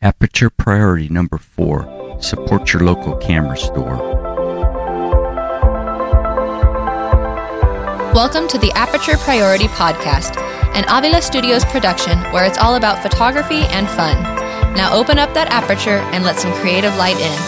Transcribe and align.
Aperture 0.00 0.48
priority 0.48 1.08
number 1.08 1.38
four 1.38 1.82
support 2.20 2.72
your 2.72 2.84
local 2.84 3.16
camera 3.16 3.56
store. 3.56 3.96
Welcome 8.14 8.46
to 8.46 8.58
the 8.58 8.70
Aperture 8.76 9.16
Priority 9.16 9.66
Podcast, 9.66 10.40
an 10.76 10.84
Avila 10.88 11.20
Studios 11.20 11.64
production 11.64 12.16
where 12.32 12.44
it's 12.44 12.58
all 12.58 12.76
about 12.76 13.02
photography 13.02 13.62
and 13.72 13.88
fun. 13.88 14.22
Now 14.74 14.94
open 14.94 15.18
up 15.18 15.34
that 15.34 15.50
aperture 15.50 15.98
and 16.14 16.22
let 16.22 16.38
some 16.38 16.52
creative 16.60 16.94
light 16.96 17.18
in. 17.18 17.47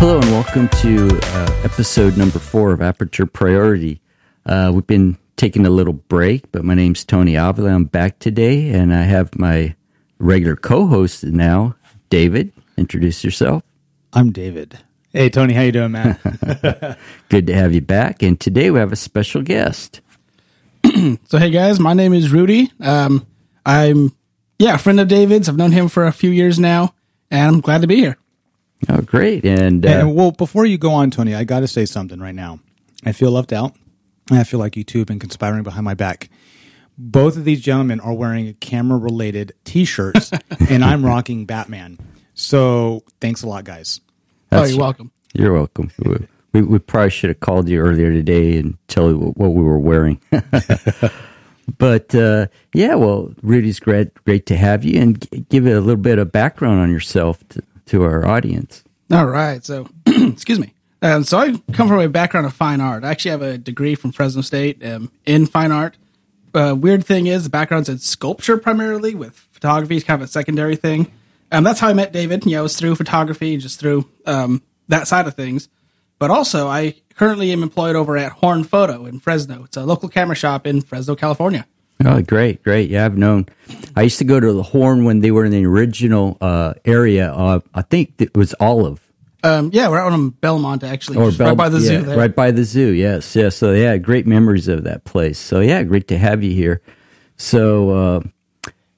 Hello 0.00 0.20
and 0.20 0.30
welcome 0.30 0.68
to 0.68 1.08
uh, 1.20 1.60
episode 1.64 2.16
number 2.16 2.38
four 2.38 2.70
of 2.70 2.80
Aperture 2.80 3.26
Priority. 3.26 4.00
Uh, 4.46 4.70
we've 4.72 4.86
been 4.86 5.18
taking 5.34 5.66
a 5.66 5.70
little 5.70 5.92
break, 5.92 6.52
but 6.52 6.64
my 6.64 6.74
name's 6.74 7.04
Tony 7.04 7.34
Avila. 7.34 7.70
I'm 7.70 7.84
back 7.84 8.20
today, 8.20 8.70
and 8.70 8.94
I 8.94 9.02
have 9.02 9.36
my 9.36 9.74
regular 10.20 10.54
co-host 10.54 11.24
now, 11.24 11.74
David. 12.10 12.52
Introduce 12.76 13.24
yourself. 13.24 13.64
I'm 14.12 14.30
David. 14.30 14.78
Hey 15.12 15.30
Tony, 15.30 15.52
how 15.52 15.62
you 15.62 15.72
doing, 15.72 15.90
man? 15.90 16.16
Good 17.28 17.48
to 17.48 17.54
have 17.54 17.74
you 17.74 17.80
back. 17.80 18.22
And 18.22 18.38
today 18.38 18.70
we 18.70 18.78
have 18.78 18.92
a 18.92 18.96
special 18.96 19.42
guest. 19.42 20.00
so 21.24 21.38
hey 21.38 21.50
guys, 21.50 21.80
my 21.80 21.92
name 21.92 22.14
is 22.14 22.30
Rudy. 22.30 22.70
Um, 22.78 23.26
I'm 23.66 24.14
yeah, 24.60 24.76
a 24.76 24.78
friend 24.78 25.00
of 25.00 25.08
David's. 25.08 25.48
I've 25.48 25.56
known 25.56 25.72
him 25.72 25.88
for 25.88 26.06
a 26.06 26.12
few 26.12 26.30
years 26.30 26.56
now, 26.60 26.94
and 27.32 27.56
I'm 27.56 27.60
glad 27.60 27.80
to 27.80 27.88
be 27.88 27.96
here. 27.96 28.16
Oh, 28.88 29.00
great! 29.00 29.44
And, 29.44 29.84
uh, 29.84 29.88
and 29.88 30.14
well, 30.14 30.30
before 30.30 30.64
you 30.64 30.78
go 30.78 30.92
on, 30.92 31.10
Tony, 31.10 31.34
I 31.34 31.44
got 31.44 31.60
to 31.60 31.68
say 31.68 31.84
something 31.84 32.20
right 32.20 32.34
now. 32.34 32.60
I 33.04 33.12
feel 33.12 33.30
left 33.30 33.52
out. 33.52 33.74
I 34.30 34.44
feel 34.44 34.60
like 34.60 34.76
you 34.76 34.84
two 34.84 34.98
have 34.98 35.08
been 35.08 35.18
conspiring 35.18 35.62
behind 35.62 35.84
my 35.84 35.94
back. 35.94 36.30
Both 36.96 37.36
of 37.36 37.44
these 37.44 37.60
gentlemen 37.60 38.00
are 38.00 38.12
wearing 38.12 38.52
camera-related 38.54 39.54
T-shirts, 39.64 40.30
and 40.68 40.84
I'm 40.84 41.04
rocking 41.04 41.46
Batman. 41.46 41.98
So 42.34 43.04
thanks 43.20 43.42
a 43.42 43.48
lot, 43.48 43.64
guys. 43.64 44.00
oh, 44.52 44.64
you're 44.64 44.78
welcome. 44.78 45.10
You're 45.34 45.52
welcome. 45.52 45.90
We, 46.52 46.62
we 46.62 46.78
probably 46.78 47.10
should 47.10 47.30
have 47.30 47.40
called 47.40 47.68
you 47.68 47.80
earlier 47.80 48.12
today 48.12 48.58
and 48.58 48.76
tell 48.88 49.10
you 49.10 49.18
what 49.18 49.50
we 49.50 49.62
were 49.62 49.78
wearing. 49.78 50.20
but 51.78 52.14
uh, 52.14 52.46
yeah, 52.74 52.94
well, 52.94 53.32
Rudy's 53.42 53.78
great, 53.80 54.12
great 54.24 54.46
to 54.46 54.56
have 54.56 54.84
you, 54.84 55.00
and 55.00 55.48
give 55.48 55.66
it 55.66 55.76
a 55.76 55.80
little 55.80 56.00
bit 56.00 56.18
of 56.18 56.32
background 56.32 56.80
on 56.80 56.90
yourself 56.90 57.46
to, 57.50 57.62
to 57.88 58.02
our 58.04 58.26
audience. 58.26 58.84
All 59.10 59.26
right. 59.26 59.64
So, 59.64 59.88
excuse 60.06 60.58
me. 60.58 60.74
Um, 61.00 61.24
so 61.24 61.38
I 61.38 61.52
come 61.72 61.88
from 61.88 62.00
a 62.00 62.08
background 62.08 62.46
of 62.46 62.54
fine 62.54 62.80
art. 62.80 63.04
I 63.04 63.10
actually 63.10 63.30
have 63.30 63.42
a 63.42 63.58
degree 63.58 63.94
from 63.94 64.12
Fresno 64.12 64.42
State 64.42 64.84
um, 64.84 65.10
in 65.26 65.46
fine 65.46 65.70
art. 65.70 65.96
Uh, 66.54 66.74
weird 66.76 67.04
thing 67.04 67.26
is 67.26 67.44
the 67.44 67.50
background's 67.50 67.88
in 67.88 67.98
sculpture 67.98 68.56
primarily, 68.56 69.14
with 69.14 69.34
photography 69.52 69.96
is 69.96 70.04
kind 70.04 70.20
of 70.20 70.28
a 70.28 70.30
secondary 70.30 70.76
thing. 70.76 71.12
Um, 71.52 71.64
that's 71.64 71.80
how 71.80 71.88
I 71.88 71.92
met 71.92 72.12
David. 72.12 72.44
You 72.44 72.52
know, 72.52 72.60
it 72.60 72.62
was 72.64 72.76
through 72.76 72.96
photography, 72.96 73.56
just 73.58 73.78
through 73.78 74.08
um, 74.26 74.62
that 74.88 75.06
side 75.06 75.26
of 75.26 75.34
things. 75.34 75.68
But 76.18 76.30
also, 76.30 76.66
I 76.66 76.96
currently 77.14 77.52
am 77.52 77.62
employed 77.62 77.94
over 77.94 78.16
at 78.16 78.32
Horn 78.32 78.64
Photo 78.64 79.06
in 79.06 79.20
Fresno. 79.20 79.64
It's 79.64 79.76
a 79.76 79.84
local 79.84 80.08
camera 80.08 80.34
shop 80.34 80.66
in 80.66 80.80
Fresno, 80.80 81.14
California. 81.14 81.66
Oh, 82.04 82.22
great, 82.22 82.62
great. 82.62 82.90
Yeah, 82.90 83.04
I've 83.04 83.18
known. 83.18 83.46
I 83.96 84.02
used 84.02 84.18
to 84.18 84.24
go 84.24 84.38
to 84.38 84.52
the 84.52 84.62
Horn 84.62 85.04
when 85.04 85.20
they 85.20 85.32
were 85.32 85.44
in 85.44 85.50
the 85.50 85.66
original 85.66 86.38
uh, 86.40 86.74
area. 86.84 87.32
Uh, 87.32 87.60
I 87.74 87.82
think 87.82 88.14
it 88.20 88.36
was 88.36 88.54
Olive. 88.60 89.00
Um, 89.42 89.70
yeah, 89.72 89.88
we're 89.88 90.00
out 90.00 90.12
on 90.12 90.30
Belmont 90.30 90.82
actually, 90.82 91.16
or 91.18 91.30
Bel- 91.30 91.48
right 91.48 91.56
by 91.56 91.68
the 91.68 91.78
yeah, 91.78 91.88
zoo. 91.88 92.02
There. 92.02 92.18
Right 92.18 92.34
by 92.34 92.50
the 92.50 92.64
zoo. 92.64 92.88
Yes, 92.88 93.34
yes. 93.36 93.56
So 93.56 93.72
yeah, 93.72 93.96
great 93.96 94.26
memories 94.26 94.68
of 94.68 94.84
that 94.84 95.04
place. 95.04 95.38
So 95.38 95.60
yeah, 95.60 95.82
great 95.84 96.08
to 96.08 96.18
have 96.18 96.42
you 96.42 96.52
here. 96.52 96.82
So 97.36 97.90
uh, 97.90 98.20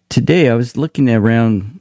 today 0.08 0.48
I 0.48 0.54
was 0.54 0.76
looking 0.76 1.08
around. 1.10 1.80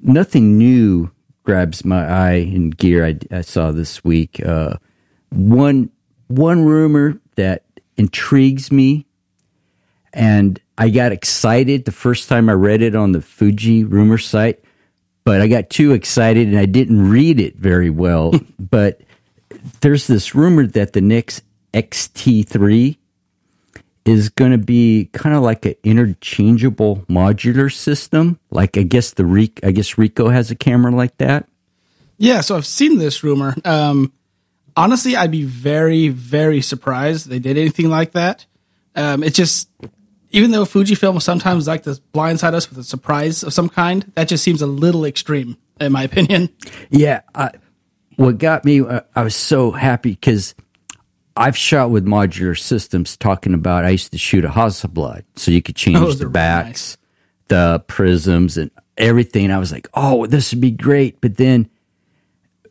Nothing 0.00 0.58
new 0.58 1.10
grabs 1.44 1.84
my 1.84 2.06
eye 2.06 2.34
in 2.34 2.70
gear. 2.70 3.04
I, 3.04 3.18
I 3.30 3.40
saw 3.40 3.72
this 3.72 4.04
week. 4.04 4.44
Uh, 4.44 4.76
one 5.30 5.90
one 6.28 6.64
rumor 6.64 7.20
that 7.36 7.64
intrigues 7.96 8.70
me 8.70 9.06
and 10.12 10.60
I 10.78 10.90
got 10.90 11.12
excited 11.12 11.84
the 11.84 11.92
first 11.92 12.28
time 12.28 12.48
I 12.48 12.54
read 12.54 12.82
it 12.82 12.94
on 12.94 13.12
the 13.12 13.20
Fuji 13.20 13.84
rumor 13.84 14.18
site, 14.18 14.62
but 15.24 15.40
I 15.40 15.48
got 15.48 15.70
too 15.70 15.92
excited 15.92 16.48
and 16.48 16.58
I 16.58 16.66
didn't 16.66 17.10
read 17.10 17.40
it 17.40 17.56
very 17.56 17.90
well. 17.90 18.32
but 18.58 19.00
there's 19.80 20.06
this 20.06 20.34
rumor 20.34 20.66
that 20.66 20.92
the 20.92 21.00
next 21.00 21.42
XT3 21.72 22.96
is 24.04 24.28
going 24.30 24.50
to 24.50 24.58
be 24.58 25.08
kind 25.12 25.34
of 25.34 25.42
like 25.42 25.64
an 25.64 25.74
interchangeable 25.84 27.04
modular 27.08 27.72
system. 27.72 28.38
Like 28.50 28.76
I 28.76 28.82
guess 28.82 29.12
the 29.12 29.24
Re- 29.24 29.52
I 29.62 29.70
guess 29.70 29.94
Ricoh 29.94 30.32
has 30.32 30.50
a 30.50 30.56
camera 30.56 30.92
like 30.92 31.16
that. 31.18 31.48
Yeah, 32.18 32.40
so 32.40 32.56
I've 32.56 32.66
seen 32.66 32.98
this 32.98 33.22
rumor. 33.24 33.54
Um, 33.64 34.12
honestly, 34.76 35.16
I'd 35.16 35.30
be 35.30 35.44
very, 35.44 36.08
very 36.08 36.60
surprised 36.60 37.28
they 37.28 37.38
did 37.38 37.56
anything 37.56 37.88
like 37.88 38.12
that. 38.12 38.46
Um, 38.94 39.22
it 39.22 39.34
just 39.34 39.68
even 40.32 40.50
though 40.50 40.64
Fujifilm 40.64 41.20
sometimes 41.22 41.68
like 41.68 41.84
to 41.84 42.00
blindside 42.12 42.54
us 42.54 42.68
with 42.68 42.78
a 42.78 42.84
surprise 42.84 43.42
of 43.42 43.52
some 43.52 43.68
kind, 43.68 44.10
that 44.14 44.28
just 44.28 44.42
seems 44.42 44.62
a 44.62 44.66
little 44.66 45.04
extreme, 45.04 45.56
in 45.80 45.92
my 45.92 46.02
opinion. 46.02 46.48
Yeah. 46.90 47.20
I, 47.34 47.50
what 48.16 48.38
got 48.38 48.64
me, 48.64 48.80
uh, 48.80 49.02
I 49.14 49.22
was 49.22 49.36
so 49.36 49.70
happy 49.70 50.10
because 50.10 50.54
I've 51.36 51.56
shot 51.56 51.90
with 51.90 52.04
modular 52.04 52.58
systems 52.58 53.16
talking 53.16 53.54
about, 53.54 53.84
I 53.84 53.90
used 53.90 54.12
to 54.12 54.18
shoot 54.18 54.44
a 54.44 54.48
Hasselblad, 54.48 55.24
so 55.36 55.50
you 55.50 55.62
could 55.62 55.76
change 55.76 55.98
oh, 55.98 56.12
the 56.12 56.28
backs, 56.28 56.64
really 56.66 56.70
nice. 56.72 56.96
the 57.48 57.84
prisms, 57.86 58.56
and 58.58 58.70
everything. 58.96 59.50
I 59.50 59.58
was 59.58 59.72
like, 59.72 59.88
oh, 59.94 60.26
this 60.26 60.52
would 60.52 60.60
be 60.60 60.70
great. 60.70 61.20
But 61.20 61.36
then 61.36 61.68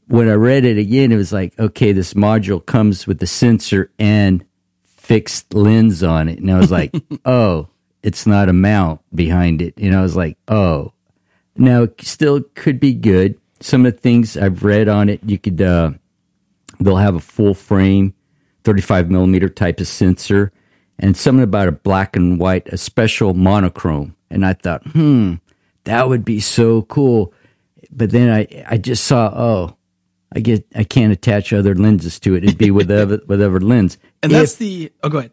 when 0.07 0.27
I 0.29 0.33
read 0.33 0.65
it 0.65 0.77
again, 0.77 1.11
it 1.11 1.15
was 1.15 1.33
like, 1.33 1.57
okay, 1.59 1.91
this 1.91 2.13
module 2.13 2.63
comes 2.63 3.07
with 3.07 3.19
the 3.19 3.27
sensor 3.27 3.91
and 3.97 4.43
fixed 5.11 5.53
lens 5.53 6.03
on 6.03 6.29
it. 6.29 6.39
And 6.39 6.49
I 6.49 6.57
was 6.57 6.71
like, 6.71 6.95
oh, 7.25 7.67
it's 8.01 8.25
not 8.25 8.47
a 8.47 8.53
mount 8.53 9.01
behind 9.13 9.61
it. 9.61 9.75
And 9.75 9.93
I 9.93 10.01
was 10.01 10.15
like, 10.15 10.37
oh, 10.47 10.93
now 11.57 11.83
it 11.83 12.01
still 12.01 12.41
could 12.55 12.79
be 12.79 12.93
good. 12.93 13.37
Some 13.59 13.85
of 13.85 13.93
the 13.93 13.99
things 13.99 14.37
I've 14.37 14.63
read 14.63 14.87
on 14.87 15.09
it, 15.09 15.19
you 15.25 15.37
could, 15.37 15.61
uh, 15.61 15.91
they'll 16.79 16.95
have 16.95 17.15
a 17.15 17.19
full 17.19 17.53
frame, 17.53 18.13
35 18.63 19.11
millimeter 19.11 19.49
type 19.49 19.81
of 19.81 19.87
sensor, 19.87 20.53
and 20.97 21.17
something 21.17 21.43
about 21.43 21.67
a 21.67 21.73
black 21.73 22.15
and 22.15 22.39
white, 22.39 22.69
a 22.69 22.77
special 22.77 23.33
monochrome. 23.33 24.15
And 24.29 24.45
I 24.45 24.53
thought, 24.53 24.87
hmm, 24.87 25.35
that 25.83 26.07
would 26.07 26.23
be 26.23 26.39
so 26.39 26.83
cool. 26.83 27.33
But 27.91 28.11
then 28.11 28.29
I, 28.29 28.63
I 28.65 28.77
just 28.77 29.03
saw, 29.03 29.29
oh, 29.35 29.75
I 30.33 30.39
get 30.39 30.65
I 30.75 30.83
can't 30.83 31.11
attach 31.11 31.53
other 31.53 31.75
lenses 31.75 32.19
to 32.21 32.35
it. 32.35 32.43
It'd 32.43 32.57
be 32.57 32.71
whatever 32.71 33.17
whatever 33.25 33.59
lens. 33.59 33.97
And 34.23 34.31
that's 34.31 34.55
the 34.55 34.91
oh 35.03 35.09
go 35.09 35.19
ahead. 35.19 35.31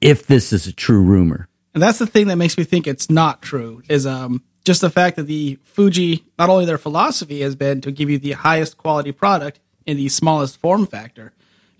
If 0.00 0.26
this 0.26 0.52
is 0.52 0.66
a 0.66 0.72
true 0.72 1.02
rumor. 1.02 1.48
And 1.72 1.82
that's 1.82 1.98
the 1.98 2.06
thing 2.06 2.26
that 2.28 2.36
makes 2.36 2.58
me 2.58 2.64
think 2.64 2.86
it's 2.86 3.10
not 3.10 3.42
true 3.42 3.82
is 3.88 4.06
um 4.06 4.42
just 4.64 4.80
the 4.80 4.90
fact 4.90 5.16
that 5.16 5.24
the 5.24 5.58
Fuji 5.62 6.24
not 6.38 6.50
only 6.50 6.64
their 6.64 6.78
philosophy 6.78 7.40
has 7.42 7.54
been 7.54 7.80
to 7.82 7.92
give 7.92 8.10
you 8.10 8.18
the 8.18 8.32
highest 8.32 8.76
quality 8.76 9.12
product 9.12 9.60
in 9.86 9.96
the 9.96 10.08
smallest 10.08 10.58
form 10.60 10.86
factor, 10.86 11.32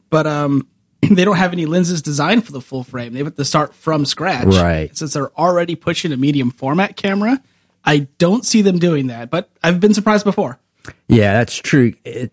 but 0.09 0.27
um 0.27 0.69
they 1.11 1.25
don't 1.25 1.37
have 1.37 1.53
any 1.53 1.67
lenses 1.67 2.03
designed 2.03 2.45
for 2.45 2.53
the 2.53 2.61
full 2.61 2.85
frame. 2.85 3.15
They 3.15 3.25
have 3.25 3.35
to 3.35 3.45
start 3.45 3.75
from 3.75 4.05
scratch. 4.05 4.47
Right. 4.47 4.97
Since 4.97 5.15
they're 5.15 5.33
already 5.39 5.75
pushing 5.75 6.13
a 6.13 6.17
medium 6.17 6.51
format 6.51 6.97
camera, 6.97 7.43
I 7.85 8.09
don't 8.19 8.45
see 8.45 8.63
them 8.63 8.79
doing 8.79 9.09
that. 9.09 9.31
But 9.31 9.51
I've 9.63 9.81
been 9.81 9.95
surprised 9.95 10.25
before. 10.25 10.59
Yeah, 11.09 11.33
that's 11.33 11.57
true. 11.57 11.95
It, 12.05 12.33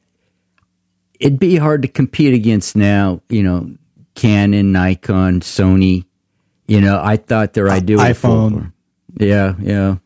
it'd 1.20 1.40
be 1.40 1.58
hard 1.58 1.82
to 1.82 1.88
compete 1.88 2.34
against 2.34 2.76
now, 2.76 3.22
you 3.30 3.44
know, 3.44 3.76
Canon, 4.16 4.72
Nikon, 4.72 5.42
Sony. 5.42 6.06
You 6.68 6.82
know, 6.82 7.02
I 7.02 7.18
thought 7.18 7.54
their 7.54 7.70
idea 7.70 7.98
uh, 7.98 8.06
iPhone. 8.06 8.74
Yeah, 9.16 9.54
yeah. 9.62 9.98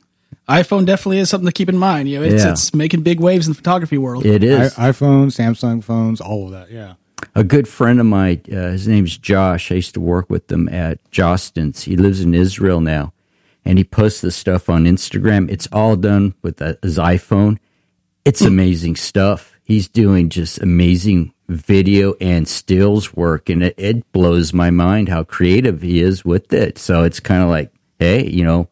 iPhone 0.47 0.85
definitely 0.85 1.19
is 1.19 1.29
something 1.29 1.47
to 1.47 1.51
keep 1.51 1.69
in 1.69 1.77
mind. 1.77 2.09
You 2.09 2.19
know, 2.19 2.25
it's, 2.25 2.43
yeah. 2.43 2.51
it's 2.51 2.73
making 2.73 3.01
big 3.01 3.19
waves 3.19 3.47
in 3.47 3.51
the 3.51 3.57
photography 3.57 3.97
world. 3.97 4.25
It 4.25 4.43
is. 4.43 4.77
I, 4.77 4.91
iPhone, 4.91 5.27
Samsung 5.27 5.83
phones, 5.83 6.21
all 6.21 6.45
of 6.45 6.51
that. 6.51 6.71
Yeah. 6.71 6.95
A 7.35 7.43
good 7.43 7.67
friend 7.67 7.99
of 7.99 8.05
mine, 8.05 8.41
uh, 8.51 8.71
his 8.71 8.87
name's 8.87 9.17
Josh. 9.17 9.71
I 9.71 9.75
used 9.75 9.93
to 9.93 10.01
work 10.01 10.29
with 10.29 10.51
him 10.51 10.67
at 10.69 10.99
Jostens. 11.11 11.83
He 11.83 11.95
lives 11.95 12.21
in 12.21 12.33
Israel 12.33 12.81
now, 12.81 13.13
and 13.63 13.77
he 13.77 13.83
posts 13.83 14.21
the 14.21 14.31
stuff 14.31 14.69
on 14.69 14.85
Instagram. 14.85 15.49
It's 15.49 15.67
all 15.71 15.95
done 15.95 16.35
with 16.41 16.59
his 16.81 16.97
iPhone. 16.97 17.57
It's 18.25 18.41
amazing 18.41 18.97
stuff 18.97 19.51
he's 19.71 19.87
doing 19.87 20.29
just 20.29 20.61
amazing 20.61 21.33
video 21.47 22.13
and 22.21 22.47
stills 22.47 23.13
work 23.13 23.49
and 23.49 23.63
it, 23.63 23.75
it 23.77 24.11
blows 24.11 24.53
my 24.53 24.69
mind 24.69 25.09
how 25.09 25.23
creative 25.23 25.81
he 25.81 26.01
is 26.01 26.23
with 26.23 26.53
it 26.53 26.77
so 26.77 27.03
it's 27.03 27.19
kind 27.19 27.41
of 27.43 27.49
like 27.49 27.71
hey 27.99 28.25
you 28.27 28.43
know 28.43 28.69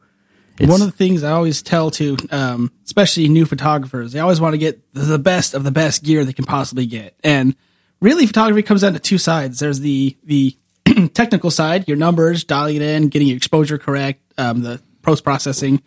One 0.60 0.82
of 0.82 0.88
the 0.88 0.98
things 0.98 1.24
I 1.24 1.32
always 1.32 1.62
tell 1.62 1.90
to, 1.92 2.18
um, 2.32 2.70
especially 2.84 3.30
new 3.30 3.46
photographers, 3.46 4.12
they 4.12 4.20
always 4.20 4.42
want 4.42 4.56
to 4.56 4.58
get 4.58 4.82
the 4.94 5.18
best 5.18 5.54
of 5.54 5.64
the 5.64 5.72
best 5.72 6.04
gear 6.04 6.26
they 6.26 6.34
can 6.34 6.44
possibly 6.44 6.86
get. 6.86 7.16
And 7.24 7.56
really, 8.02 8.28
photography 8.28 8.64
comes 8.64 8.82
down 8.82 8.92
to 8.92 9.00
two 9.00 9.18
sides. 9.18 9.60
There's 9.60 9.80
the 9.80 10.18
the 10.26 10.58
technical 11.14 11.50
side, 11.50 11.88
your 11.88 11.96
numbers, 11.96 12.44
dialing 12.44 12.76
it 12.76 12.82
in, 12.82 13.08
getting 13.08 13.30
your 13.30 13.38
exposure 13.38 13.78
correct, 13.78 14.22
um, 14.38 14.62
the 14.62 14.82
post 15.02 15.24
processing. 15.24 15.82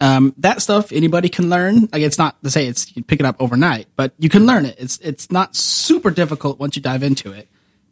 Um, 0.00 0.34
that 0.38 0.60
stuff 0.60 0.92
anybody 0.92 1.28
can 1.28 1.48
learn. 1.48 1.88
Like 1.92 2.02
it's 2.02 2.18
not 2.18 2.42
to 2.42 2.50
say 2.50 2.66
it's 2.66 2.88
you 2.88 2.94
can 2.94 3.04
pick 3.04 3.20
it 3.20 3.26
up 3.26 3.36
overnight, 3.38 3.86
but 3.96 4.12
you 4.18 4.28
can 4.28 4.46
learn 4.46 4.66
it. 4.66 4.76
It's 4.78 4.98
it's 4.98 5.30
not 5.30 5.54
super 5.56 6.10
difficult 6.10 6.58
once 6.58 6.76
you 6.76 6.82
dive 6.82 7.02
into 7.02 7.32
it. 7.32 7.48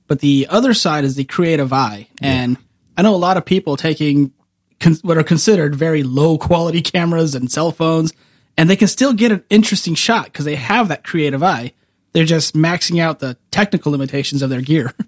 But 0.08 0.20
the 0.20 0.46
other 0.50 0.74
side 0.74 1.04
is 1.04 1.14
the 1.14 1.24
creative 1.24 1.72
eye, 1.72 2.08
and 2.20 2.58
I 2.96 3.02
know 3.02 3.14
a 3.14 3.16
lot 3.16 3.36
of 3.36 3.44
people 3.44 3.76
taking 3.76 4.32
con- 4.80 4.98
what 5.02 5.16
are 5.16 5.22
considered 5.22 5.74
very 5.74 6.02
low 6.02 6.36
quality 6.38 6.82
cameras 6.82 7.34
and 7.34 7.50
cell 7.50 7.70
phones, 7.72 8.12
and 8.58 8.68
they 8.68 8.76
can 8.76 8.88
still 8.88 9.12
get 9.14 9.32
an 9.32 9.44
interesting 9.48 9.94
shot 9.94 10.24
because 10.24 10.44
they 10.44 10.56
have 10.56 10.88
that 10.88 11.04
creative 11.04 11.42
eye. 11.42 11.72
They're 12.12 12.24
just 12.26 12.54
maxing 12.54 13.00
out 13.00 13.20
the 13.20 13.38
technical 13.50 13.92
limitations 13.92 14.42
of 14.42 14.50
their 14.50 14.60
gear. 14.60 14.92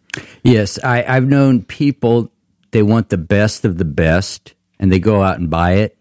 Yes, 0.44 0.78
I, 0.84 1.02
I've 1.02 1.26
known 1.26 1.64
people 1.64 2.30
they 2.70 2.82
want 2.82 3.08
the 3.08 3.16
best 3.16 3.64
of 3.64 3.78
the 3.78 3.84
best, 3.84 4.54
and 4.78 4.92
they 4.92 4.98
go 4.98 5.22
out 5.22 5.38
and 5.38 5.48
buy 5.48 5.72
it. 5.72 5.96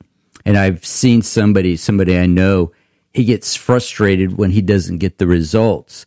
And 0.46 0.58
I've 0.58 0.86
seen 0.86 1.22
somebody, 1.22 1.78
somebody 1.78 2.18
I 2.18 2.26
know, 2.26 2.72
he 3.14 3.24
gets 3.24 3.56
frustrated 3.56 4.38
when 4.38 4.52
he 4.52 4.62
doesn't 4.62 4.98
get 4.98 5.18
the 5.18 5.28
results. 5.28 6.06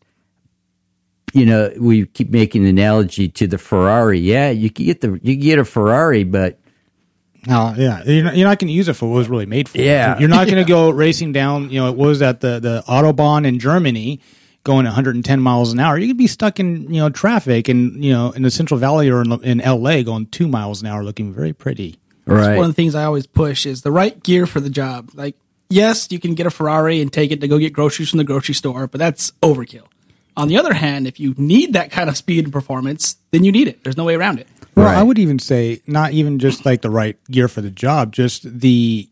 You 1.33 1.47
know, 1.47 1.73
we 1.79 2.06
keep 2.06 2.31
making 2.31 2.65
the 2.65 2.71
analogy 2.71 3.29
to 3.29 3.47
the 3.47 3.59
Ferrari. 3.59 4.19
Yeah, 4.19 4.50
you 4.50 4.71
can 4.71 4.87
get 4.87 5.00
the 5.00 5.19
you 5.23 5.35
can 5.35 5.41
get 5.43 5.59
a 5.59 5.65
Ferrari, 5.65 6.25
but 6.25 6.59
No, 7.47 7.75
yeah, 7.77 8.03
you're 8.05 8.25
not, 8.25 8.37
you're 8.37 8.49
not 8.49 8.59
going 8.59 8.69
to 8.69 8.75
use 8.75 8.88
it 8.88 8.94
for 8.94 9.06
what 9.06 9.17
it 9.17 9.19
was 9.19 9.29
really 9.29 9.47
made 9.47 9.69
for. 9.69 9.79
Yeah. 9.79 10.19
you're 10.19 10.29
not 10.29 10.47
going 10.50 10.62
to 10.62 10.69
go 10.69 10.91
racing 10.91 11.33
down. 11.33 11.71
You 11.71 11.81
know, 11.81 11.91
it 11.91 11.97
was 11.97 12.23
at 12.23 12.41
the 12.41 12.59
the 12.61 12.85
autobahn 12.88 13.47
in 13.47 13.59
Germany, 13.59 14.21
going 14.65 14.85
110 14.85 15.41
miles 15.41 15.73
an 15.73 15.79
hour. 15.81 15.99
You 15.99 16.09
could 16.09 16.17
be 16.17 16.27
stuck 16.27 16.59
in 16.59 16.93
you 16.93 17.00
know 17.00 17.11
traffic 17.11 17.69
and 17.69 18.03
you 18.03 18.12
know 18.12 18.31
in 18.33 18.43
the 18.43 18.50
Central 18.50 18.79
Valley 18.79 19.09
or 19.11 19.21
in, 19.23 19.33
in 19.44 19.61
L.A. 19.61 20.03
going 20.05 20.27
two 20.27 20.49
miles 20.49 20.81
an 20.81 20.88
hour, 20.88 21.05
looking 21.05 21.33
very 21.33 21.53
pretty. 21.53 21.99
Right. 22.34 22.56
One 22.56 22.64
of 22.64 22.70
the 22.70 22.75
things 22.75 22.94
I 22.94 23.05
always 23.05 23.26
push 23.26 23.67
is 23.67 23.82
the 23.82 23.93
right 23.93 24.20
gear 24.23 24.46
for 24.46 24.61
the 24.61 24.70
job. 24.70 25.11
Like, 25.14 25.37
yes, 25.70 26.11
you 26.11 26.19
can 26.19 26.34
get 26.34 26.46
a 26.46 26.50
Ferrari 26.50 27.00
and 27.00 27.12
take 27.12 27.31
it 27.31 27.40
to 27.40 27.49
go 27.49 27.58
get 27.58 27.73
groceries 27.73 28.11
from 28.11 28.19
the 28.19 28.25
grocery 28.25 28.55
store, 28.55 28.87
but 28.87 28.99
that's 28.99 29.31
overkill. 29.43 29.87
On 30.37 30.49
the 30.49 30.58
other 30.58 30.75
hand, 30.75 31.06
if 31.06 31.19
you 31.19 31.34
need 31.38 31.73
that 31.73 31.90
kind 31.90 32.11
of 32.11 32.17
speed 32.17 32.44
and 32.44 32.52
performance, 32.52 33.17
then 33.31 33.43
you 33.44 33.50
need 33.52 33.69
it. 33.69 33.82
There's 33.84 33.96
no 33.96 34.05
way 34.05 34.14
around 34.14 34.38
it. 34.38 34.46
Well, 34.75 34.87
Right. 34.87 34.99
I 34.99 35.02
would 35.02 35.19
even 35.19 35.38
say 35.38 35.81
not 35.87 36.12
even 36.12 36.38
just 36.38 36.67
like 36.67 36.82
the 36.82 36.90
right 36.90 37.17
gear 37.31 37.49
for 37.49 37.62
the 37.62 37.70
job, 37.70 38.12
just 38.12 38.43
the 38.61 39.08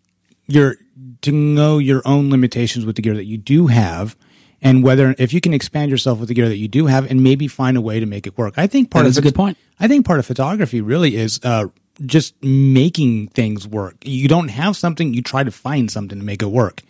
your 0.47 0.77
to 1.23 1.33
know 1.33 1.79
your 1.79 2.03
own 2.05 2.29
limitations 2.31 2.85
with 2.85 2.97
the 2.97 3.03
gear 3.03 3.15
that 3.15 3.25
you 3.25 3.39
do 3.39 3.69
have, 3.69 4.15
and 4.61 4.85
whether 4.85 5.15
if 5.19 5.33
you 5.33 5.41
can 5.41 5.55
expand 5.55 5.91
yourself 5.91 6.19
with 6.19 6.29
the 6.29 6.35
gear 6.35 6.49
that 6.51 6.59
you 6.59 6.69
do 6.69 6.85
have, 6.87 7.11
and 7.11 7.23
maybe 7.23 7.49
find 7.49 7.79
a 7.79 7.81
way 7.81 7.99
to 7.99 8.05
make 8.05 8.27
it 8.27 8.37
work. 8.37 8.55
I 8.59 8.67
think 8.67 8.91
part 8.91 9.05
That 9.05 9.09
of 9.09 9.13
is 9.13 9.19
a 9.19 9.23
good 9.23 9.35
point. 9.35 9.57
I 9.81 9.89
think 9.89 10.05
part 10.05 10.19
of 10.19 10.27
photography 10.27 10.83
really 10.83 11.17
is 11.17 11.41
uh, 11.43 11.69
just 12.07 12.35
making 12.43 13.29
things 13.29 13.67
work. 13.69 13.95
You 14.05 14.29
don't 14.29 14.49
have 14.49 14.77
something, 14.77 15.15
you 15.15 15.23
try 15.23 15.45
to 15.45 15.51
find 15.51 15.91
something 15.91 16.19
to 16.19 16.25
make 16.25 16.43
it 16.43 16.47
work. 16.47 16.83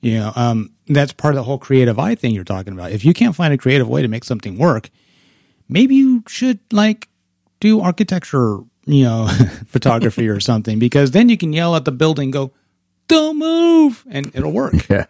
You 0.00 0.18
know, 0.18 0.32
um, 0.36 0.70
that's 0.86 1.12
part 1.12 1.32
of 1.34 1.36
the 1.36 1.42
whole 1.44 1.58
creative 1.58 1.98
eye 1.98 2.14
thing 2.14 2.34
you're 2.34 2.44
talking 2.44 2.74
about. 2.74 2.92
If 2.92 3.04
you 3.04 3.14
can't 3.14 3.34
find 3.34 3.54
a 3.54 3.58
creative 3.58 3.88
way 3.88 4.02
to 4.02 4.08
make 4.08 4.24
something 4.24 4.58
work, 4.58 4.90
maybe 5.68 5.94
you 5.94 6.22
should 6.28 6.60
like 6.72 7.08
do 7.60 7.80
architecture, 7.80 8.58
you 8.84 9.04
know, 9.04 9.28
photography 9.66 10.28
or 10.28 10.40
something, 10.40 10.78
because 10.78 11.12
then 11.12 11.28
you 11.30 11.38
can 11.38 11.52
yell 11.54 11.74
at 11.74 11.86
the 11.86 11.92
building, 11.92 12.30
go, 12.30 12.52
don't 13.08 13.38
move, 13.38 14.04
and 14.10 14.30
it'll 14.34 14.52
work. 14.52 14.74
Yeah. 14.90 15.06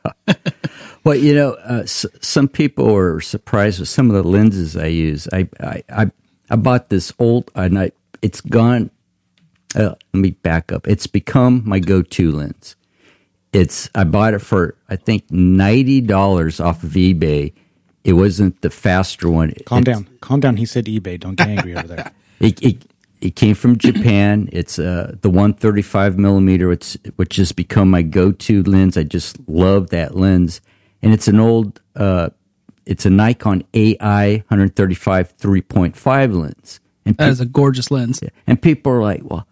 Well, 1.05 1.17
you 1.17 1.35
know, 1.35 1.53
uh, 1.69 1.83
s- 1.83 2.07
some 2.23 2.49
people 2.49 2.95
are 2.97 3.21
surprised 3.21 3.79
with 3.79 3.91
some 3.91 4.11
of 4.11 4.15
the 4.17 4.23
lenses 4.29 4.75
I 4.77 4.87
use. 4.87 5.29
I 5.33 5.49
I 5.61 5.83
I, 5.91 6.11
I 6.51 6.57
bought 6.57 6.89
this 6.89 7.13
old, 7.19 7.51
and 7.55 7.79
I 7.79 7.93
it's 8.23 8.41
gone. 8.41 8.91
Uh, 9.75 9.95
let 10.13 10.21
me 10.21 10.31
back 10.31 10.71
up. 10.73 10.87
It's 10.87 11.07
become 11.07 11.63
my 11.65 11.79
go-to 11.81 12.31
lens. 12.33 12.77
It's 13.53 13.89
I 13.95 14.05
bought 14.05 14.35
it 14.35 14.41
for 14.41 14.77
I 14.89 14.97
think 14.97 15.31
ninety 15.31 16.01
dollars 16.01 16.61
off 16.61 16.83
of 16.83 16.91
eBay. 16.91 17.53
It 18.03 18.15
wasn't 18.15 18.61
the 18.63 18.71
faster 18.71 19.31
one. 19.31 19.53
Calm 19.65 19.81
It's- 19.83 19.97
down. 19.97 20.09
Calm 20.21 20.41
down. 20.41 20.57
He 20.57 20.67
said 20.67 20.87
eBay. 20.87 21.19
Don't 21.19 21.37
get 21.37 21.49
angry 21.49 21.75
over 21.77 21.87
there. 21.89 22.13
It, 22.41 22.61
it 22.63 22.85
it 23.21 23.37
came 23.37 23.55
from 23.55 23.79
Japan. 23.79 24.49
It's 24.53 24.79
uh, 24.79 25.15
the 25.23 25.31
135 25.31 26.19
millimeter, 26.19 26.69
which 26.69 26.99
which 27.17 27.37
has 27.37 27.53
become 27.53 27.89
my 27.89 28.03
go-to 28.03 28.63
lens. 28.65 28.97
I 28.99 29.05
just 29.05 29.39
love 29.49 29.91
that 29.91 30.15
lens, 30.17 30.61
and 31.01 31.13
it's 31.15 31.29
an 31.29 31.39
old. 31.41 31.81
Uh, 31.97 32.31
it's 32.85 33.07
a 33.07 33.11
Nikon 33.11 33.63
AI 33.73 34.43
135 34.49 35.37
3.5 35.39 36.35
lens, 36.39 36.81
and 37.07 37.17
That 37.17 37.31
is 37.31 37.41
a 37.41 37.47
gorgeous 37.47 37.91
lens. 37.91 38.21
and 38.47 38.61
people 38.61 38.93
are 38.93 39.01
like, 39.01 39.23
"Well, 39.23 39.47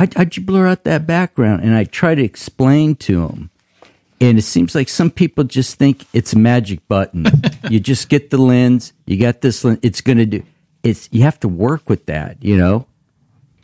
how'd, 0.00 0.14
how'd 0.14 0.36
you 0.36 0.42
blur 0.42 0.66
out 0.66 0.84
that 0.84 1.06
background?" 1.06 1.62
And 1.62 1.74
I 1.74 1.84
try 1.84 2.14
to 2.14 2.22
explain 2.22 2.96
to 2.96 3.26
them, 3.28 3.50
and 4.20 4.38
it 4.38 4.42
seems 4.42 4.74
like 4.74 4.88
some 4.88 5.10
people 5.10 5.44
just 5.44 5.76
think 5.76 6.06
it's 6.12 6.32
a 6.32 6.38
magic 6.38 6.86
button. 6.88 7.26
you 7.70 7.78
just 7.78 8.08
get 8.08 8.30
the 8.30 8.38
lens, 8.38 8.92
you 9.06 9.16
got 9.18 9.40
this 9.40 9.62
lens, 9.64 9.78
it's 9.82 10.00
going 10.00 10.18
to 10.18 10.26
do. 10.26 10.42
It's 10.82 11.08
you 11.12 11.22
have 11.22 11.38
to 11.40 11.48
work 11.48 11.88
with 11.88 12.06
that, 12.06 12.42
you 12.42 12.56
know. 12.56 12.86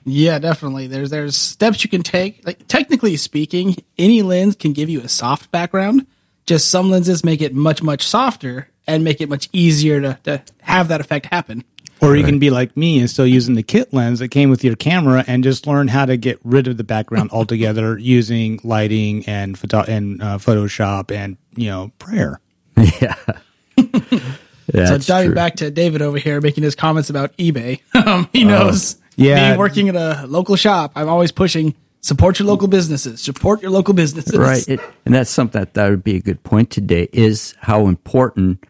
Yeah, 0.04 0.38
definitely. 0.38 0.86
There's 0.86 1.10
there's 1.10 1.36
steps 1.36 1.82
you 1.82 1.90
can 1.90 2.02
take. 2.02 2.46
Like 2.46 2.68
technically 2.68 3.16
speaking, 3.16 3.76
any 3.98 4.22
lens 4.22 4.54
can 4.54 4.72
give 4.72 4.88
you 4.88 5.00
a 5.00 5.08
soft 5.08 5.50
background. 5.50 6.06
Just 6.46 6.68
some 6.68 6.90
lenses 6.90 7.24
make 7.24 7.42
it 7.42 7.54
much 7.54 7.82
much 7.82 8.06
softer 8.06 8.68
and 8.86 9.02
make 9.02 9.20
it 9.20 9.28
much 9.28 9.48
easier 9.52 10.00
to, 10.00 10.18
to 10.22 10.42
have 10.60 10.88
that 10.88 11.00
effect 11.00 11.26
happen. 11.26 11.64
Or 12.02 12.14
you 12.14 12.25
can 12.25 12.38
be 12.38 12.50
like 12.50 12.76
me 12.76 12.98
and 12.98 13.08
still 13.08 13.26
using 13.26 13.54
the 13.54 13.62
kit 13.62 13.93
lens 13.93 14.19
that 14.19 14.28
came 14.28 14.50
with 14.50 14.62
your 14.62 14.76
camera 14.76 15.25
and 15.26 15.43
just 15.43 15.66
learn 15.66 15.88
how 15.88 16.04
to 16.04 16.16
get 16.16 16.38
rid 16.44 16.69
of 16.69 16.76
the 16.76 16.84
background 16.84 17.31
altogether 17.32 17.98
using 17.98 18.60
lighting 18.62 19.25
and 19.26 19.58
photo 19.58 19.81
and 19.81 20.22
uh, 20.22 20.38
Photoshop 20.38 21.10
and 21.10 21.37
you 21.56 21.69
know 21.69 21.93
prayer. 21.98 22.40
Yeah. 24.75 24.87
So 24.87 24.98
diving 24.98 25.28
true. 25.28 25.34
back 25.34 25.56
to 25.56 25.70
David 25.70 26.02
over 26.02 26.19
here 26.19 26.40
making 26.40 26.64
his 26.64 26.75
comments 26.75 27.10
about 27.10 27.37
eBay. 27.37 27.81
Um, 28.06 28.28
he 28.32 28.44
knows. 28.44 28.96
yeah. 29.16 29.52
Me 29.52 29.58
working 29.58 29.88
at 29.88 29.96
a 29.96 30.26
local 30.26 30.54
shop, 30.54 30.93
I'm 30.94 31.08
always 31.08 31.32
pushing 31.32 31.75
support 32.02 32.38
your 32.38 32.46
local 32.46 32.69
businesses. 32.69 33.20
Support 33.20 33.62
your 33.62 33.70
local 33.70 33.94
businesses. 33.94 34.37
right, 34.37 34.66
it, 34.69 34.81
and 35.04 35.14
that's 35.14 35.31
something 35.31 35.60
that 35.60 35.75
that 35.75 35.90
would 35.90 36.04
be 36.04 36.16
a 36.16 36.20
good 36.20 36.43
point 36.44 36.70
today. 36.70 37.08
Is 37.12 37.54
how 37.60 37.87
important. 37.87 38.64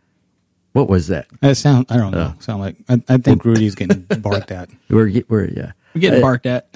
What 0.76 0.90
was 0.90 1.06
that? 1.06 1.26
That 1.40 1.56
sound 1.56 1.87
I 1.88 1.97
don't 1.97 2.12
know. 2.12 2.35
Sound 2.38 2.61
like 2.61 2.76
I, 2.87 3.02
I 3.09 3.16
think 3.16 3.47
Rudy's 3.47 3.75
getting 3.75 4.02
barked 4.21 4.50
at. 4.50 4.68
We're 4.90 5.23
we're 5.26 5.49
yeah. 5.49 5.73
We're 5.95 6.00
getting 6.02 6.21
barked 6.21 6.45
at. 6.45 6.68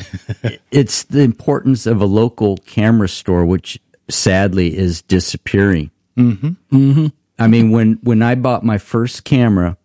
It's 0.71 1.03
the 1.03 1.21
importance 1.21 1.85
of 1.85 2.01
a 2.01 2.07
local 2.07 2.57
camera 2.57 3.11
store, 3.11 3.45
which 3.45 3.79
sadly 4.09 4.75
is 4.75 5.03
disappearing. 5.03 5.91
Mm-hmm. 6.17 6.49
Mm-hmm. 6.75 7.07
I 7.39 7.47
mean, 7.47 7.73
when 7.73 7.99
when 8.03 8.23
I 8.23 8.37
bought 8.37 8.65
my 8.65 8.79
first 8.79 9.25
camera, 9.25 9.77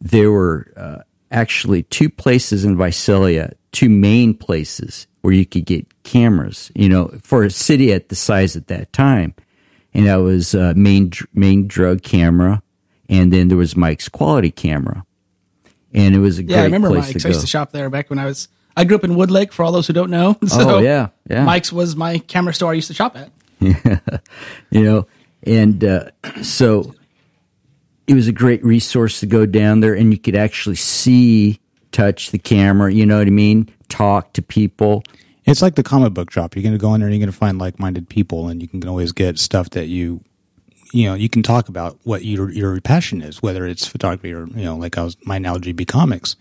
there 0.00 0.30
were 0.30 0.72
uh, 0.76 0.98
actually 1.32 1.82
two 1.82 2.10
places 2.10 2.64
in 2.64 2.76
Visalia, 2.76 3.54
two 3.72 3.88
main 3.88 4.34
places 4.34 5.08
where 5.22 5.34
you 5.34 5.44
could 5.44 5.64
get 5.64 6.04
cameras. 6.04 6.70
You 6.76 6.88
know, 6.88 7.18
for 7.24 7.42
a 7.42 7.50
city 7.50 7.92
at 7.92 8.10
the 8.10 8.14
size 8.14 8.54
at 8.54 8.68
that 8.68 8.92
time, 8.92 9.34
and 9.92 10.06
that 10.06 10.22
was 10.22 10.54
uh, 10.54 10.74
main 10.76 11.10
main 11.32 11.66
drug 11.66 12.04
camera, 12.04 12.62
and 13.08 13.32
then 13.32 13.48
there 13.48 13.56
was 13.58 13.76
Mike's 13.76 14.08
quality 14.08 14.50
camera, 14.50 15.04
and 15.92 16.14
it 16.14 16.18
was 16.18 16.38
a 16.38 16.42
great 16.42 16.54
Yeah, 16.54 16.62
I 16.62 16.64
remember 16.64 16.88
place 16.88 17.06
Mike's. 17.08 17.22
to 17.22 17.28
I 17.28 17.30
used 17.30 17.40
to 17.42 17.46
shop 17.46 17.72
there 17.72 17.90
back 17.90 18.10
when 18.10 18.18
I 18.18 18.26
was. 18.26 18.48
I 18.76 18.84
grew 18.84 18.96
up 18.96 19.04
in 19.04 19.12
Woodlake. 19.12 19.52
For 19.52 19.62
all 19.64 19.72
those 19.72 19.86
who 19.86 19.92
don't 19.92 20.10
know, 20.10 20.36
so 20.46 20.76
Oh, 20.76 20.78
yeah, 20.78 21.08
yeah. 21.30 21.44
Mike's 21.44 21.72
was 21.72 21.94
my 21.96 22.18
camera 22.18 22.52
store 22.54 22.72
I 22.72 22.74
used 22.74 22.88
to 22.88 22.94
shop 22.94 23.16
at. 23.16 23.30
Yeah, 23.60 23.98
you 24.70 24.82
know 24.82 25.06
and 25.44 25.84
uh, 25.84 26.10
so 26.42 26.94
it 28.06 28.14
was 28.14 28.28
a 28.28 28.32
great 28.32 28.64
resource 28.64 29.20
to 29.20 29.26
go 29.26 29.46
down 29.46 29.80
there 29.80 29.94
and 29.94 30.10
you 30.12 30.18
could 30.18 30.34
actually 30.34 30.76
see 30.76 31.60
touch 31.92 32.30
the 32.30 32.38
camera 32.38 32.92
you 32.92 33.06
know 33.06 33.18
what 33.18 33.26
i 33.26 33.30
mean 33.30 33.68
talk 33.88 34.32
to 34.32 34.42
people 34.42 35.02
It's 35.44 35.62
like 35.62 35.74
the 35.76 35.82
comic 35.82 36.14
book 36.14 36.30
shop. 36.30 36.56
You're 36.56 36.62
going 36.62 36.74
to 36.74 36.78
go 36.78 36.94
in 36.94 37.00
there 37.00 37.08
and 37.08 37.14
you're 37.14 37.24
going 37.24 37.32
to 37.32 37.38
find 37.38 37.58
like-minded 37.58 38.08
people, 38.08 38.48
and 38.48 38.60
you 38.62 38.68
can 38.68 38.88
always 38.88 39.12
get 39.12 39.38
stuff 39.38 39.68
that 39.70 39.86
you, 39.86 40.22
you 40.94 41.06
know, 41.06 41.14
you 41.14 41.28
can 41.28 41.42
talk 41.42 41.68
about 41.68 41.98
what 42.04 42.24
your 42.24 42.50
your 42.50 42.80
passion 42.80 43.20
is, 43.22 43.42
whether 43.42 43.66
it's 43.66 43.86
photography 43.86 44.32
or 44.32 44.46
you 44.46 44.64
know, 44.64 44.76
like 44.76 44.96
I 44.96 45.02
was 45.02 45.16
my 45.26 45.36
analogy 45.36 45.72
be 45.72 45.84
comics, 45.84 46.36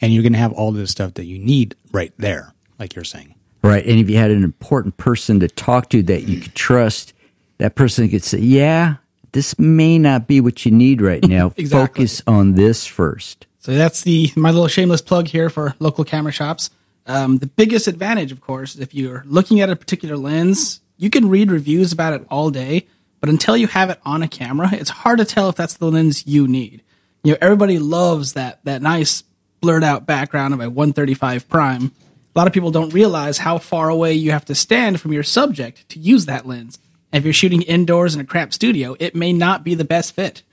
and 0.00 0.12
you're 0.14 0.22
going 0.22 0.32
to 0.32 0.38
have 0.38 0.52
all 0.52 0.72
this 0.72 0.90
stuff 0.90 1.14
that 1.14 1.24
you 1.24 1.38
need 1.38 1.74
right 1.92 2.12
there, 2.16 2.54
like 2.78 2.94
you're 2.94 3.04
saying. 3.04 3.34
right 3.62 3.84
and 3.84 3.98
if 3.98 4.08
you 4.08 4.16
had 4.16 4.30
an 4.30 4.44
important 4.44 4.96
person 4.96 5.40
to 5.40 5.48
talk 5.48 5.88
to 5.90 6.02
that 6.04 6.22
you 6.22 6.40
could 6.40 6.54
trust 6.54 7.12
that 7.58 7.74
person 7.74 8.08
could 8.08 8.22
say 8.22 8.38
yeah 8.38 8.96
this 9.32 9.58
may 9.58 9.98
not 9.98 10.26
be 10.28 10.40
what 10.40 10.64
you 10.64 10.70
need 10.70 11.02
right 11.02 11.24
now 11.36 11.52
Exactly. 11.56 11.68
focus 12.04 12.22
on 12.26 12.54
this 12.54 12.86
first 12.86 13.46
So 13.58 13.74
that's 13.74 14.02
the 14.02 14.30
my 14.36 14.50
little 14.52 14.68
shameless 14.68 15.02
plug 15.02 15.26
here 15.28 15.50
for 15.50 15.74
local 15.80 16.04
camera 16.04 16.32
shops. 16.32 16.70
Um, 17.06 17.38
the 17.38 17.46
biggest 17.46 17.86
advantage, 17.88 18.30
of 18.32 18.40
course, 18.40 18.74
is 18.74 18.80
if 18.80 18.94
you're 18.94 19.22
looking 19.26 19.60
at 19.60 19.70
a 19.70 19.76
particular 19.76 20.16
lens, 20.16 20.80
you 20.96 21.08
can 21.10 21.28
read 21.28 21.50
reviews 21.50 21.92
about 21.92 22.12
it 22.14 22.24
all 22.30 22.50
day, 22.50 22.86
but 23.26 23.32
until 23.32 23.56
you 23.56 23.66
have 23.66 23.90
it 23.90 23.98
on 24.04 24.22
a 24.22 24.28
camera, 24.28 24.70
it's 24.72 24.88
hard 24.88 25.18
to 25.18 25.24
tell 25.24 25.48
if 25.48 25.56
that's 25.56 25.78
the 25.78 25.90
lens 25.90 26.28
you 26.28 26.46
need. 26.46 26.84
You 27.24 27.32
know, 27.32 27.38
everybody 27.40 27.80
loves 27.80 28.34
that 28.34 28.64
that 28.66 28.82
nice 28.82 29.24
blurred 29.60 29.82
out 29.82 30.06
background 30.06 30.54
of 30.54 30.60
a 30.60 30.70
135 30.70 31.48
prime. 31.48 31.86
A 31.86 32.38
lot 32.38 32.46
of 32.46 32.52
people 32.52 32.70
don't 32.70 32.94
realize 32.94 33.38
how 33.38 33.58
far 33.58 33.88
away 33.88 34.12
you 34.12 34.30
have 34.30 34.44
to 34.44 34.54
stand 34.54 35.00
from 35.00 35.12
your 35.12 35.24
subject 35.24 35.88
to 35.88 35.98
use 35.98 36.26
that 36.26 36.46
lens. 36.46 36.78
And 37.10 37.18
if 37.18 37.24
you're 37.24 37.34
shooting 37.34 37.62
indoors 37.62 38.14
in 38.14 38.20
a 38.20 38.24
crap 38.24 38.52
studio, 38.52 38.94
it 39.00 39.16
may 39.16 39.32
not 39.32 39.64
be 39.64 39.74
the 39.74 39.84
best 39.84 40.14
fit. 40.14 40.44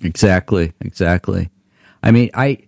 Exactly, 0.00 0.72
exactly. 0.80 1.50
I 2.02 2.10
mean, 2.10 2.30
I 2.32 2.60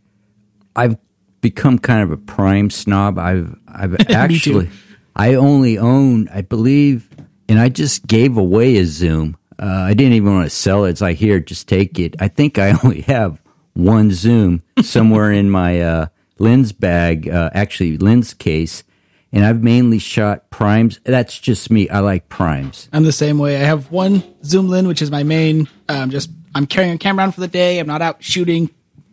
I've 0.76 0.98
become 1.40 1.78
kind 1.78 2.02
of 2.02 2.10
a 2.10 2.18
prime 2.18 2.68
snob. 2.68 3.18
I've 3.18 3.56
I've 3.66 3.98
actually 4.10 4.68
I 5.16 5.34
only 5.34 5.76
own, 5.78 6.28
I 6.28 6.42
believe, 6.42 7.08
and 7.50 7.58
I 7.58 7.68
just 7.68 8.06
gave 8.06 8.36
away 8.36 8.76
a 8.76 8.86
Zoom. 8.86 9.36
Uh, 9.58 9.66
I 9.66 9.92
didn't 9.92 10.12
even 10.12 10.32
want 10.32 10.46
to 10.46 10.50
sell 10.50 10.84
it. 10.84 10.90
It's 10.90 11.00
like 11.00 11.16
here, 11.16 11.40
just 11.40 11.68
take 11.68 11.98
it. 11.98 12.14
I 12.20 12.28
think 12.28 12.58
I 12.58 12.78
only 12.84 13.02
have 13.02 13.42
one 13.74 14.12
Zoom 14.12 14.62
somewhere 14.82 15.32
in 15.32 15.50
my 15.50 15.80
uh, 15.82 16.06
lens 16.38 16.70
bag, 16.72 17.28
uh, 17.28 17.50
actually 17.52 17.98
lens 17.98 18.34
case, 18.34 18.84
and 19.32 19.44
I've 19.44 19.64
mainly 19.64 19.98
shot 19.98 20.48
primes. 20.50 21.00
That's 21.02 21.38
just 21.38 21.72
me. 21.72 21.88
I 21.88 21.98
like 21.98 22.28
primes. 22.28 22.88
I'm 22.92 23.02
the 23.02 23.12
same 23.12 23.38
way. 23.38 23.56
I 23.56 23.64
have 23.64 23.90
one 23.90 24.22
zoom 24.44 24.68
lens, 24.68 24.86
which 24.86 25.02
is 25.02 25.10
my 25.10 25.24
main. 25.24 25.68
Um, 25.88 26.10
just 26.10 26.30
I'm 26.54 26.66
carrying 26.66 26.94
a 26.94 26.98
camera 26.98 27.24
around 27.24 27.32
for 27.32 27.40
the 27.40 27.48
day. 27.48 27.80
I'm 27.80 27.86
not 27.88 28.00
out 28.00 28.22
shooting, 28.22 28.70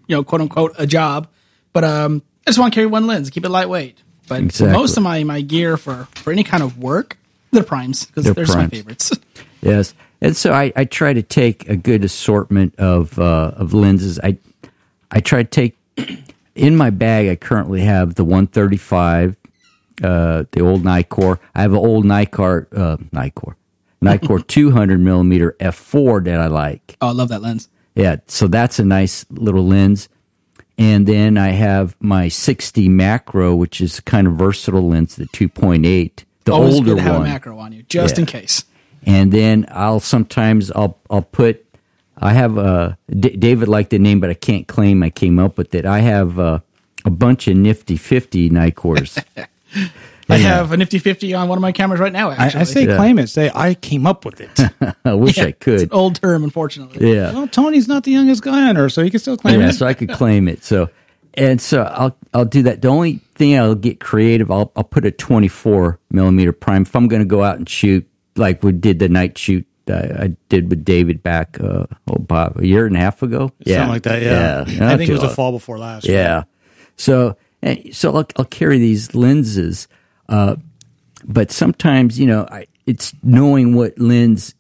you 0.07 0.15
know, 0.15 0.23
quote 0.23 0.41
unquote, 0.41 0.75
a 0.77 0.85
job. 0.85 1.27
But 1.73 1.83
um, 1.83 2.21
I 2.45 2.51
just 2.51 2.59
want 2.59 2.71
to 2.71 2.77
carry 2.77 2.87
one 2.87 3.07
lens, 3.07 3.31
keep 3.31 3.45
it 3.45 3.49
lightweight. 3.49 4.01
But 4.27 4.41
exactly. 4.41 4.77
most 4.77 4.95
of 4.95 5.01
my 5.03 5.23
my 5.23 5.41
gear 5.41 5.75
for 5.75 6.07
for 6.15 6.31
any 6.31 6.43
kind 6.43 6.61
of 6.61 6.77
work, 6.77 7.17
they're 7.51 7.63
primes 7.63 8.05
because 8.05 8.25
they're, 8.25 8.33
they're 8.33 8.55
my 8.55 8.67
favorites. 8.67 9.11
yes, 9.61 9.93
and 10.21 10.35
so 10.35 10.53
I, 10.53 10.71
I 10.75 10.85
try 10.85 11.13
to 11.13 11.23
take 11.23 11.67
a 11.69 11.75
good 11.75 12.03
assortment 12.03 12.75
of 12.77 13.17
uh, 13.19 13.51
of 13.55 13.73
lenses. 13.73 14.19
I 14.19 14.37
I 15.11 15.19
try 15.19 15.43
to 15.43 15.49
take 15.49 15.77
in 16.55 16.75
my 16.75 16.89
bag. 16.89 17.29
I 17.29 17.35
currently 17.35 17.81
have 17.81 18.15
the 18.15 18.23
135, 18.23 19.35
uh, 20.03 20.43
the 20.51 20.61
old 20.61 20.83
Nikkor. 20.83 21.39
I 21.55 21.61
have 21.61 21.71
an 21.71 21.77
old 21.77 22.05
Nikkor, 22.05 22.67
uh, 22.75 22.97
Nikkor, 23.13 23.55
Nikkor 24.01 24.45
200 24.47 24.99
millimeter 24.99 25.55
f4 25.59 26.25
that 26.25 26.39
I 26.39 26.47
like. 26.47 26.97
Oh, 27.01 27.09
I 27.09 27.11
love 27.11 27.29
that 27.29 27.41
lens. 27.41 27.69
Yeah, 27.95 28.17
so 28.27 28.47
that's 28.47 28.77
a 28.77 28.85
nice 28.85 29.25
little 29.31 29.65
lens. 29.65 30.09
And 30.77 31.07
then 31.07 31.37
I 31.37 31.49
have 31.49 31.95
my 31.99 32.27
60 32.27 32.87
macro, 32.89 33.55
which 33.55 33.81
is 33.81 33.99
kind 33.99 34.27
of 34.27 34.33
versatile 34.33 34.87
lens, 34.89 35.15
the 35.15 35.25
2.8, 35.25 36.23
the 36.47 36.53
Always 36.53 36.75
older 36.75 36.91
good 36.91 36.97
to 36.97 37.01
have 37.03 37.15
one. 37.15 37.21
a 37.23 37.29
macro 37.29 37.59
on 37.59 37.73
you, 37.73 37.83
just 37.83 38.15
yeah. 38.15 38.21
in 38.21 38.25
case. 38.25 38.63
And 39.05 39.31
then 39.31 39.67
I'll 39.69 39.99
sometimes 39.99 40.71
I'll 40.71 40.97
I'll 41.09 41.21
put 41.21 41.63
I 42.17 42.33
have 42.33 42.57
a 42.57 42.97
D- 43.09 43.35
David 43.35 43.67
liked 43.67 43.91
the 43.91 43.99
name, 43.99 44.19
but 44.19 44.29
I 44.29 44.33
can't 44.33 44.67
claim 44.67 45.03
I 45.03 45.09
came 45.09 45.39
up 45.39 45.57
with 45.57 45.75
it. 45.75 45.85
I 45.85 45.99
have 45.99 46.39
uh, 46.39 46.59
a 47.05 47.09
bunch 47.09 47.47
of 47.47 47.57
nifty 47.57 47.97
fifty 47.97 48.49
Nikkors. 48.49 49.23
I 50.29 50.37
have 50.37 50.71
a 50.71 50.77
nifty 50.77 50.99
fifty 50.99 51.33
on 51.33 51.47
one 51.47 51.57
of 51.57 51.61
my 51.61 51.71
cameras 51.71 51.99
right 51.99 52.11
now. 52.11 52.31
Actually, 52.31 52.57
I, 52.57 52.61
I 52.61 52.63
say 52.63 52.85
yeah. 52.85 52.95
claim 52.95 53.19
it. 53.19 53.27
Say 53.27 53.51
I 53.53 53.75
came 53.75 54.05
up 54.05 54.25
with 54.25 54.41
it. 54.41 54.59
I 55.05 55.13
wish 55.13 55.37
yeah, 55.37 55.45
I 55.45 55.51
could. 55.51 55.75
It's 55.75 55.83
an 55.83 55.89
old 55.91 56.21
term, 56.21 56.43
unfortunately. 56.43 57.13
Yeah. 57.13 57.33
Well, 57.33 57.47
Tony's 57.47 57.87
not 57.87 58.03
the 58.03 58.11
youngest 58.11 58.41
guy 58.41 58.69
on 58.69 58.77
earth, 58.77 58.93
so 58.93 59.03
he 59.03 59.09
can 59.09 59.19
still 59.19 59.37
claim 59.37 59.59
yeah, 59.59 59.69
it. 59.69 59.73
so 59.73 59.85
I 59.85 59.93
could 59.93 60.11
claim 60.11 60.47
it. 60.47 60.63
So, 60.63 60.89
and 61.33 61.61
so 61.61 61.83
I'll 61.83 62.17
I'll 62.33 62.45
do 62.45 62.63
that. 62.63 62.81
The 62.81 62.87
only 62.87 63.21
thing 63.37 63.57
I'll 63.57 63.75
get 63.75 63.99
creative, 63.99 64.51
I'll 64.51 64.71
I'll 64.75 64.83
put 64.83 65.05
a 65.05 65.11
twenty 65.11 65.47
four 65.47 65.99
millimeter 66.11 66.51
prime 66.51 66.83
if 66.83 66.95
I'm 66.95 67.07
going 67.07 67.21
to 67.21 67.27
go 67.27 67.43
out 67.43 67.57
and 67.57 67.67
shoot 67.67 68.07
like 68.35 68.63
we 68.63 68.71
did 68.71 68.99
the 68.99 69.09
night 69.09 69.37
shoot 69.37 69.65
I, 69.89 70.23
I 70.23 70.37
did 70.49 70.69
with 70.69 70.83
David 70.83 71.23
back 71.23 71.59
uh, 71.59 71.85
oh, 72.07 72.25
a 72.29 72.65
year 72.65 72.85
and 72.85 72.95
a 72.95 72.99
half 72.99 73.21
ago. 73.21 73.51
Yeah, 73.59 73.77
something 73.77 73.93
like 73.93 74.03
that. 74.03 74.21
Yeah, 74.21 74.65
yeah. 74.67 74.93
I 74.93 74.97
think 74.97 75.09
it 75.09 75.13
was 75.13 75.21
the 75.21 75.29
fall 75.29 75.51
before 75.51 75.77
last. 75.77 76.05
Yeah. 76.05 76.35
Right? 76.35 76.45
So, 76.97 77.37
so 77.91 78.15
I'll, 78.15 78.27
I'll, 78.37 78.45
carry 78.45 78.79
these 78.79 79.13
lenses, 79.13 79.87
uh, 80.29 80.55
but 81.23 81.51
sometimes 81.51 82.19
you 82.19 82.25
know 82.27 82.47
I, 82.49 82.67
it's 82.85 83.13
knowing 83.23 83.75
what 83.75 83.97
lens 83.99 84.55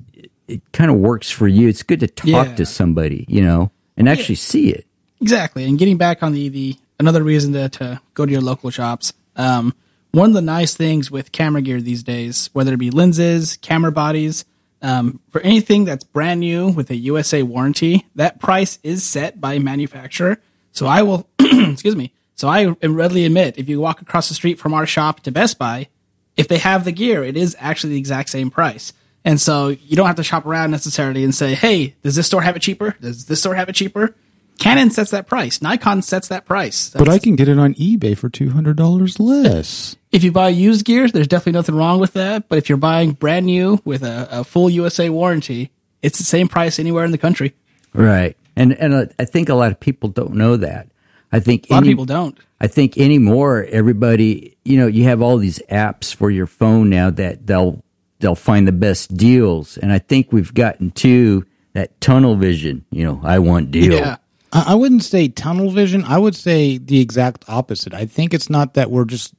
it 0.47 0.61
kind 0.71 0.89
of 0.89 0.97
works 0.97 1.29
for 1.29 1.47
you. 1.47 1.67
It's 1.67 1.83
good 1.83 1.99
to 2.01 2.07
talk 2.07 2.47
yeah. 2.47 2.55
to 2.55 2.65
somebody, 2.65 3.25
you 3.27 3.41
know, 3.41 3.71
and 3.95 4.07
actually 4.07 4.35
yeah. 4.35 4.41
see 4.41 4.69
it. 4.69 4.85
Exactly. 5.21 5.65
And 5.65 5.77
getting 5.77 5.97
back 5.97 6.23
on 6.23 6.33
the 6.33 6.49
the 6.49 6.75
another 6.99 7.23
reason 7.23 7.53
to, 7.53 7.69
to 7.69 8.01
go 8.13 8.25
to 8.25 8.31
your 8.31 8.41
local 8.41 8.69
shops. 8.69 9.13
Um, 9.35 9.73
one 10.11 10.29
of 10.29 10.33
the 10.33 10.41
nice 10.41 10.73
things 10.73 11.11
with 11.11 11.31
camera 11.31 11.61
gear 11.61 11.79
these 11.81 12.03
days, 12.03 12.49
whether 12.53 12.73
it 12.73 12.77
be 12.77 12.91
lenses, 12.91 13.57
camera 13.57 13.91
bodies 13.91 14.45
um, 14.81 15.19
for 15.29 15.41
anything 15.41 15.85
that's 15.85 16.03
brand 16.03 16.39
new 16.39 16.69
with 16.69 16.89
a 16.89 16.95
USA 16.95 17.43
warranty, 17.43 18.05
that 18.15 18.39
price 18.39 18.79
is 18.83 19.03
set 19.03 19.39
by 19.39 19.59
manufacturer. 19.59 20.37
So 20.71 20.85
I 20.85 21.03
will, 21.03 21.27
excuse 21.39 21.95
me. 21.95 22.13
So 22.35 22.47
I 22.47 22.65
readily 22.83 23.25
admit, 23.25 23.57
if 23.57 23.67
you 23.67 23.79
walk 23.79 24.01
across 24.01 24.29
the 24.29 24.35
street 24.35 24.59
from 24.59 24.73
our 24.73 24.85
shop 24.85 25.21
to 25.21 25.31
Best 25.31 25.57
Buy, 25.57 25.87
if 26.35 26.47
they 26.47 26.59
have 26.59 26.85
the 26.85 26.91
gear, 26.91 27.23
it 27.23 27.35
is 27.35 27.55
actually 27.59 27.93
the 27.93 27.99
exact 27.99 28.29
same 28.29 28.51
price. 28.51 28.93
And 29.25 29.41
so 29.41 29.69
you 29.69 29.95
don't 29.95 30.05
have 30.05 30.17
to 30.17 30.23
shop 30.23 30.45
around 30.45 30.69
necessarily 30.71 31.23
and 31.23 31.33
say, 31.33 31.55
hey, 31.55 31.95
does 32.03 32.15
this 32.15 32.27
store 32.27 32.43
have 32.43 32.55
it 32.55 32.61
cheaper? 32.61 32.95
Does 33.01 33.25
this 33.25 33.39
store 33.39 33.55
have 33.55 33.69
it 33.69 33.75
cheaper? 33.75 34.15
Canon 34.57 34.89
sets 34.89 35.11
that 35.11 35.27
price. 35.27 35.61
Nikon 35.61 36.01
sets 36.01 36.29
that 36.29 36.45
price. 36.45 36.89
That's, 36.89 37.03
but 37.03 37.11
I 37.11 37.19
can 37.19 37.35
get 37.35 37.47
it 37.47 37.59
on 37.59 37.73
eBay 37.75 38.17
for 38.17 38.29
two 38.29 38.49
hundred 38.49 38.77
dollars 38.77 39.19
less. 39.19 39.95
If 40.11 40.23
you 40.23 40.31
buy 40.31 40.49
used 40.49 40.85
gear, 40.85 41.07
there's 41.07 41.27
definitely 41.27 41.53
nothing 41.53 41.75
wrong 41.75 41.99
with 41.99 42.13
that. 42.13 42.49
But 42.49 42.57
if 42.57 42.69
you're 42.69 42.77
buying 42.77 43.11
brand 43.11 43.45
new 43.45 43.79
with 43.85 44.03
a, 44.03 44.27
a 44.31 44.43
full 44.43 44.69
USA 44.69 45.09
warranty, 45.09 45.71
it's 46.01 46.17
the 46.17 46.23
same 46.23 46.47
price 46.47 46.79
anywhere 46.79 47.05
in 47.05 47.11
the 47.11 47.17
country. 47.17 47.53
Right, 47.93 48.35
and 48.55 48.73
and 48.73 49.13
I 49.19 49.25
think 49.25 49.49
a 49.49 49.55
lot 49.55 49.71
of 49.71 49.79
people 49.79 50.09
don't 50.09 50.33
know 50.33 50.57
that. 50.57 50.87
I 51.31 51.39
think 51.39 51.69
a 51.69 51.73
lot 51.73 51.79
any, 51.79 51.89
of 51.89 51.91
people 51.91 52.05
don't. 52.05 52.37
I 52.59 52.67
think 52.67 52.97
anymore, 52.97 53.67
everybody, 53.69 54.57
you 54.65 54.77
know, 54.77 54.87
you 54.87 55.03
have 55.03 55.21
all 55.21 55.37
these 55.37 55.59
apps 55.69 56.13
for 56.13 56.31
your 56.31 56.47
phone 56.47 56.89
now 56.89 57.09
that 57.11 57.45
they'll 57.45 57.83
they'll 58.19 58.35
find 58.35 58.67
the 58.67 58.71
best 58.71 59.15
deals, 59.15 59.77
and 59.77 59.91
I 59.91 59.99
think 59.99 60.31
we've 60.31 60.53
gotten 60.53 60.91
to 60.91 61.45
that 61.73 61.99
tunnel 62.01 62.35
vision. 62.35 62.85
You 62.89 63.05
know, 63.05 63.21
I 63.23 63.39
want 63.39 63.71
deal. 63.71 63.93
Yeah. 63.93 64.17
I 64.53 64.75
wouldn't 64.75 65.03
say 65.03 65.27
tunnel 65.27 65.71
vision. 65.71 66.03
I 66.05 66.17
would 66.17 66.35
say 66.35 66.77
the 66.77 66.99
exact 66.99 67.45
opposite. 67.47 67.93
I 67.93 68.05
think 68.05 68.33
it's 68.33 68.49
not 68.49 68.75
that 68.75 68.89
we're 68.89 69.05
just 69.05 69.33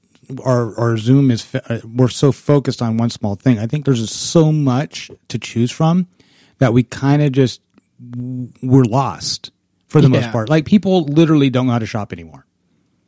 our 0.45 0.79
our 0.79 0.97
Zoom 0.97 1.31
is 1.31 1.55
uh, 1.55 1.81
we're 1.85 2.09
so 2.09 2.33
focused 2.33 2.83
on 2.83 2.99
one 2.99 3.11
small 3.11 3.35
thing. 3.35 3.59
I 3.59 3.67
think 3.67 3.85
there's 3.85 4.01
just 4.01 4.31
so 4.31 4.53
much 4.53 5.11
to 5.29 5.39
choose 5.39 5.71
from 5.71 6.07
that 6.59 6.73
we 6.73 6.83
kind 6.83 7.23
of 7.23 7.33
just 7.33 7.63
we're 8.63 8.85
lost 8.85 9.51
for 9.87 10.01
the 10.01 10.09
yeah. 10.09 10.21
most 10.21 10.31
part. 10.31 10.49
Like 10.49 10.67
people 10.67 11.05
literally 11.05 11.51
don't 11.51 11.67
know 11.67 11.73
how 11.73 11.79
to 11.79 11.87
shop 11.87 12.13
anymore. 12.13 12.47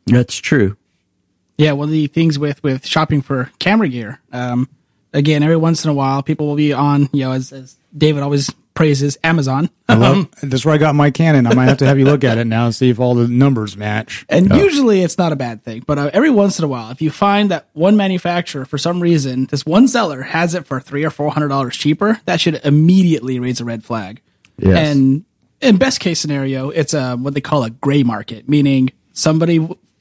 That's 0.07 0.35
true. 0.35 0.77
Yeah, 1.57 1.73
one 1.73 1.89
of 1.89 1.91
the 1.91 2.07
things 2.07 2.39
with 2.39 2.63
with 2.63 2.85
shopping 2.85 3.21
for 3.21 3.51
camera 3.59 3.87
gear, 3.87 4.19
um, 4.33 4.67
again, 5.13 5.43
every 5.43 5.57
once 5.57 5.85
in 5.85 5.91
a 5.91 5.93
while, 5.93 6.23
people 6.23 6.47
will 6.47 6.55
be 6.55 6.73
on, 6.73 7.09
you 7.13 7.25
know, 7.25 7.33
as, 7.33 7.53
as 7.53 7.77
David 7.95 8.23
always 8.23 8.51
praises 8.73 9.17
Amazon. 9.23 9.69
Um, 9.89 10.29
that's 10.41 10.65
where 10.65 10.73
I 10.73 10.77
got 10.77 10.95
my 10.95 11.11
Canon. 11.11 11.45
I 11.45 11.53
might 11.53 11.65
have 11.65 11.79
to 11.79 11.85
have 11.85 11.99
you 11.99 12.05
look 12.05 12.23
at 12.23 12.37
it 12.37 12.45
now 12.45 12.65
and 12.65 12.75
see 12.75 12.89
if 12.89 12.99
all 12.99 13.15
the 13.15 13.27
numbers 13.27 13.75
match. 13.75 14.25
And 14.29 14.51
oh. 14.51 14.55
usually 14.55 15.01
it's 15.01 15.17
not 15.17 15.31
a 15.31 15.35
bad 15.35 15.63
thing, 15.63 15.83
but 15.85 15.97
uh, 15.97 16.09
every 16.13 16.29
once 16.29 16.57
in 16.57 16.65
a 16.65 16.67
while, 16.67 16.91
if 16.91 17.01
you 17.01 17.11
find 17.11 17.51
that 17.51 17.67
one 17.73 17.97
manufacturer, 17.97 18.65
for 18.65 18.77
some 18.77 19.01
reason, 19.01 19.47
this 19.47 19.65
one 19.65 19.87
seller 19.87 20.21
has 20.21 20.55
it 20.55 20.65
for 20.65 20.79
three 20.79 21.03
or 21.03 21.09
four 21.09 21.31
hundred 21.31 21.49
dollars 21.49 21.75
cheaper, 21.75 22.19
that 22.25 22.39
should 22.39 22.61
immediately 22.63 23.39
raise 23.39 23.59
a 23.59 23.65
red 23.65 23.83
flag. 23.83 24.21
Yes. 24.57 24.77
And 24.77 25.25
in 25.59 25.77
best 25.77 25.99
case 25.99 26.19
scenario, 26.19 26.69
it's 26.69 26.93
a 26.93 27.15
what 27.17 27.33
they 27.33 27.41
call 27.41 27.63
a 27.63 27.69
gray 27.69 28.03
market, 28.03 28.47
meaning 28.47 28.91
somebody, 29.13 29.59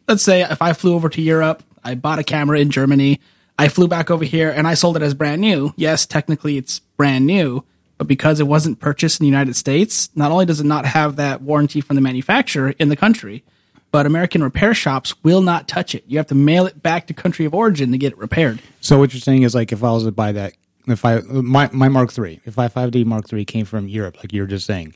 let's 0.08 0.22
say, 0.22 0.42
if 0.42 0.62
I 0.62 0.72
flew 0.72 0.94
over 0.94 1.08
to 1.08 1.20
Europe, 1.20 1.62
I 1.82 1.94
bought 1.94 2.18
a 2.18 2.24
camera 2.24 2.60
in 2.60 2.70
Germany. 2.70 3.20
I 3.58 3.68
flew 3.68 3.88
back 3.88 4.10
over 4.10 4.24
here 4.24 4.50
and 4.50 4.66
I 4.66 4.72
sold 4.72 4.96
it 4.96 5.02
as 5.02 5.12
brand 5.12 5.42
new. 5.42 5.74
Yes, 5.76 6.06
technically 6.06 6.56
it's 6.56 6.78
brand 6.96 7.26
new, 7.26 7.62
but 8.00 8.06
because 8.06 8.40
it 8.40 8.46
wasn't 8.46 8.80
purchased 8.80 9.20
in 9.20 9.24
the 9.24 9.28
United 9.28 9.54
States, 9.54 10.08
not 10.14 10.32
only 10.32 10.46
does 10.46 10.58
it 10.58 10.64
not 10.64 10.86
have 10.86 11.16
that 11.16 11.42
warranty 11.42 11.82
from 11.82 11.96
the 11.96 12.00
manufacturer 12.00 12.70
in 12.78 12.88
the 12.88 12.96
country, 12.96 13.44
but 13.90 14.06
American 14.06 14.42
repair 14.42 14.72
shops 14.72 15.14
will 15.22 15.42
not 15.42 15.68
touch 15.68 15.94
it. 15.94 16.02
You 16.06 16.16
have 16.16 16.28
to 16.28 16.34
mail 16.34 16.64
it 16.64 16.82
back 16.82 17.08
to 17.08 17.12
country 17.12 17.44
of 17.44 17.52
origin 17.52 17.92
to 17.92 17.98
get 17.98 18.14
it 18.14 18.18
repaired. 18.18 18.62
So 18.80 18.98
what 18.98 19.12
you're 19.12 19.20
saying 19.20 19.42
is 19.42 19.54
like 19.54 19.70
if 19.70 19.84
I 19.84 19.90
was 19.90 20.04
to 20.04 20.12
buy 20.12 20.32
that 20.32 20.54
if 20.86 21.04
I 21.04 21.20
my 21.20 21.68
my 21.74 21.90
Mark 21.90 22.16
III, 22.18 22.40
if 22.46 22.58
I 22.58 22.68
5D 22.68 23.04
Mark 23.04 23.30
III 23.30 23.44
came 23.44 23.66
from 23.66 23.86
Europe, 23.86 24.16
like 24.16 24.32
you 24.32 24.40
were 24.40 24.48
just 24.48 24.64
saying, 24.64 24.94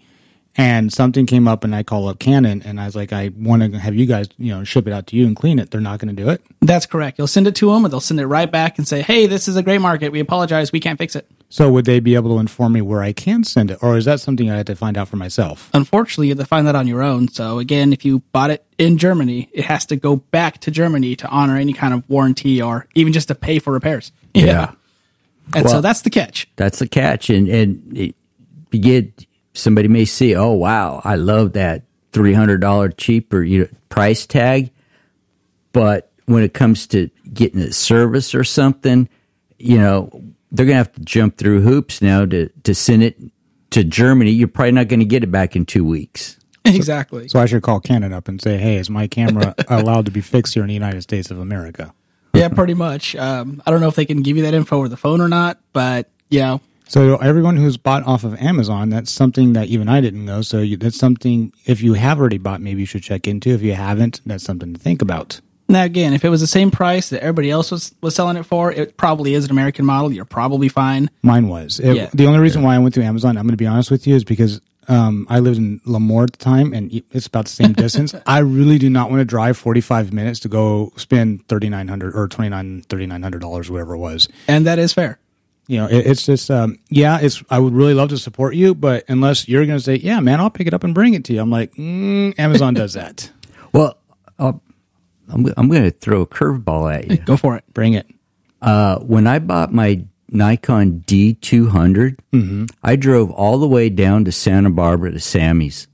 and 0.56 0.92
something 0.92 1.26
came 1.26 1.48
up 1.48 1.64
and 1.64 1.74
I 1.74 1.82
call 1.82 2.08
up 2.08 2.18
Canon 2.18 2.62
and 2.62 2.80
I 2.80 2.86
was 2.86 2.94
like, 2.94 3.12
I 3.12 3.30
want 3.36 3.62
to 3.72 3.78
have 3.78 3.94
you 3.94 4.06
guys, 4.06 4.28
you 4.38 4.52
know, 4.54 4.62
ship 4.64 4.86
it 4.86 4.92
out 4.92 5.06
to 5.08 5.16
you 5.16 5.26
and 5.26 5.34
clean 5.34 5.58
it. 5.58 5.70
They're 5.70 5.80
not 5.80 5.98
going 5.98 6.14
to 6.14 6.22
do 6.22 6.28
it. 6.30 6.42
That's 6.60 6.86
correct. 6.86 7.18
You'll 7.18 7.26
send 7.26 7.46
it 7.46 7.56
to 7.56 7.72
them 7.72 7.84
and 7.84 7.92
they'll 7.92 8.00
send 8.00 8.20
it 8.20 8.26
right 8.26 8.50
back 8.50 8.78
and 8.78 8.86
say, 8.86 9.02
Hey, 9.02 9.26
this 9.26 9.48
is 9.48 9.56
a 9.56 9.62
gray 9.62 9.78
market. 9.78 10.12
We 10.12 10.20
apologize. 10.20 10.70
We 10.70 10.80
can't 10.80 10.98
fix 10.98 11.16
it. 11.16 11.28
So 11.48 11.70
would 11.70 11.84
they 11.84 12.00
be 12.00 12.14
able 12.16 12.34
to 12.34 12.40
inform 12.40 12.72
me 12.72 12.80
where 12.80 13.00
I 13.02 13.12
can 13.12 13.44
send 13.44 13.70
it, 13.70 13.78
or 13.80 13.96
is 13.96 14.06
that 14.06 14.18
something 14.18 14.50
I 14.50 14.56
had 14.56 14.66
to 14.66 14.74
find 14.74 14.98
out 14.98 15.06
for 15.06 15.16
myself? 15.16 15.70
Unfortunately, 15.72 16.26
you 16.26 16.32
have 16.32 16.40
to 16.40 16.46
find 16.46 16.66
that 16.66 16.74
on 16.74 16.88
your 16.88 17.00
own. 17.00 17.28
So 17.28 17.60
again, 17.60 17.92
if 17.92 18.04
you 18.04 18.20
bought 18.32 18.50
it 18.50 18.64
in 18.76 18.98
Germany, 18.98 19.48
it 19.52 19.64
has 19.66 19.86
to 19.86 19.96
go 19.96 20.16
back 20.16 20.58
to 20.62 20.72
Germany 20.72 21.14
to 21.14 21.28
honor 21.28 21.56
any 21.56 21.72
kind 21.72 21.94
of 21.94 22.02
warranty 22.10 22.60
or 22.60 22.88
even 22.96 23.12
just 23.12 23.28
to 23.28 23.36
pay 23.36 23.60
for 23.60 23.72
repairs. 23.72 24.10
Yeah. 24.34 24.72
And 25.54 25.64
Well- 25.64 25.74
so 25.74 25.80
that's 25.80 26.02
the 26.02 26.10
catch. 26.10 26.48
That's 26.56 26.80
the 26.80 26.88
catch. 26.88 27.30
And, 27.30 27.46
and 27.48 27.96
it, 27.96 28.16
you 28.72 28.80
get, 28.80 29.26
somebody 29.54 29.88
may 29.88 30.04
see, 30.04 30.34
oh, 30.34 30.52
wow, 30.52 31.00
I 31.04 31.16
love 31.16 31.54
that 31.54 31.84
$300 32.12 32.96
cheaper 32.96 33.42
you 33.42 33.60
know, 33.60 33.68
price 33.88 34.26
tag. 34.26 34.70
But 35.72 36.12
when 36.26 36.42
it 36.42 36.54
comes 36.54 36.86
to 36.88 37.10
getting 37.32 37.60
a 37.60 37.72
service 37.72 38.34
or 38.34 38.44
something, 38.44 39.08
you 39.58 39.78
know, 39.78 40.10
they're 40.52 40.66
going 40.66 40.74
to 40.74 40.78
have 40.78 40.92
to 40.92 41.00
jump 41.00 41.36
through 41.36 41.62
hoops 41.62 42.02
now 42.02 42.26
to, 42.26 42.48
to 42.48 42.74
send 42.74 43.02
it 43.02 43.18
to 43.70 43.82
Germany. 43.82 44.30
You're 44.30 44.48
probably 44.48 44.72
not 44.72 44.88
going 44.88 45.00
to 45.00 45.06
get 45.06 45.24
it 45.24 45.30
back 45.30 45.56
in 45.56 45.66
two 45.66 45.84
weeks. 45.84 46.38
exactly. 46.64 47.28
So 47.28 47.40
I 47.40 47.46
should 47.46 47.62
call 47.62 47.80
Canon 47.80 48.12
up 48.12 48.28
and 48.28 48.40
say, 48.40 48.56
Hey, 48.58 48.76
is 48.76 48.88
my 48.88 49.06
camera 49.06 49.54
allowed 49.68 50.06
to 50.06 50.10
be 50.10 50.20
fixed 50.20 50.54
here 50.54 50.62
in 50.62 50.68
the 50.68 50.74
United 50.74 51.02
States 51.02 51.30
of 51.30 51.38
America? 51.38 51.92
yeah, 52.34 52.48
pretty 52.48 52.74
much. 52.74 53.14
Um, 53.16 53.62
I 53.64 53.70
don't 53.70 53.80
know 53.80 53.88
if 53.88 53.94
they 53.94 54.06
can 54.06 54.22
give 54.22 54.36
you 54.36 54.42
that 54.42 54.54
info 54.54 54.78
over 54.78 54.88
the 54.88 54.96
phone 54.96 55.20
or 55.20 55.28
not, 55.28 55.58
but 55.72 56.10
you 56.30 56.40
know, 56.40 56.60
So 56.86 57.16
everyone 57.16 57.56
who's 57.56 57.76
bought 57.76 58.06
off 58.06 58.24
of 58.24 58.34
Amazon, 58.40 58.90
that's 58.90 59.10
something 59.10 59.54
that 59.54 59.68
even 59.68 59.88
I 59.88 60.00
didn't 60.00 60.24
know. 60.24 60.42
So 60.42 60.60
you, 60.60 60.76
that's 60.76 60.98
something 60.98 61.52
if 61.64 61.82
you 61.82 61.94
have 61.94 62.20
already 62.20 62.38
bought, 62.38 62.60
maybe 62.60 62.80
you 62.80 62.86
should 62.86 63.02
check 63.02 63.26
into. 63.26 63.50
If 63.50 63.62
you 63.62 63.74
haven't, 63.74 64.20
that's 64.26 64.44
something 64.44 64.74
to 64.74 64.80
think 64.80 65.00
about. 65.02 65.40
now 65.68 65.84
again, 65.84 66.12
if 66.12 66.24
it 66.24 66.28
was 66.28 66.40
the 66.40 66.46
same 66.46 66.70
price 66.70 67.08
that 67.10 67.22
everybody 67.22 67.50
else 67.50 67.70
was, 67.70 67.94
was 68.00 68.14
selling 68.14 68.36
it 68.36 68.44
for, 68.44 68.70
it 68.70 68.96
probably 68.96 69.34
is 69.34 69.46
an 69.46 69.50
American 69.50 69.84
model. 69.84 70.12
You're 70.12 70.24
probably 70.26 70.68
fine. 70.68 71.10
Mine 71.22 71.48
was. 71.48 71.80
It, 71.80 71.96
Yeah. 71.96 72.10
The 72.12 72.26
only 72.26 72.40
reason 72.40 72.62
why 72.62 72.74
I 72.74 72.78
went 72.78 72.94
through 72.94 73.04
Amazon, 73.04 73.38
I'm 73.38 73.44
going 73.44 73.52
to 73.52 73.56
be 73.56 73.66
honest 73.66 73.90
with 73.90 74.06
you, 74.06 74.14
is 74.14 74.24
because 74.24 74.60
um, 74.88 75.26
I 75.30 75.38
lived 75.38 75.56
in 75.56 75.80
Lemoore 75.80 76.24
at 76.24 76.32
the 76.32 76.38
time, 76.38 76.72
and 76.74 76.92
it's 77.10 77.26
about 77.26 77.46
the 77.46 77.52
same 77.52 77.72
distance. 77.84 78.14
I 78.26 78.40
really 78.40 78.78
do 78.78 78.90
not 78.90 79.08
want 79.10 79.20
to 79.20 79.24
drive 79.24 79.56
45 79.56 80.12
minutes 80.12 80.40
to 80.40 80.48
go 80.48 80.92
spend 80.96 81.48
3900 81.48 82.14
or 82.14 82.28
29 82.28 82.82
3900 82.88 83.38
dollars, 83.40 83.70
whatever 83.70 83.94
it 83.94 83.98
was. 83.98 84.28
And 84.46 84.66
that 84.66 84.78
is 84.78 84.92
fair. 84.92 85.18
You 85.66 85.78
know, 85.78 85.86
it, 85.86 86.06
it's 86.06 86.26
just, 86.26 86.50
um, 86.50 86.78
yeah, 86.90 87.18
it's. 87.20 87.42
I 87.48 87.58
would 87.58 87.72
really 87.72 87.94
love 87.94 88.10
to 88.10 88.18
support 88.18 88.54
you, 88.54 88.74
but 88.74 89.04
unless 89.08 89.48
you're 89.48 89.64
going 89.64 89.78
to 89.78 89.84
say, 89.84 89.96
yeah, 89.96 90.20
man, 90.20 90.40
I'll 90.40 90.50
pick 90.50 90.66
it 90.66 90.74
up 90.74 90.84
and 90.84 90.94
bring 90.94 91.14
it 91.14 91.24
to 91.24 91.32
you, 91.32 91.40
I'm 91.40 91.50
like, 91.50 91.72
mm, 91.74 92.38
Amazon 92.38 92.74
does 92.74 92.94
that. 92.94 93.30
Well, 93.72 93.98
I'm, 94.38 94.60
I'm 95.28 95.68
going 95.68 95.82
to 95.82 95.90
throw 95.90 96.20
a 96.20 96.26
curveball 96.28 96.94
at 96.94 97.10
you. 97.10 97.16
Go 97.24 97.36
for 97.36 97.56
it. 97.56 97.64
Bring 97.74 97.94
it. 97.94 98.06
Uh, 98.62 99.00
when 99.00 99.26
I 99.26 99.40
bought 99.40 99.72
my 99.72 100.04
Nikon 100.28 101.02
D200, 101.06 102.68
I 102.84 102.96
drove 102.96 103.32
all 103.32 103.58
the 103.58 103.66
way 103.66 103.88
down 103.88 104.24
to 104.26 104.32
Santa 104.32 104.70
Barbara 104.70 105.10
to 105.10 105.18
Sammy's. 105.18 105.88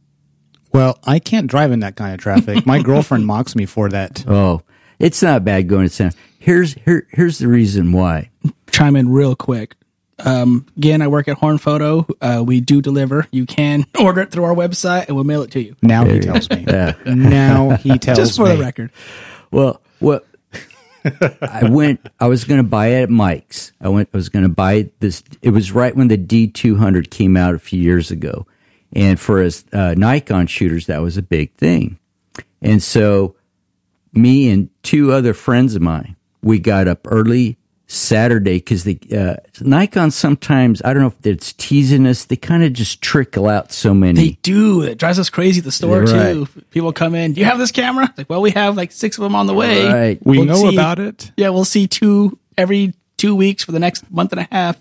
Well, 0.73 0.99
I 1.05 1.19
can't 1.19 1.47
drive 1.47 1.73
in 1.73 1.81
that 1.81 1.97
kind 1.97 2.15
of 2.15 2.21
traffic. 2.21 2.67
My 2.67 2.83
girlfriend 2.83 3.27
mocks 3.27 3.57
me 3.57 3.67
for 3.67 3.89
that. 3.89 4.25
Oh, 4.29 4.63
it's 4.99 5.23
not 5.23 5.45
bad 5.45 5.69
going 5.69 5.89
to 5.89 5.89
Santa. 5.89 6.17
Here's 6.39 6.75
here 6.75 7.07
here's 7.11 7.39
the 7.39 7.49
reason 7.49 7.93
why. 7.93 8.31
Chime 8.71 8.97
in 8.97 9.11
real 9.11 9.37
quick. 9.37 9.77
Um, 10.25 10.67
again, 10.77 11.03
I 11.03 11.09
work 11.09 11.29
at 11.29 11.39
Horn 11.39 11.59
Photo. 11.59 12.07
Uh, 12.21 12.43
we 12.47 12.61
do 12.61 12.83
deliver. 12.83 13.27
You 13.31 13.47
can 13.47 13.87
order 14.01 14.23
it 14.23 14.31
through 14.31 14.45
our 14.45 14.55
website, 14.55 15.07
and 15.07 15.17
we'll 15.17 15.25
mail 15.25 15.43
it 15.43 15.51
to 15.53 15.63
you. 15.63 15.77
Now 15.83 16.05
he 16.05 16.21
tells 16.21 16.49
me. 16.51 16.65
Yeah. 16.67 16.95
Now 17.07 17.77
he 17.77 17.99
tells 17.99 18.19
me. 18.19 18.25
Just 18.25 18.37
for 18.37 18.47
me. 18.47 18.57
the 18.57 18.63
record. 18.63 18.91
Well, 19.51 19.81
what 19.99 20.27
I 21.05 21.69
went, 21.71 22.07
I 22.19 22.29
was 22.29 22.45
going 22.45 22.59
to 22.59 22.69
buy 22.69 22.89
it 22.89 23.03
at 23.03 23.11
Mike's. 23.11 23.73
I 23.81 23.89
went, 23.89 24.11
I 24.13 24.17
was 24.17 24.29
going 24.29 24.43
to 24.43 24.49
buy 24.49 24.91
this. 25.01 25.23
It 25.43 25.51
was 25.51 25.73
right 25.73 25.95
when 25.95 26.09
the 26.09 26.19
D200 26.19 27.11
came 27.11 27.37
out 27.37 27.55
a 27.55 27.59
few 27.59 27.81
years 27.81 28.11
ago, 28.11 28.47
and 28.93 29.19
for 29.19 29.43
us 29.43 29.65
uh, 29.73 29.95
Nikon 29.97 30.47
shooters, 30.47 30.87
that 30.87 31.01
was 31.01 31.17
a 31.17 31.23
big 31.23 31.55
thing. 31.55 31.99
And 32.61 32.83
so, 32.83 33.37
me 34.13 34.51
and 34.51 34.69
two 34.83 35.13
other 35.13 35.33
friends 35.33 35.75
of 35.75 35.83
mine, 35.83 36.17
we 36.43 36.59
got 36.59 36.89
up 36.89 37.01
early 37.11 37.57
Saturday 37.93 38.59
because 38.59 38.85
the 38.85 38.99
uh, 39.17 39.35
Nikon 39.61 40.13
sometimes 40.13 40.81
I 40.85 40.93
don't 40.93 41.03
know 41.03 41.09
if 41.09 41.27
it's 41.27 41.53
teasing 41.55 42.07
us. 42.07 42.25
They 42.27 42.37
kind 42.37 42.63
of 42.63 42.73
just 42.73 43.03
trickle 43.03 43.49
out 43.49 43.73
so 43.73 43.93
many. 43.93 44.21
They 44.21 44.39
do. 44.43 44.83
It 44.83 44.97
drives 44.99 45.19
us 45.19 45.29
crazy 45.29 45.59
at 45.59 45.65
the 45.65 45.73
store 45.73 46.03
Right. 46.03 46.33
too. 46.35 46.49
People 46.71 46.93
come 46.93 47.17
in. 47.17 47.33
Do 47.33 47.41
you 47.41 47.47
have 47.47 47.59
this 47.59 47.73
camera? 47.73 48.05
It's 48.09 48.17
like, 48.19 48.31
well, 48.31 48.43
we 48.43 48.53
have 48.53 48.77
like 48.77 48.93
six 48.93 49.19
of 49.19 49.23
them 49.25 49.35
on 49.35 49.47
the 49.47 49.55
way. 49.55 49.87
Right. 49.89 50.19
We 50.25 50.39
We'll 50.39 50.47
know 50.47 50.71
see- 50.71 50.75
about 50.77 51.01
it. 51.01 51.33
Yeah, 51.37 51.49
we'll 51.49 51.65
see 51.65 51.89
two 51.89 52.39
every 52.57 52.95
two 53.17 53.35
weeks 53.35 53.65
for 53.65 53.73
the 53.73 53.81
next 53.81 54.09
month 54.11 54.31
and 54.33 54.41
a 54.41 54.49
half. 54.53 54.77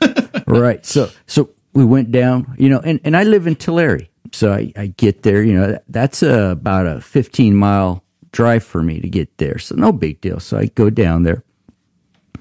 right. 0.46 0.84
So 0.86 1.10
so 1.26 1.50
we 1.74 1.84
went 1.84 2.10
down, 2.10 2.54
you 2.58 2.68
know, 2.70 2.80
and, 2.80 3.00
and 3.04 3.16
I 3.16 3.24
live 3.24 3.46
in 3.46 3.56
Tulare. 3.56 4.08
So 4.32 4.52
I, 4.52 4.72
I 4.76 4.86
get 4.88 5.22
there, 5.22 5.42
you 5.42 5.54
know, 5.54 5.78
that's 5.88 6.22
uh 6.22 6.48
about 6.52 6.86
a 6.86 7.00
15 7.00 7.54
mile 7.54 8.02
drive 8.32 8.64
for 8.64 8.82
me 8.82 9.00
to 9.00 9.08
get 9.08 9.36
there. 9.38 9.58
So 9.58 9.74
no 9.76 9.92
big 9.92 10.20
deal. 10.20 10.40
So 10.40 10.58
I 10.58 10.66
go 10.66 10.88
down 10.90 11.22
there. 11.22 11.42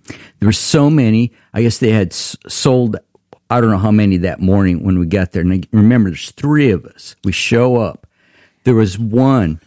There 0.08 0.48
were 0.48 0.52
so 0.52 0.90
many. 0.90 1.32
I 1.54 1.62
guess 1.62 1.78
they 1.78 1.92
had 1.92 2.14
sold, 2.14 2.98
I 3.50 3.62
don't 3.62 3.72
know 3.72 3.78
how 3.78 3.92
many 3.92 4.18
that 4.18 4.40
morning 4.40 4.84
when 4.84 5.00
we 5.00 5.06
got 5.06 5.32
there. 5.32 5.42
And 5.42 5.68
remember 5.72 6.10
there's 6.10 6.32
three 6.32 6.72
of 6.72 6.86
us. 6.86 7.16
We 7.24 7.32
show 7.32 7.78
up. 7.78 8.08
There 8.64 8.76
was 8.76 8.98
one. 8.98 9.62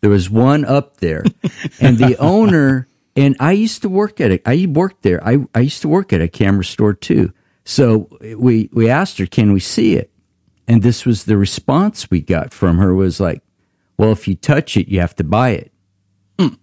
There 0.00 0.10
was 0.10 0.30
one 0.30 0.64
up 0.64 0.98
there. 0.98 1.24
and 1.80 1.98
the 1.98 2.16
owner, 2.18 2.88
and 3.16 3.36
I 3.40 3.52
used 3.52 3.82
to 3.82 3.88
work 3.88 4.20
at 4.20 4.30
it. 4.30 4.42
I 4.46 4.66
worked 4.68 5.02
there. 5.02 5.24
I, 5.26 5.38
I 5.54 5.60
used 5.60 5.82
to 5.82 5.88
work 5.88 6.12
at 6.12 6.20
a 6.20 6.28
camera 6.28 6.64
store 6.64 6.94
too. 6.94 7.32
So 7.64 8.08
we, 8.36 8.70
we 8.72 8.88
asked 8.88 9.18
her, 9.18 9.26
can 9.26 9.52
we 9.52 9.60
see 9.60 9.96
it? 9.96 10.10
And 10.68 10.82
this 10.82 11.04
was 11.04 11.24
the 11.24 11.36
response 11.36 12.10
we 12.10 12.20
got 12.20 12.52
from 12.52 12.78
her 12.78 12.94
was 12.94 13.20
like, 13.20 13.42
well, 13.98 14.12
if 14.12 14.28
you 14.28 14.34
touch 14.34 14.76
it, 14.76 14.88
you 14.88 15.00
have 15.00 15.16
to 15.16 15.24
buy 15.24 15.50
it. 15.50 15.72
Hmm. 16.38 16.54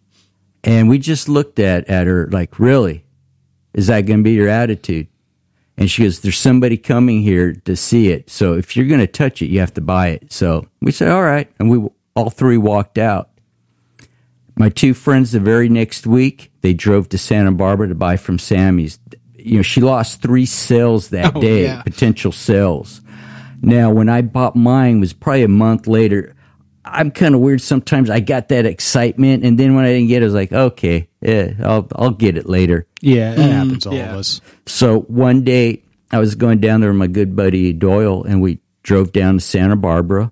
And 0.63 0.89
we 0.89 0.99
just 0.99 1.27
looked 1.27 1.59
at, 1.59 1.89
at 1.89 2.07
her 2.07 2.27
like, 2.31 2.59
really? 2.59 3.02
Is 3.73 3.87
that 3.87 4.01
going 4.05 4.19
to 4.19 4.23
be 4.23 4.33
your 4.33 4.49
attitude? 4.49 5.07
And 5.77 5.89
she 5.89 6.03
goes, 6.03 6.19
there's 6.19 6.37
somebody 6.37 6.77
coming 6.77 7.21
here 7.23 7.53
to 7.65 7.75
see 7.75 8.09
it. 8.09 8.29
So 8.29 8.53
if 8.53 8.77
you're 8.77 8.85
going 8.85 8.99
to 8.99 9.07
touch 9.07 9.41
it, 9.41 9.47
you 9.47 9.59
have 9.59 9.73
to 9.73 9.81
buy 9.81 10.09
it. 10.09 10.31
So 10.31 10.67
we 10.81 10.91
said, 10.91 11.09
all 11.09 11.23
right. 11.23 11.51
And 11.59 11.69
we 11.69 11.89
all 12.15 12.29
three 12.29 12.57
walked 12.57 12.99
out. 12.99 13.31
My 14.55 14.69
two 14.69 14.93
friends 14.93 15.31
the 15.31 15.39
very 15.39 15.67
next 15.69 16.05
week, 16.05 16.51
they 16.61 16.75
drove 16.75 17.09
to 17.09 17.17
Santa 17.17 17.51
Barbara 17.51 17.87
to 17.87 17.95
buy 17.95 18.17
from 18.17 18.37
Sammy's. 18.37 18.99
You 19.35 19.57
know, 19.57 19.61
she 19.63 19.81
lost 19.81 20.21
three 20.21 20.45
sales 20.45 21.09
that 21.09 21.35
Oh, 21.35 21.41
day, 21.41 21.63
yeah. 21.63 21.81
potential 21.81 22.31
sales. 22.31 23.01
Now, 23.63 23.89
when 23.91 24.09
I 24.09 24.21
bought 24.21 24.55
mine 24.55 24.99
was 24.99 25.11
probably 25.13 25.43
a 25.43 25.47
month 25.47 25.87
later. 25.87 26.35
I'm 26.85 27.11
kind 27.11 27.33
of 27.33 27.41
weird 27.41 27.61
sometimes. 27.61 28.09
I 28.09 28.19
got 28.19 28.49
that 28.49 28.65
excitement, 28.65 29.45
and 29.45 29.57
then 29.57 29.73
when 29.75 29.85
I 29.85 29.89
didn't 29.89 30.09
get 30.09 30.21
it, 30.21 30.25
I 30.25 30.27
was 30.27 30.33
like, 30.33 30.51
okay, 30.51 31.07
yeah, 31.21 31.53
I'll 31.63 31.87
I'll 31.95 32.11
get 32.11 32.37
it 32.37 32.47
later. 32.47 32.87
Yeah, 33.01 33.35
that 33.35 33.51
happens 33.51 33.85
all 33.85 33.93
yeah. 33.93 34.11
of 34.11 34.19
us. 34.19 34.41
So 34.65 35.01
one 35.01 35.43
day 35.43 35.83
I 36.11 36.19
was 36.19 36.35
going 36.35 36.59
down 36.59 36.81
there 36.81 36.89
with 36.89 36.97
my 36.97 37.07
good 37.07 37.35
buddy 37.35 37.71
Doyle, 37.73 38.23
and 38.23 38.41
we 38.41 38.59
drove 38.83 39.13
down 39.13 39.35
to 39.35 39.39
Santa 39.39 39.77
Barbara, 39.77 40.31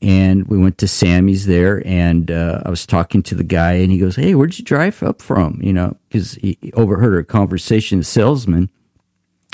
and 0.00 0.46
we 0.46 0.58
went 0.58 0.78
to 0.78 0.88
Sammy's 0.88 1.46
there, 1.46 1.84
and 1.84 2.30
uh, 2.30 2.62
I 2.64 2.70
was 2.70 2.86
talking 2.86 3.22
to 3.24 3.34
the 3.34 3.44
guy, 3.44 3.74
and 3.74 3.90
he 3.90 3.98
goes, 3.98 4.14
"Hey, 4.14 4.34
where'd 4.36 4.56
you 4.56 4.64
drive 4.64 5.02
up 5.02 5.20
from?" 5.20 5.58
You 5.60 5.72
know, 5.72 5.96
because 6.08 6.34
he 6.34 6.56
overheard 6.74 7.14
our 7.14 7.24
conversation, 7.24 7.98
the 7.98 8.04
salesman, 8.04 8.70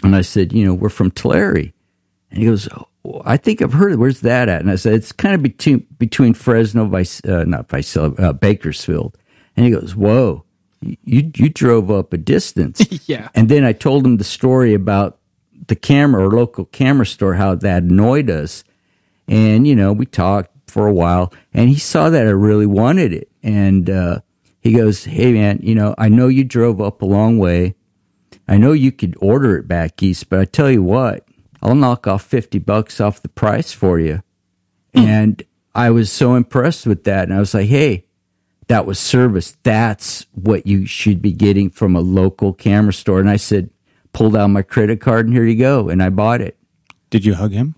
and 0.02 0.14
I 0.14 0.20
said, 0.20 0.52
"You 0.52 0.66
know, 0.66 0.74
we're 0.74 0.90
from 0.90 1.10
Tulare," 1.10 1.56
and 1.56 1.72
he 2.38 2.44
goes. 2.44 2.68
"Oh, 2.68 2.88
I 3.24 3.36
think 3.36 3.62
I've 3.62 3.72
heard. 3.72 3.92
it. 3.92 3.96
Where's 3.98 4.20
that 4.20 4.48
at? 4.48 4.60
And 4.60 4.70
I 4.70 4.76
said 4.76 4.94
it's 4.94 5.12
kind 5.12 5.34
of 5.34 5.42
between 5.42 5.86
between 5.98 6.34
Fresno, 6.34 6.84
Vice, 6.86 7.24
uh, 7.24 7.44
not 7.44 7.68
Vice, 7.68 7.96
uh, 7.96 8.32
Bakersfield. 8.34 9.16
And 9.56 9.64
he 9.66 9.72
goes, 9.72 9.96
"Whoa, 9.96 10.44
you 10.82 11.30
you 11.36 11.48
drove 11.48 11.90
up 11.90 12.12
a 12.12 12.18
distance." 12.18 12.80
Yeah. 13.06 13.28
And 13.34 13.48
then 13.48 13.64
I 13.64 13.72
told 13.72 14.06
him 14.06 14.18
the 14.18 14.24
story 14.24 14.72
about 14.74 15.18
the 15.66 15.74
camera 15.74 16.26
or 16.26 16.30
local 16.30 16.66
camera 16.66 17.06
store, 17.06 17.34
how 17.34 17.54
that 17.56 17.82
annoyed 17.82 18.30
us. 18.30 18.62
And, 19.26 19.66
you 19.66 19.74
know, 19.74 19.92
we 19.92 20.06
talked 20.06 20.70
for 20.70 20.86
a 20.86 20.92
while 20.92 21.32
and 21.52 21.68
he 21.68 21.78
saw 21.78 22.08
that 22.10 22.26
I 22.26 22.30
really 22.30 22.66
wanted 22.66 23.12
it. 23.12 23.28
And, 23.42 23.88
uh, 23.90 24.20
he 24.60 24.72
goes, 24.72 25.04
Hey 25.04 25.32
man, 25.32 25.58
you 25.62 25.74
know, 25.74 25.94
I 25.98 26.08
know 26.08 26.28
you 26.28 26.44
drove 26.44 26.80
up 26.80 27.02
a 27.02 27.06
long 27.06 27.38
way. 27.38 27.74
I 28.46 28.58
know 28.58 28.72
you 28.72 28.92
could 28.92 29.16
order 29.20 29.56
it 29.56 29.66
back 29.66 30.02
east, 30.02 30.28
but 30.28 30.38
I 30.40 30.44
tell 30.44 30.70
you 30.70 30.82
what, 30.82 31.26
I'll 31.62 31.74
knock 31.74 32.06
off 32.06 32.22
50 32.22 32.58
bucks 32.60 33.00
off 33.00 33.22
the 33.22 33.28
price 33.28 33.72
for 33.72 33.98
you. 33.98 34.22
And 34.94 35.42
I 35.74 35.90
was 35.90 36.10
so 36.10 36.34
impressed 36.34 36.86
with 36.86 37.04
that. 37.04 37.24
And 37.24 37.34
I 37.34 37.38
was 37.38 37.54
like, 37.54 37.68
Hey, 37.68 38.06
that 38.68 38.86
was 38.86 38.98
service. 38.98 39.56
That's 39.62 40.26
what 40.32 40.66
you 40.66 40.86
should 40.86 41.20
be 41.20 41.32
getting 41.32 41.70
from 41.70 41.96
a 41.96 42.00
local 42.00 42.52
camera 42.52 42.92
store. 42.92 43.20
And 43.20 43.30
I 43.30 43.36
said, 43.36 43.70
pulled 44.12 44.36
out 44.36 44.48
my 44.48 44.62
credit 44.62 45.00
card 45.00 45.26
and 45.26 45.34
here 45.34 45.44
you 45.44 45.56
go. 45.56 45.88
And 45.88 46.02
I 46.02 46.10
bought 46.10 46.40
it. 46.40 46.56
Did 47.10 47.24
you 47.24 47.34
hug 47.34 47.52
him? 47.52 47.74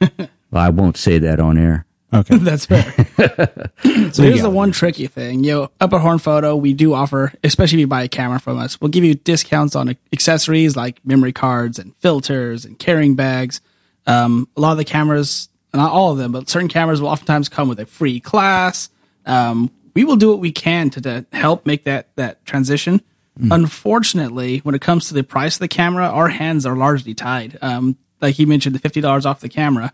Well, 0.50 0.64
I 0.64 0.70
won't 0.70 0.96
say 0.96 1.18
that 1.18 1.40
on 1.40 1.58
air. 1.58 1.84
Okay. 2.12 2.38
That's 2.38 2.66
fair. 2.66 2.92
so 4.12 4.22
here's 4.22 4.42
the 4.42 4.50
one 4.50 4.72
tricky 4.72 5.06
thing. 5.06 5.44
You 5.44 5.52
know, 5.52 5.70
up 5.80 5.92
at 5.92 6.00
Horn 6.00 6.18
Photo, 6.18 6.56
we 6.56 6.72
do 6.72 6.94
offer, 6.94 7.32
especially 7.44 7.76
if 7.76 7.80
you 7.80 7.86
buy 7.86 8.02
a 8.02 8.08
camera 8.08 8.40
from 8.40 8.58
us, 8.58 8.80
we'll 8.80 8.90
give 8.90 9.04
you 9.04 9.14
discounts 9.14 9.76
on 9.76 9.94
accessories 10.12 10.76
like 10.76 11.04
memory 11.04 11.32
cards 11.32 11.78
and 11.78 11.94
filters 11.96 12.64
and 12.64 12.78
carrying 12.78 13.14
bags. 13.14 13.60
Um, 14.06 14.48
a 14.56 14.60
lot 14.60 14.72
of 14.72 14.78
the 14.78 14.84
cameras, 14.84 15.50
not 15.74 15.92
all 15.92 16.12
of 16.12 16.18
them, 16.18 16.32
but 16.32 16.48
certain 16.48 16.68
cameras 16.68 17.00
will 17.02 17.08
oftentimes 17.08 17.48
come 17.48 17.68
with 17.68 17.78
a 17.78 17.86
free 17.86 18.20
class. 18.20 18.88
Um, 19.26 19.70
we 19.94 20.04
will 20.04 20.16
do 20.16 20.30
what 20.30 20.38
we 20.38 20.52
can 20.52 20.88
to, 20.90 21.00
to 21.02 21.26
help 21.32 21.66
make 21.66 21.84
that 21.84 22.08
that 22.16 22.44
transition. 22.46 23.02
Mm. 23.38 23.54
Unfortunately, 23.54 24.58
when 24.58 24.74
it 24.74 24.80
comes 24.80 25.08
to 25.08 25.14
the 25.14 25.22
price 25.22 25.56
of 25.56 25.60
the 25.60 25.68
camera, 25.68 26.08
our 26.08 26.28
hands 26.28 26.64
are 26.64 26.74
largely 26.74 27.14
tied. 27.14 27.58
Um, 27.60 27.98
like 28.20 28.38
you 28.38 28.46
mentioned, 28.46 28.74
the 28.74 28.78
fifty 28.78 29.02
dollars 29.02 29.26
off 29.26 29.40
the 29.40 29.48
camera 29.48 29.92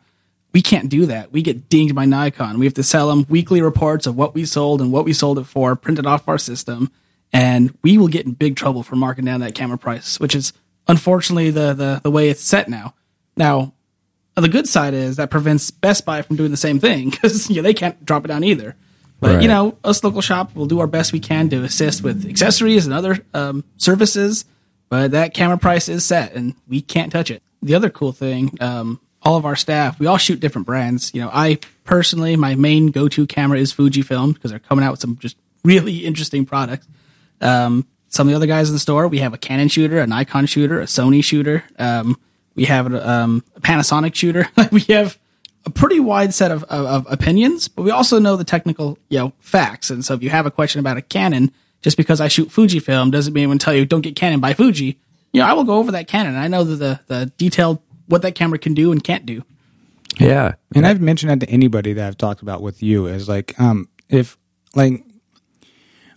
we 0.54 0.62
can't 0.62 0.88
do 0.88 1.06
that. 1.06 1.32
We 1.32 1.42
get 1.42 1.68
dinged 1.68 1.96
by 1.96 2.06
Nikon. 2.06 2.58
We 2.58 2.64
have 2.66 2.74
to 2.74 2.84
sell 2.84 3.08
them 3.08 3.26
weekly 3.28 3.60
reports 3.60 4.06
of 4.06 4.16
what 4.16 4.34
we 4.34 4.46
sold 4.46 4.80
and 4.80 4.92
what 4.92 5.04
we 5.04 5.12
sold 5.12 5.38
it 5.38 5.44
for, 5.44 5.74
printed 5.74 6.06
off 6.06 6.28
our 6.28 6.38
system, 6.38 6.92
and 7.32 7.76
we 7.82 7.98
will 7.98 8.06
get 8.06 8.24
in 8.24 8.32
big 8.32 8.54
trouble 8.54 8.84
for 8.84 8.94
marking 8.94 9.24
down 9.24 9.40
that 9.40 9.56
camera 9.56 9.76
price, 9.76 10.20
which 10.20 10.36
is 10.36 10.52
unfortunately 10.86 11.50
the 11.50 11.74
the, 11.74 12.00
the 12.04 12.10
way 12.10 12.28
it's 12.28 12.40
set 12.40 12.68
now. 12.68 12.94
Now, 13.36 13.74
the 14.36 14.48
good 14.48 14.68
side 14.68 14.94
is 14.94 15.16
that 15.16 15.28
prevents 15.28 15.72
Best 15.72 16.04
Buy 16.06 16.22
from 16.22 16.36
doing 16.36 16.52
the 16.52 16.56
same 16.56 16.78
thing 16.78 17.10
because 17.10 17.50
you 17.50 17.56
know, 17.56 17.62
they 17.62 17.74
can't 17.74 18.04
drop 18.06 18.24
it 18.24 18.28
down 18.28 18.44
either. 18.44 18.76
But 19.20 19.34
right. 19.34 19.42
you 19.42 19.48
know, 19.48 19.76
us 19.82 20.04
local 20.04 20.20
shop 20.20 20.54
will 20.54 20.66
do 20.66 20.80
our 20.80 20.86
best 20.86 21.12
we 21.12 21.20
can 21.20 21.48
to 21.48 21.64
assist 21.64 22.02
with 22.02 22.28
accessories 22.28 22.84
and 22.84 22.94
other 22.94 23.18
um, 23.32 23.64
services. 23.76 24.44
But 24.88 25.12
that 25.12 25.34
camera 25.34 25.58
price 25.58 25.88
is 25.88 26.04
set, 26.04 26.34
and 26.34 26.54
we 26.68 26.80
can't 26.80 27.10
touch 27.10 27.30
it. 27.30 27.42
The 27.62 27.74
other 27.74 27.90
cool 27.90 28.12
thing, 28.12 28.56
um, 28.60 29.00
all 29.24 29.36
of 29.36 29.46
our 29.46 29.56
staff, 29.56 29.98
we 29.98 30.06
all 30.06 30.18
shoot 30.18 30.40
different 30.40 30.66
brands. 30.66 31.12
You 31.14 31.22
know, 31.22 31.30
I 31.32 31.58
personally, 31.84 32.36
my 32.36 32.54
main 32.54 32.88
go-to 32.90 33.26
camera 33.26 33.58
is 33.58 33.72
Fujifilm 33.72 34.34
because 34.34 34.50
they're 34.50 34.60
coming 34.60 34.84
out 34.84 34.92
with 34.92 35.00
some 35.00 35.16
just 35.18 35.36
really 35.64 36.04
interesting 36.04 36.44
products. 36.44 36.86
Um, 37.40 37.86
some 38.08 38.28
of 38.28 38.30
the 38.30 38.36
other 38.36 38.46
guys 38.46 38.68
in 38.68 38.74
the 38.74 38.80
store, 38.80 39.08
we 39.08 39.18
have 39.18 39.34
a 39.34 39.38
Canon 39.38 39.68
shooter, 39.68 39.98
a 39.98 40.06
Nikon 40.06 40.46
shooter, 40.46 40.80
a 40.80 40.84
Sony 40.84 41.24
shooter. 41.24 41.64
Um, 41.78 42.18
we 42.54 42.66
have 42.66 42.92
a, 42.92 43.08
um, 43.08 43.42
a, 43.56 43.60
Panasonic 43.60 44.14
shooter. 44.14 44.46
we 44.72 44.80
have 44.82 45.18
a 45.66 45.70
pretty 45.70 45.98
wide 45.98 46.32
set 46.32 46.52
of, 46.52 46.62
of, 46.64 46.86
of, 46.86 47.12
opinions, 47.12 47.66
but 47.66 47.82
we 47.82 47.90
also 47.90 48.20
know 48.20 48.36
the 48.36 48.44
technical, 48.44 48.98
you 49.08 49.18
know, 49.18 49.32
facts. 49.40 49.90
And 49.90 50.04
so 50.04 50.14
if 50.14 50.22
you 50.22 50.30
have 50.30 50.46
a 50.46 50.50
question 50.50 50.78
about 50.78 50.96
a 50.96 51.02
Canon, 51.02 51.50
just 51.80 51.96
because 51.96 52.20
I 52.20 52.28
shoot 52.28 52.50
Fujifilm 52.50 53.10
doesn't 53.10 53.32
mean 53.32 53.44
I'm 53.44 53.50
going 53.50 53.58
to 53.58 53.64
tell 53.64 53.74
you 53.74 53.84
don't 53.84 54.02
get 54.02 54.14
Canon 54.14 54.40
by 54.40 54.54
Fuji. 54.54 54.98
You 55.32 55.40
know, 55.40 55.46
I 55.46 55.54
will 55.54 55.64
go 55.64 55.78
over 55.78 55.90
that 55.92 56.06
Canon. 56.06 56.36
I 56.36 56.46
know 56.46 56.62
the, 56.62 57.00
the 57.08 57.32
detailed 57.36 57.80
what 58.06 58.22
that 58.22 58.34
camera 58.34 58.58
can 58.58 58.74
do 58.74 58.92
and 58.92 59.02
can't 59.02 59.26
do. 59.26 59.44
Yeah, 60.18 60.54
and 60.74 60.86
I've 60.86 61.00
mentioned 61.00 61.30
that 61.30 61.40
to 61.46 61.52
anybody 61.52 61.92
that 61.92 62.06
I've 62.06 62.18
talked 62.18 62.42
about 62.42 62.62
with 62.62 62.82
you 62.82 63.06
is 63.06 63.28
like, 63.28 63.58
um, 63.58 63.88
if 64.08 64.38
like 64.76 65.04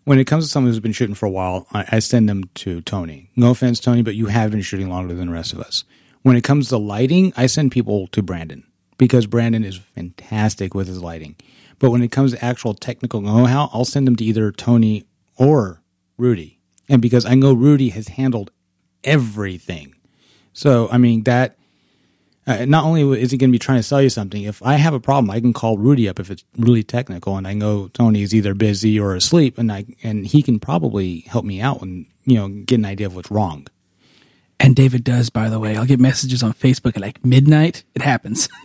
when 0.08 0.20
it 0.20 0.26
comes 0.26 0.46
to 0.46 0.50
someone 0.50 0.72
who's 0.72 0.80
been 0.80 0.94
shooting 0.94 1.16
for 1.16 1.26
a 1.26 1.32
while, 1.32 1.68
I, 1.74 1.86
I, 1.94 2.00
send 2.00 2.30
them 2.30 2.46
to 2.56 2.80
Tony. 2.80 3.30
No 3.36 3.52
offense, 3.52 3.80
Tony, 3.80 4.04
but 4.04 4.16
you 4.16 4.28
have 4.28 4.52
been 4.52 4.62
shooting 4.62 4.90
longer 4.90 5.14
than 5.14 5.28
the 5.28 5.34
rest 5.34 5.52
of 5.52 5.60
us. 5.60 5.84
When 6.22 6.38
it 6.38 6.46
comes 6.46 6.70
to 6.70 6.78
lighting, 6.78 7.34
I 7.36 7.48
send 7.48 7.74
people 7.74 8.08
to 8.08 8.22
Brandon 8.22 8.64
because 8.98 9.26
Brandon 9.26 9.66
is 9.66 9.76
fantastic 9.76 10.74
with 10.74 10.88
his 10.88 11.02
lighting. 11.02 11.36
But 11.78 11.92
when 11.92 12.02
it 12.02 12.12
comes 12.12 12.32
to 12.32 12.44
actual 12.44 12.74
technical 12.74 13.20
know-how, 13.20 13.70
I'll 13.74 13.84
send 13.84 14.08
them 14.08 14.16
to 14.16 14.24
either 14.24 14.52
Tony 14.52 15.06
or 15.36 15.82
Rudy. 16.18 16.60
And 16.88 17.02
because 17.02 17.26
I 17.26 17.36
know 17.36 17.54
Rudy 17.54 17.90
has 17.90 18.08
handled 18.08 18.52
everything. 19.04 19.94
So, 20.54 20.88
I 20.90 20.98
mean, 20.98 21.24
that 21.24 21.58
uh, 22.48 22.64
not 22.66 22.86
only 22.86 23.22
is 23.22 23.32
he 23.32 23.38
going 23.38 23.50
to 23.50 23.52
be 23.52 23.60
trying 23.60 23.80
to 23.80 23.84
sell 23.84 24.02
you 24.02 24.10
something, 24.10 24.44
if 24.44 24.64
I 24.64 24.76
have 24.76 24.94
a 24.94 25.02
problem, 25.02 25.30
I 25.30 25.42
can 25.42 25.52
call 25.52 25.78
Rudy 25.78 26.08
up 26.08 26.18
if 26.18 26.32
it's 26.32 26.46
really 26.58 26.82
technical, 26.82 27.36
and 27.36 27.46
I 27.46 27.54
know 27.54 27.90
Tony 27.90 28.22
is 28.22 28.34
either 28.34 28.54
busy 28.54 28.98
or 28.98 29.16
asleep, 29.16 29.58
and 29.58 29.70
I 29.70 29.86
and 30.02 30.26
he 30.26 30.42
can 30.42 30.58
probably 30.58 31.20
help 31.22 31.44
me 31.44 31.60
out 31.60 31.82
and 31.82 32.06
you 32.24 32.36
know 32.36 32.48
get 32.48 32.80
an 32.80 32.86
idea 32.86 33.08
of 33.08 33.16
what's 33.16 33.30
wrong. 33.30 33.68
And 34.60 34.76
David 34.76 35.04
does, 35.04 35.30
by 35.30 35.50
the 35.50 35.60
way. 35.60 35.76
I'll 35.76 35.86
get 35.86 36.00
messages 36.00 36.42
on 36.42 36.54
Facebook 36.54 36.96
at 36.96 37.02
like 37.02 37.24
midnight. 37.24 37.84
It 37.94 38.02
happens. 38.02 38.48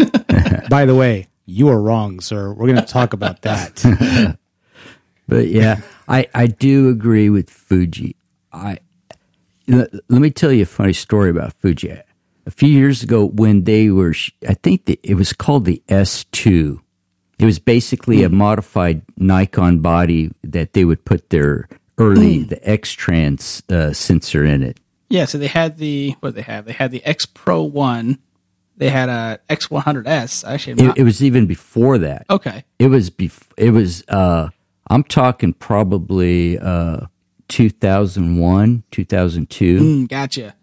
by 0.71 0.87
the 0.87 0.95
way, 0.95 1.27
you 1.45 1.68
are 1.68 1.83
wrong, 1.83 2.21
sir. 2.21 2.53
We're 2.53 2.68
going 2.68 2.81
to 2.81 2.90
talk 2.90 3.12
about 3.12 3.42
that. 3.42 3.83
but 5.29 5.49
yeah, 5.49 5.81
I 6.07 6.29
I 6.33 6.47
do 6.47 6.88
agree 6.88 7.31
with 7.31 7.51
Fuji. 7.51 8.14
I 8.53 8.79
let, 9.66 9.92
let 10.09 10.21
me 10.21 10.31
tell 10.31 10.53
you 10.53 10.62
a 10.62 10.66
funny 10.66 10.92
story 10.92 11.31
about 11.31 11.53
Fuji 11.55 12.01
a 12.47 12.51
few 12.51 12.69
years 12.69 13.03
ago 13.03 13.27
when 13.27 13.65
they 13.65 13.91
were, 13.91 14.15
I 14.49 14.55
think 14.55 14.87
the, 14.87 14.99
it 15.03 15.15
was 15.15 15.33
called 15.33 15.65
the 15.65 15.83
S2. 15.89 16.81
It 17.39 17.45
was 17.45 17.59
basically 17.59 18.19
mm. 18.19 18.27
a 18.27 18.29
hmm. 18.29 18.37
modified 18.37 19.03
Nikon 19.17 19.81
body 19.81 20.31
that 20.45 20.75
they 20.75 20.85
would 20.85 21.05
put 21.05 21.31
their 21.31 21.69
early, 21.99 22.41
mm. 22.41 22.49
the 22.49 22.69
X 22.69 22.93
trans 22.93 23.63
uh, 23.69 23.93
sensor 23.93 24.45
in 24.45 24.63
it. 24.63 24.79
Yeah, 25.09 25.27
so 25.27 25.39
they 25.39 25.47
had 25.47 25.77
the, 25.77 26.17
what 26.21 26.35
they 26.35 26.43
have? 26.43 26.65
They 26.65 26.73
had 26.73 26.91
the 26.91 27.05
X 27.05 27.27
Pro 27.27 27.63
1. 27.63 28.19
They 28.79 28.89
had 28.89 29.09
a 29.09 29.39
X100S. 29.51 30.49
Actually, 30.49 30.85
it, 30.85 30.99
it, 30.99 31.03
was 31.03 31.23
even 31.23 31.47
before 31.47 31.99
that. 31.99 32.25
Okay. 32.31 32.65
It 32.79 32.89
was, 32.89 33.11
bef- 33.11 33.51
it 33.57 33.71
was, 33.71 34.03
uh, 34.09 34.49
I'm 34.89 35.05
talking 35.05 35.53
probably, 35.53 36.59
uh, 36.59 37.07
2001, 37.49 38.85
2002. 38.91 39.79
Mm, 39.79 40.09
gotcha. 40.09 40.55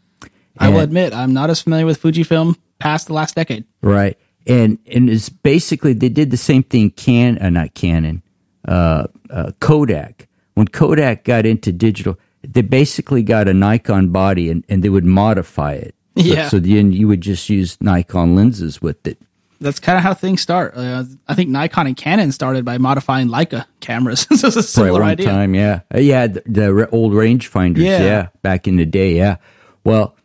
I 0.59 0.69
will 0.69 0.79
admit, 0.81 1.13
I'm 1.13 1.33
not 1.33 1.49
as 1.49 1.61
familiar 1.61 1.85
with 1.85 2.01
Fujifilm 2.01 2.57
past 2.79 3.07
the 3.07 3.13
last 3.13 3.35
decade. 3.35 3.65
Right. 3.81 4.17
And 4.47 4.79
and 4.91 5.09
it's 5.09 5.29
basically 5.29 5.93
they 5.93 6.09
did 6.09 6.31
the 6.31 6.37
same 6.37 6.63
thing 6.63 6.91
can 6.91 7.37
uh, 7.39 7.49
not 7.49 7.73
Canon, 7.75 8.23
uh, 8.67 9.07
uh, 9.29 9.51
Kodak. 9.59 10.27
When 10.55 10.67
Kodak 10.67 11.23
got 11.23 11.45
into 11.45 11.71
digital, 11.71 12.17
they 12.41 12.61
basically 12.61 13.21
got 13.21 13.47
a 13.47 13.53
Nikon 13.53 14.09
body 14.09 14.49
and, 14.49 14.65
and 14.67 14.83
they 14.83 14.89
would 14.89 15.05
modify 15.05 15.73
it. 15.73 15.95
Yeah. 16.15 16.49
So, 16.49 16.57
so 16.57 16.59
then 16.59 16.91
you 16.91 17.07
would 17.07 17.21
just 17.21 17.49
use 17.49 17.77
Nikon 17.81 18.35
lenses 18.35 18.81
with 18.81 19.05
it. 19.05 19.21
That's 19.61 19.79
kind 19.79 19.97
of 19.97 20.03
how 20.03 20.13
things 20.13 20.41
start. 20.41 20.73
Uh, 20.75 21.03
I 21.27 21.35
think 21.35 21.49
Nikon 21.49 21.87
and 21.87 21.97
Canon 21.97 22.31
started 22.31 22.63
by 22.63 22.77
modifying 22.77 23.27
Leica 23.27 23.65
cameras. 23.81 24.21
so 24.33 24.47
it's 24.47 24.55
a 24.55 24.63
similar 24.63 25.01
one 25.01 25.09
idea. 25.09 25.25
time, 25.25 25.53
yeah, 25.53 25.81
uh, 25.93 25.99
yeah, 25.99 26.27
the, 26.27 26.41
the 26.45 26.89
old 26.91 27.11
rangefinders, 27.11 27.79
yeah. 27.79 27.99
yeah, 27.99 28.27
back 28.41 28.67
in 28.67 28.77
the 28.77 28.85
day, 28.85 29.15
yeah. 29.15 29.35
Well, 29.83 30.15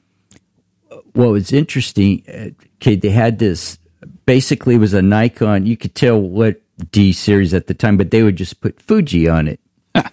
what 1.15 1.31
was 1.31 1.53
interesting, 1.53 2.55
okay, 2.77 2.97
they 2.97 3.11
had 3.11 3.39
this 3.39 3.79
basically 4.27 4.77
it 4.77 4.79
was 4.79 4.95
a 4.95 5.03
Nikon. 5.03 5.67
You 5.67 5.77
could 5.77 5.95
tell 5.95 6.21
what 6.21 6.61
D 6.91 7.13
series 7.13 7.55
at 7.55 7.67
the 7.67 7.75
time, 7.75 7.97
but 7.97 8.11
they 8.11 8.23
would 8.23 8.37
just 8.37 8.61
put 8.61 8.81
Fuji 8.81 9.29
on 9.29 9.49
it. 9.49 9.61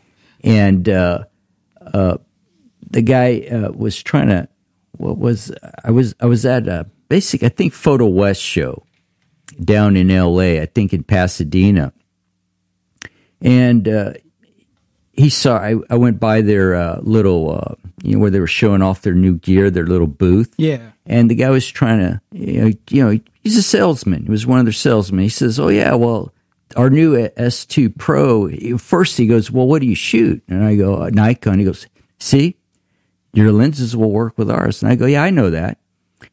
and 0.44 0.88
uh, 0.88 1.24
uh, 1.94 2.18
the 2.90 3.02
guy 3.02 3.42
uh, 3.42 3.72
was 3.72 4.02
trying 4.02 4.28
to. 4.28 4.48
What 4.98 5.18
was 5.18 5.52
I 5.84 5.90
was 5.90 6.14
I 6.20 6.28
was 6.28 6.46
at 6.46 6.68
a 6.68 6.86
basic 7.10 7.42
I 7.42 7.50
think 7.50 7.74
Photo 7.74 8.06
West 8.06 8.42
show 8.42 8.86
down 9.64 9.98
in 9.98 10.12
L.A. 10.12 10.62
I 10.62 10.68
think 10.68 10.94
in 10.94 11.04
Pasadena, 11.04 11.92
and 13.42 13.88
uh, 13.88 14.14
he 15.22 15.30
saw 15.30 15.58
I, 15.58 15.76
I 15.90 15.96
went 15.96 16.20
by 16.20 16.42
their 16.42 16.76
uh, 16.76 17.00
little 17.02 17.52
uh, 17.52 17.76
you 18.04 18.16
know 18.16 18.20
where 18.20 18.32
they 18.32 18.40
were 18.40 18.48
showing 18.48 18.82
off 18.82 19.02
their 19.02 19.14
new 19.14 19.36
gear, 19.36 19.70
their 19.70 19.86
little 19.86 20.08
booth. 20.08 20.54
Yeah. 20.58 20.92
And 21.06 21.30
the 21.30 21.36
guy 21.36 21.50
was 21.50 21.68
trying 21.68 22.00
to 22.00 22.22
you 22.32 22.62
know, 22.62 22.72
you 22.90 23.04
know 23.04 23.20
he's 23.44 23.58
a 23.58 23.64
salesman. 23.64 24.24
He 24.24 24.32
was 24.32 24.48
one 24.48 24.60
of 24.60 24.66
their 24.66 24.74
salesmen. 24.74 25.24
He 25.24 25.30
says, 25.30 25.60
"Oh 25.60 25.70
yeah, 25.70 25.94
well." 25.94 26.34
Our 26.78 26.90
new 26.90 27.28
S2 27.32 27.98
Pro. 27.98 28.78
First, 28.78 29.18
he 29.18 29.28
goes, 29.28 29.52
"Well, 29.52 29.68
what 29.68 29.82
do 29.82 29.88
you 29.88 29.96
shoot?" 29.96 30.42
And 30.48 30.64
I 30.64 30.78
go, 30.78 31.06
"Nikon." 31.10 31.60
He 31.60 31.66
goes, 31.66 31.86
"See, 32.18 32.56
your 33.34 33.52
lenses 33.52 33.94
will 33.94 34.12
work 34.12 34.38
with 34.38 34.50
ours." 34.50 34.82
And 34.82 34.90
I 34.90 34.96
go, 34.96 35.06
"Yeah, 35.06 35.22
I 35.22 35.32
know 35.32 35.50
that." 35.50 35.80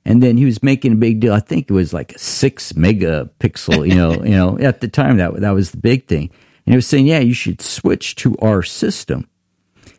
And 0.04 0.22
then 0.22 0.36
he 0.36 0.44
was 0.44 0.62
making 0.62 0.92
a 0.92 0.94
big 0.94 1.18
deal. 1.18 1.34
I 1.34 1.40
think 1.40 1.68
it 1.68 1.72
was 1.72 1.92
like 1.92 2.14
a 2.14 2.18
six 2.20 2.72
megapixel. 2.74 3.88
You 3.88 3.96
know, 3.96 4.12
you 4.22 4.36
know, 4.36 4.56
at 4.60 4.80
the 4.80 4.86
time 4.86 5.16
that 5.16 5.40
that 5.40 5.50
was 5.50 5.72
the 5.72 5.76
big 5.76 6.06
thing. 6.06 6.30
And 6.68 6.74
he 6.74 6.76
was 6.76 6.86
saying, 6.86 7.06
yeah, 7.06 7.20
you 7.20 7.32
should 7.32 7.62
switch 7.62 8.14
to 8.16 8.36
our 8.42 8.62
system. 8.62 9.26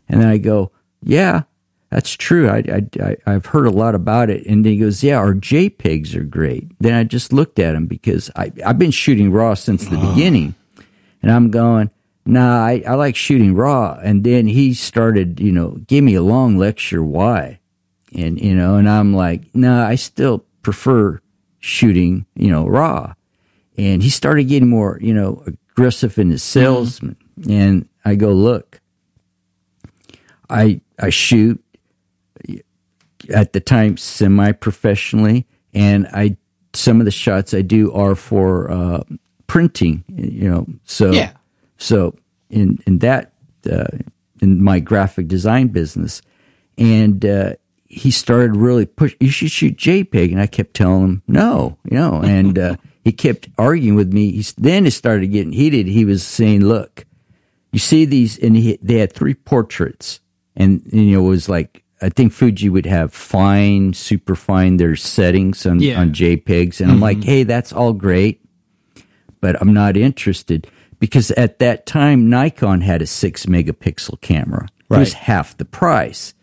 And 0.07 0.21
then 0.21 0.27
I 0.27 0.37
go, 0.37 0.71
yeah, 1.01 1.41
that's 1.89 2.13
true. 2.13 2.47
I, 2.47 2.57
I, 3.01 3.17
I, 3.25 3.31
have 3.31 3.47
heard 3.47 3.65
a 3.65 3.71
lot 3.71 3.95
about 3.95 4.29
it. 4.29 4.45
And 4.45 4.63
then 4.63 4.73
he 4.73 4.77
goes, 4.77 5.03
yeah, 5.03 5.15
our 5.15 5.33
JPEGs 5.33 6.13
are 6.13 6.23
great. 6.23 6.67
Then 6.79 6.93
I 6.93 7.05
just 7.05 7.33
looked 7.33 7.57
at 7.57 7.73
him 7.73 7.87
because 7.87 8.29
I, 8.35 8.51
I've 8.63 8.77
been 8.77 8.91
shooting 8.91 9.31
RAW 9.31 9.55
since 9.55 9.87
the 9.87 9.97
oh. 9.97 10.13
beginning. 10.13 10.53
And 11.23 11.31
I'm 11.31 11.49
going, 11.49 11.89
nah, 12.27 12.63
I, 12.63 12.83
I 12.87 12.93
like 12.93 13.15
shooting 13.15 13.55
RAW. 13.55 13.97
And 14.03 14.23
then 14.23 14.45
he 14.45 14.75
started, 14.75 15.39
you 15.39 15.51
know, 15.51 15.71
give 15.87 16.03
me 16.03 16.13
a 16.13 16.21
long 16.21 16.55
lecture 16.59 17.01
why. 17.01 17.61
And, 18.13 18.39
you 18.39 18.53
know, 18.53 18.75
and 18.75 18.87
I'm 18.87 19.15
like, 19.15 19.55
nah, 19.55 19.87
I 19.87 19.95
still 19.95 20.45
prefer 20.61 21.19
shooting, 21.57 22.27
you 22.35 22.51
know, 22.51 22.67
RAW. 22.67 23.15
And 23.75 24.03
he 24.03 24.11
started 24.11 24.43
getting 24.43 24.69
more, 24.69 24.99
you 25.01 25.15
know, 25.15 25.43
aggressive 25.79 26.19
in 26.19 26.29
his 26.31 26.43
salesman. 26.43 27.15
Mm-hmm. 27.39 27.51
And 27.51 27.89
I 28.03 28.15
go, 28.15 28.31
look, 28.31 28.81
I 30.49 30.81
I 30.99 31.09
shoot 31.09 31.63
at 33.33 33.53
the 33.53 33.59
time 33.59 33.97
semi 33.97 34.51
professionally, 34.51 35.45
and 35.73 36.07
I 36.13 36.37
some 36.73 36.99
of 36.99 37.05
the 37.05 37.11
shots 37.11 37.53
I 37.53 37.61
do 37.61 37.91
are 37.93 38.15
for 38.15 38.69
uh, 38.71 39.03
printing. 39.47 40.03
You 40.07 40.49
know, 40.49 40.67
so 40.83 41.11
Yeah. 41.11 41.31
so 41.77 42.15
in 42.49 42.79
in 42.85 42.99
that 42.99 43.33
uh, 43.71 43.85
in 44.41 44.63
my 44.63 44.79
graphic 44.79 45.27
design 45.27 45.67
business, 45.69 46.21
and 46.77 47.23
uh, 47.25 47.53
he 47.85 48.11
started 48.11 48.55
really 48.55 48.85
push. 48.85 49.15
You 49.19 49.29
should 49.29 49.51
shoot 49.51 49.77
JPEG, 49.77 50.31
and 50.31 50.41
I 50.41 50.47
kept 50.47 50.73
telling 50.73 51.03
him 51.03 51.23
no, 51.27 51.77
you 51.89 51.97
know, 51.97 52.21
and 52.21 52.57
uh, 52.57 52.75
he 53.03 53.11
kept 53.11 53.49
arguing 53.57 53.95
with 53.95 54.13
me. 54.13 54.31
He's, 54.31 54.53
then 54.53 54.85
it 54.85 54.91
started 54.91 55.27
getting 55.27 55.53
heated. 55.53 55.87
He 55.87 56.05
was 56.05 56.23
saying, 56.23 56.65
"Look, 56.65 57.05
you 57.71 57.79
see 57.79 58.05
these," 58.05 58.37
and 58.39 58.55
he, 58.55 58.77
they 58.81 58.99
had 58.99 59.13
three 59.13 59.33
portraits, 59.33 60.19
and 60.55 60.81
you 60.91 61.17
know 61.17 61.25
it 61.25 61.29
was 61.29 61.49
like. 61.49 61.83
I 62.01 62.07
think 62.07 62.31
Fuji 62.31 62.69
would 62.69 62.85
have 62.85 63.13
fine, 63.13 63.91
super 63.91 64.33
fine 64.33 64.77
their 64.77 64.95
settings 64.95 65.65
on, 65.65 65.81
Yeah. 65.81 65.99
on 65.99 66.13
JPEGs. 66.13 66.79
And 66.79 66.91
I'm 66.91 66.95
mm-hmm. 66.95 67.03
like, 67.03 67.23
hey, 67.25 67.43
that's 67.43 67.73
all 67.73 67.91
great 67.91 68.39
but 69.41 69.59
I'm 69.61 69.73
not 69.73 69.97
interested 69.97 70.67
because 70.99 71.31
at 71.31 71.59
that 71.59 71.85
time 71.85 72.29
Nikon 72.29 72.81
had 72.81 73.01
a 73.01 73.07
six 73.07 73.45
megapixel 73.45 74.21
camera. 74.21 74.67
It 74.89 74.97
was 74.97 75.13
half 75.13 75.55
the 75.55 75.65
price. 75.65 76.33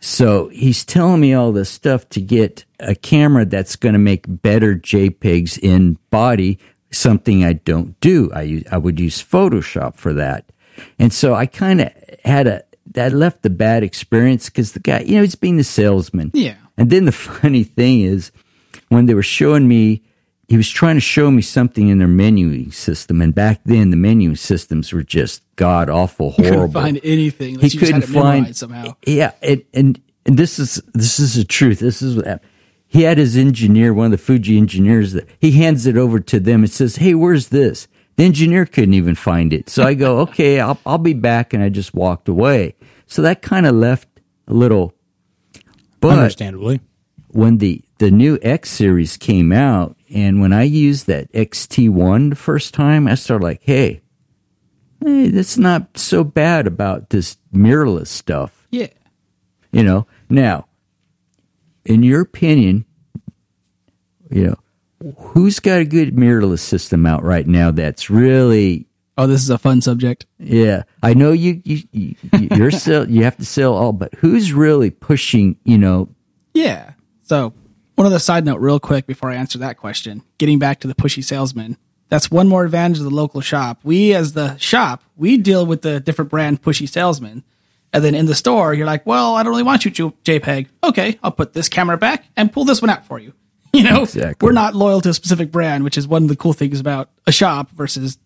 So 0.00 0.48
he's 0.48 0.84
telling 0.84 1.20
me 1.20 1.34
all 1.34 1.52
this 1.52 1.70
stuff 1.70 2.08
to 2.10 2.20
get 2.20 2.64
a 2.80 2.94
camera 2.94 3.44
that's 3.44 3.76
going 3.76 3.94
to 3.94 3.98
make 3.98 4.24
better 4.26 4.74
JPEGs 4.74 5.58
in 5.58 5.98
body, 6.10 6.58
something 6.90 7.44
I 7.44 7.54
don't 7.54 7.98
do. 8.00 8.30
I 8.32 8.42
use, 8.42 8.64
I 8.70 8.78
would 8.78 9.00
use 9.00 9.22
Photoshop 9.22 9.96
for 9.96 10.12
that. 10.14 10.50
And 10.98 11.12
so 11.12 11.34
I 11.34 11.46
kind 11.46 11.80
of 11.80 11.92
had 12.24 12.46
a, 12.46 12.64
that 12.92 13.12
left 13.12 13.44
a 13.44 13.50
bad 13.50 13.82
experience 13.82 14.46
because 14.46 14.72
the 14.72 14.80
guy, 14.80 15.00
you 15.00 15.16
know, 15.16 15.22
he's 15.22 15.34
being 15.34 15.56
the 15.56 15.64
salesman. 15.64 16.30
Yeah. 16.34 16.56
And 16.76 16.90
then 16.90 17.04
the 17.04 17.12
funny 17.40 17.64
thing 17.64 18.00
is, 18.00 18.32
when 18.88 19.06
they 19.06 19.14
were 19.14 19.22
showing 19.22 19.68
me, 19.68 20.02
he 20.48 20.56
was 20.56 20.68
trying 20.68 20.96
to 20.96 21.00
show 21.00 21.30
me 21.30 21.42
something 21.42 21.88
in 21.88 21.98
their 21.98 22.08
menuing 22.08 22.72
system, 22.72 23.20
and 23.20 23.34
back 23.34 23.60
then 23.64 23.90
the 23.90 23.96
menuing 23.96 24.38
systems 24.38 24.92
were 24.92 25.02
just 25.02 25.42
god 25.56 25.90
awful, 25.90 26.30
horrible. 26.30 26.44
He 26.44 26.50
couldn't 26.50 26.72
find 26.72 27.00
anything. 27.04 27.58
he 27.58 27.70
couldn't 27.70 28.02
find 28.02 28.56
somehow. 28.56 28.96
Yeah, 29.06 29.32
it, 29.42 29.66
and 29.74 30.00
and 30.24 30.38
this 30.38 30.58
is 30.58 30.82
this 30.94 31.20
is 31.20 31.34
the 31.34 31.44
truth. 31.44 31.80
This 31.80 32.00
is 32.00 32.16
what 32.16 32.26
happened. 32.26 32.50
He 32.86 33.02
had 33.02 33.18
his 33.18 33.36
engineer, 33.36 33.92
one 33.92 34.06
of 34.06 34.12
the 34.12 34.18
Fuji 34.18 34.56
engineers, 34.56 35.12
that 35.12 35.28
he 35.38 35.50
hands 35.52 35.86
it 35.86 35.98
over 35.98 36.18
to 36.20 36.40
them 36.40 36.62
and 36.62 36.70
says, 36.70 36.96
"Hey, 36.96 37.14
where's 37.14 37.48
this?" 37.48 37.86
The 38.16 38.24
engineer 38.24 38.64
couldn't 38.64 38.94
even 38.94 39.14
find 39.14 39.52
it. 39.52 39.68
So 39.68 39.84
I 39.84 39.92
go, 39.92 40.18
"Okay, 40.20 40.60
I'll 40.60 40.78
I'll 40.86 40.96
be 40.96 41.12
back," 41.12 41.52
and 41.52 41.62
I 41.62 41.68
just 41.68 41.92
walked 41.92 42.26
away. 42.26 42.74
So 43.06 43.20
that 43.20 43.42
kind 43.42 43.66
of 43.66 43.74
left 43.74 44.08
a 44.46 44.54
little. 44.54 44.94
But 46.00 46.16
Understandably. 46.16 46.80
When 47.28 47.58
the 47.58 47.82
the 47.98 48.10
new 48.10 48.38
X 48.42 48.70
series 48.70 49.16
came 49.16 49.52
out, 49.52 49.96
and 50.14 50.40
when 50.40 50.52
I 50.52 50.62
used 50.62 51.06
that 51.08 51.32
XT1 51.32 52.30
the 52.30 52.36
first 52.36 52.72
time, 52.74 53.08
I 53.08 53.14
started 53.16 53.44
like, 53.44 53.60
hey, 53.62 54.02
hey, 55.04 55.28
that's 55.28 55.58
not 55.58 55.98
so 55.98 56.22
bad 56.24 56.66
about 56.66 57.10
this 57.10 57.36
mirrorless 57.52 58.06
stuff, 58.06 58.66
Yeah. 58.70 58.86
you 59.72 59.82
know. 59.82 60.06
Now, 60.30 60.66
in 61.84 62.02
your 62.04 62.20
opinion, 62.20 62.84
you 64.30 64.46
know, 64.48 65.12
who's 65.16 65.58
got 65.60 65.80
a 65.80 65.84
good 65.84 66.14
mirrorless 66.14 66.60
system 66.60 67.06
out 67.06 67.22
right 67.22 67.46
now 67.46 67.70
that's 67.70 68.10
really 68.10 68.86
Oh, 69.16 69.26
this 69.26 69.42
is 69.42 69.50
a 69.50 69.58
fun 69.58 69.80
subject. 69.80 70.26
yeah, 70.38 70.84
I 71.02 71.14
know 71.14 71.32
you 71.32 71.60
you, 71.64 71.82
you 71.90 72.14
you're 72.32 72.70
sell 72.70 73.08
you 73.10 73.24
have 73.24 73.36
to 73.38 73.44
sell 73.44 73.74
all, 73.74 73.92
but 73.92 74.14
who's 74.14 74.52
really 74.52 74.90
pushing? 74.90 75.56
You 75.64 75.78
know, 75.78 76.08
Yeah. 76.54 76.92
So, 77.28 77.52
one 77.94 78.06
other 78.06 78.18
side 78.18 78.44
note, 78.44 78.56
real 78.60 78.80
quick, 78.80 79.06
before 79.06 79.30
I 79.30 79.34
answer 79.36 79.58
that 79.58 79.76
question. 79.76 80.22
Getting 80.38 80.58
back 80.58 80.80
to 80.80 80.88
the 80.88 80.94
pushy 80.94 81.22
salesman, 81.22 81.76
that's 82.08 82.30
one 82.30 82.48
more 82.48 82.64
advantage 82.64 82.98
of 82.98 83.04
the 83.04 83.10
local 83.10 83.40
shop. 83.40 83.80
We, 83.82 84.14
as 84.14 84.32
the 84.32 84.56
shop, 84.56 85.02
we 85.16 85.36
deal 85.36 85.66
with 85.66 85.82
the 85.82 86.00
different 86.00 86.30
brand 86.30 86.62
pushy 86.62 86.88
salesman. 86.88 87.44
And 87.92 88.04
then 88.04 88.14
in 88.14 88.26
the 88.26 88.34
store, 88.34 88.72
you're 88.74 88.86
like, 88.86 89.04
well, 89.06 89.34
I 89.34 89.42
don't 89.42 89.50
really 89.50 89.62
want 89.62 89.84
you 89.84 89.90
to 89.90 90.10
JPEG. 90.24 90.68
Okay, 90.84 91.18
I'll 91.22 91.32
put 91.32 91.54
this 91.54 91.68
camera 91.68 91.96
back 91.98 92.24
and 92.36 92.52
pull 92.52 92.64
this 92.64 92.80
one 92.80 92.90
out 92.90 93.04
for 93.06 93.18
you. 93.18 93.32
You 93.74 93.82
know, 93.82 94.02
Exactly. 94.04 94.46
we're 94.46 94.52
not 94.52 94.74
loyal 94.74 95.02
to 95.02 95.10
a 95.10 95.14
specific 95.14 95.52
brand, 95.52 95.84
which 95.84 95.98
is 95.98 96.08
one 96.08 96.22
of 96.22 96.28
the 96.30 96.36
cool 96.36 96.54
things 96.54 96.80
about 96.80 97.10
a 97.26 97.32
shop 97.32 97.70
versus 97.72 98.16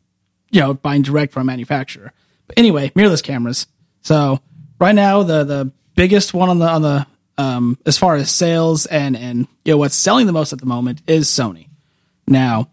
you 0.53 0.61
know, 0.61 0.75
buying 0.75 1.03
direct 1.03 1.33
from 1.33 1.43
a 1.43 1.45
manufacturer. 1.45 2.13
But 2.47 2.57
anyway, 2.59 2.91
mirrorless 2.91 3.23
cameras. 3.25 3.67
So 4.03 4.39
right 4.79 4.95
now, 4.95 5.25
the 5.25 5.43
the 5.43 5.73
biggest 5.97 6.33
one 6.33 6.49
on 6.49 6.61
the 6.61 6.69
on 6.69 6.83
the 6.83 7.07
um, 7.39 7.79
as 7.87 7.99
far 7.99 8.17
as 8.17 8.31
sales 8.31 8.87
and 8.87 9.17
and 9.17 9.47
you 9.65 9.73
know 9.73 9.79
what's 9.79 9.95
selling 9.95 10.27
the 10.27 10.33
most 10.33 10.53
at 10.53 10.61
the 10.61 10.67
moment 10.67 11.03
is 11.07 11.29
Sony. 11.29 11.69
Now, 12.27 12.71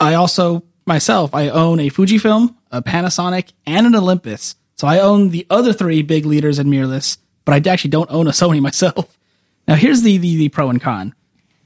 I 0.00 0.14
also 0.14 0.64
myself 0.86 1.34
I 1.34 1.48
own 1.48 1.80
a 1.80 1.90
Fujifilm, 1.90 2.54
a 2.70 2.82
Panasonic, 2.82 3.52
and 3.66 3.86
an 3.86 3.94
Olympus. 3.94 4.56
So 4.76 4.86
I 4.86 5.00
own 5.00 5.30
the 5.30 5.46
other 5.50 5.72
three 5.72 6.02
big 6.02 6.24
leaders 6.24 6.58
in 6.58 6.68
mirrorless, 6.68 7.18
but 7.44 7.54
I 7.54 7.70
actually 7.70 7.90
don't 7.90 8.10
own 8.10 8.26
a 8.26 8.32
Sony 8.32 8.60
myself. 8.62 9.18
Now 9.66 9.74
here's 9.74 10.02
the 10.02 10.18
the, 10.18 10.36
the 10.36 10.48
pro 10.48 10.70
and 10.70 10.80
con. 10.80 11.14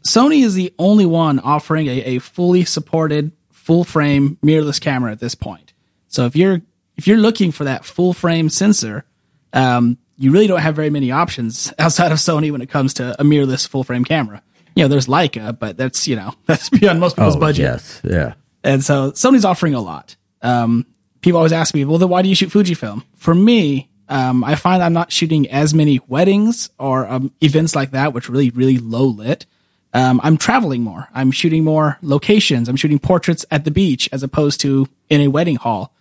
Sony 0.02 0.44
is 0.44 0.54
the 0.54 0.74
only 0.78 1.06
one 1.06 1.38
offering 1.38 1.86
a, 1.86 2.02
a 2.02 2.18
fully 2.18 2.64
supported 2.64 3.32
full 3.52 3.84
frame 3.84 4.36
mirrorless 4.42 4.80
camera 4.80 5.12
at 5.12 5.20
this 5.20 5.36
point. 5.36 5.72
So 6.08 6.26
if 6.26 6.34
you're 6.34 6.62
if 6.96 7.06
you're 7.06 7.18
looking 7.18 7.52
for 7.52 7.64
that 7.64 7.84
full 7.84 8.12
frame 8.12 8.48
sensor, 8.48 9.04
um, 9.52 9.98
you 10.22 10.30
really 10.30 10.46
don't 10.46 10.60
have 10.60 10.76
very 10.76 10.88
many 10.88 11.10
options 11.10 11.72
outside 11.78 12.12
of 12.12 12.18
Sony 12.18 12.52
when 12.52 12.62
it 12.62 12.70
comes 12.70 12.94
to 12.94 13.20
a 13.20 13.24
mirrorless 13.24 13.66
full 13.66 13.82
frame 13.82 14.04
camera. 14.04 14.40
You 14.76 14.84
know, 14.84 14.88
there's 14.88 15.06
Leica, 15.06 15.58
but 15.58 15.76
that's 15.76 16.06
you 16.06 16.16
know 16.16 16.32
that's 16.46 16.70
beyond 16.70 17.00
most 17.00 17.16
people's 17.16 17.36
oh 17.36 17.40
budget. 17.40 17.62
yes, 17.64 18.00
yeah. 18.04 18.34
And 18.64 18.84
so 18.84 19.10
Sony's 19.10 19.44
offering 19.44 19.74
a 19.74 19.80
lot. 19.80 20.14
Um, 20.40 20.86
people 21.20 21.38
always 21.38 21.52
ask 21.52 21.74
me, 21.74 21.84
well, 21.84 21.98
then 21.98 22.08
why 22.08 22.22
do 22.22 22.28
you 22.28 22.34
shoot 22.36 22.50
Fujifilm? 22.50 23.02
For 23.16 23.34
me, 23.34 23.90
um, 24.08 24.44
I 24.44 24.54
find 24.54 24.82
I'm 24.82 24.92
not 24.92 25.10
shooting 25.10 25.50
as 25.50 25.74
many 25.74 26.00
weddings 26.06 26.70
or 26.78 27.08
um, 27.08 27.32
events 27.40 27.74
like 27.74 27.90
that, 27.90 28.12
which 28.12 28.28
are 28.28 28.32
really, 28.32 28.50
really 28.50 28.78
low 28.78 29.04
lit. 29.06 29.46
Um, 29.92 30.20
I'm 30.22 30.36
traveling 30.36 30.82
more. 30.82 31.08
I'm 31.12 31.32
shooting 31.32 31.64
more 31.64 31.98
locations. 32.02 32.68
I'm 32.68 32.76
shooting 32.76 33.00
portraits 33.00 33.44
at 33.50 33.64
the 33.64 33.70
beach 33.72 34.08
as 34.12 34.22
opposed 34.22 34.60
to 34.60 34.88
in 35.10 35.20
a 35.20 35.28
wedding 35.28 35.56
hall. 35.56 35.92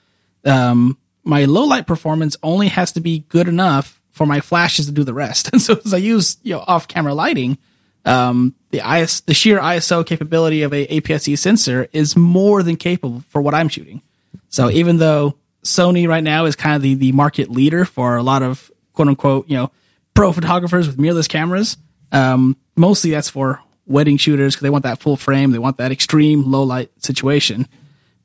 Um, 0.45 0.97
my 1.23 1.45
low 1.45 1.63
light 1.63 1.88
performance 1.88 2.38
only 2.43 2.67
has 2.67 2.91
to 2.93 3.01
be 3.01 3.19
good 3.27 3.47
enough 3.47 4.01
for 4.12 4.26
my 4.26 4.39
flashes 4.39 4.86
to 4.88 4.91
do 4.91 5.04
the 5.04 5.13
rest. 5.13 5.50
And 5.54 5.62
so 5.62 5.80
as 5.86 5.93
I 5.93 5.97
use, 5.97 6.38
you 6.43 6.54
know, 6.54 6.63
off 6.67 6.88
camera 6.88 7.13
lighting, 7.13 7.58
um, 8.06 8.56
the 8.71 8.80
IS, 8.80 9.21
the 9.21 9.34
sheer 9.34 9.60
ISO 9.60 10.06
capability 10.06 10.63
of 10.63 10.74
a 10.74 10.88
APS-C 10.88 11.36
sensor 11.36 11.88
is 11.91 12.15
more 12.15 12.63
than 12.63 12.76
capable 12.76 13.24
for 13.30 13.41
what 13.41 13.54
I'm 13.54 13.69
shooting. 13.69 14.02
So 14.50 14.69
even 14.69 14.97
though 14.97 15.38
Sony 15.63 16.08
right 16.08 16.24
now 16.24 16.45
is 16.45 16.56
kind 16.56 16.76
of 16.76 16.82
the, 16.82 16.95
the 16.95 17.12
market 17.12 17.50
leader 17.50 17.86
for 17.86 18.15
a 18.15 18.24
lot 18.24 18.43
of 18.43 18.71
quote 18.93 19.08
unquote, 19.08 19.50
you 19.50 19.58
know, 19.58 19.71
pro 20.13 20.32
photographers 20.32 20.88
with 20.88 20.97
mirrorless 20.97 21.30
cameras, 21.30 21.78
um, 22.12 22.58
mostly 22.76 23.12
that's 23.12 23.30
for 23.30 23.62
wedding 23.86 24.17
shooters 24.17 24.56
because 24.56 24.63
they 24.63 24.69
want 24.69 24.84
that 24.84 25.00
full 25.00 25.17
frame. 25.17 25.52
They 25.52 25.60
want 25.60 25.78
that 25.78 25.91
extreme 25.91 26.50
low 26.50 26.63
light 26.63 26.91
situation. 27.04 27.67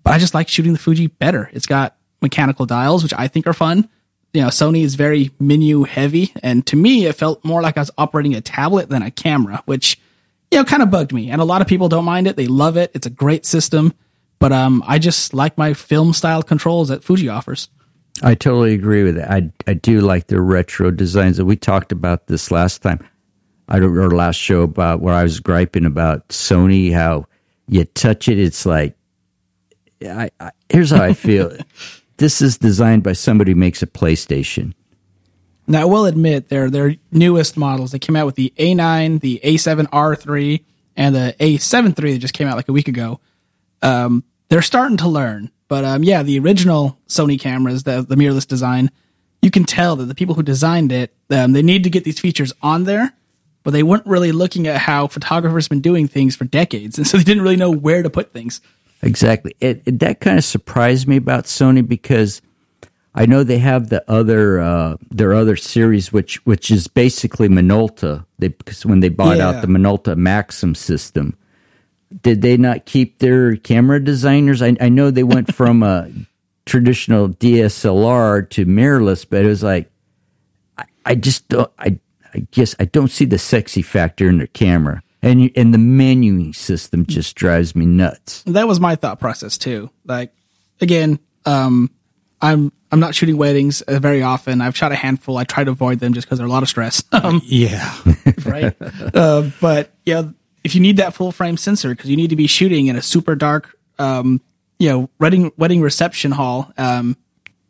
But 0.03 0.15
I 0.15 0.19
just 0.19 0.35
like 0.35 0.49
shooting 0.49 0.73
the 0.73 0.79
Fuji 0.79 1.09
better. 1.09 1.51
It's 1.53 1.67
got 1.67 1.97
mechanical 2.23 2.67
dials, 2.67 3.03
which 3.03 3.13
I 3.13 3.29
think 3.29 3.47
are 3.47 3.53
fun. 3.53 3.89
You 4.37 4.43
know, 4.43 4.49
Sony 4.49 4.83
is 4.83 4.97
very 4.97 5.31
menu 5.41 5.85
heavy. 5.85 6.31
And 6.43 6.67
to 6.67 6.77
me, 6.77 7.07
it 7.07 7.15
felt 7.15 7.43
more 7.43 7.63
like 7.63 7.79
I 7.79 7.81
was 7.81 7.91
operating 7.97 8.35
a 8.35 8.43
tablet 8.43 8.91
than 8.91 9.01
a 9.01 9.11
camera, 9.11 9.63
which, 9.65 9.99
you 10.51 10.59
know, 10.59 10.65
kind 10.65 10.83
of 10.83 10.91
bugged 10.91 11.15
me. 11.15 11.31
And 11.31 11.41
a 11.41 11.45
lot 11.45 11.63
of 11.63 11.67
people 11.67 11.89
don't 11.89 12.05
mind 12.05 12.27
it. 12.27 12.37
They 12.37 12.47
love 12.47 12.77
it. 12.77 12.91
It's 12.93 13.07
a 13.07 13.11
great 13.11 13.47
system. 13.47 13.95
But 14.39 14.53
um, 14.53 14.85
I 14.87 14.99
just 14.99 15.33
like 15.33 15.57
my 15.57 15.73
film 15.73 16.13
style 16.13 16.43
controls 16.43 16.89
that 16.89 17.03
Fuji 17.03 17.31
offers. 17.31 17.71
I 18.23 18.35
totally 18.35 18.75
agree 18.75 19.05
with 19.05 19.15
that. 19.15 19.31
I 19.31 19.51
I 19.67 19.73
do 19.73 20.03
like 20.03 20.27
the 20.27 20.39
retro 20.39 20.91
designs. 20.91 21.39
That 21.39 21.47
we 21.47 21.57
talked 21.57 21.91
about 21.91 22.27
this 22.27 22.51
last 22.51 22.83
time. 22.83 23.09
I 23.69 23.79
don't 23.79 23.99
our 23.99 24.11
last 24.11 24.37
show 24.37 24.61
about 24.61 25.01
where 25.01 25.15
I 25.15 25.23
was 25.23 25.41
griping 25.41 25.87
about 25.87 26.29
Sony 26.29 26.93
how 26.93 27.25
you 27.69 27.85
touch 27.85 28.29
it, 28.29 28.39
it's 28.39 28.67
like 28.67 28.97
I, 30.03 30.31
I 30.41 30.51
here's 30.69 30.91
how 30.91 31.03
I 31.03 31.15
feel. 31.15 31.57
this 32.17 32.41
is 32.41 32.59
designed 32.59 33.03
by 33.03 33.13
somebody 33.13 33.53
who 33.53 33.59
makes 33.59 33.83
a 33.83 33.87
PlayStation. 33.87 34.75
Now, 35.69 35.83
I 35.83 35.85
will 35.85 36.07
admit 36.07 36.49
their 36.49 36.71
their 36.71 36.95
newest 37.11 37.57
models. 37.57 37.93
They 37.93 37.99
came 37.99 38.17
out 38.17 38.27
with 38.27 38.37
the 38.37 38.53
A9, 38.57 39.21
the 39.21 39.41
A7R3, 39.43 40.65
and 40.97 41.15
the 41.15 41.35
A73 41.41 42.13
that 42.13 42.19
just 42.19 42.35
came 42.35 42.47
out 42.47 42.57
like 42.57 42.69
a 42.69 42.73
week 42.73 42.89
ago. 42.89 43.21
Um, 43.83 44.25
they're 44.49 44.63
starting 44.63 44.97
to 44.99 45.09
learn, 45.09 45.51
but 45.69 45.85
um, 45.85 46.05
yeah, 46.05 46.23
the 46.23 46.39
original 46.39 46.99
Sony 47.09 47.39
cameras, 47.39 47.83
the 47.83 48.03
the 48.03 48.15
mirrorless 48.15 48.47
design, 48.47 48.91
you 49.43 49.51
can 49.51 49.65
tell 49.65 49.97
that 49.97 50.05
the 50.05 50.15
people 50.15 50.35
who 50.35 50.43
designed 50.43 50.93
it, 50.93 51.15
um, 51.31 51.53
they 51.53 51.63
need 51.63 51.85
to 51.85 51.91
get 51.91 52.05
these 52.05 52.21
features 52.21 52.53
on 52.63 52.85
there, 52.85 53.13
but 53.65 53.73
they 53.73 53.83
weren't 53.83 54.07
really 54.07 54.33
looking 54.33 54.69
at 54.69 54.79
how 54.79 55.09
photographers 55.09 55.65
have 55.65 55.71
been 55.71 55.81
doing 55.81 56.07
things 56.07 56.37
for 56.37 56.45
decades, 56.45 56.97
and 56.99 57.07
so 57.07 57.17
they 57.17 57.25
didn't 57.25 57.43
really 57.43 57.57
know 57.57 57.71
where 57.71 58.03
to 58.03 58.11
put 58.11 58.33
things. 58.33 58.61
Exactly. 59.07 59.55
It, 59.61 59.83
it, 59.87 59.99
that 60.01 60.21
kind 60.21 60.39
of 60.39 60.45
surprised 60.45 61.07
me 61.09 61.17
about 61.17 61.45
Sony 61.45 61.87
because 61.87 62.43
I 63.15 63.25
know 63.27 63.43
they 63.45 63.59
have 63.59 63.89
the 63.89 64.05
other 64.11 64.61
uh, 64.61 64.97
their 65.11 65.33
other 65.33 65.57
series, 65.57 66.13
which 66.13 66.45
which 66.45 66.71
is 66.71 66.87
basically 66.89 67.49
Minolta. 67.49 68.27
They 68.39 68.49
because 68.49 68.85
when 68.85 69.01
they 69.01 69.09
bought 69.09 69.39
Yeah. 69.39 69.49
out 69.49 69.61
the 69.63 69.69
Minolta 69.69 70.15
Maxxum 70.17 70.77
system, 70.77 71.37
did 72.23 72.43
they 72.43 72.57
not 72.57 72.85
keep 72.87 73.19
their 73.21 73.57
camera 73.57 74.01
designers? 74.05 74.61
I, 74.63 74.77
I 74.81 74.89
know 74.89 75.11
they 75.11 75.23
went 75.25 75.55
from 75.55 75.83
a 75.83 76.11
traditional 76.67 77.29
DSLR 77.29 78.49
to 78.51 78.67
mirrorless, 78.67 79.25
but 79.29 79.45
it 79.45 79.49
was 79.49 79.63
like 79.63 79.91
I, 80.77 80.85
I 81.07 81.15
just 81.15 81.49
don't. 81.49 81.71
I 81.79 81.99
I 82.35 82.41
guess 82.51 82.75
I 82.79 82.85
don't 82.85 83.11
see 83.11 83.25
the 83.25 83.39
sexy 83.39 83.81
factor 83.81 84.29
in 84.29 84.37
their 84.39 84.49
camera, 84.49 85.03
and 85.27 85.43
you, 85.43 85.51
and 85.57 85.75
the 85.75 85.79
menuing 85.79 86.55
system 86.55 87.05
just 87.07 87.35
drives 87.37 87.75
me 87.75 87.85
nuts. 87.87 88.43
That 88.47 88.67
was 88.69 88.81
my 88.81 88.95
thought 88.97 89.19
process 89.21 89.59
too. 89.59 89.91
Like 90.05 90.33
again, 90.81 91.19
um, 91.45 91.91
I'm 92.41 92.73
I'm 92.93 93.01
not 93.01 93.15
shooting 93.15 93.37
weddings 93.37 93.83
uh, 93.83 93.99
very 93.99 94.23
often. 94.23 94.61
I've 94.61 94.77
shot 94.77 94.93
a 94.93 94.95
handful. 94.95 95.37
I 95.37 95.45
try 95.45 95.65
to 95.65 95.71
avoid 95.73 95.99
them 95.99 96.15
just 96.15 96.27
because 96.27 96.39
they're 96.39 96.47
a 96.47 96.51
lot 96.51 96.63
of 96.63 96.69
stress. 96.69 97.03
Um, 97.13 97.41
Yeah. 97.45 97.93
right? 98.45 98.75
uh, 99.15 99.51
but 99.61 99.93
yeah, 100.05 100.31
if 100.65 100.75
you 100.75 100.81
need 100.81 100.99
that 100.99 101.15
full 101.15 101.33
frame 101.33 101.57
sensor 101.57 101.91
because 101.91 102.09
you 102.11 102.17
need 102.17 102.31
to 102.31 102.37
be 102.37 102.47
shooting 102.47 102.87
in 102.87 102.97
a 102.97 103.03
super 103.03 103.35
dark, 103.35 103.77
um, 103.99 104.41
you 104.79 104.89
know, 104.89 105.11
wedding 105.19 105.51
wedding 105.57 105.81
reception 105.81 106.31
hall, 106.33 106.73
um, 106.79 107.17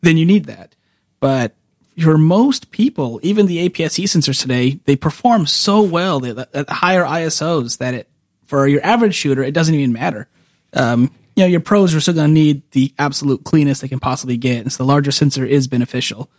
then 0.02 0.16
you 0.16 0.26
need 0.26 0.44
that. 0.46 0.74
But 1.20 1.54
for 2.02 2.18
most 2.18 2.70
people, 2.70 3.20
even 3.22 3.46
the 3.46 3.68
APS-C 3.68 4.04
sensors 4.04 4.40
today, 4.40 4.78
they 4.84 4.96
perform 4.96 5.46
so 5.46 5.82
well 5.82 6.24
at 6.26 6.68
higher 6.68 7.04
ISOs 7.04 7.78
that 7.78 7.94
it 7.94 8.08
for 8.46 8.66
your 8.66 8.84
average 8.84 9.14
shooter, 9.14 9.42
it 9.42 9.52
doesn't 9.52 9.74
even 9.74 9.92
matter. 9.92 10.28
Um, 10.72 11.10
you 11.34 11.42
know, 11.42 11.46
your 11.46 11.60
pros 11.60 11.94
are 11.94 12.00
still 12.00 12.14
going 12.14 12.28
to 12.28 12.32
need 12.32 12.62
the 12.70 12.92
absolute 12.98 13.44
cleanest 13.44 13.82
they 13.82 13.88
can 13.88 13.98
possibly 13.98 14.36
get, 14.36 14.62
and 14.62 14.72
so 14.72 14.82
the 14.84 14.88
larger 14.88 15.12
sensor 15.12 15.44
is 15.44 15.66
beneficial. 15.66 16.30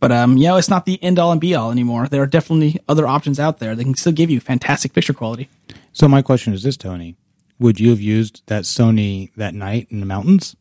But 0.00 0.12
um, 0.12 0.36
you 0.36 0.44
know, 0.44 0.56
it's 0.56 0.68
not 0.68 0.86
the 0.86 1.02
end 1.02 1.18
all 1.18 1.32
and 1.32 1.40
be 1.40 1.54
all 1.54 1.72
anymore. 1.72 2.06
There 2.06 2.22
are 2.22 2.26
definitely 2.26 2.78
other 2.88 3.06
options 3.06 3.40
out 3.40 3.58
there 3.58 3.74
that 3.74 3.82
can 3.82 3.96
still 3.96 4.12
give 4.12 4.30
you 4.30 4.38
fantastic 4.38 4.92
picture 4.92 5.12
quality. 5.12 5.48
So 5.92 6.06
my 6.06 6.22
question 6.22 6.52
is 6.52 6.62
this, 6.62 6.76
Tony: 6.76 7.16
Would 7.58 7.80
you 7.80 7.90
have 7.90 8.00
used 8.00 8.42
that 8.46 8.62
Sony 8.62 9.32
that 9.34 9.54
night 9.54 9.88
in 9.90 10.00
the 10.00 10.06
mountains? 10.06 10.54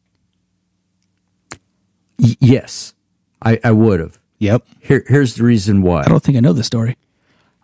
Y- 2.17 2.35
yes, 2.39 2.95
I, 3.41 3.59
I 3.63 3.71
would 3.71 3.99
have. 3.99 4.19
Yep. 4.39 4.65
Here, 4.81 5.03
here's 5.07 5.35
the 5.35 5.43
reason 5.43 5.81
why. 5.81 6.01
I 6.01 6.07
don't 6.09 6.21
think 6.21 6.37
I 6.37 6.41
know 6.41 6.53
the 6.53 6.63
story. 6.63 6.95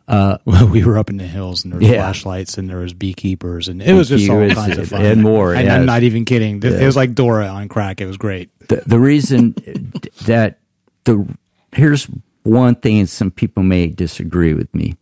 Uh, 0.07 0.37
well, 0.45 0.67
we 0.67 0.83
were 0.83 0.97
up 0.97 1.09
in 1.09 1.17
the 1.17 1.27
hills 1.27 1.63
and 1.63 1.71
there 1.73 1.79
was 1.79 1.87
Yeah. 1.87 1.95
flashlights 2.01 2.57
and 2.57 2.69
there 2.69 2.79
was 2.79 2.93
beekeepers 2.93 3.67
and 3.67 3.81
it 3.81 3.93
was 3.93 4.09
just 4.09 4.29
all 4.29 4.49
kinds 4.49 4.77
of 4.77 4.89
fun 4.89 5.05
and 5.05 5.21
more, 5.21 5.53
And 5.53 5.65
yes. 5.65 5.73
I'm 5.79 5.85
not 5.85 6.03
even 6.03 6.25
kidding. 6.25 6.59
Th- 6.61 6.73
It 6.73 6.85
was 6.85 6.95
like 6.95 7.13
Dora 7.15 7.47
on 7.47 7.69
crack. 7.69 8.01
It 8.01 8.05
was 8.07 8.17
great. 8.17 8.49
the, 8.67 8.83
the 8.85 8.99
reason 8.99 9.53
that 10.25 10.59
the 11.05 11.25
here's 11.73 12.07
one 12.43 12.75
thing 12.75 12.99
and 12.99 13.09
some 13.09 13.31
people 13.31 13.63
may 13.63 13.87
disagree 13.87 14.53
with 14.53 14.73
me 14.75 14.95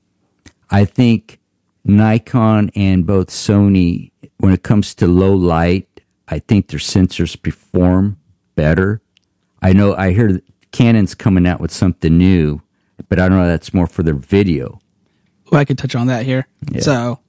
i 0.69 0.85
think 0.85 1.39
nikon 1.83 2.69
and 2.75 3.05
both 3.05 3.29
sony 3.29 4.11
when 4.37 4.53
it 4.53 4.61
comes 4.63 4.93
to 4.95 5.05
low 5.07 5.33
light 5.33 5.87
i 6.27 6.37
think 6.39 6.67
their 6.67 6.79
sensors 6.79 7.39
perform 7.41 8.15
better 8.55 9.01
i 9.61 9.73
know 9.73 9.95
i 9.95 10.11
hear 10.13 10.31
that 10.33 10.43
canon's 10.71 11.15
coming 11.15 11.45
out 11.47 11.59
with 11.59 11.71
something 11.71 12.17
new 12.17 12.61
but 13.09 13.19
i 13.19 13.27
don't 13.27 13.37
know 13.37 13.47
that's 13.47 13.73
more 13.73 13.87
for 13.87 14.03
their 14.03 14.13
video 14.13 14.79
Well, 15.51 15.59
I 15.59 15.65
could 15.65 15.77
touch 15.77 15.95
on 15.95 16.07
that 16.07 16.25
here. 16.25 16.47
So, 16.81 17.19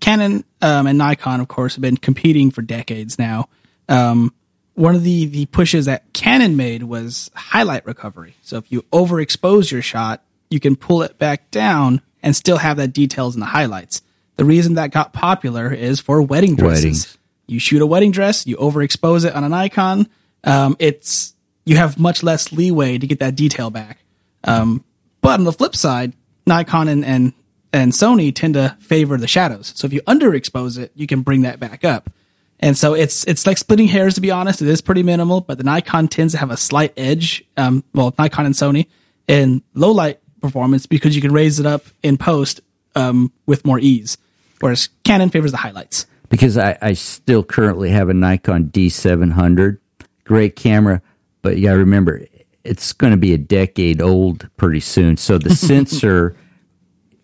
Canon 0.00 0.44
um, 0.62 0.86
and 0.86 0.96
Nikon, 0.98 1.40
of 1.40 1.48
course, 1.48 1.74
have 1.74 1.82
been 1.82 1.96
competing 1.96 2.50
for 2.52 2.62
decades 2.62 3.18
now. 3.18 3.48
Um, 3.88 4.32
one 4.74 4.94
of 4.94 5.02
the 5.02 5.24
the 5.26 5.46
pushes 5.46 5.86
that 5.86 6.12
Canon 6.12 6.56
made 6.56 6.82
was 6.84 7.30
highlight 7.34 7.84
recovery. 7.86 8.36
So, 8.42 8.58
if 8.58 8.70
you 8.70 8.82
overexpose 8.92 9.72
your 9.72 9.82
shot, 9.82 10.22
you 10.50 10.60
can 10.60 10.76
pull 10.76 11.02
it 11.02 11.18
back 11.18 11.50
down 11.50 12.00
and 12.22 12.36
still 12.36 12.58
have 12.58 12.76
that 12.76 12.92
details 12.92 13.34
in 13.34 13.40
the 13.40 13.46
highlights. 13.46 14.02
The 14.36 14.44
reason 14.44 14.74
that 14.74 14.90
got 14.92 15.12
popular 15.12 15.72
is 15.72 16.00
for 16.00 16.22
wedding 16.22 16.54
dresses. 16.54 16.84
Weddings. 16.84 17.18
You 17.46 17.58
shoot 17.58 17.82
a 17.82 17.86
wedding 17.86 18.12
dress, 18.12 18.46
you 18.46 18.56
overexpose 18.56 19.24
it 19.24 19.34
on 19.34 19.42
a 19.42 19.48
Nikon. 19.48 20.08
Um, 20.44 20.76
it's 20.78 21.33
you 21.64 21.76
have 21.76 21.98
much 21.98 22.22
less 22.22 22.52
leeway 22.52 22.98
to 22.98 23.06
get 23.06 23.18
that 23.20 23.34
detail 23.34 23.70
back. 23.70 23.98
Um, 24.44 24.84
but 25.20 25.38
on 25.40 25.44
the 25.44 25.52
flip 25.52 25.74
side, 25.74 26.12
Nikon 26.46 26.88
and, 26.88 27.04
and 27.04 27.32
and 27.72 27.92
Sony 27.92 28.32
tend 28.34 28.54
to 28.54 28.76
favor 28.80 29.16
the 29.16 29.26
shadows. 29.26 29.72
So 29.74 29.86
if 29.86 29.92
you 29.92 30.00
underexpose 30.02 30.78
it, 30.78 30.92
you 30.94 31.06
can 31.06 31.22
bring 31.22 31.42
that 31.42 31.58
back 31.58 31.84
up. 31.84 32.10
And 32.60 32.78
so 32.78 32.94
it's 32.94 33.24
it's 33.24 33.46
like 33.46 33.58
splitting 33.58 33.88
hairs 33.88 34.14
to 34.14 34.20
be 34.20 34.30
honest. 34.30 34.62
It 34.62 34.68
is 34.68 34.80
pretty 34.80 35.02
minimal, 35.02 35.40
but 35.40 35.58
the 35.58 35.64
Nikon 35.64 36.08
tends 36.08 36.34
to 36.34 36.38
have 36.38 36.50
a 36.50 36.56
slight 36.56 36.92
edge. 36.96 37.44
Um, 37.56 37.82
well, 37.94 38.14
Nikon 38.18 38.46
and 38.46 38.54
Sony 38.54 38.86
in 39.26 39.62
low 39.74 39.90
light 39.90 40.20
performance 40.40 40.86
because 40.86 41.16
you 41.16 41.22
can 41.22 41.32
raise 41.32 41.58
it 41.58 41.66
up 41.66 41.84
in 42.02 42.16
post 42.16 42.60
um, 42.94 43.32
with 43.46 43.64
more 43.64 43.78
ease, 43.78 44.18
whereas 44.60 44.88
Canon 45.02 45.30
favors 45.30 45.50
the 45.50 45.56
highlights. 45.56 46.06
because 46.28 46.56
I, 46.58 46.76
I 46.80 46.92
still 46.92 47.42
currently 47.42 47.90
have 47.90 48.08
a 48.08 48.14
Nikon 48.14 48.64
D700. 48.66 49.78
Great 50.24 50.54
camera, 50.56 51.02
but 51.44 51.56
you 51.56 51.62
got 51.68 51.74
to 51.74 51.78
remember, 51.78 52.22
it's 52.64 52.92
going 52.92 53.12
to 53.12 53.16
be 53.16 53.32
a 53.32 53.38
decade 53.38 54.02
old 54.02 54.48
pretty 54.56 54.80
soon. 54.80 55.16
So 55.16 55.38
the 55.38 55.54
sensor 55.54 56.36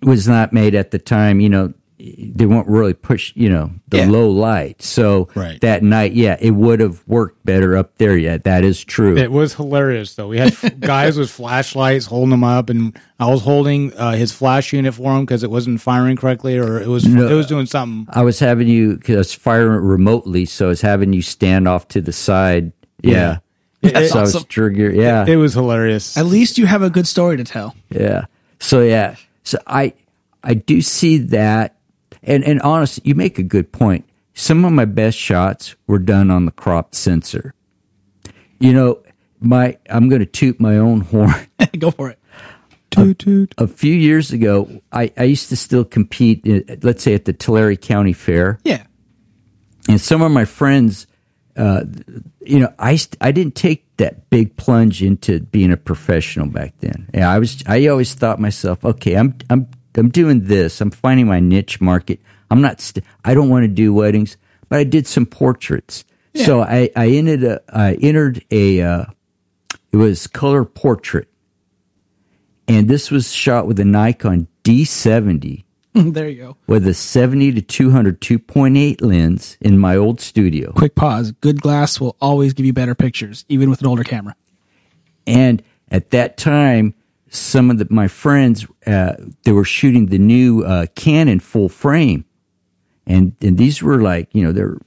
was 0.02 0.28
not 0.28 0.52
made 0.52 0.74
at 0.76 0.92
the 0.92 0.98
time, 1.00 1.40
you 1.40 1.48
know, 1.48 1.72
they 1.98 2.46
won't 2.46 2.66
really 2.66 2.94
push, 2.94 3.30
you 3.36 3.50
know, 3.50 3.70
the 3.88 3.98
Yeah. 3.98 4.06
low 4.08 4.30
light. 4.30 4.80
So 4.80 5.28
Right. 5.34 5.60
that 5.60 5.82
night, 5.82 6.14
yeah, 6.14 6.38
it 6.40 6.52
would 6.52 6.80
have 6.80 7.02
worked 7.06 7.44
better 7.44 7.76
up 7.76 7.98
there. 7.98 8.16
Yeah, 8.16 8.38
that 8.38 8.64
is 8.64 8.82
true. 8.82 9.18
It 9.18 9.30
was 9.30 9.52
hilarious 9.52 10.14
though. 10.14 10.28
We 10.28 10.38
had 10.38 10.54
guys 10.80 11.18
with 11.18 11.28
flashlights 11.30 12.06
holding 12.06 12.30
them 12.30 12.42
up, 12.44 12.70
and 12.70 12.98
I 13.18 13.26
was 13.30 13.42
holding 13.42 13.92
uh, 13.98 14.12
his 14.12 14.32
flash 14.32 14.72
unit 14.72 14.94
for 14.94 15.14
him 15.14 15.26
because 15.26 15.42
it 15.42 15.50
wasn't 15.50 15.82
firing 15.82 16.16
correctly, 16.16 16.56
or 16.56 16.80
it 16.80 16.88
was 16.88 17.04
it 17.04 17.34
was 17.34 17.46
doing 17.46 17.66
something. 17.66 18.06
I 18.14 18.22
was 18.22 18.38
having 18.38 18.66
you, 18.68 18.96
because 18.96 19.14
I 19.16 19.18
was 19.18 19.34
firing 19.34 19.84
remotely, 19.84 20.46
so 20.46 20.66
I 20.66 20.68
was 20.68 20.80
having 20.80 21.12
you 21.12 21.20
stand 21.20 21.68
off 21.68 21.88
to 21.88 22.00
the 22.00 22.12
side. 22.12 22.72
Yeah. 23.02 23.40
That's 23.82 24.10
so 24.12 24.18
I 24.18 24.22
was 24.22 24.34
awesome. 24.36 24.74
Yeah. 24.76 25.24
It 25.26 25.36
was 25.36 25.54
hilarious. 25.54 26.16
At 26.16 26.26
least 26.26 26.58
you 26.58 26.66
have 26.66 26.82
a 26.82 26.90
good 26.90 27.06
story 27.06 27.36
to 27.38 27.44
tell. 27.44 27.74
Yeah. 27.90 28.26
So 28.58 28.82
yeah. 28.82 29.16
So 29.44 29.58
I 29.66 29.94
I 30.44 30.54
do 30.54 30.82
see 30.82 31.18
that 31.18 31.76
and 32.22 32.44
and 32.44 32.60
honestly, 32.62 33.02
you 33.06 33.14
make 33.14 33.38
a 33.38 33.42
good 33.42 33.72
point. 33.72 34.04
Some 34.34 34.64
of 34.64 34.72
my 34.72 34.84
best 34.84 35.16
shots 35.18 35.74
were 35.86 35.98
done 35.98 36.30
on 36.30 36.44
the 36.44 36.50
crop 36.52 36.94
sensor. 36.94 37.54
You 38.58 38.72
know, 38.74 39.02
my 39.40 39.78
I'm 39.88 40.08
going 40.08 40.20
to 40.20 40.26
toot 40.26 40.60
my 40.60 40.76
own 40.76 41.00
horn. 41.12 41.34
Go 41.78 41.90
for 41.90 42.10
it. 42.10 42.18
Toot 42.90 43.18
toot. 43.20 43.54
a 43.56 43.68
few 43.68 43.94
years 43.94 44.32
ago, 44.32 44.68
I, 44.92 45.12
I 45.16 45.22
used 45.22 45.48
to 45.50 45.56
still 45.56 45.84
compete, 45.84 46.44
uh, 46.44 46.74
let's 46.82 47.04
say 47.04 47.14
at 47.14 47.24
the 47.24 47.32
Tulare 47.32 47.76
County 47.76 48.12
Fair, 48.12 48.58
Yeah. 48.64 48.82
and 49.88 50.00
some 50.00 50.22
of 50.22 50.32
my 50.32 50.44
friends, 50.44 51.06
uh, 51.60 51.84
you 52.40 52.58
know, 52.58 52.72
I 52.78 52.96
st- 52.96 53.18
I 53.20 53.32
didn't 53.32 53.54
take 53.54 53.84
that 53.98 54.30
big 54.30 54.56
plunge 54.56 55.02
into 55.02 55.40
being 55.40 55.70
a 55.70 55.76
professional 55.76 56.46
back 56.46 56.72
then. 56.78 57.10
Yeah, 57.12 57.30
I 57.30 57.38
was 57.38 57.62
I 57.66 57.86
always 57.88 58.14
thought 58.14 58.40
myself, 58.40 58.82
okay, 58.82 59.14
I'm 59.14 59.34
I'm 59.50 59.68
I'm 59.94 60.08
doing 60.08 60.44
this. 60.44 60.80
I'm 60.80 60.90
finding 60.90 61.26
my 61.26 61.38
niche 61.38 61.78
market. 61.78 62.18
I'm 62.50 62.62
not. 62.62 62.80
St- 62.80 63.04
I 63.26 63.34
don't 63.34 63.50
want 63.50 63.64
to 63.64 63.68
do 63.68 63.92
weddings, 63.92 64.38
but 64.70 64.78
I 64.78 64.84
did 64.84 65.06
some 65.06 65.26
portraits. 65.26 66.04
So 66.34 66.62
I 66.62 66.88
I 66.96 67.08
ended 67.08 67.44
a, 67.44 67.60
I 67.68 67.94
entered 67.94 68.42
a 68.50 68.80
uh, 68.80 69.04
it 69.92 69.96
was 69.98 70.26
color 70.26 70.64
portrait, 70.64 71.28
and 72.68 72.88
this 72.88 73.10
was 73.10 73.32
shot 73.32 73.66
with 73.66 73.78
a 73.80 73.84
Nikon 73.84 74.48
D70 74.64 75.64
there 75.94 76.28
you 76.28 76.42
go. 76.42 76.56
with 76.66 76.86
a 76.86 76.94
70 76.94 77.52
to 77.52 77.62
200 77.62 78.20
2.8 78.20 79.02
lens 79.02 79.56
in 79.60 79.78
my 79.78 79.96
old 79.96 80.20
studio. 80.20 80.72
Quick 80.72 80.94
pause. 80.94 81.32
Good 81.32 81.60
glass 81.60 82.00
will 82.00 82.16
always 82.20 82.52
give 82.52 82.64
you 82.64 82.72
better 82.72 82.94
pictures, 82.94 83.44
even 83.48 83.70
with 83.70 83.80
an 83.80 83.86
older 83.86 84.04
camera. 84.04 84.36
And 85.26 85.62
at 85.90 86.10
that 86.10 86.36
time, 86.36 86.94
some 87.28 87.70
of 87.70 87.78
the, 87.78 87.86
my 87.90 88.08
friends, 88.08 88.66
uh, 88.86 89.14
they 89.44 89.52
were 89.52 89.64
shooting 89.64 90.06
the 90.06 90.18
new 90.18 90.64
uh, 90.64 90.86
Canon 90.94 91.40
full 91.40 91.68
frame. 91.68 92.24
And, 93.06 93.34
and 93.40 93.56
these 93.56 93.82
were 93.82 94.02
like, 94.02 94.28
you 94.32 94.44
know, 94.44 94.52
they're, 94.52 94.78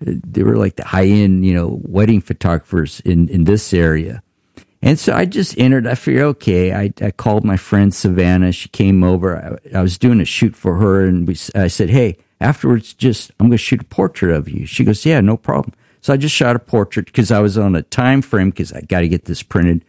they 0.00 0.42
were 0.42 0.56
like 0.56 0.76
the 0.76 0.84
high 0.84 1.06
end, 1.06 1.46
you 1.46 1.54
know, 1.54 1.80
wedding 1.82 2.20
photographers 2.20 3.00
in, 3.00 3.28
in 3.28 3.44
this 3.44 3.72
area. 3.72 4.22
And 4.84 4.98
so 4.98 5.14
I 5.14 5.24
just 5.24 5.56
entered. 5.58 5.86
I 5.86 5.94
figured, 5.94 6.22
okay. 6.24 6.72
I, 6.74 6.92
I 7.00 7.10
called 7.10 7.42
my 7.44 7.56
friend 7.56 7.92
Savannah. 7.94 8.52
She 8.52 8.68
came 8.68 9.02
over. 9.02 9.58
I, 9.74 9.78
I 9.78 9.82
was 9.82 9.96
doing 9.98 10.20
a 10.20 10.24
shoot 10.26 10.54
for 10.54 10.76
her, 10.76 11.04
and 11.06 11.26
we, 11.26 11.36
I 11.54 11.68
said, 11.68 11.88
"Hey, 11.88 12.18
afterwards, 12.40 12.92
just 12.92 13.30
I'm 13.40 13.46
going 13.46 13.52
to 13.52 13.58
shoot 13.58 13.80
a 13.80 13.84
portrait 13.84 14.36
of 14.36 14.48
you." 14.48 14.66
She 14.66 14.84
goes, 14.84 15.06
"Yeah, 15.06 15.20
no 15.22 15.36
problem." 15.38 15.74
So 16.02 16.12
I 16.12 16.18
just 16.18 16.34
shot 16.34 16.54
a 16.54 16.58
portrait 16.58 17.06
because 17.06 17.30
I 17.30 17.40
was 17.40 17.56
on 17.56 17.74
a 17.74 17.82
time 17.82 18.20
frame 18.20 18.50
because 18.50 18.74
I 18.74 18.82
got 18.82 19.00
to 19.00 19.08
get 19.08 19.24
this 19.24 19.42
printed 19.42 19.86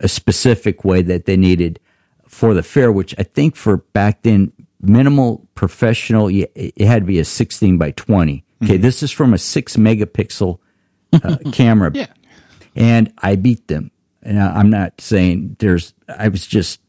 a 0.00 0.08
specific 0.08 0.84
way 0.84 1.00
that 1.00 1.24
they 1.24 1.38
needed 1.38 1.80
for 2.28 2.52
the 2.52 2.62
fair, 2.62 2.92
which 2.92 3.14
I 3.18 3.22
think 3.22 3.56
for 3.56 3.78
back 3.78 4.22
then 4.22 4.52
minimal 4.82 5.48
professional, 5.54 6.28
it 6.28 6.78
had 6.78 7.02
to 7.02 7.06
be 7.06 7.18
a 7.18 7.24
16 7.24 7.78
by 7.78 7.92
20. 7.92 8.44
Okay, 8.62 8.76
this 8.76 9.02
is 9.02 9.10
from 9.10 9.32
a 9.32 9.38
six 9.38 9.76
megapixel 9.76 10.58
uh, 11.14 11.36
camera 11.52 11.92
Yeah. 11.94 12.06
and 12.76 13.10
I 13.22 13.36
beat 13.36 13.68
them. 13.68 13.90
And 14.24 14.40
I- 14.40 14.56
I'm 14.58 14.70
not 14.70 15.00
saying 15.00 15.56
there's. 15.58 15.94
I 16.08 16.28
was 16.28 16.46
just 16.46 16.80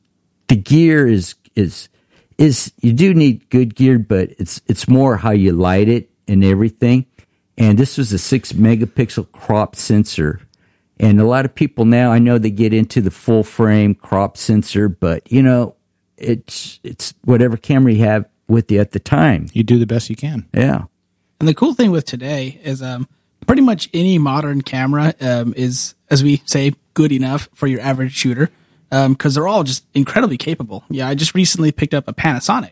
the 0.47 0.55
gear 0.55 1.07
is 1.07 1.35
is 1.55 1.89
is 2.37 2.71
you 2.81 2.93
do 2.93 3.13
need 3.13 3.49
good 3.49 3.75
gear, 3.75 3.99
but 3.99 4.31
it's 4.39 4.61
it's 4.67 4.87
more 4.87 5.17
how 5.17 5.31
you 5.31 5.51
light 5.51 5.89
it 5.89 6.09
and 6.27 6.43
everything. 6.43 7.05
And 7.57 7.77
this 7.77 7.97
was 7.97 8.11
a 8.11 8.17
six 8.17 8.51
megapixel 8.53 9.31
crop 9.31 9.75
sensor. 9.75 10.41
And 10.99 11.19
a 11.19 11.25
lot 11.25 11.43
of 11.45 11.53
people 11.55 11.83
now, 11.85 12.11
I 12.11 12.19
know 12.19 12.37
they 12.37 12.49
get 12.51 12.73
into 12.73 13.01
the 13.01 13.11
full 13.11 13.43
frame 13.43 13.95
crop 13.95 14.37
sensor, 14.37 14.87
but 14.87 15.29
you 15.31 15.41
know, 15.43 15.75
it's 16.17 16.79
it's 16.83 17.13
whatever 17.23 17.57
camera 17.57 17.91
you 17.93 18.03
have 18.05 18.25
with 18.47 18.71
you 18.71 18.79
at 18.79 18.91
the 18.91 18.99
time. 18.99 19.47
You 19.53 19.63
do 19.63 19.77
the 19.79 19.87
best 19.87 20.09
you 20.09 20.15
can. 20.15 20.47
Yeah. 20.53 20.83
And 21.39 21.49
the 21.49 21.53
cool 21.53 21.73
thing 21.73 21.91
with 21.91 22.05
today 22.05 22.59
is 22.63 22.81
um, 22.81 23.07
pretty 23.45 23.61
much 23.61 23.89
any 23.93 24.17
modern 24.17 24.61
camera 24.61 25.13
um, 25.21 25.53
is, 25.55 25.95
as 26.09 26.23
we 26.23 26.41
say, 26.45 26.73
good 26.93 27.11
enough 27.11 27.49
for 27.53 27.67
your 27.67 27.81
average 27.81 28.13
shooter 28.15 28.49
because 28.89 29.05
um, 29.05 29.15
they're 29.33 29.47
all 29.47 29.63
just 29.63 29.85
incredibly 29.93 30.37
capable. 30.37 30.83
Yeah, 30.89 31.07
I 31.07 31.15
just 31.15 31.35
recently 31.35 31.71
picked 31.71 31.93
up 31.93 32.07
a 32.07 32.13
Panasonic, 32.13 32.71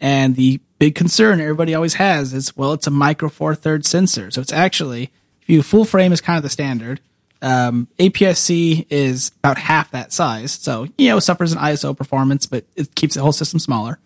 and 0.00 0.36
the 0.36 0.60
big 0.78 0.94
concern 0.94 1.40
everybody 1.40 1.74
always 1.74 1.94
has 1.94 2.32
is, 2.32 2.56
well, 2.56 2.72
it's 2.72 2.86
a 2.86 2.90
micro 2.90 3.28
four 3.28 3.54
thirds 3.54 3.88
sensor, 3.88 4.30
so 4.30 4.40
it's 4.40 4.52
actually 4.52 5.10
if 5.42 5.48
you 5.48 5.62
full 5.62 5.84
frame 5.84 6.12
is 6.12 6.20
kind 6.20 6.36
of 6.36 6.42
the 6.42 6.50
standard. 6.50 7.00
Um, 7.42 7.88
APS-C 7.98 8.86
is 8.90 9.32
about 9.38 9.56
half 9.56 9.92
that 9.92 10.12
size, 10.12 10.52
so 10.52 10.86
you 10.98 11.08
know 11.08 11.20
suffers 11.20 11.52
in 11.52 11.58
ISO 11.58 11.96
performance, 11.96 12.46
but 12.46 12.66
it 12.76 12.94
keeps 12.94 13.14
the 13.14 13.22
whole 13.22 13.32
system 13.32 13.58
smaller. 13.58 13.98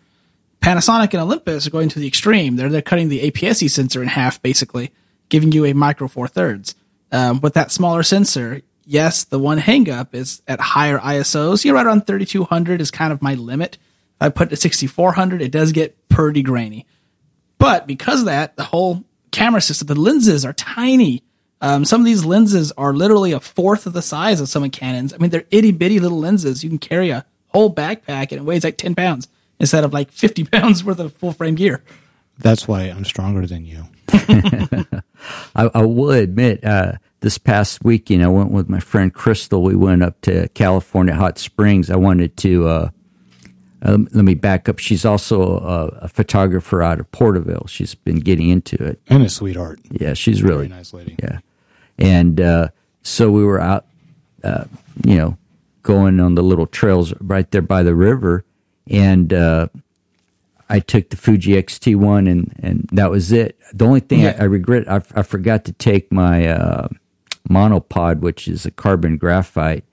Panasonic 0.60 1.12
and 1.12 1.22
Olympus 1.22 1.66
are 1.66 1.70
going 1.70 1.88
to 1.90 1.98
the 1.98 2.06
extreme. 2.06 2.56
They're 2.56 2.68
they're 2.68 2.82
cutting 2.82 3.08
the 3.08 3.30
APS-C 3.30 3.68
sensor 3.68 4.02
in 4.02 4.08
half, 4.08 4.40
basically, 4.40 4.92
giving 5.29 5.53
you 5.53 5.64
a 5.64 5.72
micro 5.72 6.09
four 6.09 6.29
thirds. 6.29 6.75
Um, 7.12 7.41
with 7.41 7.55
that 7.55 7.70
smaller 7.70 8.03
sensor, 8.03 8.62
yes, 8.85 9.25
the 9.25 9.39
one 9.39 9.59
hangup 9.59 10.14
is 10.14 10.43
at 10.49 10.61
higher 10.61 10.99
ISOs. 10.99 11.64
You're 11.64 11.75
right 11.75 11.87
around 11.87 12.07
3200 12.07 12.81
is 12.81 12.91
kind 12.91 13.12
of 13.12 13.22
my 13.22 13.35
limit. 13.35 13.79
If 14.20 14.22
I 14.22 14.29
put 14.31 14.49
it 14.49 14.51
to 14.51 14.57
6400, 14.57 15.43
it 15.43 15.53
does 15.53 15.72
get 15.72 16.09
pretty 16.09 16.43
grainy. 16.43 16.87
But 17.59 17.87
because 17.87 18.20
of 18.20 18.27
that, 18.27 18.57
the 18.57 18.64
whole 18.64 19.05
camera 19.31 19.61
system, 19.61 19.87
the 19.87 19.95
lenses 19.95 20.45
are 20.45 20.53
tiny. 20.53 21.22
Um, 21.61 21.85
some 21.85 22.01
of 22.01 22.05
these 22.05 22.25
lenses 22.25 22.72
are 22.72 22.93
literally 22.93 23.33
a 23.33 23.41
fourth 23.41 23.87
of 23.87 23.93
the 23.93 24.03
size 24.03 24.41
of 24.41 24.49
some 24.49 24.64
of 24.64 24.72
Canon's. 24.72 25.14
I 25.14 25.18
mean, 25.18 25.31
they're 25.31 25.47
itty 25.51 25.72
bitty 25.72 26.01
little 26.01 26.18
lenses. 26.18 26.62
You 26.62 26.70
can 26.70 26.79
carry 26.79 27.11
a 27.11 27.25
whole 27.49 27.72
backpack 27.72 28.33
and 28.33 28.33
it 28.33 28.45
weighs 28.45 28.64
like 28.64 28.77
10 28.77 28.95
pounds 28.95 29.29
instead 29.59 29.85
of 29.85 29.93
like 29.93 30.11
50 30.11 30.45
pounds 30.53 30.85
worth 30.85 30.99
of 30.99 31.14
full 31.14 31.33
frame 31.33 31.55
gear. 31.55 31.83
That's 32.39 32.66
why 32.66 32.83
I'm 32.83 33.05
stronger 33.05 33.47
than 33.47 33.64
you. 33.64 33.85
I, 35.56 35.70
I, 35.74 35.82
will 35.82 36.10
admit, 36.10 36.64
uh, 36.64 36.92
this 37.20 37.38
past 37.38 37.84
weekend, 37.84 38.22
I 38.22 38.28
went 38.28 38.50
with 38.50 38.68
my 38.68 38.80
friend 38.80 39.12
Crystal. 39.12 39.62
We 39.62 39.74
went 39.74 40.02
up 40.02 40.20
to 40.22 40.48
California 40.48 41.14
Hot 41.14 41.38
Springs. 41.38 41.90
I 41.90 41.96
wanted 41.96 42.36
to, 42.38 42.68
uh, 42.68 42.90
uh, 43.82 43.98
let 44.12 44.24
me 44.24 44.34
back 44.34 44.68
up. 44.68 44.78
She's 44.78 45.04
also 45.04 45.58
a, 45.58 45.86
a, 46.02 46.08
photographer 46.08 46.82
out 46.82 47.00
of 47.00 47.10
Porterville. 47.12 47.66
She's 47.66 47.94
been 47.94 48.20
getting 48.20 48.50
into 48.50 48.76
it. 48.82 49.00
And 49.08 49.22
a 49.22 49.28
sweetheart. 49.28 49.80
Yeah, 49.90 50.14
she's 50.14 50.42
really 50.42 50.68
nice 50.68 50.92
lady. 50.92 51.16
Yeah. 51.18 51.40
And 51.98 52.40
uh, 52.40 52.68
so 53.02 53.30
we 53.30 53.44
were 53.44 53.60
out, 53.60 53.86
uh, 54.42 54.64
you 55.04 55.16
know, 55.16 55.36
going 55.82 56.20
on 56.20 56.34
the 56.34 56.42
little 56.42 56.66
trails 56.66 57.12
right 57.20 57.50
there 57.50 57.62
by 57.62 57.82
the 57.82 57.94
river. 57.94 58.44
And 58.86 59.32
uh, 59.32 59.68
I 60.68 60.80
took 60.80 61.10
the 61.10 61.16
Fuji 61.16 61.56
X-T1 61.56 62.30
and, 62.30 62.54
and 62.62 62.88
that 62.92 63.10
was 63.10 63.32
it. 63.32 63.58
The 63.72 63.86
only 63.86 64.00
thing 64.00 64.20
yeah. 64.20 64.36
I, 64.38 64.42
I, 64.42 64.44
regret, 64.44 64.88
I, 64.90 64.96
I, 65.14 65.22
forgot 65.22 65.64
to 65.66 65.72
take 65.72 66.10
my 66.10 66.46
uh, 66.48 66.88
monopod, 67.48 68.20
which 68.20 68.48
is 68.48 68.64
a 68.64 68.70
carbon 68.70 69.16
graphite. 69.18 69.84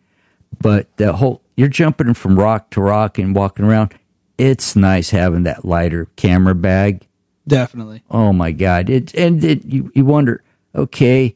But 0.59 0.95
the 0.97 1.13
whole 1.13 1.41
you're 1.55 1.67
jumping 1.67 2.13
from 2.13 2.39
rock 2.39 2.71
to 2.71 2.81
rock 2.81 3.17
and 3.17 3.35
walking 3.35 3.65
around. 3.65 3.93
It's 4.37 4.75
nice 4.75 5.11
having 5.11 5.43
that 5.43 5.63
lighter 5.63 6.07
camera 6.15 6.55
bag. 6.55 7.07
Definitely. 7.47 8.03
Oh 8.09 8.33
my 8.33 8.51
god! 8.51 8.89
It 8.89 9.13
and 9.13 9.43
it, 9.43 9.65
you 9.65 9.91
you 9.93 10.05
wonder, 10.05 10.43
okay, 10.75 11.35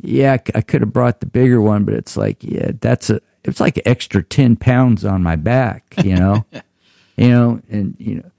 yeah, 0.00 0.36
I 0.54 0.60
could 0.60 0.80
have 0.80 0.92
brought 0.92 1.20
the 1.20 1.26
bigger 1.26 1.60
one, 1.60 1.84
but 1.84 1.94
it's 1.94 2.16
like, 2.16 2.42
yeah, 2.42 2.72
that's 2.80 3.10
a 3.10 3.20
it's 3.44 3.60
like 3.60 3.80
extra 3.84 4.22
ten 4.22 4.56
pounds 4.56 5.04
on 5.04 5.22
my 5.22 5.36
back, 5.36 5.94
you 6.04 6.14
know, 6.14 6.44
you 7.16 7.28
know, 7.28 7.60
and 7.68 7.96
you 7.98 8.16
know, 8.16 8.30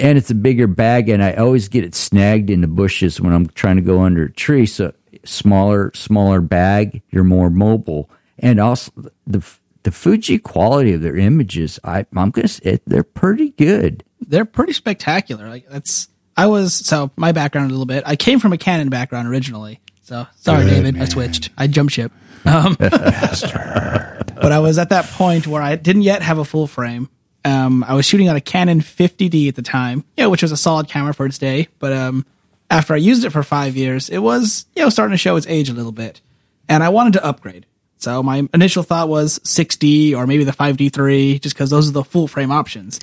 and 0.00 0.16
it's 0.18 0.30
a 0.30 0.34
bigger 0.34 0.66
bag, 0.66 1.08
and 1.08 1.22
I 1.22 1.34
always 1.34 1.68
get 1.68 1.84
it 1.84 1.94
snagged 1.94 2.50
in 2.50 2.62
the 2.62 2.66
bushes 2.66 3.20
when 3.20 3.32
I'm 3.32 3.46
trying 3.48 3.76
to 3.76 3.82
go 3.82 4.00
under 4.00 4.24
a 4.24 4.32
tree. 4.32 4.66
So 4.66 4.92
smaller 5.24 5.92
smaller 5.94 6.40
bag, 6.40 7.02
you're 7.10 7.22
more 7.22 7.50
mobile, 7.50 8.10
and 8.38 8.58
also 8.58 8.90
the 9.26 9.44
the 9.82 9.90
Fuji 9.90 10.38
quality 10.38 10.92
of 10.92 11.02
their 11.02 11.16
images, 11.16 11.78
I, 11.84 12.06
I'm 12.16 12.30
gonna 12.30 12.48
say 12.48 12.80
they're 12.86 13.02
pretty 13.02 13.50
good. 13.50 14.04
They're 14.20 14.44
pretty 14.44 14.72
spectacular. 14.72 15.48
Like 15.48 15.68
that's 15.68 16.08
I 16.36 16.46
was 16.46 16.74
so 16.74 17.10
my 17.16 17.32
background 17.32 17.70
a 17.70 17.74
little 17.74 17.86
bit. 17.86 18.02
I 18.06 18.16
came 18.16 18.40
from 18.40 18.52
a 18.52 18.58
Canon 18.58 18.88
background 18.88 19.28
originally. 19.28 19.80
So 20.02 20.26
sorry, 20.36 20.64
good 20.64 20.70
David, 20.70 20.94
man. 20.94 21.02
I 21.02 21.06
switched. 21.06 21.50
I 21.56 21.66
jumped 21.66 21.92
ship. 21.92 22.12
Um, 22.46 22.74
but 22.80 24.50
I 24.50 24.58
was 24.60 24.78
at 24.78 24.88
that 24.88 25.06
point 25.06 25.46
where 25.46 25.62
I 25.62 25.76
didn't 25.76 26.02
yet 26.02 26.22
have 26.22 26.38
a 26.38 26.44
full 26.44 26.66
frame. 26.66 27.10
Um, 27.44 27.84
I 27.84 27.94
was 27.94 28.06
shooting 28.06 28.28
on 28.28 28.36
a 28.36 28.40
Canon 28.40 28.80
50D 28.80 29.48
at 29.48 29.54
the 29.54 29.62
time, 29.62 30.04
yeah, 30.16 30.26
which 30.26 30.42
was 30.42 30.52
a 30.52 30.56
solid 30.56 30.88
camera 30.88 31.14
for 31.14 31.26
its 31.26 31.38
day. 31.38 31.68
But 31.78 31.92
um, 31.92 32.26
after 32.70 32.94
I 32.94 32.98
used 32.98 33.24
it 33.24 33.30
for 33.30 33.42
five 33.42 33.76
years, 33.76 34.08
it 34.08 34.18
was, 34.18 34.66
you 34.76 34.82
know, 34.82 34.90
starting 34.90 35.12
to 35.12 35.18
show 35.18 35.36
its 35.36 35.46
age 35.46 35.68
a 35.68 35.74
little 35.74 35.92
bit. 35.92 36.20
And 36.68 36.82
I 36.82 36.90
wanted 36.90 37.14
to 37.14 37.24
upgrade. 37.24 37.66
So 37.96 38.22
my 38.22 38.48
initial 38.54 38.82
thought 38.82 39.08
was 39.08 39.38
6D 39.40 40.14
or 40.16 40.26
maybe 40.26 40.44
the 40.44 40.52
5D3, 40.52 41.40
just 41.40 41.54
because 41.54 41.70
those 41.70 41.88
are 41.88 41.92
the 41.92 42.04
full 42.04 42.28
frame 42.28 42.50
options. 42.50 43.00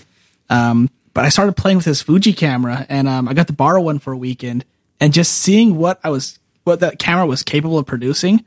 Um, 0.49 0.89
but 1.13 1.25
I 1.25 1.29
started 1.29 1.57
playing 1.57 1.77
with 1.77 1.85
this 1.85 2.01
Fuji 2.01 2.33
camera 2.33 2.85
and 2.89 3.07
um, 3.07 3.27
I 3.27 3.33
got 3.33 3.47
to 3.47 3.53
borrow 3.53 3.81
one 3.81 3.99
for 3.99 4.13
a 4.13 4.17
weekend 4.17 4.65
and 4.99 5.13
just 5.13 5.33
seeing 5.33 5.77
what 5.77 5.99
I 6.03 6.09
was, 6.09 6.39
what 6.63 6.79
that 6.79 6.99
camera 6.99 7.25
was 7.25 7.43
capable 7.43 7.77
of 7.77 7.85
producing, 7.85 8.45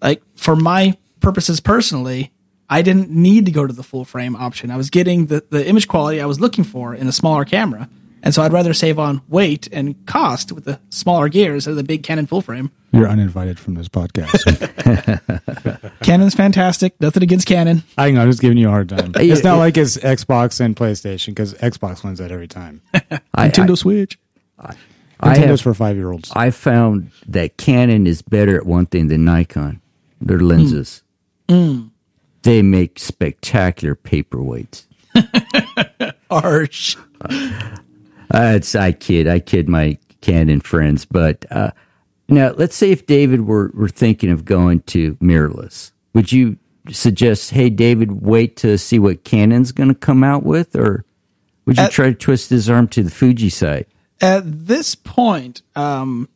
like 0.00 0.22
for 0.36 0.54
my 0.56 0.96
purposes 1.20 1.60
personally, 1.60 2.30
I 2.70 2.82
didn't 2.82 3.10
need 3.10 3.46
to 3.46 3.52
go 3.52 3.66
to 3.66 3.72
the 3.72 3.82
full 3.82 4.04
frame 4.04 4.36
option. 4.36 4.70
I 4.70 4.76
was 4.76 4.90
getting 4.90 5.26
the, 5.26 5.44
the 5.50 5.66
image 5.66 5.88
quality 5.88 6.20
I 6.20 6.26
was 6.26 6.38
looking 6.38 6.62
for 6.62 6.94
in 6.94 7.08
a 7.08 7.12
smaller 7.12 7.44
camera. 7.44 7.88
And 8.22 8.32
so 8.32 8.42
I'd 8.42 8.52
rather 8.52 8.74
save 8.74 8.98
on 8.98 9.22
weight 9.28 9.68
and 9.72 10.06
cost 10.06 10.52
with 10.52 10.64
the 10.64 10.78
smaller 10.90 11.28
gears 11.28 11.66
of 11.66 11.74
the 11.74 11.82
big 11.82 12.04
Canon 12.04 12.26
full 12.26 12.42
frame. 12.42 12.70
You're 12.92 13.08
uninvited 13.08 13.58
from 13.58 13.74
this 13.74 13.88
podcast. 13.88 14.40
Canon's 16.02 16.34
fantastic. 16.34 17.00
Nothing 17.00 17.22
against 17.22 17.46
Canon. 17.46 17.82
I 17.96 18.10
know. 18.10 18.22
I'm 18.22 18.28
just 18.30 18.40
giving 18.40 18.58
you 18.58 18.68
a 18.68 18.70
hard 18.70 18.88
time. 18.88 19.12
It's 19.16 19.42
not 19.42 19.58
like 19.58 19.76
it's 19.76 19.96
Xbox 19.96 20.60
and 20.60 20.76
PlayStation 20.76 21.28
because 21.28 21.54
Xbox 21.54 22.04
wins 22.04 22.18
that 22.18 22.30
every 22.30 22.48
time. 22.48 22.82
I, 23.34 23.48
Nintendo 23.48 23.72
I, 23.72 23.74
Switch. 23.74 24.18
I, 24.58 24.74
Nintendo's 25.22 25.48
have, 25.48 25.60
for 25.60 25.74
five 25.74 25.96
year 25.96 26.10
olds. 26.12 26.30
I 26.34 26.50
found 26.50 27.10
that 27.28 27.56
Canon 27.56 28.06
is 28.06 28.22
better 28.22 28.56
at 28.56 28.66
one 28.66 28.86
thing 28.86 29.08
than 29.08 29.24
Nikon. 29.24 29.80
Their 30.20 30.40
lenses. 30.40 31.02
Mm. 31.48 31.54
Mm. 31.54 31.89
They 32.42 32.62
make 32.62 32.98
spectacular 32.98 33.94
paperweights. 33.94 34.86
Harsh. 36.30 36.96
Uh, 38.32 38.52
it's 38.54 38.74
I 38.74 38.92
kid, 38.92 39.28
I 39.28 39.40
kid 39.40 39.68
my 39.68 39.98
Canon 40.20 40.60
friends, 40.60 41.04
but 41.04 41.44
uh, 41.50 41.72
now 42.28 42.52
let's 42.52 42.76
say 42.76 42.90
if 42.90 43.06
David 43.06 43.46
were 43.46 43.72
were 43.74 43.88
thinking 43.88 44.30
of 44.30 44.44
going 44.44 44.80
to 44.82 45.16
mirrorless, 45.16 45.92
would 46.14 46.30
you 46.30 46.56
suggest, 46.90 47.50
hey 47.50 47.70
David, 47.70 48.22
wait 48.22 48.56
to 48.58 48.78
see 48.78 48.98
what 48.98 49.24
Canon's 49.24 49.72
going 49.72 49.88
to 49.88 49.94
come 49.94 50.22
out 50.22 50.44
with, 50.44 50.76
or 50.76 51.04
would 51.66 51.76
you 51.76 51.84
at, 51.84 51.90
try 51.90 52.10
to 52.10 52.14
twist 52.14 52.50
his 52.50 52.70
arm 52.70 52.88
to 52.88 53.02
the 53.02 53.10
Fuji 53.10 53.50
side? 53.50 53.86
At 54.20 54.42
this 54.66 54.94
point, 54.94 55.62
um, 55.74 56.28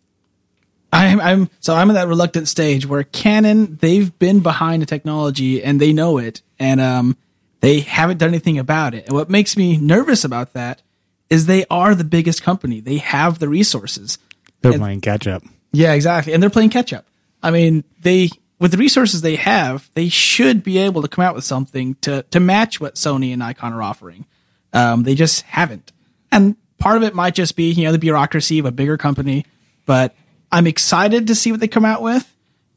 I'm, 0.95 1.21
I'm 1.21 1.51
so 1.61 1.75
I'm 1.75 1.91
in 1.91 1.95
that 1.95 2.09
reluctant 2.09 2.49
stage 2.49 2.87
where 2.87 3.03
Canon 3.03 3.77
they've 3.77 4.17
been 4.19 4.41
behind 4.41 4.83
the 4.83 4.87
technology 4.87 5.63
and 5.63 5.81
they 5.81 5.93
know 5.93 6.19
it, 6.19 6.43
and 6.59 6.81
um, 6.81 7.17
they 7.61 7.81
haven't 7.81 8.19
done 8.19 8.29
anything 8.29 8.59
about 8.59 8.95
it. 8.95 9.07
And 9.07 9.15
what 9.15 9.29
makes 9.29 9.57
me 9.57 9.77
nervous 9.77 10.25
about 10.25 10.53
that 10.53 10.83
is 11.31 11.47
they 11.47 11.65
are 11.71 11.95
the 11.95 12.05
biggest 12.05 12.43
company. 12.43 12.81
They 12.81 12.99
have 12.99 13.39
the 13.39 13.49
resources. 13.49 14.19
They're 14.61 14.73
and, 14.73 14.81
playing 14.81 15.01
catch 15.01 15.27
up. 15.27 15.43
Yeah, 15.73 15.93
exactly. 15.93 16.33
And 16.33 16.43
they're 16.43 16.51
playing 16.51 16.71
catch 16.71 16.93
up. 16.93 17.07
I 17.43 17.51
mean, 17.51 17.85
they 18.01 18.31
with 18.59 18.71
the 18.71 18.79
resources 18.79 19.21
they 19.21 19.37
have, 19.37 19.91
they 19.95 20.09
should 20.09 20.63
be 20.63 20.79
able 20.79 21.03
to 21.03 21.09
come 21.09 21.25
out 21.25 21.35
with 21.35 21.45
something 21.45 21.97
to 22.03 22.23
to 22.31 22.41
match 22.41 22.81
what 22.81 22.95
Sony 22.95 23.31
and 23.31 23.41
Nikon 23.41 23.73
are 23.73 23.83
offering. 23.83 24.27
Um, 24.73 25.03
they 25.03 25.15
just 25.15 25.43
haven't. 25.43 25.93
And 26.31 26.57
part 26.79 26.97
of 26.97 27.03
it 27.03 27.15
might 27.15 27.35
just 27.35 27.57
be, 27.57 27.71
you 27.73 27.85
know, 27.85 27.93
the 27.93 27.99
bureaucracy 27.99 28.59
of 28.59 28.67
a 28.67 28.73
bigger 28.73 28.97
company, 28.97 29.47
but 29.87 30.15
I'm 30.55 30.69
excited 30.69 31.27
to 31.27 31.35
see 31.35 31.51
what 31.51 31.59
they 31.59 31.67
come 31.67 31.85
out 31.85 32.01
with. 32.01 32.31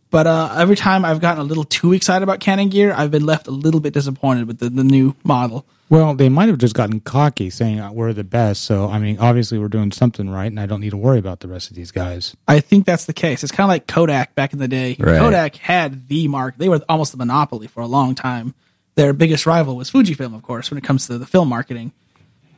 But 0.09 0.25
uh, 0.25 0.55
every 0.57 0.75
time 0.75 1.05
I've 1.05 1.21
gotten 1.21 1.41
a 1.41 1.43
little 1.43 1.63
too 1.63 1.93
excited 1.93 2.23
about 2.23 2.39
Canon 2.39 2.69
gear, 2.69 2.91
I've 2.91 3.11
been 3.11 3.25
left 3.25 3.45
a 3.45 3.51
little 3.51 3.79
bit 3.79 3.93
disappointed 3.93 4.47
with 4.47 4.57
the, 4.57 4.69
the 4.69 4.83
new 4.83 5.15
model. 5.23 5.63
Well, 5.87 6.15
they 6.15 6.27
might 6.27 6.49
have 6.49 6.57
just 6.57 6.73
gotten 6.73 7.01
cocky 7.01 7.51
saying 7.51 7.79
uh, 7.79 7.91
we're 7.91 8.13
the 8.13 8.23
best. 8.23 8.63
So, 8.63 8.89
I 8.89 8.97
mean, 8.97 9.19
obviously 9.19 9.59
we're 9.59 9.67
doing 9.67 9.91
something 9.91 10.27
right, 10.27 10.47
and 10.47 10.59
I 10.59 10.65
don't 10.65 10.81
need 10.81 10.89
to 10.89 10.97
worry 10.97 11.19
about 11.19 11.41
the 11.41 11.47
rest 11.47 11.69
of 11.69 11.75
these 11.75 11.91
guys. 11.91 12.35
I 12.47 12.61
think 12.61 12.87
that's 12.87 13.05
the 13.05 13.13
case. 13.13 13.43
It's 13.43 13.51
kind 13.51 13.65
of 13.65 13.69
like 13.69 13.85
Kodak 13.85 14.33
back 14.33 14.53
in 14.53 14.59
the 14.59 14.67
day. 14.67 14.95
Right. 14.97 15.19
Kodak 15.19 15.57
had 15.57 16.07
the 16.07 16.27
mark, 16.27 16.57
they 16.57 16.69
were 16.69 16.81
almost 16.89 17.11
the 17.11 17.17
monopoly 17.17 17.67
for 17.67 17.81
a 17.81 17.87
long 17.87 18.15
time. 18.15 18.55
Their 18.95 19.13
biggest 19.13 19.45
rival 19.45 19.75
was 19.75 19.91
Fujifilm, 19.91 20.33
of 20.33 20.41
course, 20.41 20.71
when 20.71 20.79
it 20.79 20.83
comes 20.83 21.05
to 21.07 21.19
the 21.19 21.27
film 21.27 21.47
marketing. 21.49 21.93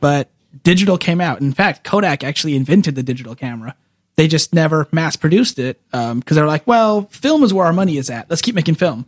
But 0.00 0.30
digital 0.62 0.96
came 0.96 1.20
out. 1.20 1.42
In 1.42 1.52
fact, 1.52 1.84
Kodak 1.84 2.24
actually 2.24 2.56
invented 2.56 2.94
the 2.94 3.02
digital 3.02 3.34
camera. 3.34 3.76
They 4.16 4.28
just 4.28 4.54
never 4.54 4.86
mass 4.92 5.16
produced 5.16 5.58
it 5.58 5.80
because 5.90 6.10
um, 6.12 6.22
they're 6.26 6.46
like, 6.46 6.66
well, 6.66 7.02
film 7.10 7.42
is 7.42 7.54
where 7.54 7.66
our 7.66 7.72
money 7.72 7.96
is 7.96 8.10
at. 8.10 8.28
Let's 8.28 8.42
keep 8.42 8.54
making 8.54 8.74
film. 8.74 9.06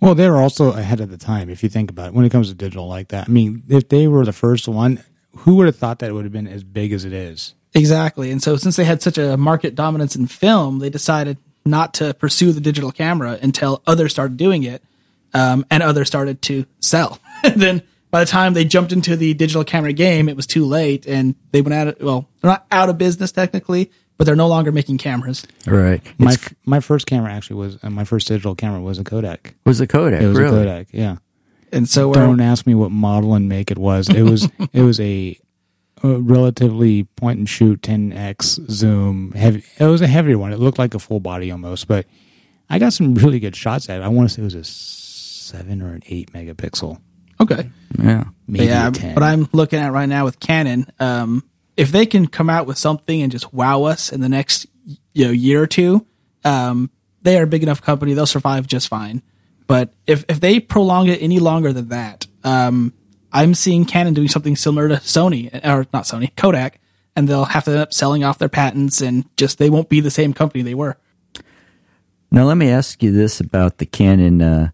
Well, 0.00 0.14
they 0.14 0.28
were 0.30 0.40
also 0.40 0.72
ahead 0.72 1.00
of 1.00 1.10
the 1.10 1.16
time 1.16 1.50
if 1.50 1.62
you 1.62 1.68
think 1.68 1.90
about 1.90 2.08
it. 2.08 2.14
When 2.14 2.24
it 2.24 2.30
comes 2.30 2.48
to 2.48 2.54
digital 2.54 2.86
like 2.86 3.08
that, 3.08 3.28
I 3.28 3.32
mean, 3.32 3.62
if 3.68 3.88
they 3.88 4.06
were 4.06 4.24
the 4.24 4.32
first 4.32 4.68
one, 4.68 5.02
who 5.38 5.56
would 5.56 5.66
have 5.66 5.76
thought 5.76 6.00
that 6.00 6.10
it 6.10 6.12
would 6.12 6.24
have 6.24 6.32
been 6.32 6.46
as 6.46 6.64
big 6.64 6.92
as 6.92 7.04
it 7.04 7.12
is? 7.12 7.54
Exactly. 7.74 8.30
And 8.30 8.42
so, 8.42 8.56
since 8.56 8.76
they 8.76 8.84
had 8.84 9.02
such 9.02 9.18
a 9.18 9.36
market 9.36 9.74
dominance 9.74 10.16
in 10.16 10.26
film, 10.26 10.78
they 10.78 10.90
decided 10.90 11.36
not 11.64 11.94
to 11.94 12.14
pursue 12.14 12.52
the 12.52 12.60
digital 12.60 12.90
camera 12.90 13.38
until 13.42 13.82
others 13.86 14.12
started 14.12 14.36
doing 14.36 14.62
it, 14.62 14.82
um, 15.34 15.66
and 15.70 15.82
others 15.82 16.08
started 16.08 16.40
to 16.42 16.66
sell. 16.80 17.18
and 17.44 17.60
then 17.60 17.82
by 18.10 18.20
the 18.20 18.30
time 18.30 18.54
they 18.54 18.64
jumped 18.64 18.92
into 18.92 19.16
the 19.16 19.34
digital 19.34 19.64
camera 19.64 19.92
game, 19.92 20.28
it 20.28 20.36
was 20.36 20.46
too 20.46 20.64
late, 20.64 21.06
and 21.06 21.34
they 21.52 21.60
went 21.60 21.74
out. 21.74 21.88
Of, 21.88 21.96
well, 22.00 22.28
they're 22.40 22.50
not 22.50 22.66
out 22.70 22.88
of 22.88 22.98
business 22.98 23.32
technically, 23.32 23.90
but 24.18 24.26
they're 24.26 24.36
no 24.36 24.48
longer 24.48 24.72
making 24.72 24.98
cameras. 24.98 25.46
Right. 25.66 26.02
My 26.18 26.36
my 26.66 26.80
first 26.80 27.06
camera 27.06 27.32
actually 27.32 27.56
was 27.56 27.78
uh, 27.82 27.88
my 27.88 28.04
first 28.04 28.28
digital 28.28 28.54
camera 28.54 28.80
was 28.80 28.98
a 28.98 29.04
Kodak. 29.04 29.54
Was 29.64 29.80
a 29.80 29.86
Kodak? 29.86 30.20
It 30.20 30.26
was 30.26 30.36
really? 30.36 30.56
a 30.56 30.60
Kodak. 30.60 30.86
Yeah. 30.90 31.16
And 31.70 31.88
so, 31.88 32.12
don't 32.14 32.40
ask 32.40 32.66
me 32.66 32.74
what 32.74 32.90
model 32.90 33.34
and 33.34 33.48
make 33.48 33.70
it 33.70 33.78
was. 33.78 34.08
It 34.08 34.22
was 34.22 34.48
it 34.72 34.82
was 34.82 34.98
a, 35.00 35.38
a 36.02 36.08
relatively 36.18 37.04
point 37.04 37.38
and 37.38 37.48
shoot 37.48 37.82
10x 37.82 38.70
zoom. 38.70 39.32
Heavy. 39.32 39.62
It 39.78 39.84
was 39.84 40.00
a 40.00 40.06
heavier 40.06 40.38
one. 40.38 40.52
It 40.52 40.58
looked 40.58 40.78
like 40.78 40.94
a 40.94 40.98
full 40.98 41.20
body 41.20 41.50
almost, 41.50 41.86
but 41.86 42.06
I 42.70 42.78
got 42.78 42.92
some 42.92 43.14
really 43.14 43.38
good 43.38 43.54
shots 43.54 43.88
at 43.88 44.00
it. 44.00 44.04
I 44.04 44.08
want 44.08 44.28
to 44.28 44.34
say 44.34 44.42
it 44.42 44.44
was 44.44 44.54
a 44.54 44.64
seven 44.64 45.82
or 45.82 45.92
an 45.92 46.02
eight 46.06 46.32
megapixel. 46.32 47.00
Okay. 47.40 47.70
Yeah. 47.98 48.24
Maybe 48.46 48.66
yeah, 48.66 48.88
a 48.88 48.90
10. 48.90 49.14
but 49.14 49.22
I'm 49.22 49.48
looking 49.52 49.78
at 49.78 49.92
right 49.92 50.08
now 50.08 50.24
with 50.24 50.40
Canon. 50.40 50.90
Um, 50.98 51.44
if 51.78 51.92
they 51.92 52.04
can 52.04 52.26
come 52.26 52.50
out 52.50 52.66
with 52.66 52.76
something 52.76 53.22
and 53.22 53.32
just 53.32 53.54
wow 53.54 53.84
us 53.84 54.12
in 54.12 54.20
the 54.20 54.28
next 54.28 54.66
you 55.14 55.24
know 55.24 55.30
year 55.30 55.62
or 55.62 55.66
two, 55.66 56.04
um, 56.44 56.90
they 57.22 57.38
are 57.38 57.44
a 57.44 57.46
big 57.46 57.62
enough 57.62 57.80
company; 57.80 58.12
they'll 58.12 58.26
survive 58.26 58.66
just 58.66 58.88
fine. 58.88 59.22
But 59.68 59.94
if 60.06 60.24
if 60.28 60.40
they 60.40 60.60
prolong 60.60 61.08
it 61.08 61.22
any 61.22 61.38
longer 61.38 61.72
than 61.72 61.88
that, 61.88 62.26
um, 62.42 62.92
I'm 63.32 63.54
seeing 63.54 63.84
Canon 63.84 64.12
doing 64.12 64.28
something 64.28 64.56
similar 64.56 64.88
to 64.88 64.96
Sony 64.96 65.54
or 65.64 65.86
not 65.92 66.04
Sony, 66.04 66.34
Kodak, 66.36 66.80
and 67.14 67.28
they'll 67.28 67.44
have 67.44 67.64
to 67.64 67.70
end 67.70 67.80
up 67.80 67.92
selling 67.94 68.24
off 68.24 68.38
their 68.38 68.48
patents 68.48 69.00
and 69.00 69.24
just 69.36 69.58
they 69.58 69.70
won't 69.70 69.88
be 69.88 70.00
the 70.00 70.10
same 70.10 70.34
company 70.34 70.62
they 70.62 70.74
were. 70.74 70.96
Now 72.32 72.44
let 72.44 72.56
me 72.56 72.68
ask 72.68 73.02
you 73.02 73.12
this 73.12 73.40
about 73.40 73.78
the 73.78 73.86
Canon 73.86 74.42
uh, 74.42 74.70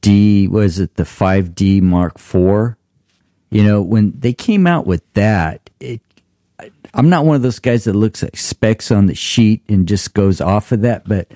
D. 0.00 0.48
Was 0.48 0.78
it 0.78 0.94
the 0.94 1.04
5D 1.04 1.82
Mark 1.82 2.16
IV? 2.16 2.76
You 3.50 3.64
know, 3.64 3.82
when 3.82 4.18
they 4.18 4.32
came 4.32 4.66
out 4.66 4.86
with 4.86 5.02
that, 5.14 5.59
I'm 6.94 7.08
not 7.08 7.24
one 7.24 7.36
of 7.36 7.42
those 7.42 7.58
guys 7.58 7.84
that 7.84 7.94
looks 7.94 8.22
at 8.22 8.36
specs 8.36 8.90
on 8.90 9.06
the 9.06 9.14
sheet 9.14 9.62
and 9.68 9.86
just 9.86 10.14
goes 10.14 10.40
off 10.40 10.72
of 10.72 10.82
that. 10.82 11.08
But 11.08 11.30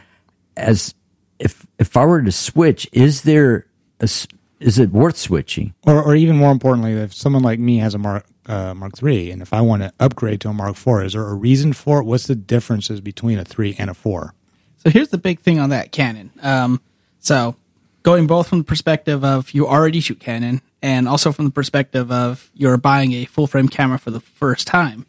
as 0.57 0.95
if 1.39 1.66
if 1.79 1.97
I 1.97 2.05
were 2.05 2.22
to 2.22 2.33
switch, 2.33 2.89
is 2.93 3.22
there 3.22 3.66
a, 4.01 4.09
is 4.61 4.79
it 4.79 4.91
worth 4.91 5.16
switching? 5.16 5.75
Or, 5.87 6.03
or 6.03 6.16
even 6.16 6.37
more 6.37 6.53
importantly, 6.53 6.93
if 6.93 7.14
someone 7.14 7.43
like 7.43 7.59
me 7.59 7.79
has 7.79 7.95
a 7.95 7.99
Mark 7.99 8.27
uh, 8.47 8.75
Mark 8.75 8.97
three, 8.97 9.31
and 9.31 9.43
if 9.43 9.53
I 9.53 9.61
want 9.61 9.83
to 9.83 9.93
upgrade 10.01 10.41
to 10.43 10.49
a 10.49 10.53
Mark 10.53 10.77
four, 10.77 11.03
is 11.05 11.12
there 11.12 11.27
a 11.27 11.35
reason 11.35 11.72
for 11.72 12.01
it? 12.01 12.05
What's 12.05 12.27
the 12.27 12.35
differences 12.35 13.01
between 13.01 13.39
a 13.39 13.45
three 13.45 13.77
and 13.79 13.91
a 13.91 13.95
four? 13.95 14.35
So 14.79 14.91
here's 14.91 15.09
the 15.09 15.18
big 15.18 15.41
thing 15.41 15.59
on 15.59 15.70
that 15.70 15.93
Canon. 15.93 16.31
Um, 16.43 16.81
so 17.20 17.57
going 18.03 18.27
both 18.27 18.49
from 18.49 18.59
the 18.59 18.64
perspective 18.64 19.25
of 19.25 19.53
you 19.53 19.66
already 19.66 20.01
shoot 20.01 20.20
Canon, 20.20 20.61
and 20.83 21.09
also 21.09 21.33
from 21.33 21.47
the 21.47 21.51
perspective 21.51 22.12
of 22.12 22.51
you're 22.55 22.77
buying 22.77 23.12
a 23.12 23.25
full 23.25 23.47
frame 23.47 23.68
camera 23.68 23.99
for 23.99 24.11
the 24.11 24.20
first 24.20 24.66
time. 24.66 25.07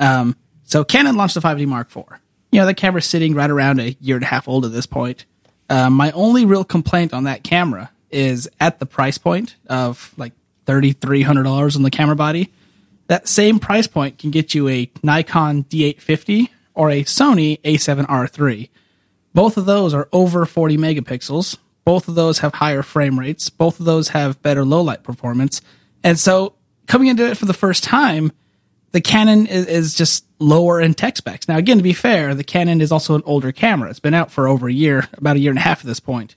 Um, 0.00 0.36
so 0.64 0.84
Canon 0.84 1.16
launched 1.16 1.34
the 1.34 1.40
5D 1.40 1.66
Mark 1.66 1.94
IV. 1.94 2.04
You 2.50 2.60
know, 2.60 2.66
the 2.66 2.74
camera's 2.74 3.06
sitting 3.06 3.34
right 3.34 3.50
around 3.50 3.80
a 3.80 3.96
year 4.00 4.16
and 4.16 4.24
a 4.24 4.28
half 4.28 4.48
old 4.48 4.64
at 4.64 4.72
this 4.72 4.86
point. 4.86 5.24
Um, 5.68 5.94
my 5.94 6.10
only 6.12 6.44
real 6.44 6.64
complaint 6.64 7.12
on 7.12 7.24
that 7.24 7.42
camera 7.42 7.90
is 8.10 8.48
at 8.60 8.78
the 8.78 8.86
price 8.86 9.18
point 9.18 9.56
of 9.66 10.14
like 10.16 10.32
$3,300 10.66 11.76
on 11.76 11.82
the 11.82 11.90
camera 11.90 12.16
body. 12.16 12.52
That 13.08 13.28
same 13.28 13.58
price 13.58 13.86
point 13.86 14.18
can 14.18 14.30
get 14.30 14.54
you 14.54 14.68
a 14.68 14.90
Nikon 15.02 15.64
D850 15.64 16.48
or 16.74 16.90
a 16.90 17.04
Sony 17.04 17.60
A7R3. 17.62 18.68
Both 19.34 19.56
of 19.56 19.66
those 19.66 19.92
are 19.92 20.08
over 20.12 20.46
40 20.46 20.76
megapixels. 20.76 21.58
Both 21.84 22.08
of 22.08 22.14
those 22.14 22.38
have 22.38 22.54
higher 22.54 22.82
frame 22.82 23.18
rates. 23.18 23.50
Both 23.50 23.80
of 23.80 23.86
those 23.86 24.08
have 24.08 24.40
better 24.42 24.64
low 24.64 24.80
light 24.80 25.02
performance. 25.02 25.60
And 26.02 26.18
so 26.18 26.54
coming 26.86 27.08
into 27.08 27.28
it 27.28 27.36
for 27.36 27.46
the 27.46 27.52
first 27.52 27.84
time, 27.84 28.32
the 28.94 29.00
Canon 29.00 29.46
is, 29.46 29.66
is, 29.66 29.94
just 29.94 30.24
lower 30.38 30.80
in 30.80 30.94
tech 30.94 31.16
specs. 31.16 31.48
Now, 31.48 31.56
again, 31.56 31.78
to 31.78 31.82
be 31.82 31.92
fair, 31.92 32.32
the 32.32 32.44
Canon 32.44 32.80
is 32.80 32.92
also 32.92 33.16
an 33.16 33.24
older 33.26 33.50
camera. 33.50 33.90
It's 33.90 33.98
been 33.98 34.14
out 34.14 34.30
for 34.30 34.46
over 34.46 34.68
a 34.68 34.72
year, 34.72 35.08
about 35.18 35.34
a 35.34 35.40
year 35.40 35.50
and 35.50 35.58
a 35.58 35.62
half 35.62 35.80
at 35.80 35.86
this 35.86 35.98
point. 35.98 36.36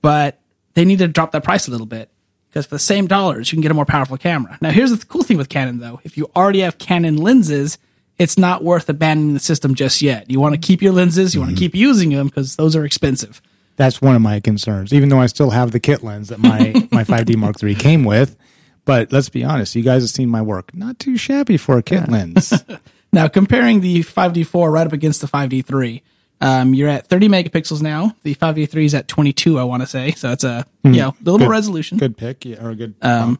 But 0.00 0.38
they 0.74 0.84
need 0.84 1.00
to 1.00 1.08
drop 1.08 1.32
that 1.32 1.42
price 1.42 1.66
a 1.66 1.72
little 1.72 1.88
bit 1.88 2.08
because 2.48 2.66
for 2.66 2.76
the 2.76 2.78
same 2.78 3.08
dollars, 3.08 3.50
you 3.50 3.56
can 3.56 3.62
get 3.62 3.72
a 3.72 3.74
more 3.74 3.84
powerful 3.84 4.16
camera. 4.16 4.56
Now, 4.60 4.70
here's 4.70 4.96
the 4.96 5.04
cool 5.04 5.24
thing 5.24 5.36
with 5.36 5.48
Canon, 5.48 5.80
though. 5.80 6.00
If 6.04 6.16
you 6.16 6.30
already 6.36 6.60
have 6.60 6.78
Canon 6.78 7.16
lenses, 7.16 7.76
it's 8.18 8.38
not 8.38 8.62
worth 8.62 8.88
abandoning 8.88 9.34
the 9.34 9.40
system 9.40 9.74
just 9.74 10.00
yet. 10.00 10.30
You 10.30 10.38
want 10.38 10.54
to 10.54 10.60
keep 10.60 10.82
your 10.82 10.92
lenses, 10.92 11.34
you 11.34 11.40
mm-hmm. 11.40 11.48
want 11.48 11.58
to 11.58 11.60
keep 11.60 11.74
using 11.74 12.10
them 12.10 12.28
because 12.28 12.54
those 12.54 12.76
are 12.76 12.84
expensive. 12.84 13.42
That's 13.74 14.00
one 14.00 14.14
of 14.14 14.22
my 14.22 14.38
concerns, 14.38 14.92
even 14.92 15.08
though 15.08 15.20
I 15.20 15.26
still 15.26 15.50
have 15.50 15.72
the 15.72 15.80
kit 15.80 16.04
lens 16.04 16.28
that 16.28 16.38
my, 16.38 16.72
my 16.92 17.02
5D 17.02 17.34
Mark 17.34 17.60
III 17.60 17.74
came 17.74 18.04
with. 18.04 18.36
But 18.84 19.12
let's 19.12 19.28
be 19.28 19.44
honest, 19.44 19.74
you 19.74 19.82
guys 19.82 20.02
have 20.02 20.10
seen 20.10 20.28
my 20.28 20.42
work. 20.42 20.74
Not 20.74 20.98
too 20.98 21.16
shabby 21.16 21.56
for 21.56 21.78
a 21.78 21.82
kit 21.82 22.02
yeah. 22.06 22.12
lens. 22.12 22.52
now, 23.12 23.28
comparing 23.28 23.80
the 23.80 24.00
5D4 24.00 24.72
right 24.72 24.86
up 24.86 24.92
against 24.92 25.20
the 25.20 25.26
5D3, 25.26 26.02
um, 26.40 26.74
you're 26.74 26.88
at 26.88 27.06
30 27.06 27.28
megapixels 27.28 27.82
now. 27.82 28.16
The 28.22 28.34
5D3 28.34 28.84
is 28.84 28.94
at 28.94 29.08
22, 29.08 29.58
I 29.58 29.64
want 29.64 29.82
to 29.82 29.86
say. 29.86 30.12
So 30.12 30.32
it's 30.32 30.44
a 30.44 30.66
mm. 30.84 30.94
you 30.94 31.00
know, 31.00 31.08
a 31.08 31.22
little 31.22 31.38
good, 31.38 31.44
more 31.44 31.52
resolution. 31.52 31.98
Good 31.98 32.16
pick, 32.16 32.44
yeah, 32.44 32.64
or 32.64 32.70
a 32.70 32.76
good 32.76 32.94
um, 33.02 33.38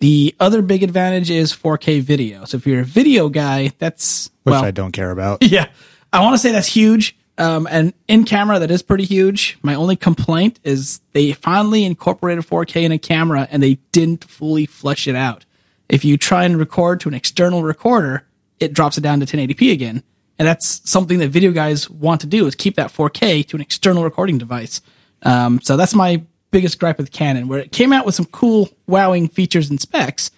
The 0.00 0.34
other 0.40 0.62
big 0.62 0.82
advantage 0.82 1.30
is 1.30 1.52
4K 1.52 2.00
video. 2.00 2.44
So 2.46 2.56
if 2.56 2.66
you're 2.66 2.80
a 2.80 2.84
video 2.84 3.28
guy, 3.28 3.72
that's 3.78 4.30
which 4.44 4.52
well, 4.52 4.64
I 4.64 4.70
don't 4.70 4.92
care 4.92 5.10
about. 5.10 5.42
Yeah, 5.54 5.68
I 6.12 6.22
want 6.22 6.34
to 6.34 6.38
say 6.38 6.52
that's 6.52 6.68
huge. 6.68 7.16
Um, 7.36 7.66
and 7.68 7.92
in 8.06 8.24
camera, 8.24 8.58
that 8.60 8.70
is 8.70 8.82
pretty 8.82 9.04
huge. 9.04 9.58
My 9.62 9.74
only 9.74 9.96
complaint 9.96 10.60
is 10.62 11.00
they 11.12 11.32
finally 11.32 11.84
incorporated 11.84 12.44
4K 12.44 12.84
in 12.84 12.92
a 12.92 12.98
camera 12.98 13.48
and 13.50 13.62
they 13.62 13.74
didn't 13.90 14.24
fully 14.24 14.66
flesh 14.66 15.08
it 15.08 15.16
out. 15.16 15.44
If 15.88 16.04
you 16.04 16.16
try 16.16 16.44
and 16.44 16.58
record 16.58 17.00
to 17.00 17.08
an 17.08 17.14
external 17.14 17.62
recorder, 17.62 18.26
it 18.60 18.72
drops 18.72 18.98
it 18.98 19.00
down 19.00 19.20
to 19.20 19.26
1080p 19.26 19.72
again. 19.72 20.02
And 20.38 20.48
that's 20.48 20.88
something 20.88 21.18
that 21.18 21.28
video 21.28 21.52
guys 21.52 21.88
want 21.90 22.20
to 22.22 22.26
do 22.26 22.46
is 22.46 22.54
keep 22.54 22.76
that 22.76 22.92
4K 22.92 23.46
to 23.48 23.56
an 23.56 23.62
external 23.62 24.04
recording 24.04 24.38
device. 24.38 24.80
Um, 25.22 25.60
so 25.60 25.76
that's 25.76 25.94
my 25.94 26.22
biggest 26.50 26.78
gripe 26.78 26.98
with 26.98 27.10
Canon, 27.10 27.48
where 27.48 27.58
it 27.58 27.72
came 27.72 27.92
out 27.92 28.06
with 28.06 28.14
some 28.14 28.26
cool, 28.26 28.70
wowing 28.86 29.28
features 29.28 29.70
and 29.70 29.80
specs. 29.80 30.30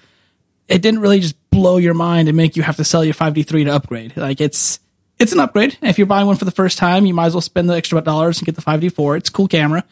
It 0.69 0.83
didn't 0.83 1.01
really 1.01 1.21
just 1.21 1.37
blow 1.51 1.77
your 1.77 1.95
mind 1.95 2.29
and 2.29 2.37
make 2.37 2.57
you 2.57 2.63
have 2.63 2.77
to 2.77 2.85
sell 2.85 3.05
your 3.05 3.15
5D3 3.15 3.65
to 3.67 3.71
upgrade. 3.71 4.17
Like 4.17 4.41
it's, 4.41 4.81
it's 5.19 5.33
an 5.33 5.41
upgrade. 5.41 5.79
If 5.83 5.99
you're 5.99 6.07
buying 6.07 6.27
one 6.27 6.37
for 6.37 6.45
the 6.45 6.51
first 6.51 6.79
time, 6.79 7.07
you 7.07 7.15
might 7.15 7.27
as 7.27 7.35
well 7.35 7.41
spend 7.41 7.69
the 7.71 7.75
extra 7.75 8.01
dollars 8.01 8.39
and 8.39 8.47
get 8.47 8.57
the 8.57 8.63
5D4. 8.63 9.19
It's 9.19 9.29
a 9.29 9.33
cool 9.33 9.49
camera. 9.49 9.85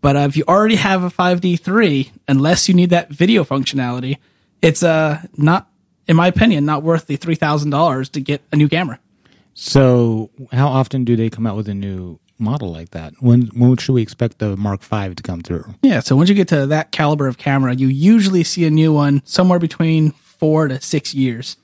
But 0.00 0.16
uh, 0.16 0.20
if 0.20 0.36
you 0.36 0.44
already 0.46 0.76
have 0.76 1.02
a 1.02 1.10
5D3, 1.10 2.10
unless 2.28 2.68
you 2.68 2.74
need 2.74 2.90
that 2.90 3.10
video 3.10 3.44
functionality, 3.44 4.18
it's 4.62 4.82
uh, 4.82 5.22
not, 5.36 5.68
in 6.06 6.16
my 6.16 6.26
opinion, 6.26 6.64
not 6.64 6.82
worth 6.82 7.06
the 7.06 7.16
$3,000 7.16 8.10
to 8.12 8.20
get 8.20 8.42
a 8.52 8.56
new 8.56 8.68
camera. 8.68 8.98
So, 9.54 10.30
how 10.52 10.68
often 10.68 11.04
do 11.04 11.16
they 11.16 11.30
come 11.30 11.46
out 11.46 11.56
with 11.56 11.68
a 11.68 11.74
new 11.74 12.18
model 12.38 12.70
like 12.70 12.90
that? 12.90 13.14
When 13.20 13.46
when 13.54 13.76
should 13.78 13.94
we 13.94 14.02
expect 14.02 14.38
the 14.38 14.54
Mark 14.54 14.82
V 14.82 15.14
to 15.14 15.22
come 15.22 15.40
through? 15.40 15.74
Yeah, 15.82 16.00
so 16.00 16.14
once 16.14 16.28
you 16.28 16.34
get 16.34 16.48
to 16.48 16.66
that 16.66 16.92
caliber 16.92 17.26
of 17.26 17.38
camera, 17.38 17.74
you 17.74 17.88
usually 17.88 18.44
see 18.44 18.66
a 18.66 18.70
new 18.70 18.92
one 18.92 19.22
somewhere 19.24 19.58
between 19.58 20.10
four 20.10 20.68
to 20.68 20.78
six 20.80 21.14
years. 21.14 21.56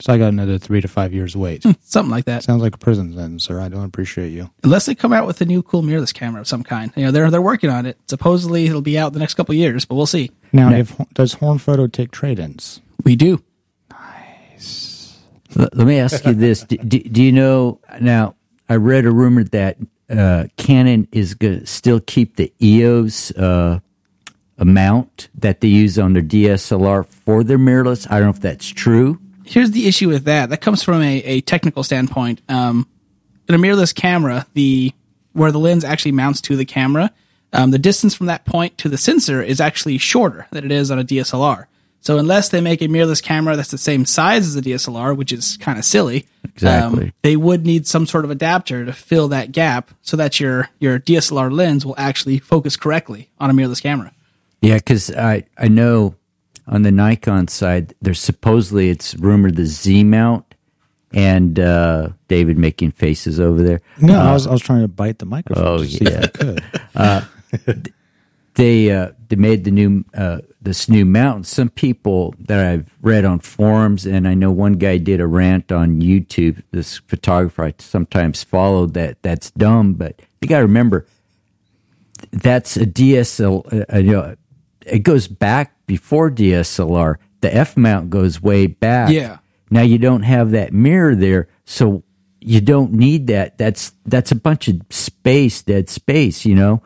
So 0.00 0.12
I 0.12 0.18
got 0.18 0.28
another 0.28 0.58
three 0.58 0.80
to 0.80 0.88
five 0.88 1.12
years 1.12 1.36
wait. 1.36 1.64
Something 1.82 2.10
like 2.10 2.24
that. 2.24 2.42
Sounds 2.42 2.62
like 2.62 2.74
a 2.74 2.78
prison 2.78 3.14
sentence, 3.14 3.44
sir. 3.44 3.60
I 3.60 3.68
don't 3.68 3.84
appreciate 3.84 4.30
you. 4.30 4.50
Unless 4.64 4.86
they 4.86 4.94
come 4.94 5.12
out 5.12 5.26
with 5.26 5.40
a 5.40 5.44
new 5.44 5.62
cool 5.62 5.82
mirrorless 5.82 6.12
camera 6.12 6.40
of 6.40 6.48
some 6.48 6.64
kind. 6.64 6.92
You 6.96 7.04
know, 7.04 7.10
they're 7.10 7.30
they're 7.30 7.42
working 7.42 7.70
on 7.70 7.86
it. 7.86 7.98
Supposedly 8.08 8.66
it'll 8.66 8.82
be 8.82 8.98
out 8.98 9.12
the 9.12 9.20
next 9.20 9.34
couple 9.34 9.54
years, 9.54 9.84
but 9.84 9.94
we'll 9.94 10.06
see. 10.06 10.30
Now, 10.52 10.72
if 10.72 10.96
does 11.14 11.34
Horn 11.34 11.58
Photo 11.58 11.86
take 11.86 12.10
trade-ins? 12.10 12.80
We 13.04 13.16
do. 13.16 13.42
Nice. 13.90 15.20
Let, 15.54 15.76
let 15.76 15.86
me 15.86 15.98
ask 15.98 16.24
you 16.24 16.34
this: 16.34 16.62
do, 16.68 16.76
do, 16.76 17.00
do, 17.00 17.22
you 17.22 17.32
know? 17.32 17.80
Now, 18.00 18.34
I 18.68 18.76
read 18.76 19.06
a 19.06 19.10
rumor 19.12 19.44
that 19.44 19.78
uh, 20.10 20.46
Canon 20.56 21.06
is 21.12 21.34
going 21.34 21.60
to 21.60 21.66
still 21.66 22.00
keep 22.00 22.36
the 22.36 22.52
EOS 22.60 23.30
uh, 23.32 23.78
amount 24.58 25.28
that 25.36 25.60
they 25.60 25.68
use 25.68 25.98
on 25.98 26.14
their 26.14 26.22
DSLR 26.22 27.06
for 27.06 27.44
their 27.44 27.58
mirrorless. 27.58 28.10
I 28.10 28.18
don't 28.18 28.24
know 28.24 28.30
if 28.30 28.40
that's 28.40 28.66
true 28.68 29.20
here's 29.44 29.70
the 29.70 29.86
issue 29.86 30.08
with 30.08 30.24
that. 30.24 30.50
That 30.50 30.60
comes 30.60 30.82
from 30.82 31.02
a, 31.02 31.16
a 31.24 31.40
technical 31.42 31.82
standpoint. 31.82 32.40
Um, 32.48 32.88
in 33.48 33.54
a 33.54 33.58
mirrorless 33.58 33.94
camera, 33.94 34.46
the 34.54 34.92
where 35.32 35.52
the 35.52 35.58
lens 35.58 35.84
actually 35.84 36.12
mounts 36.12 36.40
to 36.42 36.56
the 36.56 36.64
camera, 36.64 37.10
um, 37.52 37.70
the 37.72 37.78
distance 37.78 38.14
from 38.14 38.26
that 38.26 38.44
point 38.44 38.78
to 38.78 38.88
the 38.88 38.96
sensor 38.98 39.42
is 39.42 39.60
actually 39.60 39.98
shorter 39.98 40.46
than 40.50 40.64
it 40.64 40.72
is 40.72 40.90
on 40.90 40.98
a 40.98 41.04
DSLR. 41.04 41.66
So 42.00 42.18
unless 42.18 42.50
they 42.50 42.60
make 42.60 42.82
a 42.82 42.88
mirrorless 42.88 43.22
camera 43.22 43.56
that's 43.56 43.70
the 43.70 43.78
same 43.78 44.04
size 44.04 44.46
as 44.46 44.56
a 44.56 44.60
DSLR, 44.60 45.16
which 45.16 45.32
is 45.32 45.56
kind 45.56 45.78
of 45.78 45.84
silly, 45.86 46.26
Exactly. 46.44 47.04
um, 47.06 47.12
they 47.22 47.34
would 47.34 47.64
need 47.64 47.86
some 47.86 48.06
sort 48.06 48.24
of 48.26 48.30
adapter 48.30 48.84
to 48.84 48.92
fill 48.92 49.28
that 49.28 49.52
gap 49.52 49.90
so 50.02 50.16
that 50.18 50.38
your 50.38 50.68
your 50.78 50.98
DSLR 51.00 51.50
lens 51.50 51.84
will 51.86 51.94
actually 51.98 52.38
focus 52.38 52.76
correctly 52.76 53.30
on 53.38 53.50
a 53.50 53.54
mirrorless 53.54 53.82
camera. 53.82 54.12
Yeah, 54.60 54.76
because 54.76 55.10
I 55.10 55.44
I 55.58 55.68
know 55.68 56.14
on 56.66 56.82
the 56.82 56.92
Nikon 56.92 57.48
side, 57.48 57.94
there's 58.00 58.20
supposedly 58.20 58.90
it's 58.90 59.14
rumored 59.16 59.56
the 59.56 59.66
Z 59.66 60.04
mount, 60.04 60.54
and 61.12 61.58
uh, 61.58 62.10
David 62.28 62.58
making 62.58 62.92
faces 62.92 63.38
over 63.38 63.62
there. 63.62 63.80
No, 64.00 64.18
I 64.18 64.32
was 64.32 64.46
I 64.46 64.52
was 64.52 64.62
trying 64.62 64.82
to 64.82 64.88
bite 64.88 65.18
the 65.18 65.26
microphone. 65.26 65.66
Oh, 65.66 65.78
to 65.78 65.86
see 65.86 66.04
if 66.04 66.24
I 66.98 67.26
could. 67.58 67.92
They 68.54 68.90
uh, 68.90 69.10
they 69.28 69.36
made 69.36 69.64
the 69.64 69.72
new 69.72 70.04
uh, 70.14 70.38
this 70.62 70.88
new 70.88 71.04
mount. 71.04 71.46
Some 71.46 71.70
people 71.70 72.34
that 72.38 72.64
I've 72.64 72.94
read 73.02 73.24
on 73.24 73.40
forums, 73.40 74.06
and 74.06 74.28
I 74.28 74.34
know 74.34 74.52
one 74.52 74.74
guy 74.74 74.98
did 74.98 75.20
a 75.20 75.26
rant 75.26 75.72
on 75.72 76.00
YouTube. 76.00 76.62
This 76.70 76.98
photographer 76.98 77.64
I 77.64 77.74
sometimes 77.78 78.44
follow 78.44 78.86
that 78.86 79.20
that's 79.22 79.50
dumb, 79.50 79.94
but 79.94 80.22
you 80.40 80.48
got 80.48 80.58
to 80.58 80.66
remember 80.66 81.06
that's 82.30 82.76
a 82.76 82.86
DSL. 82.86 83.92
Uh, 83.92 83.98
you 83.98 84.12
know, 84.12 84.36
it 84.86 85.00
goes 85.00 85.26
back 85.26 85.73
before 85.86 86.30
DSLR. 86.30 87.16
The 87.40 87.54
F 87.54 87.76
mount 87.76 88.10
goes 88.10 88.40
way 88.42 88.66
back. 88.66 89.10
Yeah. 89.10 89.38
Now 89.70 89.82
you 89.82 89.98
don't 89.98 90.22
have 90.22 90.52
that 90.52 90.72
mirror 90.72 91.14
there, 91.14 91.48
so 91.64 92.02
you 92.40 92.60
don't 92.60 92.92
need 92.92 93.26
that. 93.28 93.58
That's 93.58 93.92
that's 94.06 94.32
a 94.32 94.36
bunch 94.36 94.68
of 94.68 94.80
space, 94.90 95.62
dead 95.62 95.88
space. 95.90 96.44
You 96.44 96.54
know. 96.54 96.82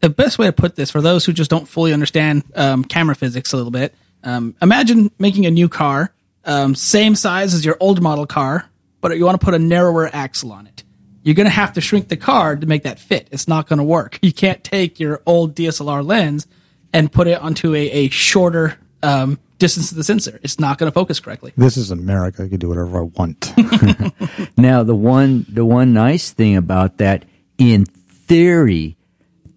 the 0.00 0.10
best 0.10 0.38
way 0.38 0.46
to 0.46 0.52
put 0.52 0.76
this 0.76 0.90
for 0.90 1.00
those 1.00 1.24
who 1.24 1.32
just 1.32 1.50
don't 1.50 1.66
fully 1.66 1.92
understand 1.92 2.44
um, 2.54 2.84
camera 2.84 3.14
physics 3.14 3.52
a 3.52 3.56
little 3.56 3.70
bit 3.70 3.94
um, 4.24 4.54
imagine 4.60 5.10
making 5.18 5.46
a 5.46 5.50
new 5.50 5.68
car 5.68 6.12
um, 6.44 6.74
same 6.74 7.14
size 7.14 7.54
as 7.54 7.64
your 7.64 7.76
old 7.80 8.02
model 8.02 8.26
car 8.26 8.68
but 9.00 9.16
you 9.16 9.24
want 9.24 9.38
to 9.40 9.44
put 9.44 9.54
a 9.54 9.58
narrower 9.58 10.10
axle 10.12 10.52
on 10.52 10.66
it 10.66 10.82
you're 11.22 11.34
going 11.34 11.46
to 11.46 11.50
have 11.50 11.72
to 11.72 11.80
shrink 11.80 12.08
the 12.08 12.16
car 12.16 12.56
to 12.56 12.66
make 12.66 12.82
that 12.82 12.98
fit 12.98 13.28
it's 13.30 13.48
not 13.48 13.66
going 13.66 13.78
to 13.78 13.84
work 13.84 14.18
you 14.22 14.32
can't 14.32 14.62
take 14.64 15.00
your 15.00 15.22
old 15.24 15.54
dslr 15.54 16.04
lens 16.04 16.46
and 16.94 17.12
put 17.12 17.26
it 17.26 17.38
onto 17.42 17.74
a, 17.74 17.90
a 17.90 18.08
shorter 18.08 18.78
um, 19.02 19.38
distance 19.58 19.90
to 19.90 19.94
the 19.94 20.04
sensor 20.04 20.40
it's 20.42 20.58
not 20.58 20.78
going 20.78 20.90
to 20.90 20.94
focus 20.94 21.20
correctly 21.20 21.52
This 21.56 21.76
is 21.76 21.90
America. 21.90 22.44
I 22.44 22.48
can 22.48 22.58
do 22.58 22.68
whatever 22.70 23.00
I 23.00 23.02
want. 23.02 23.52
Now 24.56 24.82
the 24.82 24.94
one 24.94 25.44
the 25.48 25.64
one 25.66 25.92
nice 25.92 26.30
thing 26.30 26.56
about 26.56 26.96
that, 26.98 27.24
in 27.58 27.84
theory, 27.84 28.96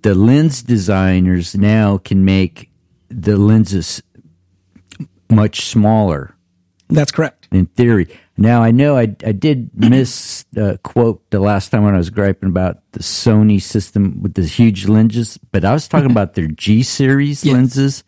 the 0.01 0.13
lens 0.15 0.61
designers 0.63 1.55
now 1.55 1.97
can 1.97 2.25
make 2.25 2.69
the 3.09 3.37
lenses 3.37 4.01
much 5.29 5.65
smaller. 5.65 6.35
that's 6.89 7.11
correct 7.11 7.47
In 7.51 7.65
theory. 7.67 8.07
Now 8.37 8.61
I 8.61 8.71
know 8.71 8.95
I 8.97 9.03
I 9.25 9.31
did 9.31 9.71
miss 9.75 10.45
uh, 10.55 10.77
quote 10.83 11.27
the 11.31 11.39
last 11.39 11.69
time 11.69 11.83
when 11.83 11.95
I 11.95 11.97
was 11.97 12.09
griping 12.11 12.49
about 12.49 12.79
the 12.91 12.99
Sony 12.99 13.59
system 13.61 14.21
with 14.21 14.35
the 14.35 14.43
huge 14.45 14.87
lenses, 14.87 15.37
but 15.51 15.65
I 15.65 15.73
was 15.73 15.87
talking 15.87 16.11
about 16.11 16.35
their 16.35 16.47
G 16.47 16.83
series 16.83 17.43
Yes. 17.43 17.53
lenses. 17.53 18.03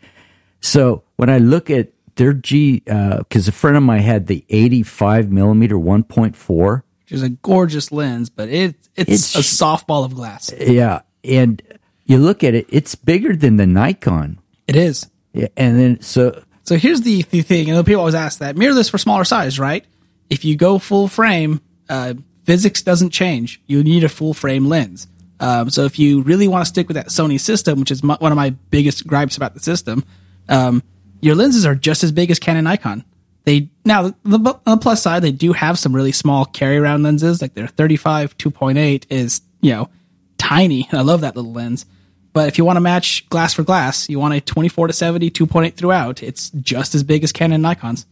So 0.62 1.04
when 1.16 1.30
I 1.30 1.40
look 1.40 1.70
at 1.72 1.90
their 2.16 2.34
G, 2.34 2.82
because 2.86 3.48
a 3.48 3.52
friend 3.52 3.76
of 3.78 3.84
mine 3.84 4.02
had 4.02 4.28
the 4.28 4.46
85 4.50 5.32
millimeter 5.32 5.76
1.4. 5.76 6.82
which 7.02 7.12
is 7.12 7.24
a 7.24 7.30
gorgeous 7.30 7.92
lens 7.92 8.30
but 8.30 8.50
it, 8.50 8.76
it's, 8.96 9.36
It's- 9.36 9.36
a 9.36 9.40
softball 9.40 10.06
of 10.06 10.14
glass 10.16 10.52
Yeah, 10.60 11.02
and 11.24 11.62
you 12.06 12.18
look 12.20 12.44
at 12.44 12.54
it; 12.56 12.68
it's 12.70 12.94
bigger 12.96 13.36
than 13.36 13.56
the 13.58 13.66
Nikon. 13.66 14.38
it 14.68 14.76
is 14.76 15.08
Yeah, 15.34 15.48
and 15.58 15.80
then 15.80 16.02
so 16.02 16.44
So 16.64 16.78
here's 16.78 17.02
the, 17.02 17.24
the 17.32 17.42
thing, 17.42 17.72
and 17.72 17.84
people 17.86 18.02
always 18.02 18.14
ask 18.16 18.40
that 18.40 18.56
mirrorless 18.56 18.92
for 18.92 18.98
smaller 19.00 19.24
size, 19.24 19.58
right? 19.58 19.86
If 20.30 20.46
you 20.46 20.56
go 20.56 20.80
full 20.80 21.08
frame, 21.08 21.62
uh, 21.90 22.14
physics 22.46 22.82
doesn't 22.82 23.12
change. 23.12 23.62
You 23.68 23.84
need 23.84 24.04
a 24.04 24.10
full 24.10 24.34
frame 24.34 24.66
lens. 24.66 25.08
Um, 25.40 25.70
so 25.70 25.86
if 25.86 25.98
you 25.98 26.22
really 26.22 26.48
want 26.48 26.66
to 26.66 26.70
stick 26.70 26.88
with 26.88 26.96
that 26.96 27.08
Sony 27.08 27.40
system, 27.40 27.80
which 27.80 27.92
is 27.92 28.04
my, 28.04 28.16
one 28.20 28.32
of 28.32 28.36
my 28.36 28.50
biggest 28.50 29.08
gripes 29.08 29.38
about 29.38 29.54
the 29.54 29.60
system, 29.60 30.04
um, 30.50 30.84
your 31.22 31.36
lenses 31.36 31.66
are 31.66 31.76
just 31.76 32.04
as 32.04 32.12
big 32.12 32.32
as 32.32 32.40
Canon 32.40 32.66
Nikon. 32.66 33.04
They 33.46 33.70
now 33.86 34.10
the, 34.24 34.60
the, 34.66 34.78
plus 34.78 35.02
side, 35.02 35.22
they 35.22 35.32
do 35.32 35.54
have 35.54 35.80
some 35.80 35.96
really 35.96 36.12
small 36.12 36.46
carry 36.46 36.78
around 36.78 37.04
lenses, 37.04 37.42
like 37.42 37.54
their 37.54 37.68
35 37.68 38.38
2.8 38.38 39.06
is 39.10 39.42
you 39.62 39.72
know 39.72 39.90
tiny. 40.38 40.88
I 40.92 41.02
love 41.02 41.22
that 41.22 41.36
little 41.36 41.54
lens. 41.54 41.86
But 42.34 42.48
if 42.48 42.58
you 42.58 42.66
want 42.66 42.78
to 42.78 42.82
match 42.82 43.28
glass 43.30 43.54
for 43.54 43.64
glass, 43.64 44.08
you 44.10 44.20
want 44.20 44.34
a 44.34 44.42
24 44.42 44.88
to 44.88 44.94
70 44.94 45.32
2.8 45.32 45.74
throughout. 45.76 46.22
It's 46.22 46.50
just 46.52 46.94
as 46.94 47.04
big 47.04 47.24
as 47.24 47.32
Canon 47.32 47.62
Nikon's. 47.62 48.06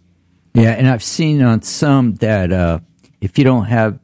Yeah, 0.53 0.71
and 0.71 0.87
I've 0.87 1.03
seen 1.03 1.41
on 1.41 1.61
some 1.61 2.15
that 2.15 2.51
uh, 2.51 2.79
if 3.21 3.37
you 3.37 3.43
don't 3.43 3.65
have 3.65 3.99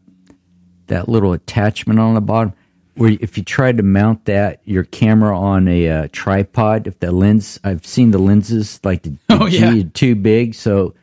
that 0.88 1.10
little 1.10 1.34
attachment 1.34 2.00
on 2.00 2.14
the 2.14 2.22
bottom, 2.22 2.54
where 2.96 3.18
if 3.20 3.38
you 3.38 3.44
try 3.44 3.72
to 3.72 3.82
mount 3.84 4.26
that 4.26 4.62
your 4.66 4.84
camera 4.84 5.38
on 5.38 5.68
a 5.68 5.90
uh, 5.90 6.08
tripod, 6.12 6.86
if 6.86 7.00
the 7.00 7.12
lens, 7.12 7.60
I've 7.64 7.86
seen 7.86 8.12
the 8.12 8.20
lenses 8.20 8.80
like 8.84 9.02
the, 9.04 9.10
the 9.10 9.18
Oh, 9.42 9.50
G 9.50 9.58
yeah. 9.60 9.74
is 9.74 9.86
too 9.94 10.14
big, 10.16 10.54
so 10.54 10.94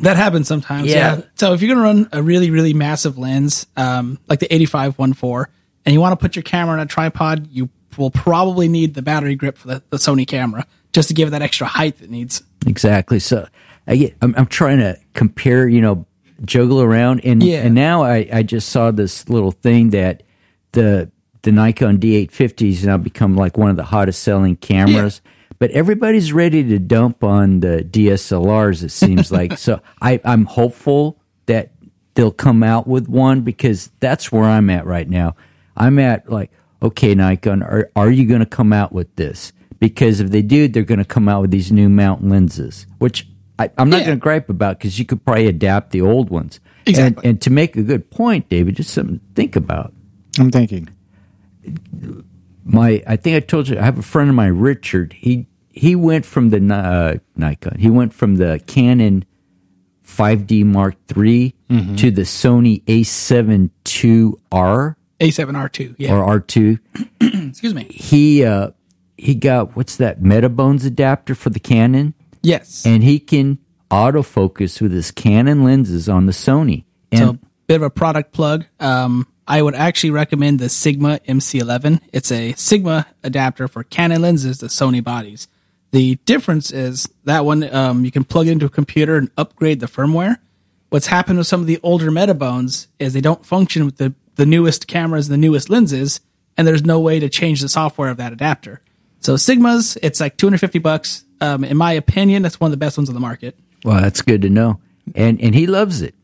That 0.00 0.16
happens 0.16 0.48
sometimes. 0.48 0.86
Yeah. 0.88 1.16
Yeah. 1.16 1.22
So 1.34 1.52
if 1.52 1.60
you're 1.60 1.74
going 1.74 1.78
to 1.78 2.02
run 2.02 2.08
a 2.12 2.22
really, 2.22 2.50
really 2.50 2.72
massive 2.72 3.18
lens, 3.18 3.66
um, 3.76 4.18
like 4.28 4.38
the 4.38 4.46
85-1.4, 4.48 5.46
and 5.84 5.92
you 5.92 6.00
want 6.00 6.12
to 6.12 6.16
put 6.22 6.34
your 6.36 6.42
camera 6.44 6.74
on 6.74 6.80
a 6.80 6.86
tripod, 6.86 7.48
you 7.50 7.68
will 7.98 8.10
probably 8.10 8.68
need 8.68 8.94
the 8.94 9.02
battery 9.02 9.34
grip 9.34 9.58
for 9.58 9.68
the, 9.68 9.82
the 9.90 9.96
Sony 9.96 10.26
camera 10.26 10.66
just 10.92 11.08
to 11.08 11.14
give 11.14 11.28
it 11.28 11.30
that 11.32 11.42
extra 11.42 11.66
height 11.66 12.00
it 12.00 12.10
needs. 12.10 12.42
Exactly. 12.66 13.18
So 13.18 13.48
I 13.88 13.96
get, 13.96 14.16
I'm, 14.22 14.34
I'm 14.36 14.46
trying 14.46 14.78
to 14.78 14.98
compare, 15.14 15.66
you 15.66 15.80
know, 15.80 16.06
juggle 16.44 16.80
around, 16.80 17.20
and 17.24 17.42
Yeah. 17.42 17.62
and 17.62 17.74
now 17.74 18.02
I, 18.04 18.28
I 18.32 18.42
just 18.44 18.68
saw 18.68 18.90
this 18.92 19.28
little 19.28 19.50
thing 19.50 19.90
that 19.90 20.22
the 20.72 21.10
the 21.42 21.50
Nikon 21.52 21.98
D850 21.98 22.70
has 22.74 22.84
now 22.84 22.96
become 22.98 23.34
like 23.36 23.56
one 23.56 23.70
of 23.70 23.76
the 23.76 23.84
hottest 23.84 24.22
selling 24.22 24.56
cameras. 24.56 25.20
But 25.58 25.70
everybody's 25.72 26.32
ready 26.32 26.62
to 26.62 26.78
dump 26.78 27.24
on 27.24 27.60
the 27.60 27.78
DSLRs. 27.88 28.82
It 28.84 28.90
seems 28.90 29.32
like 29.32 29.58
so. 29.58 29.80
I 30.00 30.20
I'm 30.24 30.44
hopeful 30.44 31.18
that 31.46 31.72
they'll 32.14 32.30
come 32.30 32.62
out 32.62 32.86
with 32.86 33.08
one 33.08 33.40
because 33.42 33.90
that's 34.00 34.30
where 34.30 34.44
I'm 34.44 34.70
at 34.70 34.84
right 34.86 35.08
now. 35.08 35.34
I'm 35.76 35.98
at 35.98 36.30
like, 36.30 36.50
okay, 36.82 37.14
Nikon, 37.14 37.62
are 37.62 37.90
are 37.96 38.10
you 38.10 38.26
going 38.26 38.40
to 38.40 38.46
come 38.46 38.72
out 38.72 38.92
with 38.92 39.14
this? 39.16 39.52
Because 39.80 40.20
if 40.20 40.30
they 40.30 40.42
do, 40.42 40.68
they're 40.68 40.82
going 40.82 40.98
to 40.98 41.04
come 41.04 41.28
out 41.28 41.40
with 41.42 41.50
these 41.52 41.70
new 41.72 41.88
mount 41.88 42.28
lenses, 42.28 42.86
which 42.98 43.28
I, 43.58 43.70
I'm 43.78 43.90
not 43.90 44.00
Yeah. 44.00 44.06
going 44.06 44.18
to 44.18 44.22
gripe 44.22 44.48
about 44.48 44.78
because 44.78 44.98
you 44.98 45.04
could 45.04 45.24
probably 45.24 45.46
adapt 45.48 45.90
the 45.90 46.00
old 46.00 46.30
ones. 46.30 46.60
Exactly. 46.86 47.22
And, 47.24 47.30
and 47.30 47.40
to 47.42 47.50
make 47.50 47.76
a 47.76 47.82
good 47.82 48.10
point, 48.10 48.48
David, 48.48 48.76
just 48.76 48.90
something 48.90 49.18
to 49.18 49.24
think 49.34 49.56
about. 49.56 49.92
I'm 50.38 50.50
thinking. 50.50 50.88
My, 52.64 53.02
I 53.06 53.16
think 53.16 53.36
I 53.36 53.40
told 53.40 53.68
you, 53.68 53.78
I 53.78 53.82
have 53.82 53.98
a 53.98 54.02
friend 54.02 54.28
of 54.28 54.36
mine, 54.36 54.52
Richard. 54.58 55.14
He 55.14 55.46
he 55.70 55.94
went 55.94 56.26
from 56.26 56.50
the 56.50 56.74
uh, 56.74 57.18
Nikon, 57.36 57.78
he 57.78 57.88
went 57.88 58.12
from 58.12 58.36
the 58.36 58.60
Canon 58.66 59.24
5D 60.06 60.64
Mark 60.64 60.96
III 61.16 61.54
Mm-hmm. 61.70 61.96
to 61.96 62.10
the 62.10 62.22
Sony 62.22 62.82
A7 62.84 63.68
II-R 64.02 64.96
A7R2. 65.20 65.96
Yeah. 65.98 66.14
or 66.16 66.40
R2. 66.40 66.78
Excuse 67.50 67.74
me. 67.74 67.84
He 67.90 68.42
uh, 68.42 68.70
he 69.18 69.34
got 69.34 69.76
what's 69.76 69.96
that 69.96 70.22
Metabones 70.22 70.86
adapter 70.86 71.34
for 71.34 71.50
the 71.50 71.60
Canon, 71.60 72.14
Yes. 72.42 72.84
and 72.86 73.02
he 73.02 73.18
can 73.18 73.58
autofocus 73.90 74.80
with 74.80 74.92
his 74.92 75.10
Canon 75.10 75.64
lenses 75.64 76.08
on 76.08 76.26
the 76.26 76.32
Sony. 76.32 76.84
And 77.10 77.20
So, 77.20 77.38
bit 77.66 77.76
of 77.76 77.82
a 77.82 77.90
product 77.90 78.32
plug. 78.32 78.66
Um, 78.80 79.26
I 79.46 79.62
would 79.62 79.74
actually 79.74 80.10
recommend 80.10 80.58
the 80.58 80.68
Sigma 80.68 81.20
MC11. 81.26 82.00
It's 82.12 82.30
a 82.30 82.52
Sigma 82.52 83.06
adapter 83.24 83.66
for 83.66 83.82
Canon 83.82 84.20
lenses 84.20 84.58
to 84.58 84.66
Sony 84.66 85.02
bodies. 85.02 85.48
The 85.90 86.16
difference 86.26 86.70
is 86.70 87.08
that 87.24 87.46
one 87.46 87.72
um, 87.74 88.04
you 88.04 88.10
can 88.10 88.24
plug 88.24 88.46
it 88.46 88.52
into 88.52 88.66
a 88.66 88.70
computer 88.70 89.16
and 89.16 89.30
upgrade 89.38 89.80
the 89.80 89.86
firmware. 89.86 90.36
What's 90.90 91.06
happened 91.06 91.38
with 91.38 91.46
some 91.46 91.60
of 91.60 91.66
the 91.66 91.80
older 91.82 92.10
Metabones 92.10 92.88
is 92.98 93.14
they 93.14 93.20
don't 93.22 93.44
function 93.44 93.86
with 93.86 93.96
the, 93.96 94.14
the 94.34 94.46
newest 94.46 94.86
cameras 94.86 95.28
and 95.28 95.32
the 95.32 95.38
newest 95.46 95.70
lenses, 95.70 96.20
and 96.56 96.66
there's 96.66 96.84
no 96.84 97.00
way 97.00 97.18
to 97.20 97.28
change 97.30 97.62
the 97.62 97.68
software 97.68 98.10
of 98.10 98.18
that 98.18 98.32
adapter. 98.34 98.82
So 99.20 99.34
Sigmas, 99.34 99.96
it's 100.02 100.20
like 100.20 100.36
250 100.36 100.78
bucks. 100.78 101.24
Um, 101.40 101.64
in 101.64 101.76
my 101.76 101.92
opinion, 101.92 102.42
that's 102.42 102.60
one 102.60 102.68
of 102.68 102.72
the 102.72 102.84
best 102.84 102.96
ones 102.96 103.08
on 103.08 103.14
the 103.14 103.20
market. 103.20 103.58
well, 103.84 104.00
that's 104.00 104.22
good 104.22 104.42
to 104.42 104.50
know. 104.50 104.80
And 105.14 105.40
and 105.40 105.54
he 105.54 105.66
loves 105.66 106.02
it. 106.02 106.14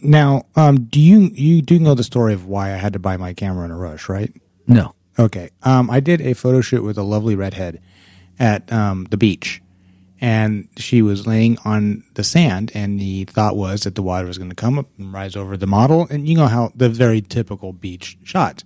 Now, 0.00 0.46
um, 0.56 0.84
do 0.84 1.00
you 1.00 1.30
you 1.34 1.62
do 1.62 1.78
know 1.78 1.94
the 1.94 2.04
story 2.04 2.32
of 2.34 2.46
why 2.46 2.72
I 2.72 2.76
had 2.76 2.92
to 2.94 2.98
buy 2.98 3.16
my 3.16 3.34
camera 3.34 3.64
in 3.64 3.70
a 3.70 3.76
rush, 3.76 4.08
right? 4.08 4.32
No. 4.66 4.94
Okay. 5.18 5.50
Um, 5.62 5.90
I 5.90 6.00
did 6.00 6.20
a 6.20 6.34
photo 6.34 6.60
shoot 6.60 6.82
with 6.82 6.98
a 6.98 7.02
lovely 7.02 7.34
redhead 7.36 7.80
at 8.38 8.70
um, 8.72 9.06
the 9.10 9.16
beach, 9.16 9.62
and 10.20 10.68
she 10.76 11.02
was 11.02 11.26
laying 11.26 11.58
on 11.64 12.02
the 12.14 12.24
sand, 12.24 12.72
and 12.74 12.98
the 12.98 13.24
thought 13.24 13.56
was 13.56 13.82
that 13.82 13.94
the 13.94 14.02
water 14.02 14.26
was 14.26 14.38
going 14.38 14.50
to 14.50 14.56
come 14.56 14.78
up 14.78 14.86
and 14.98 15.12
rise 15.12 15.36
over 15.36 15.56
the 15.56 15.66
model, 15.66 16.06
and 16.10 16.28
you 16.28 16.36
know 16.36 16.46
how 16.46 16.72
the 16.74 16.88
very 16.88 17.20
typical 17.20 17.72
beach 17.72 18.16
shot. 18.24 18.64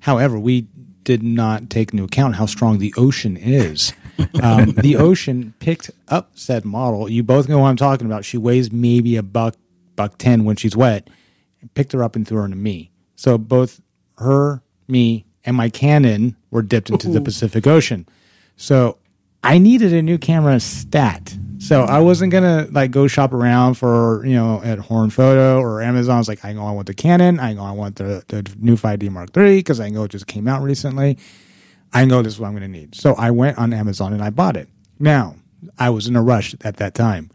However, 0.00 0.38
we 0.38 0.66
did 1.06 1.22
not 1.22 1.70
take 1.70 1.92
into 1.92 2.04
account 2.04 2.34
how 2.34 2.44
strong 2.46 2.78
the 2.78 2.92
ocean 2.96 3.36
is. 3.36 3.94
Um, 4.42 4.72
the 4.76 4.96
Ocean 4.96 5.54
picked 5.60 5.90
up 6.08 6.30
said 6.34 6.64
model. 6.64 7.08
You 7.08 7.22
both 7.22 7.48
know 7.48 7.60
what 7.60 7.68
I'm 7.68 7.76
talking 7.76 8.06
about. 8.06 8.24
She 8.24 8.36
weighs 8.36 8.72
maybe 8.72 9.16
a 9.16 9.22
buck, 9.22 9.54
buck 9.94 10.18
ten 10.18 10.44
when 10.44 10.56
she's 10.56 10.76
wet. 10.76 11.08
Picked 11.74 11.92
her 11.92 12.02
up 12.02 12.16
and 12.16 12.26
threw 12.26 12.38
her 12.38 12.44
into 12.44 12.56
me. 12.56 12.90
So 13.14 13.38
both 13.38 13.80
her, 14.18 14.62
me, 14.88 15.24
and 15.44 15.56
my 15.56 15.68
Canon 15.68 16.36
were 16.50 16.62
dipped 16.62 16.90
into 16.90 17.08
Ooh. 17.08 17.12
the 17.12 17.20
Pacific 17.20 17.66
Ocean. 17.66 18.06
So 18.56 18.98
I 19.46 19.58
needed 19.58 19.92
a 19.92 20.02
new 20.02 20.18
camera 20.18 20.58
stat. 20.58 21.36
So 21.58 21.82
I 21.82 22.00
wasn't 22.00 22.32
gonna 22.32 22.66
like 22.72 22.90
go 22.90 23.06
shop 23.06 23.32
around 23.32 23.74
for 23.74 24.26
you 24.26 24.34
know 24.34 24.60
at 24.64 24.80
Horn 24.80 25.08
Photo 25.08 25.60
or 25.60 25.82
Amazon. 25.82 26.16
I 26.16 26.18
was 26.18 26.28
like, 26.28 26.44
I 26.44 26.52
know 26.52 26.66
I 26.66 26.72
want 26.72 26.88
the 26.88 26.94
Canon. 26.94 27.38
I 27.38 27.52
know 27.52 27.62
I 27.62 27.70
want 27.70 27.96
the 27.96 28.24
the 28.26 28.44
new 28.58 28.76
5D 28.76 29.08
Mark 29.10 29.36
III 29.36 29.58
because 29.58 29.78
I 29.78 29.88
know 29.88 30.02
it 30.02 30.10
just 30.10 30.26
came 30.26 30.48
out 30.48 30.62
recently. 30.62 31.16
I 31.92 32.04
know 32.04 32.22
this 32.22 32.34
is 32.34 32.40
what 32.40 32.48
I'm 32.48 32.54
gonna 32.54 32.66
need. 32.66 32.96
So 32.96 33.14
I 33.14 33.30
went 33.30 33.56
on 33.56 33.72
Amazon 33.72 34.12
and 34.12 34.22
I 34.22 34.30
bought 34.30 34.56
it. 34.56 34.68
Now 34.98 35.36
I 35.78 35.90
was 35.90 36.08
in 36.08 36.16
a 36.16 36.22
rush 36.22 36.56
at 36.62 36.78
that 36.78 36.94
time. 36.94 37.30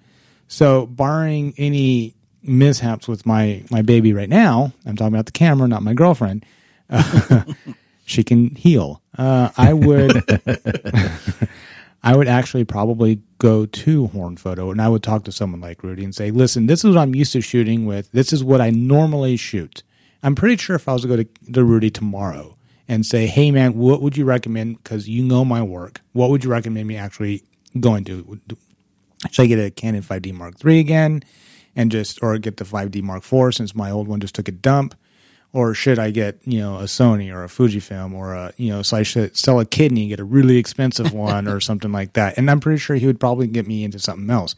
So 0.49 0.87
barring 0.87 1.53
any 1.57 2.13
mishaps 2.43 3.07
with 3.07 3.25
my 3.25 3.63
my 3.71 3.81
baby 3.81 4.11
right 4.11 4.29
now, 4.29 4.73
I'm 4.85 4.97
talking 4.97 5.13
about 5.13 5.27
the 5.27 5.31
camera, 5.31 5.65
not 5.65 5.81
my 5.81 5.93
girlfriend. 5.93 6.45
Uh, 6.89 7.43
she 8.05 8.21
can 8.21 8.53
heal. 8.55 9.01
Uh, 9.17 9.49
I 9.57 9.71
would. 9.71 10.23
I 12.03 12.15
would 12.15 12.27
actually 12.27 12.65
probably 12.65 13.21
go 13.37 13.65
to 13.65 14.07
Horn 14.07 14.37
Photo 14.37 14.71
and 14.71 14.81
I 14.81 14.89
would 14.89 15.03
talk 15.03 15.23
to 15.25 15.31
someone 15.31 15.61
like 15.61 15.83
Rudy 15.83 16.03
and 16.03 16.15
say, 16.15 16.31
listen, 16.31 16.65
this 16.65 16.83
is 16.83 16.95
what 16.95 17.01
I'm 17.01 17.13
used 17.13 17.33
to 17.33 17.41
shooting 17.41 17.85
with. 17.85 18.11
This 18.11 18.33
is 18.33 18.43
what 18.43 18.59
I 18.59 18.71
normally 18.71 19.37
shoot. 19.37 19.83
I'm 20.23 20.35
pretty 20.35 20.57
sure 20.57 20.75
if 20.75 20.87
I 20.87 20.93
was 20.93 21.03
to 21.03 21.07
go 21.07 21.17
to, 21.17 21.27
to 21.53 21.63
Rudy 21.63 21.91
tomorrow 21.91 22.57
and 22.87 23.05
say, 23.05 23.27
hey, 23.27 23.51
man, 23.51 23.75
what 23.75 24.01
would 24.01 24.17
you 24.17 24.25
recommend? 24.25 24.83
Because 24.83 25.07
you 25.07 25.23
know 25.23 25.45
my 25.45 25.61
work. 25.61 26.01
What 26.13 26.29
would 26.29 26.43
you 26.43 26.49
recommend 26.49 26.87
me 26.87 26.97
actually 26.97 27.43
going 27.79 28.03
to? 28.05 28.39
Should 29.29 29.43
I 29.43 29.45
get 29.45 29.59
a 29.59 29.69
Canon 29.69 30.01
5D 30.01 30.33
Mark 30.33 30.55
III 30.65 30.79
again 30.79 31.23
and 31.75 31.91
just, 31.91 32.21
or 32.23 32.37
get 32.39 32.57
the 32.57 32.65
5D 32.65 33.03
Mark 33.03 33.23
IV 33.31 33.53
since 33.53 33.75
my 33.75 33.91
old 33.91 34.07
one 34.07 34.19
just 34.19 34.35
took 34.35 34.47
a 34.47 34.51
dump? 34.51 34.95
Or 35.53 35.73
should 35.73 35.99
I 35.99 36.11
get 36.11 36.39
you 36.45 36.59
know 36.59 36.77
a 36.77 36.83
Sony 36.83 37.33
or 37.33 37.43
a 37.43 37.47
Fujifilm 37.47 38.13
or 38.13 38.33
a 38.33 38.53
you 38.57 38.69
know 38.69 38.81
so 38.81 38.97
I 38.97 39.03
should 39.03 39.35
sell 39.37 39.59
a 39.59 39.65
kidney 39.65 40.01
and 40.01 40.09
get 40.09 40.19
a 40.19 40.23
really 40.23 40.57
expensive 40.57 41.13
one 41.27 41.47
or 41.47 41.59
something 41.59 41.91
like 41.91 42.13
that 42.13 42.37
and 42.37 42.49
I'm 42.49 42.59
pretty 42.59 42.79
sure 42.79 42.95
he 42.95 43.07
would 43.07 43.19
probably 43.19 43.47
get 43.47 43.67
me 43.67 43.83
into 43.83 43.99
something 43.99 44.29
else. 44.29 44.55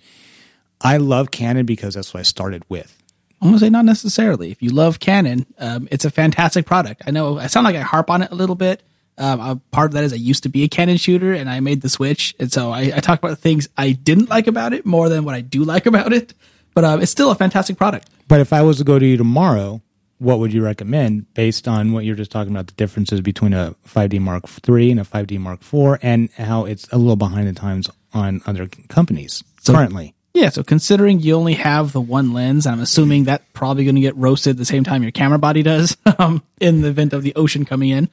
I 0.82 0.98
love 0.98 1.32
Canon 1.32 1.66
because 1.66 1.94
that's 1.94 2.14
what 2.14 2.20
I 2.20 2.24
started 2.24 2.64
with. 2.68 2.98
I'm 3.42 3.50
gonna 3.50 3.60
say 3.60 3.70
not 3.70 3.86
necessarily. 3.86 4.52
If 4.52 4.62
you 4.62 4.70
love 4.70 5.00
Canon, 5.00 5.46
um, 5.60 5.88
it's 5.92 6.06
a 6.06 6.10
fantastic 6.10 6.66
product. 6.66 7.04
I 7.06 7.12
know 7.12 7.38
I 7.38 7.48
sound 7.48 7.66
like 7.66 7.76
I 7.76 7.82
harp 7.82 8.10
on 8.10 8.22
it 8.22 8.32
a 8.32 8.36
little 8.36 8.56
bit. 8.56 8.84
Um, 9.18 9.62
part 9.72 9.92
of 9.92 9.94
that 9.94 10.04
is 10.04 10.14
I 10.14 10.16
used 10.16 10.44
to 10.44 10.50
be 10.50 10.64
a 10.64 10.68
Canon 10.68 10.98
shooter 10.98 11.34
and 11.34 11.50
I 11.50 11.60
made 11.60 11.82
the 11.82 11.90
switch, 11.90 12.34
and 12.40 12.52
so 12.52 12.72
I, 12.72 12.94
I 12.96 13.00
talk 13.00 13.20
about 13.20 13.30
the 13.30 13.36
things 13.36 13.68
I 13.78 13.92
didn't 13.92 14.30
like 14.30 14.48
about 14.48 14.74
it 14.74 14.86
more 14.86 15.10
than 15.10 15.24
what 15.26 15.36
I 15.36 15.42
do 15.42 15.64
like 15.64 15.86
about 15.86 16.14
it. 16.14 16.34
But 16.74 16.84
um, 16.86 17.02
it's 17.02 17.12
still 17.12 17.32
a 17.32 17.36
fantastic 17.36 17.78
product. 17.78 18.10
But 18.28 18.40
if 18.40 18.54
I 18.54 18.62
was 18.62 18.78
to 18.78 18.84
go 18.84 18.98
to 18.98 19.06
you 19.06 19.18
tomorrow 19.18 19.82
what 20.24 20.40
would 20.40 20.54
you 20.54 20.64
recommend 20.64 21.32
based 21.34 21.68
on 21.68 21.92
what 21.92 22.06
you're 22.06 22.16
just 22.16 22.32
talking 22.32 22.54
about 22.54 22.68
the 22.68 22.74
differences 22.74 23.20
between 23.20 23.54
a 23.54 23.76
5D 23.88 24.20
Mark 24.22 24.46
III 24.68 24.92
and 24.92 25.00
a 25.02 25.04
5D 25.04 25.38
Mark 25.38 25.62
IV 25.62 26.00
and 26.02 26.32
how 26.32 26.66
it's 26.66 26.88
a 26.92 26.98
little 26.98 27.18
behind 27.18 27.48
the 27.48 27.54
times 27.54 27.90
on 28.14 28.42
other 28.46 28.68
companies 28.88 29.44
so, 29.60 29.74
currently? 29.74 30.16
Yeah, 30.34 30.50
so 30.50 30.64
considering 30.64 31.20
you 31.20 31.36
only 31.36 31.54
have 31.56 31.92
the 31.92 32.02
one 32.02 32.34
lens, 32.34 32.66
I'm 32.66 32.80
assuming 32.80 33.26
that 33.26 33.52
probably 33.54 33.84
going 33.84 33.96
to 33.96 34.02
get 34.02 34.16
roasted 34.16 34.58
the 34.58 34.66
same 34.66 34.84
time 34.84 35.04
your 35.04 35.12
camera 35.12 35.38
body 35.38 35.62
does 35.62 35.98
um, 36.18 36.42
in 36.60 36.82
the 36.82 36.88
event 36.88 37.14
of 37.14 37.22
the 37.22 37.36
ocean 37.36 37.66
coming 37.66 37.90
in. 37.90 38.10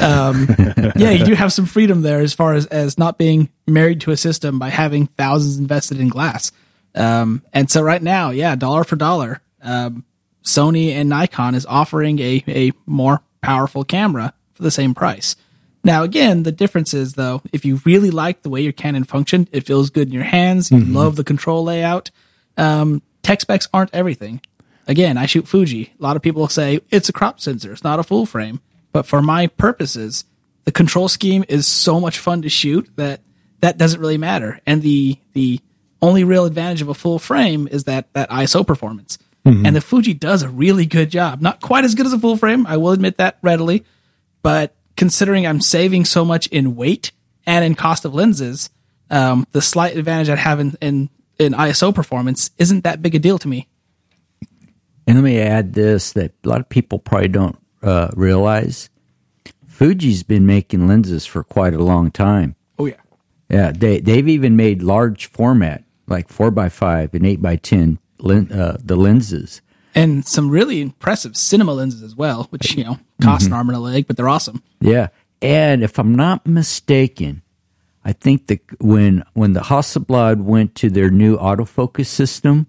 Um, 0.00 0.46
yeah, 0.96 1.10
you 1.10 1.24
do 1.24 1.34
have 1.34 1.52
some 1.52 1.66
freedom 1.66 2.02
there 2.02 2.20
as 2.20 2.34
far 2.34 2.54
as, 2.54 2.66
as 2.66 2.98
not 2.98 3.16
being 3.16 3.48
married 3.66 4.02
to 4.02 4.10
a 4.10 4.16
system 4.16 4.58
by 4.58 4.68
having 4.68 5.06
thousands 5.06 5.58
invested 5.58 5.98
in 5.98 6.08
glass. 6.08 6.52
Um, 6.94 7.42
and 7.52 7.70
so 7.70 7.82
right 7.82 8.02
now, 8.02 8.30
yeah, 8.30 8.54
dollar 8.54 8.84
for 8.84 8.96
dollar, 8.96 9.40
um, 9.62 10.04
Sony 10.44 10.92
and 10.92 11.08
Nikon 11.08 11.54
is 11.54 11.66
offering 11.66 12.18
a, 12.18 12.44
a 12.46 12.72
more 12.86 13.22
powerful 13.42 13.84
camera 13.84 14.34
for 14.52 14.62
the 14.62 14.70
same 14.70 14.94
price. 14.94 15.36
Now, 15.82 16.02
again, 16.02 16.44
the 16.44 16.52
difference 16.52 16.94
is 16.94 17.14
though, 17.14 17.42
if 17.52 17.64
you 17.64 17.80
really 17.84 18.10
like 18.10 18.42
the 18.42 18.48
way 18.48 18.62
your 18.62 18.72
Canon 18.72 19.04
functioned, 19.04 19.48
it 19.52 19.66
feels 19.66 19.90
good 19.90 20.08
in 20.08 20.14
your 20.14 20.24
hands, 20.24 20.70
you 20.70 20.78
mm-hmm. 20.78 20.96
love 20.96 21.16
the 21.16 21.24
control 21.24 21.64
layout, 21.64 22.10
um, 22.56 23.02
tech 23.22 23.40
specs 23.40 23.68
aren't 23.72 23.94
everything. 23.94 24.40
Again, 24.86 25.16
I 25.16 25.26
shoot 25.26 25.48
Fuji. 25.48 25.92
A 25.98 26.02
lot 26.02 26.16
of 26.16 26.22
people 26.22 26.46
say 26.48 26.80
it's 26.90 27.08
a 27.08 27.12
crop 27.12 27.40
sensor, 27.40 27.72
it's 27.72 27.84
not 27.84 27.98
a 27.98 28.02
full 28.02 28.26
frame. 28.26 28.60
But 28.92 29.06
for 29.06 29.20
my 29.20 29.48
purposes, 29.48 30.24
the 30.64 30.72
control 30.72 31.08
scheme 31.08 31.44
is 31.48 31.66
so 31.66 32.00
much 32.00 32.18
fun 32.18 32.42
to 32.42 32.48
shoot 32.48 32.88
that 32.96 33.20
that 33.60 33.76
doesn't 33.76 34.00
really 34.00 34.18
matter. 34.18 34.60
And 34.66 34.82
the 34.82 35.18
the 35.32 35.60
only 36.00 36.22
real 36.22 36.44
advantage 36.44 36.82
of 36.82 36.88
a 36.88 36.94
full 36.94 37.18
frame 37.18 37.66
is 37.66 37.84
that 37.84 38.12
that 38.12 38.30
ISO 38.30 38.66
performance. 38.66 39.18
Mm-hmm. 39.44 39.66
And 39.66 39.76
the 39.76 39.80
Fuji 39.80 40.14
does 40.14 40.42
a 40.42 40.48
really 40.48 40.86
good 40.86 41.10
job. 41.10 41.42
Not 41.42 41.60
quite 41.60 41.84
as 41.84 41.94
good 41.94 42.06
as 42.06 42.12
a 42.12 42.18
full 42.18 42.36
frame, 42.36 42.66
I 42.66 42.78
will 42.78 42.92
admit 42.92 43.18
that 43.18 43.38
readily, 43.42 43.84
but 44.42 44.74
considering 44.96 45.46
I'm 45.46 45.60
saving 45.60 46.06
so 46.06 46.24
much 46.24 46.46
in 46.46 46.76
weight 46.76 47.12
and 47.46 47.64
in 47.64 47.74
cost 47.74 48.04
of 48.04 48.14
lenses, 48.14 48.70
um, 49.10 49.46
the 49.52 49.60
slight 49.60 49.96
advantage 49.96 50.30
I 50.30 50.36
have 50.36 50.60
in, 50.60 50.76
in, 50.80 51.10
in 51.38 51.52
ISO 51.52 51.94
performance 51.94 52.50
isn't 52.58 52.84
that 52.84 53.02
big 53.02 53.14
a 53.14 53.18
deal 53.18 53.38
to 53.38 53.48
me. 53.48 53.68
And 55.06 55.18
let 55.18 55.24
me 55.24 55.38
add 55.38 55.74
this 55.74 56.12
that 56.12 56.32
a 56.44 56.48
lot 56.48 56.60
of 56.60 56.68
people 56.68 56.98
probably 56.98 57.28
don't 57.28 57.58
uh, 57.82 58.08
realize. 58.14 58.88
Fuji's 59.66 60.22
been 60.22 60.46
making 60.46 60.86
lenses 60.86 61.26
for 61.26 61.44
quite 61.44 61.74
a 61.74 61.82
long 61.82 62.10
time. 62.10 62.56
Oh 62.78 62.86
yeah, 62.86 63.00
yeah. 63.50 63.72
They 63.72 64.00
they've 64.00 64.28
even 64.28 64.56
made 64.56 64.82
large 64.82 65.26
format 65.26 65.84
like 66.06 66.28
four 66.28 66.50
by 66.50 66.68
five 66.70 67.12
and 67.12 67.26
eight 67.26 67.42
by 67.42 67.56
ten 67.56 67.98
uh, 68.24 68.76
the 68.82 68.96
lenses 68.96 69.60
and 69.94 70.26
some 70.26 70.50
really 70.50 70.80
impressive 70.80 71.36
cinema 71.36 71.72
lenses 71.72 72.02
as 72.02 72.16
well, 72.16 72.44
which 72.50 72.74
you 72.74 72.84
know 72.84 72.98
cost 73.22 73.44
mm-hmm. 73.44 73.52
an 73.52 73.58
arm 73.58 73.68
and 73.68 73.76
a 73.76 73.80
leg, 73.80 74.06
but 74.06 74.16
they're 74.16 74.28
awesome. 74.28 74.62
Yeah, 74.80 75.08
and 75.40 75.82
if 75.82 75.98
I'm 75.98 76.14
not 76.14 76.46
mistaken, 76.46 77.42
I 78.04 78.12
think 78.12 78.48
that 78.48 78.60
when 78.80 79.24
when 79.34 79.52
the 79.52 79.60
Hasselblad 79.60 80.42
went 80.42 80.74
to 80.76 80.90
their 80.90 81.10
new 81.10 81.36
autofocus 81.36 82.06
system, 82.06 82.66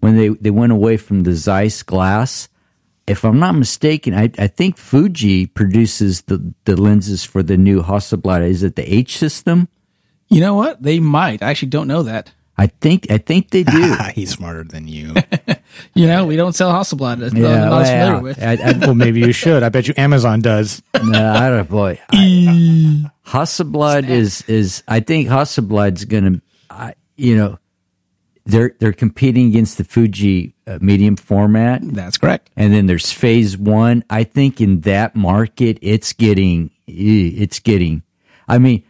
when 0.00 0.16
they 0.16 0.28
they 0.28 0.50
went 0.50 0.72
away 0.72 0.96
from 0.96 1.22
the 1.22 1.34
Zeiss 1.34 1.82
glass, 1.82 2.48
if 3.06 3.24
I'm 3.24 3.38
not 3.38 3.54
mistaken, 3.54 4.14
I, 4.14 4.30
I 4.38 4.48
think 4.48 4.76
Fuji 4.76 5.46
produces 5.46 6.22
the 6.22 6.54
the 6.64 6.76
lenses 6.76 7.24
for 7.24 7.42
the 7.42 7.56
new 7.56 7.82
Hasselblad. 7.82 8.46
Is 8.46 8.62
it 8.62 8.76
the 8.76 8.92
H 8.92 9.18
system? 9.18 9.68
You 10.28 10.40
know 10.40 10.54
what? 10.54 10.82
They 10.82 10.98
might. 11.00 11.42
I 11.42 11.50
actually 11.50 11.68
don't 11.68 11.86
know 11.88 12.02
that. 12.02 12.32
I 12.56 12.68
think 12.68 13.10
I 13.10 13.18
think 13.18 13.50
they 13.50 13.64
do. 13.64 13.96
He's 14.14 14.30
smarter 14.30 14.64
than 14.64 14.86
you. 14.86 15.14
you 15.94 16.06
know, 16.06 16.24
we 16.24 16.36
don't 16.36 16.52
sell 16.52 16.72
Hasselblad. 16.72 17.18
That's 17.18 17.34
yeah, 17.34 17.64
not 17.64 17.70
well, 17.70 17.84
familiar 17.84 18.22
with. 18.22 18.42
I, 18.42 18.52
I, 18.52 18.72
well, 18.78 18.94
maybe 18.94 19.20
you 19.20 19.32
should. 19.32 19.62
I 19.62 19.68
bet 19.70 19.88
you 19.88 19.94
Amazon 19.96 20.40
does. 20.40 20.82
no, 21.04 21.32
I 21.32 21.48
don't. 21.50 21.68
Boy, 21.68 22.00
I, 22.10 23.10
Hasselblad 23.26 24.08
is 24.08 24.42
is. 24.42 24.84
I 24.86 25.00
think 25.00 25.28
Hasselblad's 25.28 26.04
going 26.04 26.34
to. 26.34 26.94
You 27.16 27.36
know, 27.36 27.58
they're 28.44 28.74
they're 28.78 28.92
competing 28.92 29.48
against 29.48 29.78
the 29.78 29.84
Fuji 29.84 30.54
uh, 30.66 30.78
medium 30.80 31.16
format. 31.16 31.80
That's 31.82 32.18
correct. 32.18 32.50
And 32.56 32.72
then 32.72 32.86
there's 32.86 33.12
Phase 33.12 33.56
One. 33.56 34.04
I 34.10 34.24
think 34.24 34.60
in 34.60 34.80
that 34.80 35.16
market, 35.16 35.78
it's 35.80 36.12
getting 36.12 36.70
it's 36.86 37.58
getting. 37.58 38.02
I 38.46 38.58
mean 38.58 38.84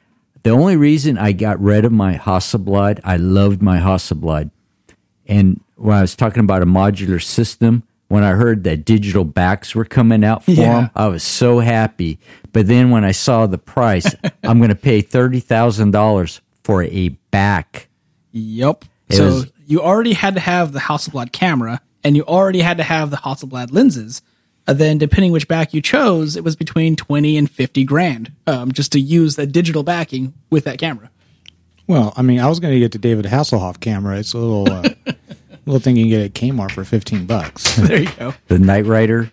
the 0.45 0.51
only 0.51 0.77
reason 0.77 1.19
I 1.19 1.33
got 1.33 1.61
rid 1.61 1.85
of 1.85 1.93
my 1.93 2.17
Hasselblad, 2.17 3.01
I 3.03 3.17
loved 3.17 3.63
my 3.63 3.79
Hasselblad. 3.79 4.51
And 5.27 5.61
when 5.77 5.97
I 5.97 6.03
was 6.03 6.15
talking 6.15 6.41
about 6.41 6.63
a 6.63 6.67
modular 6.67 7.23
system, 7.23 7.83
when 8.09 8.23
I 8.23 8.33
heard 8.33 8.63
that 8.65 8.85
digital 8.85 9.25
backs 9.25 9.75
were 9.75 9.87
coming 9.87 10.23
out 10.23 10.45
for 10.45 10.53
yeah. 10.53 10.81
them, 10.83 10.91
I 10.95 11.09
was 11.09 11.23
so 11.23 11.61
happy. 11.61 12.19
But 12.53 12.67
then 12.67 12.91
when 12.91 13.05
I 13.05 13.13
saw 13.13 13.47
the 13.47 13.59
price, 13.59 14.15
I'm 14.45 14.59
going 14.59 14.69
to 14.69 14.77
pay 14.77 15.03
$30,000 15.03 16.41
for 16.63 16.83
a 16.85 17.09
back. 17.31 17.89
Yep. 18.33 18.85
It 19.09 19.17
so 19.17 19.25
was, 19.25 19.53
you 19.67 19.81
already 19.81 20.13
had 20.13 20.35
to 20.35 20.41
have 20.41 20.73
the 20.73 20.81
Hasselblad 20.81 21.33
camera 21.33 21.81
and 22.05 22.17
you 22.17 22.23
already 22.25 22.61
had 22.61 22.77
to 22.77 22.83
have 22.83 23.11
the 23.11 23.17
Hasselblad 23.17 23.73
lenses. 23.73 24.21
Uh, 24.67 24.73
then 24.73 24.99
depending 24.99 25.31
which 25.33 25.47
back 25.47 25.75
you 25.75 25.83
chose, 25.83 26.37
it 26.37 26.45
was 26.45 26.57
between 26.57 26.97
20 26.97 27.37
and 27.37 27.51
50 27.51 27.85
grand 27.85 28.33
um, 28.47 28.73
just 28.73 28.93
to 28.93 29.01
use 29.01 29.37
that 29.37 29.49
digital 29.49 29.83
backing 29.83 30.33
with 30.51 30.65
that 30.65 30.79
camera. 30.79 31.11
Well, 31.87 32.15
I 32.17 32.23
mean, 32.23 32.41
I 32.41 32.49
was 32.49 32.61
going 32.61 32.73
to 32.73 32.81
get 32.81 32.93
the 32.93 32.99
David 32.99 33.27
Hasselhoff 33.27 33.81
camera. 33.81 34.19
It's 34.19 34.33
a 34.33 34.39
little 34.39 34.73
uh, 34.73 34.89
little 35.67 35.81
thing 35.81 35.97
you 35.97 36.05
can 36.05 36.11
get 36.11 36.23
at 36.23 36.33
Kmart 36.33 36.73
for 36.73 36.85
15 36.85 37.27
bucks. 37.27 37.77
there 37.77 38.03
you 38.03 38.11
go. 38.13 38.35
The 38.49 38.59
Knight 38.59 38.87
Rider. 38.87 39.31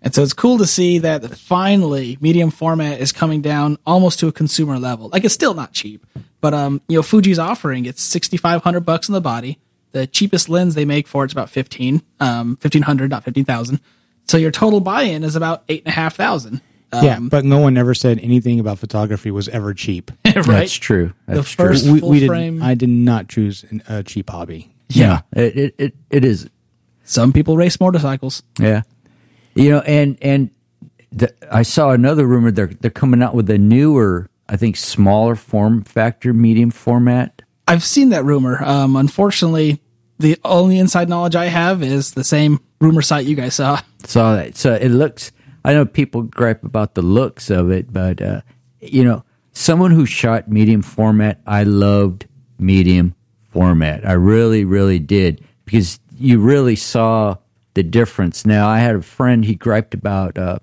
And 0.00 0.14
so 0.14 0.22
it's 0.22 0.32
cool 0.32 0.58
to 0.58 0.66
see 0.66 0.98
that 1.00 1.36
finally 1.36 2.16
medium 2.20 2.50
format 2.50 3.00
is 3.00 3.12
coming 3.12 3.42
down 3.42 3.78
almost 3.84 4.20
to 4.20 4.28
a 4.28 4.32
consumer 4.32 4.78
level. 4.78 5.08
Like 5.08 5.24
it's 5.24 5.34
still 5.34 5.54
not 5.54 5.72
cheap, 5.72 6.06
but 6.40 6.54
um, 6.54 6.80
you 6.88 6.96
know, 6.96 7.02
Fuji's 7.02 7.38
offering 7.38 7.84
it's 7.84 8.02
6500 8.02 8.80
bucks 8.80 9.08
in 9.08 9.12
the 9.12 9.20
body. 9.20 9.58
The 9.92 10.06
cheapest 10.06 10.48
lens 10.48 10.74
they 10.74 10.84
make 10.84 11.08
for 11.08 11.24
it's 11.24 11.32
about 11.32 11.50
15, 11.50 12.02
um, 12.20 12.48
1500, 12.60 13.10
not 13.10 13.24
15,000. 13.24 13.80
So 14.28 14.36
your 14.36 14.50
total 14.50 14.80
buy-in 14.80 15.24
is 15.24 15.36
about 15.36 15.64
eight 15.68 15.82
and 15.84 15.88
a 15.88 15.94
half 15.96 16.14
thousand. 16.14 16.60
Um, 16.92 17.04
yeah, 17.04 17.18
but 17.20 17.44
no 17.44 17.58
one 17.58 17.76
ever 17.76 17.94
said 17.94 18.18
anything 18.20 18.60
about 18.60 18.78
photography 18.78 19.30
was 19.30 19.48
ever 19.48 19.74
cheap. 19.74 20.10
right. 20.24 20.44
That's 20.46 20.74
true. 20.74 21.12
That's 21.26 21.40
the 21.40 21.44
first 21.44 21.84
true. 21.84 21.94
we, 21.94 22.00
full 22.00 22.08
we 22.10 22.20
did, 22.20 22.28
frame. 22.28 22.62
I 22.62 22.74
did 22.74 22.88
not 22.88 23.28
choose 23.28 23.64
an- 23.70 23.82
a 23.88 24.02
cheap 24.02 24.30
hobby. 24.30 24.72
yeah. 24.88 25.20
It, 25.32 25.56
it 25.56 25.74
it 25.78 25.94
it 26.10 26.24
is. 26.24 26.48
Some 27.04 27.32
people 27.32 27.56
race 27.56 27.80
motorcycles. 27.80 28.42
Yeah. 28.58 28.82
You 29.54 29.70
know, 29.70 29.80
and 29.80 30.16
and 30.22 30.50
the, 31.10 31.34
I 31.50 31.62
saw 31.62 31.90
another 31.90 32.26
rumor 32.26 32.50
they're 32.50 32.68
they're 32.68 32.90
coming 32.90 33.22
out 33.22 33.34
with 33.34 33.50
a 33.50 33.58
newer, 33.58 34.28
I 34.48 34.56
think, 34.56 34.76
smaller 34.76 35.34
form 35.36 35.84
factor, 35.84 36.32
medium 36.32 36.70
format. 36.70 37.42
I've 37.66 37.84
seen 37.84 38.10
that 38.10 38.24
rumor. 38.24 38.62
Um, 38.64 38.96
unfortunately, 38.96 39.80
the 40.18 40.38
only 40.44 40.78
inside 40.78 41.08
knowledge 41.08 41.36
I 41.36 41.46
have 41.46 41.82
is 41.82 42.12
the 42.12 42.24
same 42.24 42.60
rumor 42.80 43.02
site 43.02 43.26
you 43.26 43.36
guys 43.36 43.54
saw. 43.54 43.80
Saw 44.04 44.36
that. 44.36 44.56
So 44.56 44.74
it 44.74 44.88
looks. 44.90 45.32
I 45.64 45.72
know 45.74 45.84
people 45.84 46.22
gripe 46.22 46.64
about 46.64 46.94
the 46.94 47.02
looks 47.02 47.50
of 47.50 47.70
it, 47.70 47.92
but 47.92 48.20
uh, 48.22 48.40
you 48.80 49.04
know, 49.04 49.24
someone 49.52 49.90
who 49.90 50.06
shot 50.06 50.48
medium 50.50 50.82
format, 50.82 51.40
I 51.46 51.64
loved 51.64 52.26
medium 52.58 53.14
format. 53.50 54.06
I 54.06 54.12
really, 54.12 54.64
really 54.64 54.98
did 54.98 55.44
because 55.64 56.00
you 56.16 56.38
really 56.40 56.76
saw 56.76 57.36
the 57.74 57.82
difference. 57.82 58.46
Now, 58.46 58.68
I 58.68 58.78
had 58.80 58.96
a 58.96 59.02
friend 59.02 59.44
he 59.44 59.54
griped 59.54 59.94
about 59.94 60.38
uh, 60.38 60.58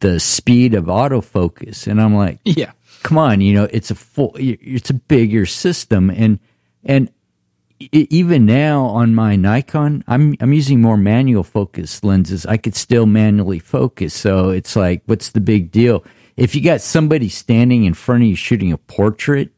the 0.00 0.18
speed 0.18 0.74
of 0.74 0.84
autofocus, 0.86 1.86
and 1.86 2.00
I'm 2.00 2.14
like, 2.14 2.40
Yeah. 2.44 2.72
come 3.02 3.18
on, 3.18 3.40
you 3.40 3.54
know, 3.54 3.68
it's 3.70 3.90
a 3.90 3.94
full, 3.94 4.34
it's 4.38 4.90
a 4.90 4.94
bigger 4.94 5.46
system, 5.46 6.10
and 6.10 6.38
and 6.84 7.10
even 7.92 8.46
now 8.46 8.84
on 8.84 9.14
my 9.14 9.36
Nikon, 9.36 10.04
I'm 10.06 10.34
I'm 10.40 10.52
using 10.52 10.80
more 10.80 10.96
manual 10.96 11.42
focus 11.42 12.02
lenses. 12.04 12.46
I 12.46 12.56
could 12.56 12.74
still 12.74 13.06
manually 13.06 13.58
focus, 13.58 14.14
so 14.14 14.50
it's 14.50 14.76
like, 14.76 15.02
what's 15.06 15.30
the 15.30 15.40
big 15.40 15.70
deal? 15.70 16.04
If 16.36 16.54
you 16.54 16.62
got 16.62 16.80
somebody 16.80 17.28
standing 17.28 17.84
in 17.84 17.94
front 17.94 18.22
of 18.22 18.28
you 18.28 18.36
shooting 18.36 18.72
a 18.72 18.78
portrait, 18.78 19.50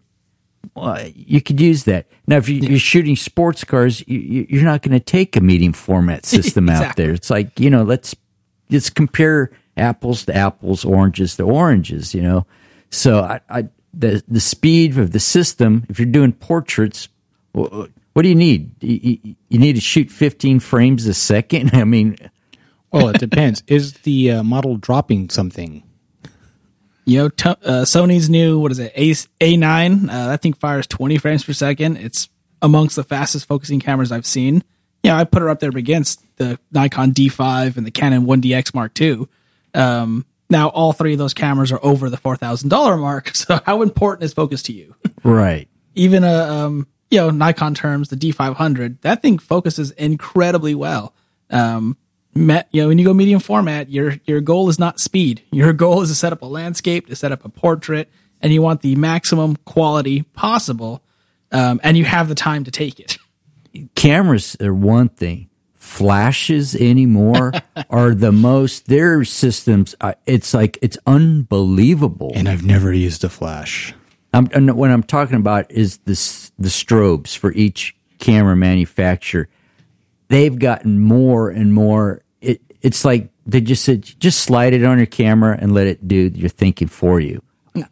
well, 0.75 1.07
you 1.15 1.41
could 1.41 1.61
use 1.61 1.85
that. 1.85 2.07
Now, 2.27 2.37
if 2.37 2.49
you, 2.49 2.57
you're 2.57 2.79
shooting 2.79 3.17
sports 3.17 3.65
cars, 3.65 4.03
you, 4.09 4.47
you're 4.49 4.65
not 4.65 4.83
going 4.83 4.99
to 4.99 5.05
take 5.05 5.37
a 5.37 5.41
medium 5.41 5.73
format 5.73 6.25
system 6.27 6.69
out 6.69 6.97
there. 6.97 7.13
It's 7.13 7.31
like 7.31 7.59
you 7.61 7.71
know, 7.71 7.83
let's 7.83 8.15
let's 8.71 8.91
compare 8.91 9.51
apples 9.77 10.25
to 10.27 10.35
apples, 10.35 10.85
oranges 10.85 11.37
to 11.37 11.45
oranges. 11.45 12.15
You 12.15 12.23
know, 12.23 12.47
so 12.91 13.21
I, 13.21 13.41
I 13.49 13.69
the 13.93 14.23
the 14.27 14.41
speed 14.41 14.99
of 14.99 15.13
the 15.13 15.21
system. 15.21 15.85
If 15.89 15.99
you're 15.99 16.07
doing 16.07 16.33
portraits, 16.33 17.09
wh- 17.57 17.85
what 18.15 18.23
do 18.23 18.29
you 18.31 18.35
need? 18.35 18.83
You, 18.83 19.19
you- 19.23 19.35
you 19.51 19.59
need 19.61 19.75
to 19.75 19.81
shoot 19.81 20.11
15 20.11 20.59
frames 20.61 21.07
a 21.07 21.15
second. 21.15 21.71
I 21.75 21.85
mean, 21.85 22.17
Well, 22.91 23.09
it 23.11 23.19
depends. 23.21 23.63
Is 23.69 23.93
the 23.93 24.31
uh, 24.33 24.43
model 24.43 24.77
dropping 24.79 25.31
something? 25.31 25.83
You 27.05 27.19
know, 27.19 27.29
t- 27.29 27.49
uh, 27.51 27.85
Sony's 27.85 28.31
new 28.31 28.59
what 28.59 28.73
is 28.73 28.79
it? 28.79 28.93
A 28.97 29.11
A9. 29.11 30.05
Uh, 30.09 30.27
that 30.29 30.41
thing 30.43 30.55
fires 30.55 30.87
20 30.87 31.19
frames 31.19 31.45
per 31.45 31.53
second. 31.53 31.99
It's 31.99 32.29
amongst 32.63 32.97
the 32.97 33.05
fastest 33.05 33.47
focusing 33.47 33.79
cameras 33.79 34.11
I've 34.11 34.25
seen. 34.27 34.65
Yeah, 35.03 35.17
I 35.19 35.25
put 35.25 35.43
her 35.43 35.51
up 35.51 35.61
there 35.61 35.69
against 35.71 36.25
the 36.39 36.59
Nikon 36.73 37.13
D5 37.13 37.77
and 37.77 37.87
the 37.87 37.91
Canon 37.91 38.25
1DX 38.25 38.75
Mark 38.75 38.99
II. 38.99 39.29
Um, 39.75 40.25
now, 40.49 40.69
all 40.69 40.95
three 40.95 41.13
of 41.13 41.19
those 41.19 41.35
cameras 41.35 41.71
are 41.73 41.81
over 41.83 42.09
the 42.09 42.17
four 42.17 42.37
thousand 42.37 42.71
dollar 42.71 42.97
mark. 42.97 43.31
So, 43.35 43.61
how 43.67 43.83
important 43.83 44.25
is 44.25 44.33
focus 44.33 44.63
to 44.65 44.73
you? 44.73 44.95
right? 45.23 45.69
Even 45.95 46.25
a 46.25 46.33
um, 46.35 46.87
you 47.11 47.19
know 47.19 47.31
Nikon 47.31 47.75
terms, 47.75 48.09
the 48.09 48.17
D500, 48.17 49.01
that 49.03 49.23
thing 49.23 49.39
focuses 49.39 49.91
incredibly 49.93 50.75
well. 50.75 51.15
Um, 51.51 51.97
met, 52.35 52.69
you 52.73 52.83
know, 52.83 52.89
when 52.89 52.99
you 52.99 53.05
go 53.05 53.15
medium 53.15 53.41
format, 53.41 53.91
your 53.91 54.17
your 54.25 54.41
goal 54.41 54.69
is 54.69 54.79
not 54.79 55.01
speed. 55.01 55.43
Your 55.53 55.73
goal 55.73 56.03
is 56.03 56.09
to 56.09 56.15
set 56.15 56.33
up 56.33 56.43
a 56.43 56.47
landscape, 56.47 57.07
to 57.07 57.17
set 57.17 57.33
up 57.33 57.45
a 57.45 57.49
portrait, 57.49 58.11
and 58.41 58.53
you 58.53 58.63
want 58.63 58.83
the 58.83 58.97
maximum 58.97 59.57
quality 59.57 60.23
possible. 60.23 61.03
Um, 61.53 61.81
and 61.85 61.97
you 61.97 62.05
have 62.05 62.29
the 62.29 62.35
time 62.35 62.65
to 62.65 62.73
take 62.73 62.99
it. 62.99 63.19
cameras 63.95 64.57
are 64.61 64.75
one 64.75 65.09
thing. 65.09 65.49
Flashes 65.75 66.75
anymore 66.75 67.53
are 67.91 68.15
the 68.15 68.33
most. 68.33 68.87
Their 68.87 69.25
systems, 69.25 69.95
uh, 70.01 70.15
it's 70.27 70.53
like 70.53 70.79
it's 70.83 70.99
unbelievable. 71.07 72.33
And 72.35 72.49
I've 72.49 72.65
never 72.65 72.93
used 72.93 73.23
a 73.23 73.29
flash. 73.29 73.95
I'm, 74.35 74.49
and 74.53 74.77
what 74.77 74.91
I'm 74.91 75.03
talking 75.03 75.37
about 75.37 75.71
is 75.71 75.99
this, 75.99 76.51
the 76.59 76.69
strobes 76.69 77.37
for 77.37 77.53
each 77.53 77.95
camera 78.19 78.57
manufacturer. 78.57 79.49
They've 80.29 80.59
gotten 80.59 81.01
more 81.01 81.51
and 81.51 81.73
more. 81.73 82.23
It, 82.41 82.61
it's 82.83 83.05
like 83.05 83.29
they 83.47 83.61
just 83.61 83.85
said, 83.85 84.03
just 84.03 84.41
slide 84.41 84.73
it 84.73 84.85
on 84.85 84.99
your 84.99 85.07
camera 85.07 85.57
and 85.61 85.73
let 85.73 85.87
it 85.87 86.09
do 86.09 86.33
your 86.35 86.49
thinking 86.49 86.89
for 86.89 87.21
you. 87.21 87.43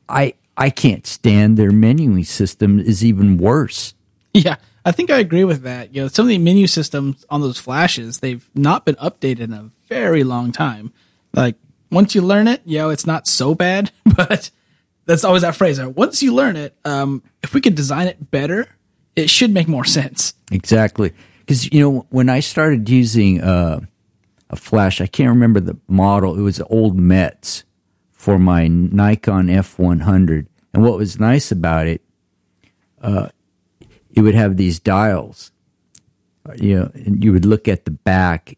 I 0.09 0.35
I 0.57 0.71
can't 0.71 1.07
stand 1.07 1.57
their 1.57 1.71
menuing 1.71 2.27
system 2.27 2.79
is 2.79 3.05
even 3.05 3.39
worse. 3.39 3.95
Yeah, 4.35 4.57
I 4.85 4.93
think 4.93 5.11
I 5.11 5.19
agree 5.19 5.45
with 5.45 5.63
that. 5.63 5.95
You 5.95 6.03
know, 6.03 6.09
some 6.09 6.25
of 6.25 6.29
the 6.29 6.39
menu 6.39 6.67
systems 6.67 7.25
on 7.31 7.41
those 7.41 7.59
flashes, 7.59 8.21
they've 8.21 8.49
not 8.55 8.85
been 8.85 8.97
updated 8.97 9.41
in 9.41 9.53
a 9.53 9.71
very 9.89 10.25
long 10.25 10.53
time. 10.53 10.93
Like 11.35 11.57
once 11.91 12.15
you 12.15 12.23
learn 12.23 12.49
it, 12.49 12.63
you 12.65 12.79
know, 12.79 12.91
it's 12.91 13.07
not 13.07 13.27
so 13.27 13.55
bad, 13.55 13.91
but 14.17 14.51
that's 15.13 15.25
always 15.25 15.43
that 15.43 15.55
phrase. 15.55 15.79
Once 15.79 16.23
you 16.23 16.33
learn 16.33 16.57
it, 16.57 16.75
um, 16.87 17.23
if 17.43 17.53
we 17.53 17.61
could 17.61 17.75
design 17.75 18.07
it 18.07 18.31
better, 18.31 18.67
it 19.15 19.29
should 19.29 19.53
make 19.53 19.69
more 19.69 19.85
sense. 19.85 20.33
Exactly. 20.51 21.13
Because, 21.41 21.71
you 21.71 21.81
know, 21.81 22.07
when 22.09 22.31
I 22.31 22.41
started 22.41 22.89
using 22.89 23.43
uh, 23.43 23.81
a 24.49 24.57
flash, 24.57 25.03
I 25.03 25.07
can't 25.07 25.29
remember 25.29 25.61
the 25.61 25.77
model. 25.87 26.39
It 26.39 26.41
was 26.41 26.63
old 26.63 26.97
Metz 26.97 27.65
for 28.13 28.39
my 28.39 28.69
Nikon 28.69 29.49
F100. 29.49 30.47
And 30.73 30.83
what 30.83 30.97
was 30.97 31.21
nice 31.21 31.53
about 31.53 31.87
it, 31.87 32.01
uh, 33.03 33.29
it 34.15 34.23
would 34.23 34.35
have 34.35 34.57
these 34.57 34.81
dials, 34.81 35.53
you 36.57 36.79
know, 36.79 36.91
and 36.95 37.23
you 37.23 37.33
would 37.35 37.45
look 37.45 37.69
at 37.69 37.85
the 37.85 37.91
back 37.91 38.57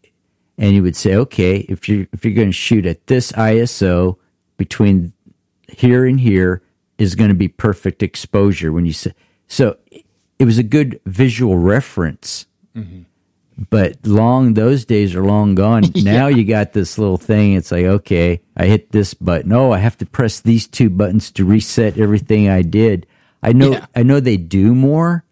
and 0.56 0.72
you 0.72 0.84
would 0.84 0.94
say, 0.94 1.16
okay, 1.16 1.56
if 1.68 1.88
you're, 1.88 2.06
if 2.12 2.24
you're 2.24 2.34
going 2.34 2.50
to 2.50 2.52
shoot 2.52 2.86
at 2.86 3.08
this 3.08 3.32
ISO 3.32 4.18
between 4.56 5.12
here 5.80 6.04
and 6.06 6.20
here 6.20 6.62
is 6.98 7.14
going 7.14 7.28
to 7.28 7.34
be 7.34 7.48
perfect 7.48 8.02
exposure 8.02 8.72
when 8.72 8.86
you 8.86 8.92
say, 8.92 9.14
so 9.48 9.76
it 10.38 10.44
was 10.44 10.58
a 10.58 10.62
good 10.62 11.00
visual 11.06 11.58
reference. 11.58 12.46
Mm-hmm. 12.76 13.02
But 13.70 14.04
long, 14.04 14.54
those 14.54 14.84
days 14.84 15.14
are 15.14 15.24
long 15.24 15.54
gone. 15.54 15.84
Now 15.94 16.26
you 16.26 16.44
got 16.44 16.72
this 16.72 16.98
little 16.98 17.16
thing. 17.18 17.52
It's 17.54 17.70
like, 17.70 17.84
okay, 17.84 18.40
I 18.56 18.66
hit 18.66 18.90
this 18.90 19.14
button. 19.14 19.52
Oh, 19.52 19.70
I 19.72 19.78
have 19.78 19.96
to 19.98 20.06
press 20.06 20.40
these 20.40 20.66
two 20.66 20.90
buttons 20.90 21.30
to 21.32 21.44
reset 21.44 21.98
everything 21.98 22.48
I 22.48 22.62
did. 22.62 23.06
I 23.42 23.52
know, 23.52 23.72
Yeah. 23.72 23.86
I 23.94 24.02
know 24.02 24.18
they 24.20 24.36
do 24.36 24.74
more, 24.74 25.24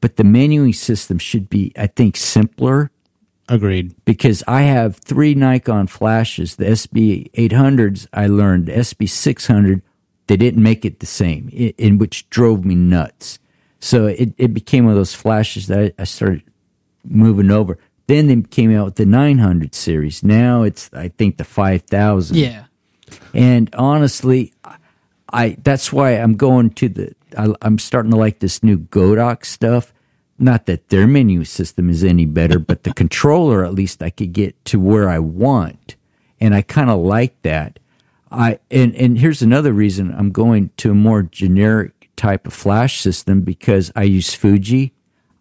but 0.00 0.16
the 0.16 0.22
menuing 0.22 0.74
system 0.74 1.18
should 1.18 1.48
be, 1.48 1.72
I 1.78 1.86
think, 1.86 2.16
simpler 2.16 2.90
Agreed. 3.48 3.94
because 4.04 4.42
I 4.48 4.62
have 4.62 4.96
three 4.96 5.34
Nikon 5.34 5.86
flashes. 5.86 6.56
The 6.56 6.64
SB 6.66 7.30
800s, 7.32 8.06
I 8.12 8.26
learned. 8.26 8.66
The 8.66 8.72
SB 8.72 9.08
600, 9.08 9.82
they 10.26 10.36
didn't 10.36 10.62
make 10.62 10.84
it 10.84 10.98
the 11.00 11.06
same, 11.06 11.48
i- 11.52 11.74
in 11.78 11.98
which 11.98 12.28
drove 12.30 12.64
me 12.64 12.74
nuts. 12.74 13.38
So 13.78 14.06
it, 14.06 14.32
it 14.36 14.52
became 14.52 14.84
one 14.84 14.92
of 14.92 14.98
those 14.98 15.14
flashes 15.14 15.68
that 15.68 15.78
I, 15.78 15.92
I 16.02 16.04
started 16.04 16.42
moving 17.04 17.50
over. 17.52 17.78
Then 18.08 18.26
they 18.26 18.40
came 18.48 18.74
out 18.76 18.84
with 18.86 18.94
the 18.96 19.06
900 19.06 19.74
series. 19.74 20.24
Now 20.24 20.62
it's, 20.62 20.90
I 20.92 21.08
think, 21.08 21.36
the 21.36 21.44
5000. 21.44 22.36
Yeah. 22.36 22.64
And 23.34 23.72
honestly, 23.76 24.52
I 25.32 25.56
that's 25.62 25.92
why 25.92 26.12
I'm 26.12 26.34
going 26.34 26.70
to 26.70 26.88
the. 26.88 27.14
I, 27.36 27.52
I'm 27.62 27.78
starting 27.78 28.10
to 28.12 28.16
like 28.16 28.38
this 28.40 28.62
new 28.62 28.78
Godox 28.78 29.46
stuff. 29.46 29.92
Not 30.38 30.66
that 30.66 30.88
their 30.88 31.06
menu 31.06 31.44
system 31.44 31.88
is 31.88 32.04
any 32.04 32.26
better, 32.26 32.58
but 32.58 32.84
the 32.84 32.92
controller 32.92 33.64
at 33.64 33.74
least 33.74 34.02
I 34.02 34.10
could 34.10 34.32
get 34.32 34.62
to 34.66 34.78
where 34.78 35.08
I 35.08 35.18
want, 35.18 35.96
and 36.40 36.54
I 36.54 36.62
kind 36.62 36.90
of 36.90 36.98
like 36.98 37.40
that. 37.42 37.78
I 38.30 38.58
and 38.70 38.94
and 38.96 39.18
here's 39.18 39.40
another 39.40 39.72
reason 39.72 40.14
I'm 40.14 40.32
going 40.32 40.70
to 40.78 40.90
a 40.90 40.94
more 40.94 41.22
generic 41.22 42.10
type 42.16 42.46
of 42.46 42.52
flash 42.52 43.00
system 43.00 43.42
because 43.42 43.92
I 43.96 44.02
use 44.02 44.34
Fuji. 44.34 44.92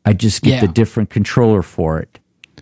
I 0.06 0.14
just 0.14 0.44
get 0.44 0.62
the 0.62 0.68
different 0.68 1.10
controller 1.10 1.64
for 1.64 2.00
it. 2.00 2.20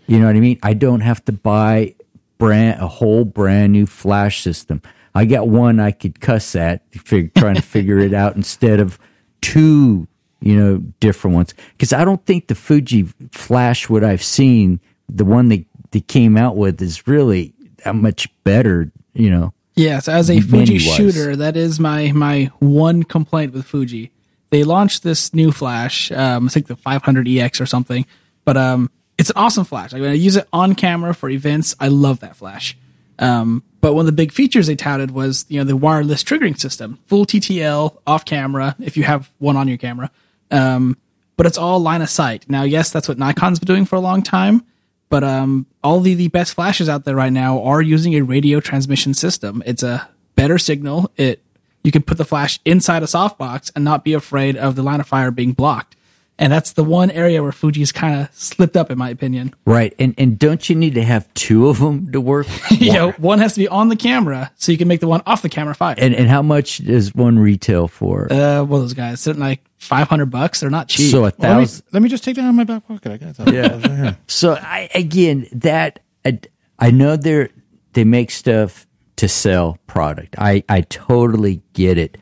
You 0.08 0.20
know 0.20 0.28
what 0.28 0.36
I 0.36 0.40
mean? 0.40 0.60
I 0.64 0.74
don't 0.74 1.02
have 1.02 1.24
to 1.26 1.32
buy 1.32 1.96
brand 2.38 2.82
a 2.82 2.88
whole 2.88 3.26
brand 3.26 3.74
new 3.74 3.86
flash 3.86 4.42
system. 4.42 4.82
I 5.16 5.26
got 5.26 5.48
one 5.48 5.80
I 5.80 5.92
could 5.92 6.20
cuss 6.20 6.56
at, 6.56 6.82
fig, 6.92 7.34
trying 7.36 7.56
to 7.56 7.62
figure 7.62 8.00
it 8.00 8.14
out 8.14 8.36
instead 8.38 8.80
of 8.80 8.98
two, 9.42 10.08
you 10.44 10.60
know, 10.60 10.78
different 11.00 11.36
ones. 11.36 11.54
Because 11.72 11.94
I 11.94 12.04
don't 12.04 12.24
think 12.26 12.48
the 12.48 12.56
Fuji 12.56 13.04
flash, 13.32 13.90
what 13.90 14.04
I've 14.04 14.24
seen, 14.24 14.80
the 15.10 15.26
one 15.26 15.50
they 15.50 15.66
they 15.92 16.02
came 16.02 16.38
out 16.38 16.58
with, 16.58 16.82
is 16.82 17.08
really 17.08 17.54
that 17.84 17.96
much 17.96 18.28
better. 18.44 18.92
You 19.14 19.30
know, 19.30 19.54
Yes, 19.76 20.08
as 20.08 20.30
a 20.30 20.40
Fuji 20.40 20.78
shooter, 20.78 21.36
that 21.36 21.58
is 21.58 21.80
my 21.80 22.12
my 22.12 22.52
one 22.60 23.04
complaint 23.04 23.54
with 23.54 23.66
Fuji. 23.66 24.12
They 24.52 24.64
launched 24.64 25.02
this 25.02 25.34
new 25.34 25.52
flash, 25.52 26.12
um, 26.12 26.46
I 26.46 26.50
think 26.50 26.68
the 26.68 26.76
500EX 26.76 27.60
or 27.60 27.66
something, 27.66 28.06
but 28.46 28.56
um, 28.56 28.92
it's 29.18 29.32
an 29.32 29.38
awesome 29.38 29.66
flash. 29.66 29.94
Like 29.94 30.04
when 30.04 30.12
I 30.12 30.16
use 30.16 30.36
it 30.36 30.48
on 30.54 30.76
camera 30.76 31.16
for 31.16 31.28
events, 31.28 31.76
I 31.80 31.88
love 31.88 32.20
that 32.20 32.36
flash. 32.36 32.78
Um, 33.18 33.64
but 33.82 33.96
one 33.96 34.02
of 34.02 34.06
the 34.06 34.12
big 34.12 34.32
features 34.32 34.68
they 34.68 34.76
touted 34.76 35.10
was 35.10 35.46
you 35.50 35.60
know 35.60 35.64
the 35.64 35.76
wireless 35.76 36.24
triggering 36.24 36.60
system, 36.60 37.00
full 37.08 37.26
TTL 37.26 37.98
off 38.06 38.26
camera 38.26 38.76
if 38.80 38.96
you 38.96 39.04
have 39.04 39.32
one 39.40 39.58
on 39.58 39.68
your 39.68 39.78
camera. 39.78 40.12
Um, 40.54 40.98
but 41.36 41.46
it's 41.46 41.58
all 41.58 41.80
line 41.80 42.02
of 42.02 42.10
sight. 42.10 42.50
Now, 42.50 42.64
yes, 42.64 42.92
that's 42.92 43.08
what 43.08 43.18
Nikon's 43.18 43.60
been 43.60 43.68
doing 43.68 43.86
for 43.86 43.96
a 43.96 44.00
long 44.00 44.22
time, 44.22 44.64
but 45.10 45.24
um, 45.24 45.66
all 45.84 46.00
the, 46.00 46.14
the 46.14 46.28
best 46.28 46.54
flashes 46.54 46.88
out 46.88 47.06
there 47.06 47.16
right 47.16 47.34
now 47.34 47.62
are 47.64 47.82
using 47.82 48.14
a 48.14 48.22
radio 48.22 48.60
transmission 48.60 49.14
system. 49.14 49.64
It's 49.66 49.84
a 49.84 50.10
better 50.36 50.58
signal. 50.58 51.12
It 51.18 51.42
you 51.84 51.92
can 51.92 52.02
put 52.02 52.18
the 52.18 52.26
flash 52.26 52.60
inside 52.64 53.04
a 53.04 53.08
softbox 53.08 53.72
and 53.76 53.84
not 53.84 54.06
be 54.06 54.14
afraid 54.14 54.56
of 54.56 54.76
the 54.76 54.84
line 54.84 55.02
of 55.02 55.08
fire 55.08 55.32
being 55.32 55.52
blocked. 55.52 55.98
And 56.40 56.52
that's 56.52 56.74
the 56.74 56.84
one 56.84 57.12
area 57.12 57.44
where 57.44 57.52
Fuji's 57.52 57.92
kind 57.92 58.20
of 58.20 58.34
slipped 58.34 58.76
up, 58.76 58.90
in 58.90 58.98
my 58.98 59.10
opinion. 59.10 59.54
Right. 59.66 59.94
And 60.00 60.16
and 60.18 60.40
don't 60.40 60.68
you 60.68 60.76
need 60.76 60.96
to 60.96 61.04
have 61.04 61.32
two 61.36 61.68
of 61.70 61.80
them 61.80 62.12
to 62.12 62.20
work? 62.20 62.48
you 62.72 62.92
know, 62.92 63.12
one 63.14 63.38
has 63.40 63.54
to 63.54 63.60
be 63.60 63.68
on 63.68 63.90
the 63.90 63.96
camera 63.96 64.52
so 64.56 64.72
you 64.72 64.78
can 64.80 64.88
make 64.88 65.00
the 65.00 65.08
one 65.08 65.22
off 65.28 65.44
the 65.44 65.50
camera 65.50 65.76
fire. 65.76 65.96
And 65.98 66.16
and 66.16 66.28
how 66.28 66.42
much 66.42 66.80
does 66.80 67.14
one 67.14 67.38
retail 67.38 67.88
for? 67.88 68.24
Uh, 68.34 68.64
well, 68.64 68.80
those 68.82 68.94
guys 68.96 69.20
sitting 69.22 69.40
like 69.42 69.62
five 69.78 70.08
hundred 70.08 70.32
bucks. 70.32 70.62
They're 70.62 70.72
not 70.72 70.88
cheap. 70.88 71.12
so 71.12 71.20
a 71.20 71.26
Let 71.26 71.38
me, 71.40 71.42
thousand. 71.44 71.86
let 71.92 72.02
me 72.02 72.10
just 72.10 72.24
take 72.24 72.36
that 72.38 72.42
out 72.44 72.50
of 72.50 72.56
my 72.56 72.64
back 72.64 72.88
pocket. 72.88 73.12
I 73.12 73.18
got 73.18 73.36
that. 73.36 73.54
Yeah. 73.54 74.16
So 74.28 74.54
I 74.60 74.90
again 74.96 75.48
that 75.52 76.00
I, 76.26 76.40
I 76.80 76.90
know 76.90 77.16
they're 77.16 77.50
they 77.94 78.06
make 78.06 78.32
stuff 78.32 78.88
to 79.18 79.28
sell 79.28 79.78
product. 79.86 80.36
I 80.40 80.64
I 80.68 80.82
totally 80.82 81.62
get 81.74 82.00
it, 82.00 82.18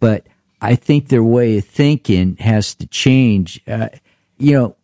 but 0.00 0.26
I 0.62 0.76
think 0.76 1.08
their 1.08 1.24
way 1.24 1.58
of 1.58 1.64
thinking 1.64 2.36
has 2.36 2.74
to 2.76 2.86
change. 2.86 3.60
Uh, 3.66 3.88
you 4.38 4.52
know, 4.52 4.76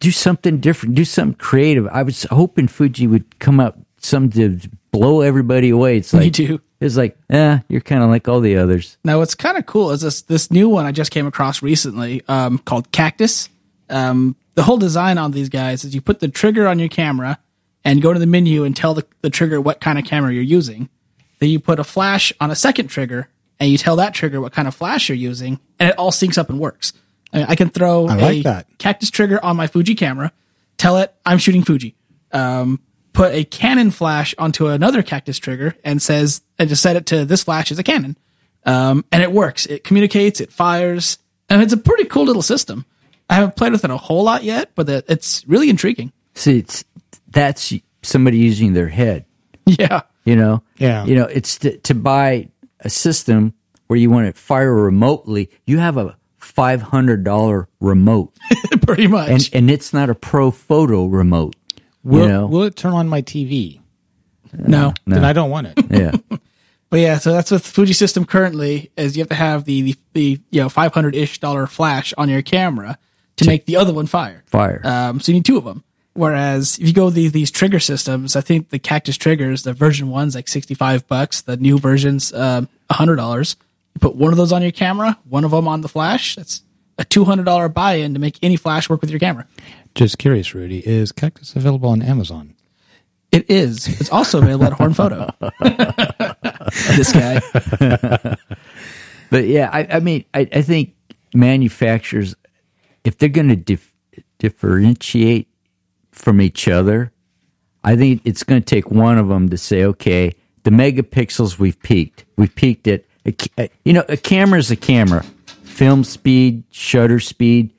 do 0.00 0.10
something 0.10 0.58
different. 0.58 0.96
Do 0.96 1.04
something 1.04 1.38
creative. 1.38 1.86
I 1.86 2.02
was 2.02 2.24
hoping 2.24 2.66
Fuji 2.66 3.06
would 3.06 3.38
come 3.38 3.60
up 3.60 3.78
something 3.98 4.58
to 4.58 4.68
blow 4.90 5.20
everybody 5.20 5.70
away. 5.70 5.98
It's 5.98 6.12
like 6.12 6.32
too. 6.32 6.60
It's 6.80 6.96
like, 6.96 7.16
eh, 7.30 7.60
you're 7.68 7.80
kind 7.80 8.02
of 8.02 8.10
like 8.10 8.28
all 8.28 8.40
the 8.40 8.56
others. 8.56 8.98
Now, 9.04 9.18
what's 9.20 9.34
kind 9.34 9.56
of 9.56 9.64
cool 9.64 9.92
is 9.92 10.02
this 10.02 10.22
this 10.22 10.50
new 10.50 10.68
one 10.68 10.86
I 10.86 10.92
just 10.92 11.12
came 11.12 11.26
across 11.26 11.62
recently, 11.62 12.22
um, 12.28 12.58
called 12.58 12.90
Cactus. 12.90 13.48
Um, 13.88 14.34
the 14.54 14.64
whole 14.64 14.76
design 14.76 15.18
on 15.18 15.30
these 15.30 15.48
guys 15.48 15.84
is 15.84 15.94
you 15.94 16.00
put 16.00 16.18
the 16.18 16.28
trigger 16.28 16.66
on 16.66 16.80
your 16.80 16.88
camera 16.88 17.38
and 17.84 18.02
go 18.02 18.12
to 18.12 18.18
the 18.18 18.26
menu 18.26 18.64
and 18.64 18.76
tell 18.76 18.94
the, 18.94 19.06
the 19.20 19.30
trigger 19.30 19.60
what 19.60 19.80
kind 19.80 19.98
of 19.98 20.04
camera 20.04 20.32
you're 20.32 20.42
using. 20.42 20.88
Then 21.38 21.50
you 21.50 21.60
put 21.60 21.78
a 21.78 21.84
flash 21.84 22.32
on 22.40 22.50
a 22.50 22.56
second 22.56 22.88
trigger 22.88 23.28
and 23.60 23.70
you 23.70 23.78
tell 23.78 23.96
that 23.96 24.14
trigger 24.14 24.40
what 24.40 24.52
kind 24.52 24.66
of 24.68 24.74
flash 24.74 25.08
you're 25.08 25.16
using, 25.16 25.60
and 25.78 25.90
it 25.90 25.98
all 25.98 26.10
syncs 26.10 26.38
up 26.38 26.50
and 26.50 26.58
works. 26.58 26.92
I, 27.32 27.38
mean, 27.38 27.46
I 27.48 27.54
can 27.54 27.68
throw 27.70 28.06
I 28.06 28.16
a 28.16 28.20
like 28.20 28.42
that. 28.44 28.66
Cactus 28.78 29.10
trigger 29.10 29.42
on 29.44 29.56
my 29.56 29.66
Fuji 29.66 29.94
camera, 29.94 30.32
tell 30.76 30.98
it 30.98 31.14
I'm 31.26 31.38
shooting 31.38 31.62
Fuji. 31.64 31.96
Um, 32.32 32.80
put 33.12 33.32
a 33.32 33.44
Canon 33.44 33.90
flash 33.90 34.34
onto 34.38 34.66
another 34.66 35.02
Cactus 35.02 35.38
trigger 35.38 35.74
and 35.84 36.00
says, 36.02 36.42
and 36.58 36.68
just 36.68 36.82
set 36.82 36.96
it 36.96 37.06
to 37.06 37.24
this 37.24 37.44
flash 37.44 37.70
is 37.70 37.78
a 37.78 37.82
Canon. 37.84 38.16
Um, 38.66 39.04
and 39.12 39.22
it 39.22 39.30
works. 39.30 39.66
It 39.66 39.84
communicates, 39.84 40.40
it 40.40 40.50
fires, 40.52 41.18
and 41.48 41.62
it's 41.62 41.72
a 41.72 41.76
pretty 41.76 42.04
cool 42.06 42.24
little 42.24 42.42
system. 42.42 42.84
I 43.30 43.34
haven't 43.34 43.56
played 43.56 43.72
with 43.72 43.84
it 43.84 43.90
a 43.90 43.96
whole 43.96 44.24
lot 44.24 44.42
yet, 44.42 44.70
but 44.74 44.88
it- 44.88 45.04
it's 45.08 45.46
really 45.46 45.70
intriguing. 45.70 46.12
See, 46.34 46.58
it's 46.58 46.84
that's 47.30 47.72
somebody 48.02 48.38
using 48.38 48.72
their 48.74 48.88
head. 48.88 49.24
Yeah. 49.66 50.02
You 50.26 50.36
know, 50.36 50.62
Yeah. 50.78 51.04
You 51.04 51.14
know, 51.16 51.24
it's 51.24 51.58
to, 51.58 51.76
to 51.78 51.94
buy 51.94 52.48
a 52.84 52.90
system 52.90 53.54
where 53.86 53.98
you 53.98 54.10
want 54.10 54.26
to 54.34 54.40
fire 54.40 54.72
remotely. 54.72 55.50
You 55.66 55.78
have 55.78 55.96
a 55.96 56.16
five 56.36 56.82
hundred 56.82 57.24
dollar 57.24 57.68
remote, 57.80 58.36
pretty 58.86 59.06
much. 59.06 59.30
and 59.30 59.50
and 59.52 59.70
it's 59.70 59.92
not 59.92 60.10
a 60.10 60.14
pro 60.14 60.50
photo 60.50 61.06
remote. 61.06 61.56
Will, 62.02 62.22
you 62.22 62.28
know, 62.28 62.46
will 62.46 62.62
it 62.64 62.76
turn 62.76 62.92
on 62.92 63.08
my 63.08 63.22
TV? 63.22 63.80
no. 64.52 64.92
Then 65.06 65.24
I 65.24 65.32
don't 65.32 65.50
want 65.50 65.68
it. 65.68 65.78
yeah, 65.90 66.12
But 66.90 67.00
yeah, 67.00 67.18
so 67.18 67.32
that's 67.32 67.50
with 67.50 67.66
Fuji 67.66 67.92
system 67.92 68.24
currently 68.24 68.92
is 68.96 69.16
you 69.16 69.22
have 69.22 69.28
to 69.30 69.34
have 69.34 69.64
the 69.64 69.82
the, 69.82 69.94
the 70.12 70.40
you 70.50 70.60
know 70.60 70.68
five 70.68 70.92
hundred 70.94 71.16
ish 71.16 71.40
dollar 71.40 71.66
flash 71.66 72.14
on 72.16 72.28
your 72.28 72.42
camera 72.42 72.98
to 73.36 73.46
make 73.46 73.66
the 73.66 73.76
other 73.76 73.92
one 73.92 74.06
fire. 74.06 74.44
fire. 74.46 74.80
Um, 74.84 75.18
so 75.18 75.32
you 75.32 75.38
need 75.38 75.44
two 75.44 75.56
of 75.58 75.64
them. 75.64 75.82
Whereas 76.14 76.78
if 76.78 76.86
you 76.86 76.94
go 76.94 77.10
the, 77.10 77.28
these 77.28 77.50
trigger 77.50 77.80
systems, 77.80 78.36
I 78.36 78.40
think 78.40 78.70
the 78.70 78.78
Cactus 78.78 79.16
triggers, 79.16 79.64
the 79.64 79.72
version 79.72 80.08
one's 80.08 80.34
like 80.34 80.48
sixty 80.48 80.74
five 80.74 81.06
bucks. 81.08 81.42
The 81.42 81.56
new 81.56 81.78
version's 81.78 82.32
um, 82.32 82.68
hundred 82.90 83.16
dollars. 83.16 83.56
You 83.94 84.00
put 84.00 84.16
one 84.16 84.32
of 84.32 84.36
those 84.36 84.52
on 84.52 84.62
your 84.62 84.70
camera, 84.70 85.18
one 85.28 85.44
of 85.44 85.50
them 85.50 85.68
on 85.68 85.80
the 85.80 85.88
flash. 85.88 86.36
That's 86.36 86.62
a 86.98 87.04
two 87.04 87.24
hundred 87.24 87.44
dollar 87.44 87.68
buy 87.68 87.94
in 87.94 88.14
to 88.14 88.20
make 88.20 88.38
any 88.42 88.56
flash 88.56 88.88
work 88.88 89.00
with 89.00 89.10
your 89.10 89.20
camera. 89.20 89.46
Just 89.94 90.18
curious, 90.18 90.54
Rudy. 90.54 90.78
Is 90.86 91.12
Cactus 91.12 91.54
available 91.56 91.90
on 91.90 92.02
Amazon? 92.02 92.54
It 93.32 93.50
is. 93.50 93.88
It's 94.00 94.10
also 94.10 94.38
available 94.38 94.66
at 94.66 94.72
Horn 94.74 94.94
Photo. 94.94 95.28
this 96.96 97.12
guy. 97.12 98.36
But 99.34 99.48
yeah, 99.48 99.68
I, 99.72 99.96
I 99.96 99.98
mean, 99.98 100.24
I, 100.32 100.48
I 100.52 100.62
think 100.62 100.94
manufacturers, 101.34 102.36
if 103.02 103.18
they're 103.18 103.28
going 103.28 103.48
to 103.48 103.56
dif- 103.56 103.92
differentiate 104.38 105.48
from 106.14 106.40
each 106.40 106.68
other, 106.68 107.12
I 107.82 107.96
think 107.96 108.22
it's 108.24 108.42
going 108.42 108.62
to 108.62 108.64
take 108.64 108.90
one 108.90 109.18
of 109.18 109.28
them 109.28 109.48
to 109.50 109.58
say, 109.58 109.84
okay, 109.84 110.34
the 110.62 110.70
megapixels 110.70 111.58
we've 111.58 111.80
peaked. 111.82 112.24
We've 112.36 112.54
peaked 112.54 112.88
ca- 113.32 113.48
uh, 113.58 113.68
you 113.84 113.92
know, 113.92 114.04
a 114.08 114.16
camera 114.16 114.58
is 114.58 114.70
a 114.70 114.76
camera. 114.76 115.24
Film 115.62 116.04
speed, 116.04 116.64
shutter 116.70 117.20
speed. 117.20 117.72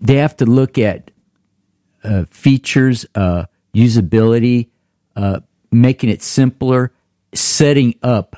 They 0.00 0.16
have 0.16 0.36
to 0.36 0.46
look 0.46 0.78
at 0.78 1.10
uh, 2.04 2.24
features, 2.30 3.06
uh, 3.14 3.46
usability, 3.74 4.68
uh, 5.16 5.40
making 5.72 6.10
it 6.10 6.22
simpler, 6.22 6.92
setting 7.34 7.94
up 8.02 8.36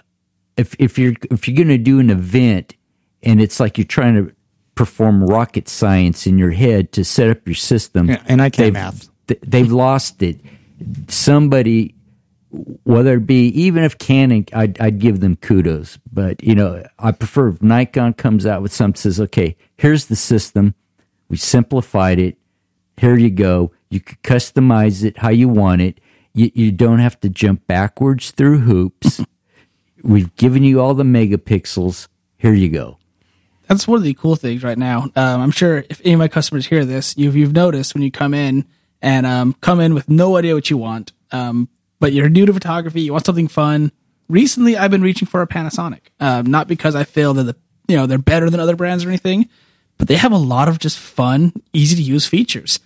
if 0.57 0.75
if 0.79 0.99
you're 0.99 1.15
if 1.31 1.49
you're 1.49 1.57
going 1.57 1.69
to 1.69 1.79
do 1.79 1.99
an 1.99 2.11
event 2.11 2.75
and 3.23 3.41
it's 3.41 3.59
like 3.59 3.79
you're 3.79 3.87
trying 3.87 4.15
to 4.15 4.35
perform 4.75 5.25
rocket 5.27 5.69
science 5.69 6.27
in 6.27 6.39
your 6.39 6.51
head 6.53 6.93
to 6.93 7.05
set 7.05 7.29
up 7.31 7.47
your 7.47 7.55
system, 7.55 8.09
Yeah, 8.09 8.23
and 8.27 8.41
I 8.41 8.51
can't 8.51 8.57
they've, 8.67 8.73
math. 8.73 9.09
th- 9.29 9.41
They've 9.43 9.71
lost 9.73 10.23
it. 10.23 10.41
Somebody, 11.09 11.95
whether 12.85 13.15
it 13.15 13.27
be 13.27 13.47
even 13.49 13.85
if 13.85 13.99
Canon, 13.99 14.47
I'd, 14.53 14.81
I'd 14.81 14.99
give 14.99 15.21
them 15.21 15.37
kudos, 15.37 15.99
but 16.13 16.43
you 16.43 16.55
know 16.55 16.85
I 16.99 17.13
prefer 17.13 17.49
if 17.49 17.63
Nikon 17.63 18.15
comes 18.15 18.47
out 18.47 18.63
with 18.63 18.73
something 18.73 18.99
says, 19.01 19.21
okay, 19.21 19.57
here's 19.77 20.07
the 20.07 20.17
system, 20.17 20.75
we 21.29 21.37
simplified 21.37 22.19
it. 22.19 22.37
Here 22.99 23.17
you 23.17 23.31
go. 23.31 23.73
You 23.91 24.01
can 24.01 24.19
customize 24.23 25.03
it 25.05 25.19
how 25.19 25.31
you 25.31 25.49
want 25.49 25.81
it. 25.83 25.99
You, 26.35 26.51
you 26.55 26.73
don't 26.73 26.99
have 26.99 27.19
to 27.21 27.29
jump 27.29 27.67
backwards 27.67 28.31
through 28.31 28.59
hoops. 28.61 29.21
We've 30.03 30.35
given 30.37 30.63
you 30.63 30.81
all 30.81 30.95
the 30.95 31.05
megapixels. 31.05 32.09
Here 32.39 32.53
you 32.55 32.69
go. 32.69 32.99
That's 33.73 33.89
one 33.89 33.97
of 33.97 34.03
the 34.03 34.15
cool 34.15 34.37
things 34.37 34.63
right 34.63 34.79
now. 34.79 35.05
Um, 35.17 35.41
I'm 35.41 35.51
sure 35.51 35.85
if 35.89 36.01
any 36.05 36.15
of 36.15 36.19
my 36.19 36.29
customers 36.29 36.67
hear 36.67 36.85
this, 36.85 37.17
you've 37.17 37.37
you've 37.37 37.53
noticed 37.53 37.95
when 37.95 38.03
you 38.03 38.11
come 38.11 38.35
in 38.35 38.67
and 39.01 39.27
um, 39.27 39.55
come 39.61 39.81
in 39.81 39.95
with 39.95 40.09
no 40.09 40.37
idea 40.37 40.55
what 40.55 40.71
you 40.71 40.77
want, 40.77 41.13
um, 41.33 41.69
but 41.99 42.13
you're 42.13 42.29
new 42.29 42.47
to 42.47 42.53
photography, 42.53 43.03
you 43.03 43.13
want 43.13 43.27
something 43.27 43.49
fun. 43.49 43.91
Recently, 44.29 44.77
I've 44.77 44.91
been 44.91 45.03
reaching 45.03 45.27
for 45.27 45.43
a 45.43 45.47
Panasonic, 45.47 46.01
um, 46.21 46.47
not 46.47 46.69
because 46.69 46.95
I 46.95 47.05
feel 47.05 47.35
that 47.35 47.45
the 47.45 47.57
you 47.89 47.97
know 47.97 48.07
they're 48.07 48.19
better 48.19 48.51
than 48.51 48.61
other 48.61 48.77
brands 48.77 49.05
or 49.05 49.09
anything, 49.09 49.49
but 49.99 50.09
they 50.09 50.17
have 50.17 50.33
a 50.33 50.39
lot 50.39 50.69
of 50.69 50.79
just 50.79 50.99
fun, 50.99 51.53
easy 51.73 51.97
to 51.97 52.03
use 52.03 52.27
features. 52.27 52.79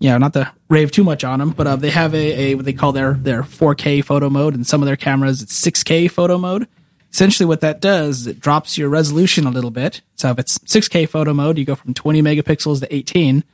You 0.00 0.10
know, 0.10 0.18
not 0.18 0.32
to 0.32 0.52
rave 0.68 0.90
too 0.90 1.04
much 1.04 1.22
on 1.22 1.38
them, 1.38 1.50
but 1.50 1.66
uh, 1.68 1.76
they 1.76 1.90
have 1.90 2.12
a, 2.14 2.50
a 2.50 2.54
what 2.56 2.64
they 2.64 2.72
call 2.72 2.92
their 2.92 3.14
their 3.14 3.42
4K 3.42 4.04
photo 4.04 4.28
mode, 4.28 4.54
and 4.54 4.66
some 4.66 4.82
of 4.82 4.86
their 4.86 4.96
cameras 4.96 5.42
it's 5.42 5.64
6K 5.64 6.10
photo 6.10 6.38
mode 6.38 6.66
essentially 7.12 7.46
what 7.46 7.60
that 7.60 7.80
does 7.80 8.20
is 8.20 8.26
it 8.26 8.40
drops 8.40 8.78
your 8.78 8.88
resolution 8.88 9.46
a 9.46 9.50
little 9.50 9.70
bit. 9.70 10.00
So 10.14 10.30
if 10.30 10.38
it's 10.38 10.58
6K 10.58 11.08
photo 11.08 11.34
mode, 11.34 11.58
you 11.58 11.64
go 11.64 11.74
from 11.74 11.94
20 11.94 12.22
megapixels 12.22 12.80
to 12.80 12.94
18, 12.94 13.44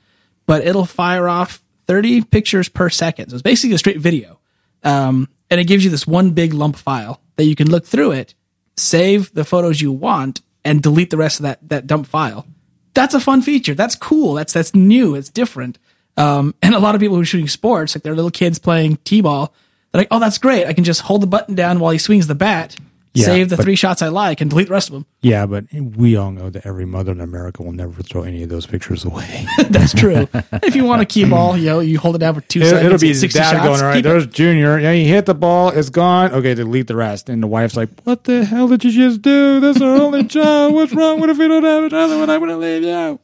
but 0.46 0.64
it'll 0.64 0.84
fire 0.84 1.28
off 1.28 1.62
30 1.86 2.22
pictures 2.22 2.68
per 2.68 2.88
second. 2.88 3.30
So 3.30 3.34
it's 3.34 3.42
basically 3.42 3.74
a 3.74 3.78
straight 3.78 3.98
video. 3.98 4.38
Um, 4.84 5.28
and 5.50 5.60
it 5.60 5.64
gives 5.64 5.84
you 5.84 5.90
this 5.90 6.06
one 6.06 6.30
big 6.30 6.54
lump 6.54 6.76
file 6.76 7.20
that 7.36 7.44
you 7.44 7.56
can 7.56 7.70
look 7.70 7.84
through 7.84 8.12
it, 8.12 8.34
save 8.76 9.32
the 9.34 9.44
photos 9.44 9.80
you 9.80 9.90
want, 9.90 10.40
and 10.64 10.82
delete 10.82 11.10
the 11.10 11.16
rest 11.16 11.40
of 11.40 11.44
that, 11.44 11.68
that 11.68 11.86
dump 11.86 12.06
file. 12.06 12.46
That's 12.94 13.14
a 13.14 13.20
fun 13.20 13.42
feature. 13.42 13.74
That's 13.74 13.94
cool. 13.94 14.34
That's, 14.34 14.52
that's 14.52 14.74
new. 14.74 15.14
It's 15.14 15.30
different. 15.30 15.78
Um, 16.16 16.54
and 16.62 16.74
a 16.74 16.80
lot 16.80 16.94
of 16.94 17.00
people 17.00 17.16
who 17.16 17.22
are 17.22 17.26
shooting 17.26 17.48
sports, 17.48 17.94
like 17.94 18.02
they're 18.02 18.14
little 18.14 18.30
kids 18.30 18.58
playing 18.58 18.98
t-ball, 19.04 19.52
they're 19.90 20.02
like, 20.02 20.08
oh, 20.10 20.18
that's 20.18 20.38
great. 20.38 20.66
I 20.66 20.74
can 20.74 20.84
just 20.84 21.02
hold 21.02 21.22
the 21.22 21.26
button 21.26 21.54
down 21.54 21.80
while 21.80 21.92
he 21.92 21.98
swings 21.98 22.26
the 22.26 22.34
bat, 22.34 22.76
Yeah, 23.18 23.26
save 23.26 23.48
the 23.50 23.56
but- 23.56 23.64
three 23.64 23.76
shots 23.76 24.02
I 24.02 24.08
like, 24.08 24.40
and 24.40 24.48
delete 24.50 24.68
the 24.68 24.72
rest 24.74 24.88
of 24.88 24.94
them. 24.94 25.06
Yeah, 25.20 25.46
but 25.46 25.64
we 25.72 26.16
all 26.16 26.30
know 26.30 26.48
that 26.50 26.64
every 26.64 26.84
mother 26.86 27.12
in 27.12 27.20
America 27.20 27.62
will 27.62 27.72
never 27.72 28.02
throw 28.02 28.22
any 28.22 28.42
of 28.42 28.48
those 28.48 28.66
pictures 28.66 29.04
away. 29.04 29.46
That's 29.68 29.92
true. 29.92 30.28
if 30.62 30.76
you 30.76 30.84
want 30.84 31.02
a 31.02 31.04
key 31.06 31.24
ball, 31.24 31.56
you 31.56 31.66
know, 31.66 31.80
you 31.80 31.98
hold 31.98 32.14
it 32.16 32.18
down 32.18 32.34
for 32.34 32.40
two 32.42 32.62
seconds. 32.64 32.84
It'll 32.84 32.98
be 32.98 33.14
60 33.14 33.38
dad 33.38 33.50
shots, 33.52 33.66
going, 33.66 33.80
all 33.80 33.86
right, 33.86 33.94
keep 33.96 34.06
it. 34.06 34.08
there's 34.08 34.26
Junior. 34.28 34.78
Yeah, 34.78 34.92
he 34.92 35.04
hit 35.04 35.26
the 35.26 35.34
ball. 35.34 35.70
It's 35.70 35.90
gone. 35.90 36.32
Okay, 36.32 36.54
delete 36.54 36.86
the 36.86 36.96
rest. 36.96 37.28
And 37.28 37.42
the 37.42 37.46
wife's 37.48 37.76
like, 37.76 37.88
what 38.04 38.24
the 38.24 38.44
hell 38.44 38.68
did 38.68 38.84
you 38.84 38.92
just 38.92 39.22
do? 39.22 39.60
That's 39.60 39.80
our 39.80 39.96
only 39.96 40.24
child. 40.28 40.74
What's 40.74 40.92
wrong? 40.94 41.20
What 41.20 41.30
if 41.30 41.38
we 41.38 41.48
don't 41.48 41.64
have 41.64 41.84
another 41.84 42.18
one? 42.18 42.30
I'm 42.30 42.38
going 42.40 42.50
to 42.50 42.56
leave 42.56 42.82
you. 42.84 43.18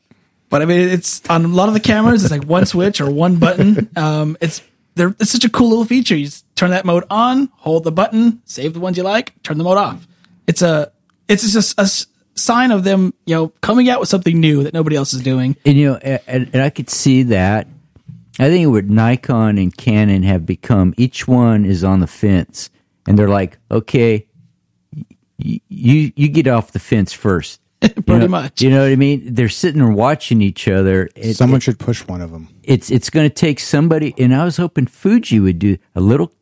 But 0.50 0.62
I 0.62 0.66
mean, 0.66 0.88
it's 0.88 1.22
on 1.28 1.44
a 1.44 1.48
lot 1.48 1.68
of 1.68 1.74
the 1.74 1.80
cameras. 1.80 2.22
It's 2.22 2.30
like 2.30 2.44
one 2.44 2.66
switch 2.66 3.00
or 3.00 3.10
one 3.10 3.36
button. 3.38 3.88
Um, 3.96 4.36
it's 4.40 4.62
they're, 4.94 5.14
it's 5.20 5.30
such 5.30 5.44
a 5.44 5.50
cool 5.50 5.68
little 5.70 5.84
feature. 5.84 6.16
You 6.16 6.26
just 6.26 6.44
turn 6.56 6.70
that 6.70 6.84
mode 6.84 7.04
on, 7.10 7.50
hold 7.56 7.84
the 7.84 7.92
button, 7.92 8.42
save 8.44 8.74
the 8.74 8.80
ones 8.80 8.96
you 8.96 9.02
like, 9.02 9.40
turn 9.42 9.58
the 9.58 9.64
mode 9.64 9.78
off. 9.78 10.06
It's 10.46 10.62
a 10.62 10.92
it's 11.28 11.52
just 11.52 11.78
a 11.78 11.82
s- 11.82 12.06
sign 12.34 12.70
of 12.70 12.84
them, 12.84 13.14
you 13.26 13.34
know, 13.34 13.48
coming 13.60 13.88
out 13.88 14.00
with 14.00 14.08
something 14.08 14.38
new 14.38 14.62
that 14.62 14.74
nobody 14.74 14.96
else 14.96 15.14
is 15.14 15.22
doing. 15.22 15.56
And 15.64 15.76
you 15.76 15.92
know, 15.92 15.96
and, 15.96 16.50
and 16.52 16.62
I 16.62 16.70
could 16.70 16.90
see 16.90 17.22
that. 17.24 17.66
I 18.38 18.48
think 18.50 18.68
what 18.70 18.86
Nikon 18.86 19.58
and 19.58 19.74
Canon 19.76 20.24
have 20.24 20.44
become, 20.44 20.92
each 20.96 21.28
one 21.28 21.64
is 21.64 21.84
on 21.84 22.00
the 22.00 22.06
fence, 22.08 22.68
and 23.06 23.16
they're 23.18 23.28
like, 23.28 23.58
okay, 23.70 24.26
you 25.38 26.12
you 26.14 26.28
get 26.28 26.46
off 26.46 26.72
the 26.72 26.78
fence 26.78 27.12
first. 27.12 27.60
Pretty 28.06 28.12
You 28.12 28.18
know- 28.18 28.28
much. 28.28 28.62
You 28.62 28.70
know 28.70 28.82
what 28.82 28.90
I 28.92 28.96
mean? 28.96 29.34
They're 29.34 29.48
sitting 29.48 29.80
there 29.82 29.90
watching 29.92 30.40
each 30.42 30.68
other. 30.68 31.08
It- 31.16 31.34
Someone 31.36 31.60
should 31.60 31.78
push 31.78 32.06
one 32.06 32.20
of 32.20 32.30
them. 32.32 32.48
it's 32.62 32.90
it's 32.90 33.10
going 33.10 33.28
to 33.28 33.34
take 33.34 33.60
somebody 33.60 34.14
and 34.18 34.34
i 34.34 34.44
was 34.44 34.56
hoping 34.56 34.86
fuji 34.86 35.38
would 35.40 35.58
do 35.58 35.76
a 35.94 36.00
little 36.00 36.32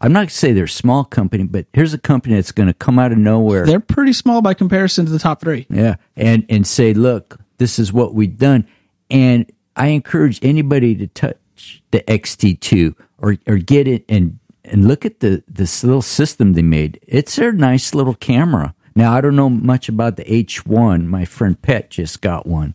i'm 0.00 0.12
not 0.12 0.20
going 0.20 0.28
to 0.28 0.34
say 0.34 0.52
they're 0.52 0.64
a 0.64 0.68
small 0.68 1.04
company 1.04 1.44
but 1.44 1.64
here's 1.72 1.94
a 1.94 1.98
company 1.98 2.34
that's 2.34 2.52
going 2.52 2.66
to 2.66 2.74
come 2.74 2.98
out 2.98 3.12
of 3.12 3.18
nowhere 3.18 3.64
They're 3.64 3.80
pretty 3.80 4.12
small 4.12 4.42
by 4.42 4.52
comparison 4.54 5.06
to 5.06 5.12
the 5.12 5.18
top 5.18 5.40
three. 5.40 5.66
yeah 5.70 5.96
and 6.16 6.44
and 6.50 6.66
say 6.66 6.92
look 6.92 7.38
this 7.58 7.78
is 7.78 7.92
what 7.92 8.14
we've 8.14 8.36
done 8.36 8.66
and 9.10 9.50
i 9.76 9.86
encourage 9.88 10.38
anybody 10.44 10.94
to 10.96 11.06
touch 11.06 11.82
the 11.92 12.00
xt2 12.00 12.94
or 13.18 13.36
or 13.46 13.56
get 13.56 13.88
it 13.88 14.04
and 14.08 14.38
and 14.66 14.86
look 14.88 15.04
at 15.06 15.20
the 15.20 15.42
this 15.48 15.82
little 15.82 16.02
system 16.02 16.52
they 16.52 16.62
made 16.62 17.00
it's 17.06 17.36
their 17.36 17.52
nice 17.52 17.94
little 17.94 18.14
camera 18.14 18.74
now 18.94 19.12
i 19.12 19.20
don't 19.20 19.36
know 19.36 19.50
much 19.50 19.88
about 19.88 20.16
the 20.16 20.24
h1 20.24 21.06
my 21.06 21.24
friend 21.24 21.60
pet 21.62 21.90
just 21.90 22.20
got 22.20 22.46
one 22.46 22.74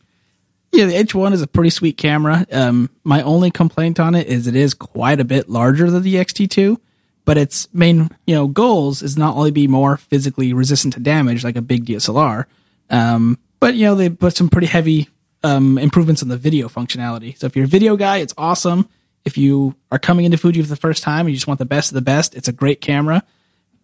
Yeah, 0.72 0.86
the 0.86 0.94
H1 0.94 1.34
is 1.34 1.42
a 1.42 1.48
pretty 1.48 1.72
sweet 1.72 1.98
camera. 1.98 2.46
Um, 2.52 2.92
my 3.04 3.24
only 3.24 3.50
complaint 3.50 4.00
on 4.00 4.14
it 4.14 4.28
is 4.28 4.46
it 4.46 4.56
is 4.56 4.76
quite 4.76 5.20
a 5.20 5.26
bit 5.26 5.50
larger 5.50 5.90
than 5.90 6.04
the 6.04 6.14
XT2, 6.16 6.78
but 7.26 7.38
its 7.38 7.68
main, 7.74 8.10
you 8.28 8.36
know, 8.36 8.48
goals 8.48 9.02
is 9.02 9.18
not 9.18 9.36
only 9.36 9.50
be 9.50 9.68
more 9.68 9.98
physically 9.98 10.54
resistant 10.54 10.94
to 10.94 11.00
damage 11.00 11.44
like 11.44 11.56
a 11.56 11.64
big 11.64 11.86
DSLR, 11.86 12.46
um, 12.92 13.40
but 13.60 13.74
you 13.74 13.86
know 13.86 13.96
they 13.96 14.10
put 14.10 14.38
some 14.38 14.48
pretty 14.48 14.68
heavy 14.68 15.10
um, 15.44 15.80
improvements 15.80 16.22
in 16.22 16.28
the 16.30 16.38
video 16.38 16.70
functionality. 16.70 17.36
So 17.36 17.48
if 17.48 17.56
you're 17.56 17.66
a 17.66 17.68
video 17.68 17.98
guy, 17.98 18.18
it's 18.18 18.36
awesome. 18.38 18.88
If 19.26 19.40
you 19.40 19.76
are 19.92 20.00
coming 20.00 20.26
into 20.26 20.38
Fuji 20.38 20.62
for 20.62 20.70
the 20.70 20.76
first 20.76 21.02
time 21.02 21.22
and 21.22 21.30
you 21.30 21.36
just 21.36 21.48
want 21.48 21.58
the 21.58 21.66
best 21.66 21.90
of 21.90 21.96
the 21.96 22.02
best, 22.02 22.36
it's 22.36 22.48
a 22.48 22.54
great 22.54 22.80
camera. 22.80 23.24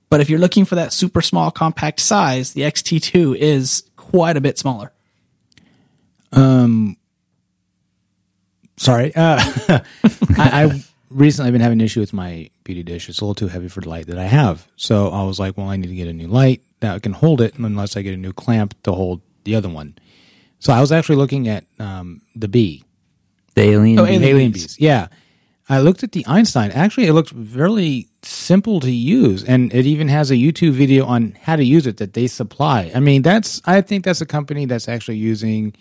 But 0.09 0.21
if 0.21 0.29
you're 0.29 0.39
looking 0.39 0.65
for 0.65 0.75
that 0.75 0.93
super 0.93 1.21
small 1.21 1.51
compact 1.51 1.99
size, 1.99 2.53
the 2.53 2.61
XT2 2.61 3.35
is 3.37 3.83
quite 3.95 4.37
a 4.37 4.41
bit 4.41 4.57
smaller. 4.57 4.91
Um, 6.31 6.97
Sorry. 8.77 9.13
Uh, 9.15 9.39
I, 9.67 9.81
I 10.37 10.83
recently 11.09 11.51
been 11.51 11.61
having 11.61 11.79
an 11.79 11.85
issue 11.85 12.01
with 12.01 12.11
my 12.13 12.49
beauty 12.65 12.83
dish. 12.83 13.07
It's 13.09 13.19
a 13.21 13.23
little 13.25 13.35
too 13.35 13.47
heavy 13.47 13.67
for 13.69 13.79
the 13.81 13.89
light 13.89 14.07
that 14.07 14.17
I 14.17 14.25
have. 14.25 14.67
So 14.75 15.09
I 15.09 15.23
was 15.23 15.39
like, 15.39 15.57
well, 15.57 15.69
I 15.69 15.77
need 15.77 15.87
to 15.87 15.95
get 15.95 16.07
a 16.09 16.13
new 16.13 16.27
light 16.27 16.61
that 16.81 17.01
can 17.03 17.13
hold 17.13 17.39
it 17.41 17.55
unless 17.57 17.95
I 17.95 18.01
get 18.01 18.13
a 18.13 18.17
new 18.17 18.33
clamp 18.33 18.75
to 18.83 18.91
hold 18.91 19.21
the 19.45 19.55
other 19.55 19.69
one. 19.69 19.97
So 20.59 20.73
I 20.73 20.81
was 20.81 20.91
actually 20.91 21.15
looking 21.15 21.47
at 21.47 21.65
um, 21.79 22.21
the 22.35 22.47
B, 22.49 22.83
the 23.53 23.61
alien, 23.61 23.99
Oh, 23.99 24.05
alien 24.05 24.23
Alien 24.23 24.51
bees. 24.51 24.63
bees. 24.67 24.79
Yeah. 24.79 25.07
I 25.67 25.79
looked 25.79 26.03
at 26.03 26.11
the 26.11 26.23
Einstein. 26.27 26.71
Actually, 26.71 27.07
it 27.07 27.13
looked 27.13 27.31
really 27.35 28.07
simple 28.21 28.79
to 28.81 28.91
use, 28.91 29.43
and 29.43 29.73
it 29.73 29.85
even 29.87 30.09
has 30.09 30.29
a 30.29 30.35
YouTube 30.35 30.73
video 30.73 31.05
on 31.05 31.35
how 31.41 31.55
to 31.55 31.63
use 31.63 31.87
it 31.87 31.97
that 31.97 32.13
they 32.13 32.27
supply. 32.27 32.91
I 32.93 32.99
mean, 32.99 33.23
that's 33.23 33.61
I 33.65 33.81
think 33.81 34.05
that's 34.05 34.21
a 34.21 34.25
company 34.27 34.65
that's 34.65 34.87
actually 34.87 35.17
using 35.17 35.73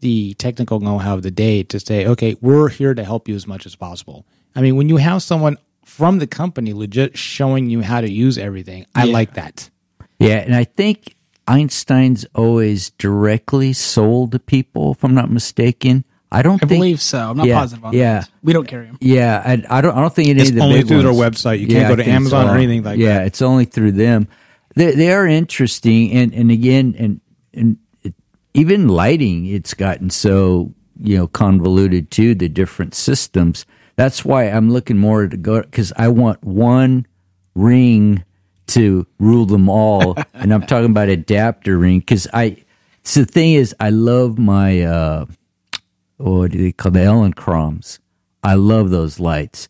the 0.00 0.34
technical 0.34 0.80
know-how 0.80 1.14
of 1.14 1.22
the 1.22 1.30
day 1.30 1.62
to 1.62 1.80
say, 1.80 2.06
okay, 2.06 2.36
we're 2.42 2.68
here 2.68 2.92
to 2.92 3.02
help 3.04 3.26
you 3.26 3.34
as 3.34 3.46
much 3.46 3.64
as 3.64 3.74
possible. 3.74 4.26
I 4.54 4.60
mean, 4.60 4.76
when 4.76 4.90
you 4.90 4.98
have 4.98 5.22
someone 5.22 5.56
from 5.86 6.18
the 6.18 6.26
company 6.26 6.74
legit 6.74 7.16
showing 7.16 7.70
you 7.70 7.80
how 7.80 8.02
to 8.02 8.10
use 8.10 8.36
everything, 8.36 8.84
I 8.94 9.04
Yeah. 9.04 9.12
like 9.12 9.34
that. 9.34 9.70
Yeah, 10.18 10.36
and 10.36 10.54
I 10.54 10.64
think 10.64 11.16
Einstein's 11.48 12.26
always 12.34 12.90
directly 12.98 13.72
sold 13.72 14.32
to 14.32 14.38
people, 14.38 14.92
if 14.92 15.02
I'm 15.04 15.14
not 15.14 15.30
mistaken. 15.30 16.04
I 16.34 16.42
don't 16.42 16.62
I 16.62 16.66
think, 16.66 16.80
believe 16.80 17.00
so. 17.02 17.30
I'm 17.30 17.36
not 17.38 17.46
Yeah, 17.46 17.60
positive 17.60 17.84
on 17.84 17.94
yeah. 17.94 18.20
that. 18.20 18.30
We 18.42 18.52
don't 18.52 18.68
carry 18.68 18.86
them. 18.86 18.98
Yeah, 19.00 19.42
I, 19.44 19.78
I 19.78 19.80
don't. 19.82 19.96
I 19.96 20.00
don't 20.02 20.14
think 20.14 20.28
any 20.30 20.40
It's 20.42 20.50
of 20.50 20.56
the 20.56 20.62
only 20.62 20.80
big 20.80 20.88
through 20.88 21.02
their 21.02 21.12
website. 21.12 21.60
You 21.60 21.68
can't 21.68 21.88
go 21.88 21.94
I 21.94 21.96
to 21.96 22.04
think 22.04 22.14
Amazon 22.16 22.48
or 22.48 22.56
anything 22.56 22.82
like 22.84 22.98
yeah, 22.98 23.08
that. 23.14 23.20
Yeah, 23.20 23.26
it's 23.26 23.42
only 23.42 23.66
through 23.66 23.92
them. 23.92 24.28
They 24.76 24.92
they 24.92 25.12
are 25.12 25.26
interesting, 25.26 26.12
and 26.12 26.34
and 26.34 26.50
again, 26.50 26.94
and 26.98 27.20
and 27.54 27.78
it, 28.02 28.14
even 28.54 28.88
lighting, 28.88 29.46
it's 29.46 29.74
gotten 29.74 30.10
so 30.10 30.74
you 31.00 31.16
know 31.18 31.28
convoluted 31.28 32.10
too. 32.10 32.34
The 32.34 32.48
different 32.48 32.94
systems. 32.94 33.66
That's 33.96 34.24
why 34.24 34.44
I'm 34.50 34.70
looking 34.72 34.98
more 34.98 35.28
to 35.28 35.36
go 35.36 35.62
because 35.62 35.92
I 35.96 36.08
want 36.08 36.44
one 36.44 37.06
ring 37.54 38.24
to 38.68 39.06
rule 39.20 39.46
them 39.46 39.68
all, 39.68 40.16
and 40.34 40.52
I'm 40.54 40.66
talking 40.66 40.90
about 40.90 41.08
adapter 41.10 41.78
ring 41.78 42.00
because 42.00 42.28
I. 42.34 42.58
So 43.04 43.20
the 43.20 43.26
thing 43.32 43.54
is, 43.54 43.74
I 43.80 43.90
love 43.90 44.38
my. 44.38 44.82
uh 44.82 45.26
do 46.18 46.48
they 46.48 46.72
call 46.72 46.92
the 46.92 47.00
Elinchroms? 47.00 47.98
I 48.42 48.54
love 48.54 48.90
those 48.90 49.18
lights. 49.20 49.68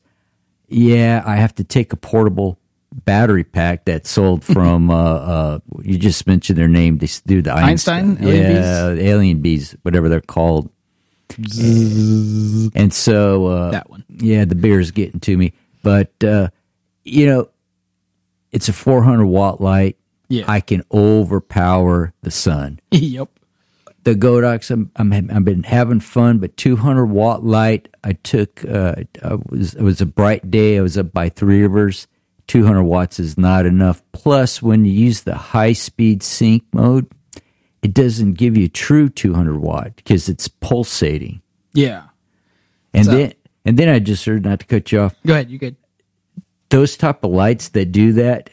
Yeah, 0.68 1.22
I 1.24 1.36
have 1.36 1.54
to 1.56 1.64
take 1.64 1.92
a 1.92 1.96
portable 1.96 2.58
battery 2.92 3.44
pack 3.44 3.84
that 3.86 4.06
sold 4.06 4.44
from. 4.54 4.90
uh, 4.90 4.94
uh, 4.94 5.58
you 5.82 5.98
just 5.98 6.26
mentioned 6.26 6.58
their 6.58 6.68
name. 6.68 6.98
They 6.98 7.08
do 7.26 7.42
the 7.42 7.52
Einstein? 7.54 8.18
Alien 8.20 8.52
yeah, 8.52 8.88
alien 8.88 9.40
bees, 9.40 9.76
whatever 9.82 10.08
they're 10.08 10.20
called. 10.20 10.70
and 12.74 12.92
so 12.92 13.46
uh, 13.46 13.70
That 13.70 13.90
one. 13.90 14.04
yeah, 14.08 14.44
the 14.44 14.54
beer's 14.54 14.90
getting 14.90 15.20
to 15.20 15.36
me, 15.36 15.52
but 15.82 16.12
uh, 16.22 16.48
you 17.04 17.26
know, 17.26 17.48
it's 18.52 18.68
a 18.68 18.72
400 18.72 19.26
watt 19.26 19.60
light. 19.60 19.96
Yeah. 20.28 20.44
I 20.48 20.60
can 20.60 20.82
overpower 20.92 22.12
the 22.22 22.30
sun 22.30 22.80
yep. 22.90 23.28
The 24.04 24.14
Godox. 24.14 24.70
I'm, 24.70 24.90
I'm 24.96 25.12
I've 25.12 25.44
been 25.44 25.62
having 25.62 26.00
fun, 26.00 26.38
but 26.38 26.56
200 26.56 27.06
watt 27.06 27.44
light. 27.44 27.88
I 28.04 28.12
took. 28.12 28.64
Uh, 28.64 28.96
I 29.22 29.34
was 29.48 29.74
it 29.74 29.82
was 29.82 30.00
a 30.00 30.06
bright 30.06 30.50
day. 30.50 30.78
I 30.78 30.82
was 30.82 30.96
up 30.98 31.12
by 31.12 31.28
Three 31.28 31.62
Rivers. 31.62 32.06
200 32.46 32.82
watts 32.82 33.18
is 33.18 33.38
not 33.38 33.64
enough. 33.64 34.02
Plus, 34.12 34.60
when 34.60 34.84
you 34.84 34.92
use 34.92 35.22
the 35.22 35.34
high 35.34 35.72
speed 35.72 36.22
sync 36.22 36.62
mode, 36.74 37.06
it 37.82 37.94
doesn't 37.94 38.34
give 38.34 38.54
you 38.54 38.68
true 38.68 39.08
200 39.08 39.56
watt 39.58 39.96
because 39.96 40.28
it's 40.28 40.46
pulsating. 40.48 41.40
Yeah. 41.72 42.04
And 42.92 43.06
So- 43.06 43.12
then 43.12 43.32
and 43.64 43.78
then 43.78 43.88
I 43.88 43.98
just 43.98 44.26
heard 44.26 44.44
not 44.44 44.60
to 44.60 44.66
cut 44.66 44.92
you 44.92 45.00
off. 45.00 45.14
Go 45.26 45.32
ahead. 45.32 45.50
You 45.50 45.56
good? 45.58 45.76
Those 46.68 46.98
type 46.98 47.24
of 47.24 47.30
lights 47.30 47.70
that 47.70 47.92
do 47.92 48.12
that, 48.12 48.50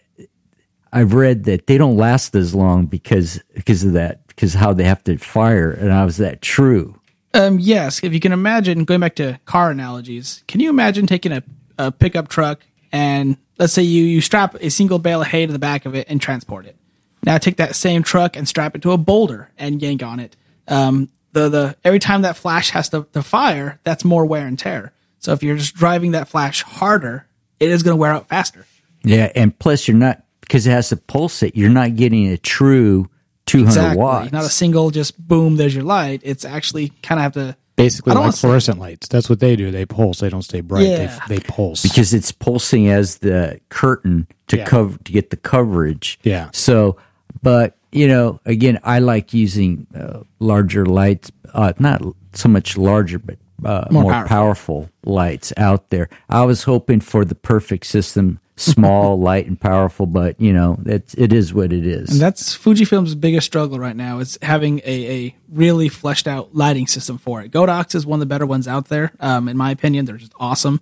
I've 0.93 1.13
read 1.13 1.43
that 1.45 1.67
they 1.67 1.77
don't 1.77 1.97
last 1.97 2.33
as 2.35 2.55
long 2.55 2.85
because 2.85 3.41
because 3.55 3.83
of 3.83 3.91
that 3.93 4.20
because 4.35 4.53
how 4.53 4.73
they 4.73 4.83
have 4.83 5.03
to 5.05 5.17
fire. 5.17 5.71
And 5.71 5.91
I 5.91 6.05
was 6.05 6.17
that 6.17 6.41
true. 6.41 6.99
Um, 7.33 7.59
yes. 7.59 8.03
If 8.03 8.13
you 8.13 8.19
can 8.19 8.31
imagine, 8.31 8.83
going 8.83 8.99
back 8.99 9.15
to 9.15 9.39
car 9.45 9.71
analogies, 9.71 10.43
can 10.47 10.59
you 10.59 10.69
imagine 10.69 11.07
taking 11.07 11.31
a, 11.31 11.43
a 11.77 11.91
pickup 11.91 12.27
truck 12.27 12.61
and 12.91 13.37
let's 13.57 13.73
say 13.73 13.83
you, 13.83 14.03
you 14.03 14.21
strap 14.21 14.55
a 14.55 14.69
single 14.69 14.99
bale 14.99 15.21
of 15.21 15.27
hay 15.27 15.45
to 15.45 15.53
the 15.53 15.59
back 15.59 15.85
of 15.85 15.95
it 15.95 16.07
and 16.09 16.21
transport 16.21 16.65
it. 16.65 16.75
Now 17.23 17.37
take 17.37 17.57
that 17.57 17.75
same 17.75 18.03
truck 18.03 18.35
and 18.35 18.47
strap 18.47 18.75
it 18.75 18.81
to 18.81 18.91
a 18.91 18.97
boulder 18.97 19.51
and 19.57 19.81
yank 19.81 20.03
on 20.03 20.19
it. 20.19 20.35
Um, 20.67 21.09
the, 21.33 21.47
the, 21.47 21.77
every 21.83 21.99
time 21.99 22.23
that 22.23 22.35
flash 22.35 22.71
has 22.71 22.89
to, 22.89 23.07
to 23.13 23.21
fire, 23.21 23.79
that's 23.83 24.03
more 24.03 24.25
wear 24.25 24.47
and 24.47 24.57
tear. 24.57 24.91
So 25.19 25.33
if 25.33 25.43
you're 25.43 25.57
just 25.57 25.75
driving 25.75 26.11
that 26.11 26.27
flash 26.27 26.63
harder, 26.63 27.27
it 27.59 27.69
is 27.69 27.83
going 27.83 27.95
to 27.95 27.99
wear 27.99 28.11
out 28.11 28.27
faster. 28.27 28.65
Yeah, 29.03 29.31
and 29.35 29.57
plus 29.57 29.87
you're 29.87 29.97
not 29.97 30.23
because 30.41 30.65
it 30.65 30.71
has 30.71 30.89
to 30.89 30.97
pulse 30.97 31.43
it. 31.43 31.55
You're 31.55 31.69
not 31.69 31.95
getting 31.95 32.27
a 32.27 32.37
true 32.37 33.09
200 33.51 33.67
Exactly. 33.69 33.97
watts. 33.97 34.31
Not 34.31 34.43
a 34.45 34.49
single 34.49 34.91
just 34.91 35.17
boom, 35.27 35.55
there's 35.57 35.73
your 35.75 35.83
light. 35.83 36.21
It's 36.23 36.45
actually 36.45 36.89
kind 37.03 37.19
of 37.19 37.23
have 37.23 37.33
to 37.33 37.55
Basically, 37.75 38.11
like 38.13 38.19
wanna 38.21 38.31
say- 38.33 38.41
fluorescent 38.47 38.79
lights. 38.79 39.07
That's 39.07 39.29
what 39.29 39.39
they 39.39 39.55
do. 39.55 39.71
They 39.71 39.85
pulse. 39.85 40.19
They 40.19 40.29
don't 40.29 40.41
stay 40.43 40.61
bright. 40.61 40.85
Yeah. 40.85 41.19
They, 41.27 41.35
they 41.37 41.41
pulse. 41.43 41.81
because 41.83 42.13
it's 42.13 42.31
pulsing 42.31 42.89
as 42.89 43.17
the 43.19 43.59
curtain 43.69 44.27
to 44.47 44.57
Yeah. 44.57 44.65
cover 44.65 44.97
to 44.97 45.11
get 45.11 45.29
the 45.31 45.37
coverage. 45.37 46.19
Yeah. 46.23 46.49
So, 46.53 46.97
but 47.41 47.77
you 47.91 48.07
know, 48.07 48.39
again, 48.45 48.79
I 48.83 48.99
like 48.99 49.33
using 49.33 49.87
uh, 49.95 50.19
larger 50.39 50.85
lights. 50.85 51.31
Uh, 51.53 51.73
not 51.79 52.01
so 52.33 52.47
much 52.49 52.77
larger, 52.77 53.19
but 53.19 53.37
uh, 53.65 53.85
More 53.91 54.03
more, 54.03 54.11
powerful. 54.11 54.27
powerful. 54.27 54.89
lights 55.05 55.51
out 55.57 55.89
there. 55.89 56.07
I 56.29 56.43
was 56.45 56.63
hoping 56.63 56.99
for 57.01 57.25
the 57.25 57.35
perfect 57.35 57.85
system, 57.87 58.39
small, 58.61 59.19
light, 59.29 59.47
and 59.47 59.59
powerful. 59.59 60.05
But 60.05 60.39
you 60.39 60.53
know, 60.53 60.79
it's 60.85 61.13
it 61.15 61.33
is 61.33 61.53
what 61.53 61.73
it 61.73 61.85
is. 61.85 62.11
And 62.11 62.19
that's 62.21 62.55
Fujifilm's 62.57 63.15
biggest 63.15 63.47
struggle 63.47 63.79
right 63.79 63.95
now 63.95 64.19
is 64.19 64.37
having 64.41 64.79
a, 64.85 65.25
a 65.25 65.35
really 65.49 65.89
fleshed 65.89 66.27
out 66.27 66.55
lighting 66.55 66.87
system 66.87 67.17
for 67.17 67.41
it. 67.41 67.51
Godox 67.51 67.95
is 67.95 68.05
one 68.05 68.17
of 68.17 68.21
the 68.21 68.25
better 68.33 68.45
ones 68.45 68.67
out 68.67 68.87
there. 68.89 69.11
Um, 69.19 69.47
in 69.47 69.57
my 69.57 69.71
opinion, 69.71 70.05
they're 70.05 70.17
just 70.17 70.33
awesome. 70.39 70.81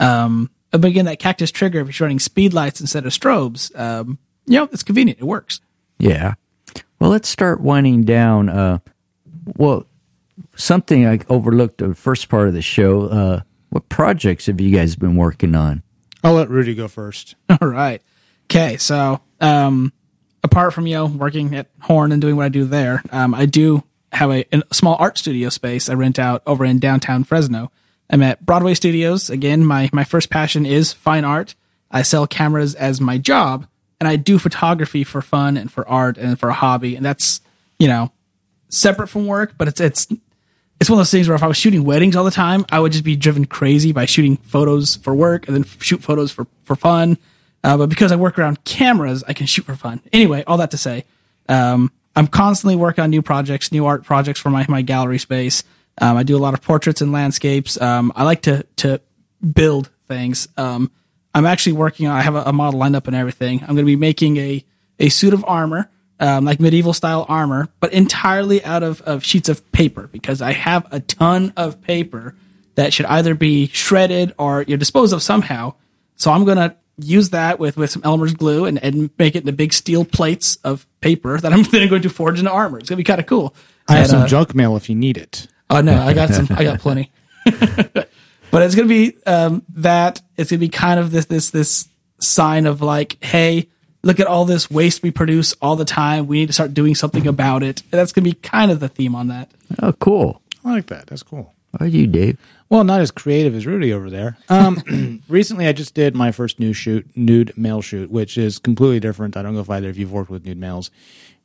Um, 0.00 0.50
but 0.70 0.84
again, 0.84 1.06
that 1.06 1.18
cactus 1.18 1.50
trigger, 1.50 1.80
if 1.80 1.98
you're 1.98 2.06
running 2.06 2.18
speed 2.18 2.52
lights 2.52 2.80
instead 2.80 3.06
of 3.06 3.12
strobes, 3.12 3.76
um, 3.78 4.18
you 4.46 4.58
know, 4.58 4.68
it's 4.72 4.82
convenient. 4.82 5.18
It 5.20 5.24
works. 5.24 5.60
Yeah. 5.98 6.34
Well, 7.00 7.10
let's 7.10 7.28
start 7.28 7.60
winding 7.60 8.04
down. 8.04 8.48
Uh, 8.48 8.78
well, 9.56 9.86
something 10.56 11.06
I 11.06 11.20
overlooked 11.28 11.78
the 11.78 11.94
first 11.94 12.28
part 12.28 12.48
of 12.48 12.54
the 12.54 12.62
show. 12.62 13.04
Uh, 13.08 13.40
What 13.70 13.88
projects 13.88 14.46
have 14.46 14.60
you 14.60 14.74
guys 14.74 14.96
been 14.96 15.16
working 15.16 15.54
on? 15.54 15.82
I'll 16.22 16.34
let 16.34 16.50
Rudy 16.50 16.74
go 16.74 16.88
first. 16.88 17.34
All 17.48 17.68
right. 17.68 18.02
Okay, 18.46 18.76
so 18.76 19.20
um, 19.40 19.92
apart 20.42 20.72
from 20.72 20.86
you 20.86 20.94
know 20.94 21.06
working 21.06 21.54
at 21.54 21.68
Horn 21.80 22.12
and 22.12 22.20
doing 22.20 22.36
what 22.36 22.46
I 22.46 22.48
do 22.48 22.64
there, 22.64 23.02
um, 23.10 23.34
I 23.34 23.46
do 23.46 23.84
have 24.12 24.30
a, 24.30 24.44
a, 24.52 24.62
small 24.72 24.96
art 24.98 25.18
studio 25.18 25.50
space 25.50 25.88
I 25.88 25.94
rent 25.94 26.18
out 26.18 26.42
over 26.46 26.64
in 26.64 26.78
downtown 26.78 27.24
Fresno. 27.24 27.70
I'm 28.10 28.22
at 28.22 28.44
Broadway 28.44 28.74
Studios. 28.74 29.28
Again, 29.28 29.64
my 29.64 29.90
my 29.92 30.04
first 30.04 30.30
passion 30.30 30.64
is 30.64 30.92
fine 30.92 31.24
art. 31.24 31.54
I 31.90 32.02
sell 32.02 32.26
cameras 32.26 32.74
as 32.74 33.00
my 33.00 33.18
job, 33.18 33.66
and 34.00 34.08
I 34.08 34.16
do 34.16 34.38
photography 34.38 35.04
for 35.04 35.20
fun 35.20 35.56
and 35.56 35.70
for 35.70 35.86
art 35.88 36.16
and 36.16 36.38
for 36.38 36.48
a 36.48 36.54
hobby, 36.54 36.96
and 36.96 37.04
that's 37.04 37.40
you 37.78 37.88
know 37.88 38.12
separate 38.70 39.08
from 39.08 39.26
work, 39.26 39.54
but 39.58 39.68
it's 39.68 39.80
it's 39.80 40.08
it's 40.80 40.88
one 40.88 40.98
of 40.98 41.00
those 41.00 41.10
things 41.10 41.28
where 41.28 41.34
if 41.34 41.42
I 41.42 41.46
was 41.48 41.56
shooting 41.56 41.84
weddings 41.84 42.14
all 42.14 42.24
the 42.24 42.30
time, 42.30 42.64
I 42.70 42.78
would 42.80 42.92
just 42.92 43.04
be 43.04 43.16
driven 43.16 43.44
crazy 43.46 43.92
by 43.92 44.06
shooting 44.06 44.36
photos 44.36 44.96
for 44.96 45.14
work 45.14 45.46
and 45.48 45.56
then 45.56 45.64
shoot 45.80 46.02
photos 46.02 46.30
for 46.30 46.46
for 46.64 46.76
fun. 46.76 47.18
Uh, 47.64 47.76
but 47.76 47.88
because 47.88 48.12
I 48.12 48.16
work 48.16 48.38
around 48.38 48.62
cameras, 48.64 49.24
I 49.26 49.32
can 49.32 49.46
shoot 49.46 49.64
for 49.64 49.74
fun. 49.74 50.00
Anyway, 50.12 50.44
all 50.46 50.58
that 50.58 50.70
to 50.70 50.78
say, 50.78 51.04
um, 51.48 51.90
I'm 52.14 52.28
constantly 52.28 52.76
working 52.76 53.02
on 53.02 53.10
new 53.10 53.22
projects, 53.22 53.72
new 53.72 53.86
art 53.86 54.04
projects 54.04 54.38
for 54.38 54.50
my 54.50 54.64
my 54.68 54.82
gallery 54.82 55.18
space. 55.18 55.64
Um, 56.00 56.16
I 56.16 56.22
do 56.22 56.36
a 56.36 56.38
lot 56.38 56.54
of 56.54 56.62
portraits 56.62 57.00
and 57.00 57.10
landscapes. 57.10 57.80
Um, 57.80 58.12
I 58.14 58.22
like 58.24 58.42
to 58.42 58.64
to 58.76 59.00
build 59.52 59.90
things. 60.06 60.48
Um, 60.56 60.90
I'm 61.34 61.46
actually 61.46 61.72
working 61.72 62.06
on. 62.06 62.16
I 62.16 62.22
have 62.22 62.36
a, 62.36 62.42
a 62.46 62.52
model 62.52 62.78
lined 62.78 62.96
up 62.96 63.08
and 63.08 63.16
everything. 63.16 63.60
I'm 63.60 63.74
going 63.74 63.78
to 63.78 63.84
be 63.84 63.96
making 63.96 64.36
a 64.36 64.64
a 65.00 65.08
suit 65.08 65.34
of 65.34 65.44
armor 65.46 65.90
um, 66.20 66.44
like 66.44 66.60
medieval 66.60 66.92
style 66.92 67.26
armor, 67.28 67.68
but 67.80 67.92
entirely 67.92 68.64
out 68.64 68.82
of, 68.82 69.00
of 69.02 69.24
sheets 69.24 69.48
of 69.48 69.70
paper 69.72 70.08
because 70.10 70.42
I 70.42 70.52
have 70.52 70.86
a 70.92 71.00
ton 71.00 71.52
of 71.56 71.80
paper 71.80 72.34
that 72.74 72.92
should 72.92 73.06
either 73.06 73.34
be 73.34 73.66
shredded 73.68 74.34
or 74.38 74.62
you 74.62 74.74
know, 74.74 74.78
disposed 74.78 75.12
of 75.12 75.22
somehow. 75.22 75.74
So 76.16 76.30
I'm 76.32 76.44
going 76.44 76.58
to 76.58 76.76
use 77.00 77.30
that 77.30 77.58
with, 77.58 77.76
with 77.76 77.90
some 77.90 78.02
Elmer's 78.04 78.34
glue 78.34 78.64
and, 78.64 78.82
and 78.82 79.10
make 79.18 79.36
it 79.36 79.40
into 79.40 79.52
big 79.52 79.72
steel 79.72 80.04
plates 80.04 80.56
of 80.64 80.86
paper 81.00 81.38
that 81.38 81.52
I'm 81.52 81.62
then 81.70 81.88
going 81.88 82.02
to 82.02 82.10
forge 82.10 82.38
into 82.38 82.50
armor. 82.50 82.78
It's 82.78 82.88
going 82.88 82.96
to 82.96 83.04
be 83.04 83.06
kind 83.06 83.20
of 83.20 83.26
cool. 83.26 83.54
I 83.88 83.94
have 83.94 84.02
And, 84.02 84.10
some 84.10 84.22
uh, 84.22 84.26
junk 84.26 84.54
mail 84.54 84.76
if 84.76 84.88
you 84.88 84.94
need 84.94 85.16
it. 85.16 85.46
Oh 85.70 85.80
no, 85.80 86.00
I 86.00 86.14
got 86.14 86.30
some. 86.30 86.46
I 86.50 86.64
got 86.64 86.80
plenty. 86.80 87.10
but 87.44 88.62
it's 88.62 88.74
gonna 88.74 88.88
be 88.88 89.16
um, 89.26 89.62
that. 89.74 90.22
It's 90.36 90.50
gonna 90.50 90.60
be 90.60 90.70
kind 90.70 90.98
of 90.98 91.10
this 91.10 91.26
this 91.26 91.50
this 91.50 91.88
sign 92.20 92.66
of 92.66 92.80
like, 92.80 93.22
hey, 93.22 93.68
look 94.02 94.20
at 94.20 94.26
all 94.26 94.44
this 94.44 94.70
waste 94.70 95.02
we 95.02 95.10
produce 95.10 95.54
all 95.60 95.76
the 95.76 95.84
time. 95.84 96.26
We 96.26 96.38
need 96.40 96.46
to 96.46 96.52
start 96.52 96.74
doing 96.74 96.94
something 96.94 97.26
about 97.26 97.62
it. 97.62 97.82
And 97.82 97.92
that's 97.92 98.12
gonna 98.12 98.24
be 98.24 98.34
kind 98.34 98.70
of 98.70 98.80
the 98.80 98.88
theme 98.88 99.14
on 99.14 99.28
that. 99.28 99.50
Oh, 99.82 99.92
cool. 99.92 100.42
I 100.64 100.72
like 100.72 100.86
that. 100.86 101.06
That's 101.06 101.22
cool. 101.22 101.54
How 101.78 101.84
are 101.84 101.88
you, 101.88 102.06
Dave? 102.06 102.38
Well, 102.70 102.84
not 102.84 103.00
as 103.00 103.10
creative 103.10 103.54
as 103.54 103.66
Rudy 103.66 103.92
over 103.92 104.10
there. 104.10 104.36
Um, 104.48 105.22
recently, 105.28 105.66
I 105.66 105.72
just 105.72 105.94
did 105.94 106.14
my 106.14 106.32
first 106.32 106.58
nude 106.60 106.76
shoot, 106.76 107.06
nude 107.16 107.56
male 107.56 107.80
shoot, 107.80 108.10
which 108.10 108.36
is 108.36 108.58
completely 108.58 109.00
different. 109.00 109.36
I 109.36 109.42
don't 109.42 109.54
know 109.54 109.60
if 109.60 109.70
either 109.70 109.88
of 109.88 109.98
you've 109.98 110.12
worked 110.12 110.30
with 110.30 110.44
nude 110.44 110.58
males. 110.58 110.90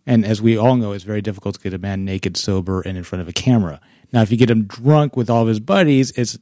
And 0.06 0.26
as 0.26 0.42
we 0.42 0.58
all 0.58 0.76
know, 0.76 0.92
it's 0.92 1.06
very 1.06 1.22
difficult 1.22 1.56
to 1.56 1.62
get 1.62 1.74
a 1.74 1.78
man 1.78 2.04
naked, 2.04 2.36
sober, 2.36 2.82
and 2.82 2.98
in 2.98 3.04
front 3.04 3.22
of 3.22 3.28
a 3.30 3.34
camera. 3.34 3.80
Now, 4.12 4.22
if 4.22 4.32
you 4.32 4.38
get 4.38 4.50
him 4.50 4.66
drunk 4.66 5.16
with 5.16 5.30
all 5.30 5.44
of 5.44 5.48
his 5.48 5.62
buddies, 5.62 6.12
it's 6.12 6.38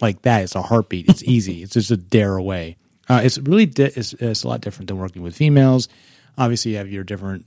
like 0.00 0.22
that. 0.22 0.42
It's 0.42 0.56
a 0.56 0.62
heartbeat. 0.62 1.08
It's 1.08 1.22
easy. 1.22 1.62
It's 1.62 1.74
just 1.74 1.90
a 1.92 1.96
dare 1.96 2.36
away. 2.36 2.76
Uh, 3.08 3.20
it's 3.22 3.38
really 3.38 3.66
di- 3.66 3.92
it's, 3.94 4.12
it's 4.14 4.44
a 4.44 4.48
lot 4.48 4.60
different 4.60 4.88
than 4.88 4.98
working 4.98 5.22
with 5.22 5.36
females. 5.36 5.88
Obviously, 6.38 6.72
you 6.72 6.78
have 6.78 6.90
your 6.90 7.04
different 7.04 7.44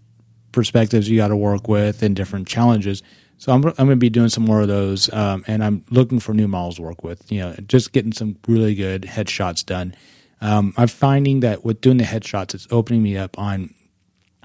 perspectives 0.51 1.09
you 1.09 1.17
got 1.17 1.27
to 1.29 1.35
work 1.35 1.67
with 1.67 2.01
and 2.03 2.15
different 2.15 2.47
challenges. 2.47 3.03
So 3.37 3.51
I'm, 3.51 3.63
I'm 3.63 3.73
going 3.73 3.89
to 3.89 3.95
be 3.97 4.09
doing 4.09 4.29
some 4.29 4.45
more 4.45 4.61
of 4.61 4.67
those, 4.67 5.11
um, 5.13 5.43
and 5.47 5.63
I'm 5.63 5.85
looking 5.91 6.19
for 6.19 6.33
new 6.33 6.47
models 6.47 6.77
to 6.77 6.81
work 6.81 7.03
with. 7.03 7.31
You 7.31 7.41
know, 7.41 7.55
just 7.67 7.91
getting 7.91 8.11
some 8.11 8.37
really 8.47 8.73
good 8.73 9.03
headshots 9.03 9.65
done. 9.65 9.93
Um, 10.41 10.73
I'm 10.77 10.87
finding 10.87 11.41
that 11.41 11.63
with 11.63 11.81
doing 11.81 11.97
the 11.97 12.03
headshots, 12.03 12.53
it's 12.55 12.67
opening 12.71 13.03
me 13.03 13.17
up 13.17 13.37
on 13.37 13.73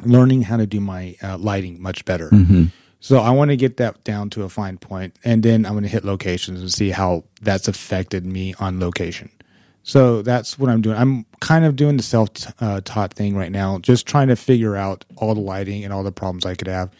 learning 0.04 0.42
how 0.42 0.56
to 0.56 0.66
do 0.66 0.80
my 0.80 1.16
uh, 1.22 1.38
lighting 1.38 1.80
much 1.80 2.04
better. 2.04 2.28
So 3.00 3.18
I 3.18 3.30
want 3.30 3.50
to 3.50 3.56
get 3.56 3.78
that 3.78 4.04
down 4.04 4.30
to 4.30 4.44
a 4.44 4.48
fine 4.48 4.78
point, 4.78 5.16
and 5.24 5.42
then 5.42 5.66
I'm 5.66 5.72
going 5.72 5.82
to 5.82 5.88
hit 5.88 6.04
locations 6.04 6.60
and 6.60 6.72
see 6.72 6.90
how 6.90 7.24
that's 7.40 7.66
affected 7.68 8.24
me 8.24 8.54
on 8.60 8.78
location. 8.78 9.30
So 9.82 10.22
that's 10.22 10.58
what 10.58 10.70
I'm 10.70 10.80
doing. 10.80 10.96
I'm 10.96 11.26
kind 11.40 11.64
of 11.64 11.76
doing 11.76 11.96
the 11.96 12.02
self 12.02 12.30
uh, 12.60 12.80
taught 12.84 13.14
thing 13.14 13.36
right 13.36 13.50
now, 13.50 13.78
just 13.78 14.06
trying 14.06 14.28
to 14.28 14.36
figure 14.36 14.76
out 14.76 15.04
all 15.16 15.34
the 15.34 15.40
lighting 15.40 15.84
and 15.84 15.92
all 15.92 16.02
the 16.02 16.12
problems 16.12 16.46
I 16.46 16.54
could 16.54 16.68
have. 16.68 16.90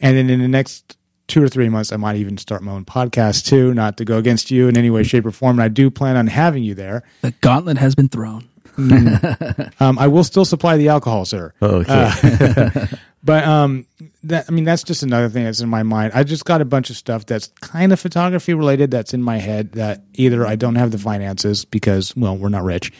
And 0.00 0.16
then 0.16 0.30
in 0.30 0.40
the 0.40 0.48
next 0.48 0.96
two 1.28 1.42
or 1.42 1.48
three 1.48 1.68
months, 1.68 1.92
I 1.92 1.96
might 1.96 2.16
even 2.16 2.38
start 2.38 2.62
my 2.62 2.72
own 2.72 2.84
podcast 2.84 3.46
too, 3.46 3.74
not 3.74 3.96
to 3.98 4.04
go 4.04 4.18
against 4.18 4.50
you 4.50 4.68
in 4.68 4.76
any 4.78 4.90
way, 4.90 5.02
shape, 5.02 5.26
or 5.26 5.30
form. 5.32 5.58
And 5.58 5.62
I 5.62 5.68
do 5.68 5.90
plan 5.90 6.16
on 6.16 6.26
having 6.26 6.62
you 6.62 6.74
there. 6.74 7.02
The 7.22 7.32
gauntlet 7.40 7.78
has 7.78 7.94
been 7.94 8.08
thrown. 8.08 8.48
Um, 9.80 9.98
I 9.98 10.06
will 10.06 10.24
still 10.24 10.44
supply 10.44 10.76
the 10.76 10.88
alcohol, 10.88 11.24
sir. 11.24 11.52
Okay. 11.62 12.88
But 13.26 13.42
um, 13.42 13.86
that 14.22 14.44
I 14.48 14.52
mean, 14.52 14.62
that's 14.62 14.84
just 14.84 15.02
another 15.02 15.28
thing 15.28 15.44
that's 15.44 15.60
in 15.60 15.68
my 15.68 15.82
mind. 15.82 16.12
I 16.14 16.22
just 16.22 16.44
got 16.44 16.60
a 16.60 16.64
bunch 16.64 16.90
of 16.90 16.96
stuff 16.96 17.26
that's 17.26 17.48
kind 17.60 17.92
of 17.92 17.98
photography 17.98 18.54
related 18.54 18.92
that's 18.92 19.12
in 19.12 19.20
my 19.20 19.38
head 19.38 19.72
that 19.72 20.04
either 20.14 20.46
I 20.46 20.54
don't 20.54 20.76
have 20.76 20.92
the 20.92 20.98
finances 20.98 21.64
because 21.64 22.14
well, 22.14 22.36
we're 22.36 22.50
not 22.50 22.62
rich, 22.62 22.92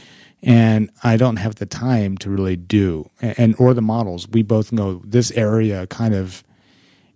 and 0.42 0.90
I 1.04 1.16
don't 1.16 1.36
have 1.36 1.54
the 1.54 1.66
time 1.66 2.18
to 2.18 2.30
really 2.30 2.56
do, 2.56 3.08
and, 3.22 3.38
and 3.38 3.56
or 3.60 3.72
the 3.72 3.82
models. 3.82 4.26
We 4.28 4.42
both 4.42 4.72
know 4.72 5.00
this 5.04 5.30
area 5.30 5.86
kind 5.86 6.14
of. 6.14 6.42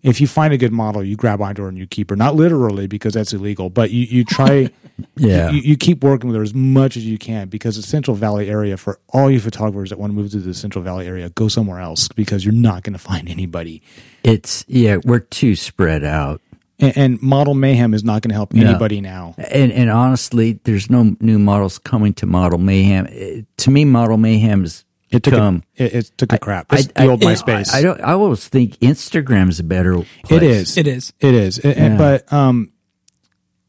If 0.02 0.20
you 0.20 0.26
find 0.26 0.52
a 0.54 0.56
good 0.58 0.72
model, 0.72 1.04
you 1.04 1.14
grab 1.16 1.40
onto 1.42 1.62
her 1.62 1.68
and 1.68 1.76
you 1.76 1.86
keep 1.86 2.10
her. 2.10 2.16
Not 2.16 2.34
literally 2.34 2.86
because 2.86 3.14
that's 3.14 3.32
illegal, 3.32 3.68
but 3.70 3.90
you, 3.90 4.04
you 4.04 4.24
try 4.24 4.70
Yeah. 5.16 5.50
you, 5.50 5.60
you 5.60 5.76
keep 5.76 6.02
working 6.04 6.28
with 6.28 6.36
her 6.36 6.42
as 6.42 6.54
much 6.54 6.96
as 6.96 7.04
you 7.04 7.18
can 7.18 7.48
because 7.48 7.76
the 7.76 7.82
Central 7.82 8.14
Valley 8.16 8.48
area, 8.50 8.76
for 8.76 8.98
all 9.10 9.30
you 9.30 9.40
photographers 9.40 9.90
that 9.90 9.98
want 9.98 10.10
to 10.10 10.14
move 10.14 10.30
to 10.32 10.38
the 10.38 10.54
Central 10.54 10.82
Valley 10.84 11.06
area, 11.06 11.30
go 11.30 11.48
somewhere 11.48 11.80
else 11.80 12.08
because 12.08 12.44
you're 12.44 12.54
not 12.54 12.82
going 12.82 12.92
to 12.92 12.98
find 12.98 13.28
anybody. 13.28 13.82
it's 14.24 14.64
yeah, 14.68 14.98
we're 15.04 15.20
too 15.20 15.54
spread 15.56 16.04
out. 16.04 16.40
And, 16.78 16.96
and 16.96 17.22
Model 17.22 17.54
Mayhem 17.54 17.92
is 17.92 18.02
not 18.04 18.22
going 18.22 18.30
to 18.30 18.34
help 18.34 18.54
anybody 18.54 19.00
now. 19.02 19.34
And 19.36 19.70
and 19.72 19.90
honestly, 19.90 20.60
there's 20.64 20.88
no 20.88 21.14
new 21.20 21.38
models 21.38 21.78
coming 21.78 22.14
to 22.14 22.26
Model 22.26 22.58
Mayhem. 22.58 23.06
Eh, 23.10 23.42
to 23.58 23.70
me, 23.70 23.84
Model 23.84 24.16
Mayhem 24.16 24.64
is 24.64 24.84
It 25.10 25.22
took 25.24 25.34
come. 25.34 25.64
a, 25.78 25.84
it, 25.84 25.94
it 25.94 26.12
took 26.16 26.32
a 26.32 26.38
crap. 26.38 26.66
I, 26.72 26.76
It's 26.78 26.88
I, 26.94 27.04
the 27.04 27.10
old 27.10 27.24
I- 27.24 27.34
MySpace. 27.34 27.72
I, 27.74 27.82
don't. 27.82 28.00
I 28.00 28.12
always 28.12 28.46
think 28.46 28.78
Instagram's 28.78 29.58
a 29.58 29.64
better. 29.64 29.94
Place. 29.96 30.30
It 30.30 30.42
is. 30.42 30.78
It 30.78 30.86
is. 30.86 31.12
It 31.20 31.34
is. 31.34 31.58
And- 31.58 31.76
and- 31.76 31.98
but 31.98 32.32
um, 32.32 32.72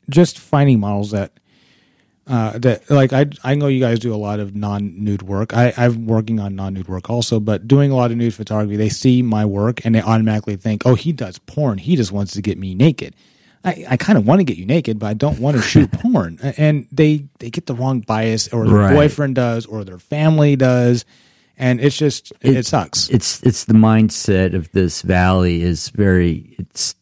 just 0.09 0.39
finding 0.39 0.79
models 0.79 1.11
that 1.11 1.31
uh, 2.27 2.57
that 2.59 2.89
like 2.89 3.11
I 3.13 3.25
I 3.43 3.55
know 3.55 3.67
you 3.67 3.79
guys 3.79 3.99
do 3.99 4.13
a 4.13 4.17
lot 4.17 4.39
of 4.39 4.55
non 4.55 5.03
nude 5.03 5.23
work. 5.23 5.53
I 5.55 5.73
I'm 5.75 6.05
working 6.05 6.39
on 6.39 6.55
non 6.55 6.73
nude 6.73 6.87
work 6.87 7.09
also, 7.09 7.39
but 7.39 7.67
doing 7.67 7.91
a 7.91 7.95
lot 7.95 8.11
of 8.11 8.17
nude 8.17 8.33
photography, 8.33 8.75
they 8.77 8.89
see 8.89 9.21
my 9.21 9.45
work 9.45 9.83
and 9.85 9.95
they 9.95 10.01
automatically 10.01 10.55
think, 10.55 10.83
oh, 10.85 10.95
he 10.95 11.11
does 11.11 11.39
porn. 11.39 11.77
He 11.79 11.95
just 11.95 12.11
wants 12.11 12.33
to 12.33 12.41
get 12.41 12.57
me 12.57 12.75
naked. 12.75 13.15
I, 13.63 13.85
I 13.91 13.97
kind 13.97 14.17
of 14.17 14.25
want 14.25 14.39
to 14.39 14.43
get 14.43 14.57
you 14.57 14.65
naked, 14.65 14.97
but 14.99 15.07
I 15.07 15.13
don't 15.13 15.39
want 15.39 15.55
to 15.57 15.61
shoot 15.67 15.91
porn. 15.91 16.39
And 16.57 16.87
they 16.91 17.25
they 17.39 17.49
get 17.49 17.65
the 17.65 17.73
wrong 17.75 18.01
bias, 18.01 18.47
or 18.49 18.65
their 18.67 18.75
Right. 18.75 18.93
boyfriend 18.93 19.35
does, 19.35 19.65
or 19.65 19.83
their 19.83 19.99
family 19.99 20.55
does, 20.55 21.05
and 21.57 21.79
it's 21.81 21.97
just 21.97 22.31
it, 22.41 22.57
it 22.57 22.65
sucks. 22.65 23.09
It's 23.09 23.41
it's 23.43 23.65
the 23.65 23.73
mindset 23.73 24.53
of 24.55 24.71
this 24.71 25.01
valley 25.01 25.61
is 25.61 25.89
very. 25.89 26.55
It's 26.57 26.95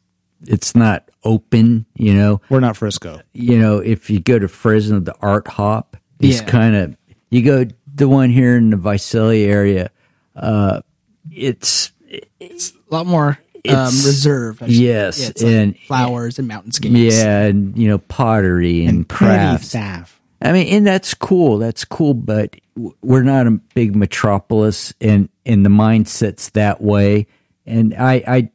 it's 0.47 0.75
not 0.75 1.09
open. 1.23 1.85
You 1.95 2.13
know. 2.13 2.41
We're 2.49 2.59
not 2.59 2.77
Frisco. 2.77 3.21
you 3.33 3.57
know, 3.59 3.77
if 3.79 4.09
you 4.09 4.19
go 4.19 4.39
to 4.39 4.47
Fresno, 4.47 4.99
the 4.99 5.15
Art 5.21 5.47
Hop 5.49 5.97
is 6.19 6.39
Yeah. 6.41 6.45
kind 6.47 6.75
of 6.75 6.97
you 7.29 7.41
go 7.43 7.65
the 7.93 8.07
one 8.07 8.29
here 8.29 8.55
in 8.57 8.69
the 8.69 8.77
Visalia 8.77 9.47
area. 9.47 9.89
Uh, 10.35 10.81
it's 11.31 11.91
it's 12.39 12.71
A 12.91 12.95
lot 12.95 13.05
more 13.05 13.27
um, 13.29 13.37
It's- 13.63 14.05
reserved. 14.05 14.63
I 14.63 14.67
yes, 14.67 15.19
Yeah, 15.19 15.27
it's 15.29 15.43
like 15.43 15.51
and- 15.53 15.77
flowers 15.79 16.39
and 16.39 16.49
mountainscapes. 16.49 17.11
yeah, 17.11 17.41
and 17.43 17.77
you 17.77 17.87
know 17.89 17.97
pottery 17.97 18.85
and, 18.85 19.07
crafts. 19.07 19.69
staff. 19.69 20.18
I 20.41 20.53
mean, 20.53 20.67
and 20.67 20.87
that's 20.87 21.13
cool. 21.13 21.57
That's 21.57 21.83
cool, 21.83 22.13
but 22.13 22.55
we're 23.01 23.23
not 23.23 23.45
a 23.47 23.51
big 23.51 23.95
metropolis, 23.95 24.93
and 25.01 25.29
and 25.45 25.65
the 25.65 25.69
mindset's 25.69 26.49
that 26.51 26.81
way. 26.81 27.27
And 27.65 27.93
I, 27.93 28.23
I, 28.27 28.51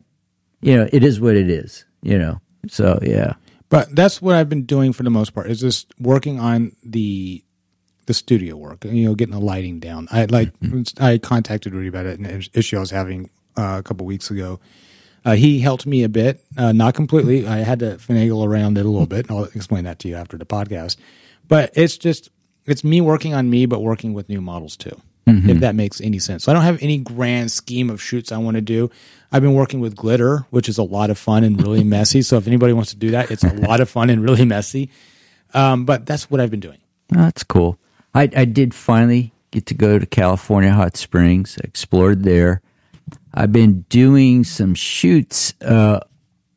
you 0.62 0.76
know, 0.76 0.88
it 0.92 1.04
is 1.04 1.20
what 1.20 1.36
it 1.36 1.50
is. 1.50 1.84
You 2.02 2.18
know, 2.18 2.40
so 2.68 2.98
yeah. 3.02 3.34
But 3.68 3.94
that's 3.94 4.22
what 4.22 4.36
I've 4.36 4.48
been 4.48 4.64
doing 4.64 4.92
for 4.92 5.02
the 5.02 5.10
most 5.10 5.34
part 5.34 5.50
is 5.50 5.60
just 5.60 5.92
working 5.98 6.38
on 6.40 6.72
the 6.84 7.44
the 8.06 8.14
studio 8.14 8.56
work. 8.56 8.84
You 8.84 9.06
know, 9.06 9.14
getting 9.14 9.34
the 9.34 9.40
lighting 9.40 9.80
down. 9.80 10.08
I 10.10 10.24
like 10.26 10.52
I 11.00 11.18
contacted 11.18 11.74
Rudy 11.74 11.88
about 11.88 12.06
it 12.06 12.18
and 12.18 12.26
an 12.26 12.42
issue 12.54 12.76
I 12.76 12.80
was 12.80 12.90
having 12.90 13.30
uh, 13.56 13.76
a 13.78 13.82
couple 13.82 14.06
weeks 14.06 14.30
ago. 14.30 14.60
Uh, 15.24 15.34
he 15.34 15.58
helped 15.58 15.86
me 15.86 16.02
a 16.02 16.08
bit, 16.08 16.44
uh, 16.58 16.72
not 16.72 16.94
completely. 16.94 17.46
I 17.46 17.58
had 17.58 17.78
to 17.78 17.96
finagle 17.96 18.46
around 18.46 18.76
it 18.76 18.84
a 18.84 18.88
little 18.90 19.06
bit. 19.06 19.28
and 19.28 19.38
I'll 19.38 19.44
explain 19.44 19.84
that 19.84 19.98
to 20.00 20.08
you 20.08 20.16
after 20.16 20.36
the 20.36 20.44
podcast. 20.44 20.96
But 21.48 21.72
it's 21.74 21.96
just 21.96 22.30
it's 22.66 22.84
me 22.84 23.00
working 23.00 23.34
on 23.34 23.50
me, 23.50 23.66
but 23.66 23.80
working 23.80 24.14
with 24.14 24.28
new 24.28 24.40
models 24.40 24.76
too. 24.76 25.00
If 25.26 25.60
that 25.60 25.74
makes 25.74 26.02
any 26.02 26.18
sense. 26.18 26.44
So 26.44 26.52
I 26.52 26.54
don't 26.54 26.64
have 26.64 26.82
any 26.82 26.98
grand 26.98 27.50
scheme 27.50 27.88
of 27.88 28.00
shoots 28.00 28.30
I 28.30 28.36
want 28.36 28.56
to 28.56 28.60
do. 28.60 28.90
I've 29.32 29.40
been 29.40 29.54
working 29.54 29.80
with 29.80 29.96
glitter, 29.96 30.44
which 30.50 30.68
is 30.68 30.76
a 30.76 30.82
lot 30.82 31.08
of 31.08 31.18
fun 31.18 31.44
and 31.44 31.60
really 31.60 31.82
messy. 31.96 32.20
So 32.20 32.36
if 32.36 32.46
anybody 32.46 32.74
wants 32.74 32.90
to 32.90 32.96
do 32.96 33.10
that, 33.12 33.30
it's 33.30 33.42
a 33.42 33.52
lot 33.54 33.80
of 33.80 33.88
fun 33.88 34.10
and 34.10 34.22
really 34.22 34.44
messy. 34.44 34.90
Um, 35.54 35.86
but 35.86 36.04
that's 36.04 36.30
what 36.30 36.40
I've 36.40 36.50
been 36.50 36.60
doing. 36.60 36.78
Oh, 37.14 37.22
that's 37.22 37.42
cool. 37.42 37.78
I, 38.14 38.28
I 38.36 38.44
did 38.44 38.74
finally 38.74 39.32
get 39.50 39.64
to 39.66 39.74
go 39.74 39.98
to 39.98 40.04
California 40.04 40.72
Hot 40.72 40.96
Springs. 40.96 41.56
explored 41.64 42.22
there. 42.24 42.60
I've 43.32 43.52
been 43.52 43.82
doing 43.88 44.44
some 44.44 44.74
shoots 44.74 45.54
uh, 45.62 46.00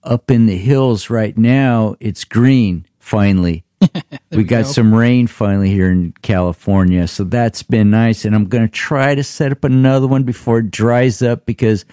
up 0.03 0.29
in 0.29 0.45
the 0.45 0.57
hills 0.57 1.09
right 1.09 1.37
now. 1.37 1.95
It's 1.99 2.25
green 2.25 2.85
finally. 2.99 3.63
we 4.31 4.43
got 4.43 4.65
go. 4.65 4.71
some 4.71 4.93
rain 4.93 5.27
finally 5.27 5.69
here 5.69 5.91
in 5.91 6.13
California, 6.21 7.07
so 7.07 7.23
that's 7.23 7.63
been 7.63 7.89
nice. 7.89 8.25
And 8.25 8.35
I'm 8.35 8.45
going 8.45 8.63
to 8.63 8.71
try 8.71 9.15
to 9.15 9.23
set 9.23 9.51
up 9.51 9.63
another 9.63 10.07
one 10.07 10.23
before 10.23 10.59
it 10.59 10.71
dries 10.71 11.21
up 11.21 11.45
because 11.45 11.85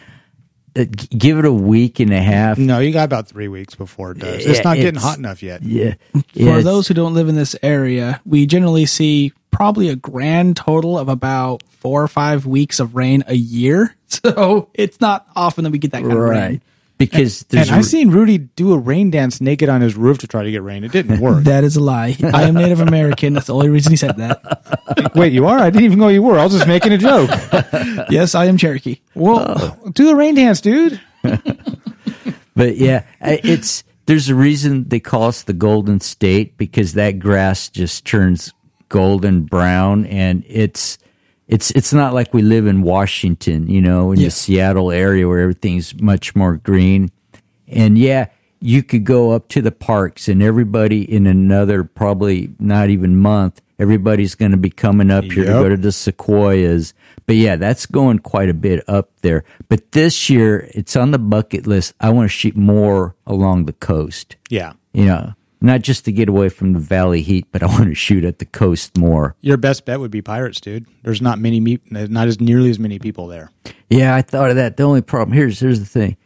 uh, 0.77 0.85
give 0.85 1.39
it 1.39 1.45
a 1.45 1.53
week 1.53 2.01
and 2.01 2.13
a 2.13 2.21
half. 2.21 2.59
No, 2.59 2.79
you 2.79 2.93
got 2.93 3.05
about 3.05 3.29
three 3.29 3.49
weeks 3.49 3.75
before 3.75 4.13
it 4.13 4.19
does. 4.19 4.45
It's 4.45 4.65
not 4.65 4.77
getting 4.77 5.01
hot 5.01 5.19
enough 5.19 5.43
yet. 5.43 5.63
Yeah. 5.63 5.95
For 6.33 6.63
those 6.63 6.89
who 6.89 6.95
don't 6.95 7.15
live 7.15 7.29
in 7.29 7.35
this 7.35 7.55
area, 7.63 8.21
we 8.25 8.47
generally 8.47 8.87
see 8.87 9.33
probably 9.51 9.89
a 9.89 9.97
grand 9.97 10.57
total 10.57 10.99
of 10.99 11.09
about 11.09 11.63
four 11.69 12.03
or 12.03 12.09
five 12.09 12.45
weeks 12.45 12.81
of 12.81 12.95
rain 12.95 13.25
a 13.27 13.37
year. 13.37 13.95
So 14.25 14.71
it's 14.75 15.01
not 15.01 15.27
often 15.35 15.65
that 15.65 15.71
we 15.71 15.79
get 15.79 15.91
that 15.91 16.03
kind 16.03 16.15
right. 16.15 16.37
of 16.37 16.51
rain 16.51 16.63
because 17.11 17.45
and, 17.51 17.61
and 17.61 17.71
I've 17.71 17.85
seen 17.85 18.11
Rudy 18.11 18.39
do 18.39 18.73
a 18.73 18.79
rain 18.79 19.11
dance 19.11 19.41
naked 19.41 19.69
on 19.69 19.81
his 19.81 19.95
roof 19.95 20.19
to 20.19 20.27
try 20.27 20.43
to 20.43 20.51
get 20.51 20.63
rain. 20.63 20.85
It 20.85 20.93
didn't 20.93 21.21
work. 21.21 21.45
that 21.45 21.65
is 21.65 21.77
a 21.77 21.81
lie. 21.81 22.17
I 22.23 22.45
am 22.45 22.55
Native 22.55 22.81
American. 22.81 23.35
That's 23.35 23.47
the 23.47 23.55
only 23.55 23.69
reason 23.69 23.93
he 23.93 23.97
said 23.97 24.17
that. 24.17 25.13
Wait, 25.15 25.33
you 25.33 25.47
are? 25.47 25.59
I 25.59 25.71
didn't 25.71 25.85
even 25.85 25.99
know 25.99 26.09
you 26.09 26.23
were. 26.23 26.39
I 26.39 26.45
was 26.45 26.53
just 26.53 26.67
making 26.67 26.93
a 26.93 26.99
joke. 26.99 27.31
yes, 28.11 28.35
I 28.35 28.47
am 28.47 28.57
Cherokee. 28.57 29.01
Well, 29.15 29.45
oh. 29.85 29.91
do 29.91 30.07
the 30.07 30.17
rain 30.17 30.35
dance, 30.35 30.61
dude. 30.61 31.01
but 32.55 32.77
yeah, 32.77 33.05
it's 33.21 33.85
there's 34.07 34.29
a 34.29 34.35
reason 34.35 34.89
they 34.89 35.01
call 35.01 35.25
us 35.25 35.43
the 35.43 35.53
Golden 35.53 36.01
State 36.01 36.57
because 36.59 36.95
that 36.95 37.19
grass 37.19 37.69
just 37.69 38.05
turns 38.05 38.53
golden 38.89 39.43
brown 39.43 40.07
and 40.07 40.45
it's 40.47 40.99
it's 41.47 41.71
it's 41.73 41.93
not 41.93 42.15
like 42.15 42.33
we 42.33 42.43
live 42.43 42.67
in 42.67 42.83
Washington, 42.83 43.69
you 43.69 43.81
know, 43.81 44.13
in 44.13 44.21
yeah. 44.21 44.27
the 44.27 44.31
Seattle 44.31 44.91
area 44.91 45.29
where 45.29 45.41
everything's 45.41 45.95
much 46.01 46.35
more 46.35 46.57
green. 46.57 47.11
And 47.69 47.99
yeah, 47.99 48.29
you 48.61 48.83
could 48.83 49.05
go 49.05 49.33
up 49.33 49.49
to 49.49 49.61
the 49.61 49.73
parks 49.73 50.29
and 50.29 50.43
everybody 50.43 51.03
in 51.03 51.27
another 51.27 51.85
probably 51.85 52.55
not 52.59 52.89
even 52.89 53.19
month, 53.19 53.61
everybody's 53.79 54.35
going 54.35 54.53
to 54.53 54.57
be 54.57 54.71
coming 54.71 55.11
up 55.11 55.25
here 55.25 55.45
yep. 55.45 55.47
to 55.47 55.53
go 55.53 55.69
to 55.69 55.77
the 55.77 55.93
sequoias. 55.93 56.95
But 57.27 57.37
yeah, 57.37 57.57
that's 57.57 57.87
going 57.87 58.21
quite 58.21 58.49
a 58.49 58.55
bit 58.55 58.83
up 58.89 59.11
there. 59.21 59.45
But 59.69 59.93
this 59.93 60.31
year, 60.31 60.69
it's 60.73 60.97
on 60.97 61.11
the 61.11 61.19
bucket 61.19 61.67
list. 61.67 61.95
I 62.01 62.11
want 62.11 62.25
to 62.25 62.37
shoot 62.37 62.57
more 62.57 63.15
along 63.27 63.67
the 63.67 63.73
coast. 63.73 64.37
Yeah. 64.49 64.75
You 64.93 65.07
know, 65.07 65.35
not 65.65 65.81
just 65.81 66.05
to 66.05 66.13
get 66.13 66.29
away 66.29 66.51
from 66.51 66.75
the 66.75 66.79
valley 66.79 67.23
heat, 67.23 67.47
but 67.51 67.63
I 67.63 67.67
want 67.67 67.87
to 67.87 67.95
shoot 67.95 68.25
at 68.25 68.39
the 68.39 68.45
coast 68.45 68.97
more. 68.97 69.35
Your 69.41 69.57
best 69.57 69.87
bet 69.87 69.99
would 69.99 70.11
be 70.11 70.21
Pirates, 70.23 70.61
dude. 70.61 70.87
There's 71.03 71.23
not 71.23 71.39
many, 71.39 71.81
not 71.91 72.29
as 72.29 72.41
nearly 72.41 72.71
as 72.71 72.79
many 72.79 72.99
people 72.99 73.27
there. 73.27 73.51
Yeah, 73.89 74.15
I 74.15 74.23
thought 74.23 74.51
of 74.51 74.57
that. 74.57 74.77
The 74.77 74.83
only 74.83 75.03
problem 75.03 75.37
here's 75.37 75.59
here's 75.61 75.81
the 75.81 75.87
thing: 75.87 76.17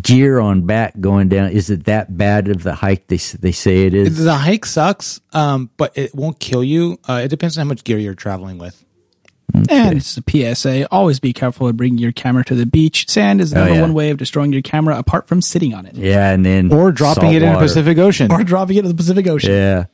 gear 0.00 0.38
on 0.38 0.62
back 0.66 0.98
going 1.00 1.28
down. 1.28 1.50
Is 1.50 1.68
it 1.68 1.84
that 1.84 2.16
bad 2.16 2.48
of 2.48 2.62
the 2.62 2.74
hike? 2.74 3.08
They 3.08 3.16
they 3.16 3.52
say 3.52 3.86
it 3.86 3.94
is. 3.94 4.24
The 4.24 4.34
hike 4.34 4.66
sucks, 4.66 5.20
um, 5.32 5.70
but 5.76 5.96
it 5.98 6.14
won't 6.14 6.38
kill 6.38 6.62
you. 6.62 6.98
Uh, 7.08 7.22
it 7.24 7.28
depends 7.28 7.58
on 7.58 7.66
how 7.66 7.68
much 7.68 7.84
gear 7.84 7.98
you're 7.98 8.14
traveling 8.14 8.58
with. 8.58 8.84
Okay. 9.54 9.66
And 9.70 9.96
it's 9.98 10.18
a 10.18 10.54
PSA. 10.54 10.88
Always 10.90 11.20
be 11.20 11.32
careful 11.32 11.68
of 11.68 11.76
bringing 11.76 11.98
your 11.98 12.12
camera 12.12 12.44
to 12.44 12.54
the 12.54 12.66
beach. 12.66 13.08
Sand 13.08 13.40
is 13.40 13.50
the 13.50 13.60
oh, 13.60 13.64
number 13.64 13.74
yeah. 13.76 13.80
one 13.80 13.94
way 13.94 14.10
of 14.10 14.18
destroying 14.18 14.52
your 14.52 14.62
camera 14.62 14.98
apart 14.98 15.26
from 15.26 15.40
sitting 15.40 15.74
on 15.74 15.86
it. 15.86 15.94
Yeah, 15.94 16.30
and 16.30 16.44
then 16.44 16.72
or 16.72 16.92
dropping 16.92 17.32
it 17.32 17.42
in 17.42 17.52
the 17.52 17.58
Pacific 17.58 17.96
Ocean. 17.98 18.30
Or 18.30 18.44
dropping 18.44 18.76
it 18.76 18.84
in 18.84 18.88
the 18.88 18.94
Pacific 18.94 19.26
Ocean. 19.26 19.50
Yeah. 19.50 19.84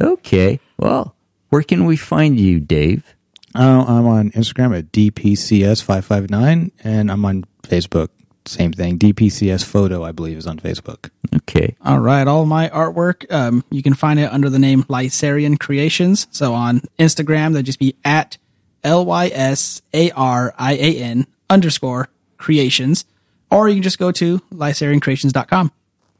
Okay. 0.00 0.60
Well, 0.76 1.14
where 1.48 1.62
can 1.62 1.86
we 1.86 1.96
find 1.96 2.38
you, 2.38 2.60
Dave? 2.60 3.14
Uh, 3.54 3.84
I'm 3.88 4.06
on 4.06 4.30
Instagram 4.32 4.76
at 4.78 4.92
dpcs559 4.92 6.70
and 6.84 7.10
I'm 7.10 7.24
on 7.24 7.44
Facebook. 7.62 8.08
Same 8.44 8.72
thing. 8.72 8.98
DPCS 8.98 9.64
photo, 9.64 10.04
I 10.04 10.12
believe, 10.12 10.38
is 10.38 10.46
on 10.46 10.58
Facebook. 10.58 11.10
Okay. 11.34 11.76
All 11.84 11.98
right. 11.98 12.26
All 12.26 12.46
my 12.46 12.68
artwork, 12.70 13.30
um, 13.32 13.62
you 13.70 13.82
can 13.82 13.94
find 13.94 14.18
it 14.18 14.32
under 14.32 14.48
the 14.48 14.58
name 14.58 14.84
Lysarian 14.84 15.58
Creations. 15.58 16.26
So 16.30 16.54
on 16.54 16.80
Instagram, 16.98 17.52
they'll 17.52 17.62
just 17.62 17.78
be 17.78 17.94
at 18.04 18.38
L 18.84 19.04
Y 19.04 19.28
S 19.28 19.82
A 19.92 20.10
R 20.12 20.54
I 20.58 20.74
A 20.74 20.98
N 20.98 21.26
underscore 21.50 22.08
creations, 22.36 23.04
or 23.50 23.68
you 23.68 23.76
can 23.76 23.82
just 23.82 23.98
go 23.98 24.12
to 24.12 24.38
lysariancreations.com. 24.52 25.72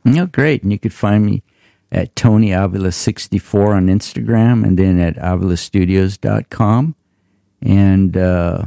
Oh, 0.06 0.26
great. 0.26 0.62
And 0.62 0.72
you 0.72 0.78
could 0.78 0.94
find 0.94 1.24
me 1.24 1.42
at 1.90 2.14
Tony 2.16 2.52
Avila 2.52 2.92
64 2.92 3.74
on 3.74 3.86
Instagram 3.86 4.64
and 4.64 4.78
then 4.78 4.98
at 4.98 5.16
avilastudios.com. 5.16 6.94
And 7.62 8.16
uh, 8.16 8.64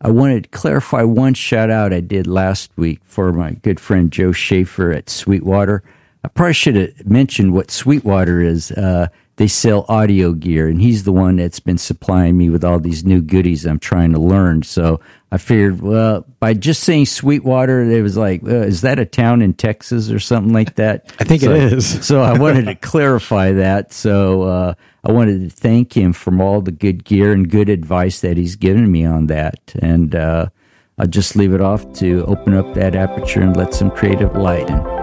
I 0.00 0.10
wanted 0.10 0.44
to 0.44 0.48
clarify 0.50 1.02
one 1.02 1.34
shout 1.34 1.70
out 1.70 1.92
I 1.92 2.00
did 2.00 2.26
last 2.26 2.70
week 2.76 3.00
for 3.04 3.32
my 3.32 3.52
good 3.52 3.80
friend 3.80 4.12
Joe 4.12 4.32
Schaefer 4.32 4.92
at 4.92 5.08
Sweetwater. 5.08 5.82
I 6.24 6.28
probably 6.28 6.54
should 6.54 6.76
have 6.76 7.06
mentioned 7.06 7.52
what 7.52 7.70
Sweetwater 7.70 8.40
is. 8.40 8.70
Uh, 8.72 9.08
they 9.38 9.46
sell 9.46 9.86
audio 9.88 10.32
gear, 10.32 10.66
and 10.68 10.82
he's 10.82 11.04
the 11.04 11.12
one 11.12 11.36
that's 11.36 11.60
been 11.60 11.78
supplying 11.78 12.36
me 12.36 12.50
with 12.50 12.64
all 12.64 12.80
these 12.80 13.04
new 13.04 13.22
goodies 13.22 13.64
I'm 13.64 13.78
trying 13.78 14.12
to 14.12 14.18
learn. 14.18 14.64
So 14.64 15.00
I 15.30 15.38
figured, 15.38 15.80
well, 15.80 16.26
by 16.40 16.54
just 16.54 16.82
saying 16.82 17.06
Sweetwater, 17.06 17.82
it 17.82 18.02
was 18.02 18.16
like, 18.16 18.42
uh, 18.42 18.62
is 18.62 18.80
that 18.80 18.98
a 18.98 19.04
town 19.04 19.40
in 19.40 19.54
Texas 19.54 20.10
or 20.10 20.18
something 20.18 20.52
like 20.52 20.74
that? 20.74 21.14
I 21.20 21.24
think 21.24 21.42
so, 21.42 21.52
it 21.54 21.72
is. 21.72 22.04
so 22.06 22.20
I 22.20 22.36
wanted 22.36 22.64
to 22.64 22.74
clarify 22.74 23.52
that. 23.52 23.92
So 23.92 24.42
uh, 24.42 24.74
I 25.04 25.12
wanted 25.12 25.48
to 25.48 25.50
thank 25.50 25.96
him 25.96 26.12
for 26.12 26.36
all 26.42 26.60
the 26.60 26.72
good 26.72 27.04
gear 27.04 27.32
and 27.32 27.48
good 27.48 27.68
advice 27.68 28.20
that 28.22 28.36
he's 28.36 28.56
given 28.56 28.90
me 28.90 29.04
on 29.04 29.28
that. 29.28 29.72
And 29.80 30.16
uh, 30.16 30.48
I'll 30.98 31.06
just 31.06 31.36
leave 31.36 31.54
it 31.54 31.60
off 31.60 31.92
to 31.94 32.24
open 32.26 32.54
up 32.54 32.74
that 32.74 32.96
aperture 32.96 33.42
and 33.42 33.56
let 33.56 33.72
some 33.72 33.92
creative 33.92 34.34
light 34.34 34.68
in. 34.68 34.97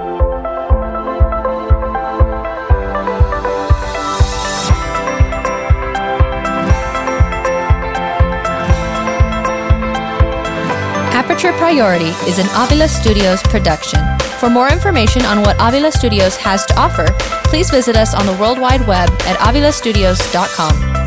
Aperture 11.35 11.57
Priority 11.57 12.11
is 12.29 12.39
an 12.39 12.47
Avila 12.55 12.87
Studios 12.87 13.43
production. 13.43 13.99
For 14.39 14.49
more 14.49 14.69
information 14.71 15.23
on 15.25 15.41
what 15.41 15.57
Avila 15.59 15.91
Studios 15.91 16.37
has 16.37 16.65
to 16.67 16.79
offer, 16.79 17.07
please 17.49 17.69
visit 17.69 17.97
us 17.97 18.13
on 18.13 18.25
the 18.25 18.31
World 18.37 18.57
Wide 18.57 18.87
Web 18.87 19.09
at 19.23 19.37
avilastudios.com. 19.39 21.04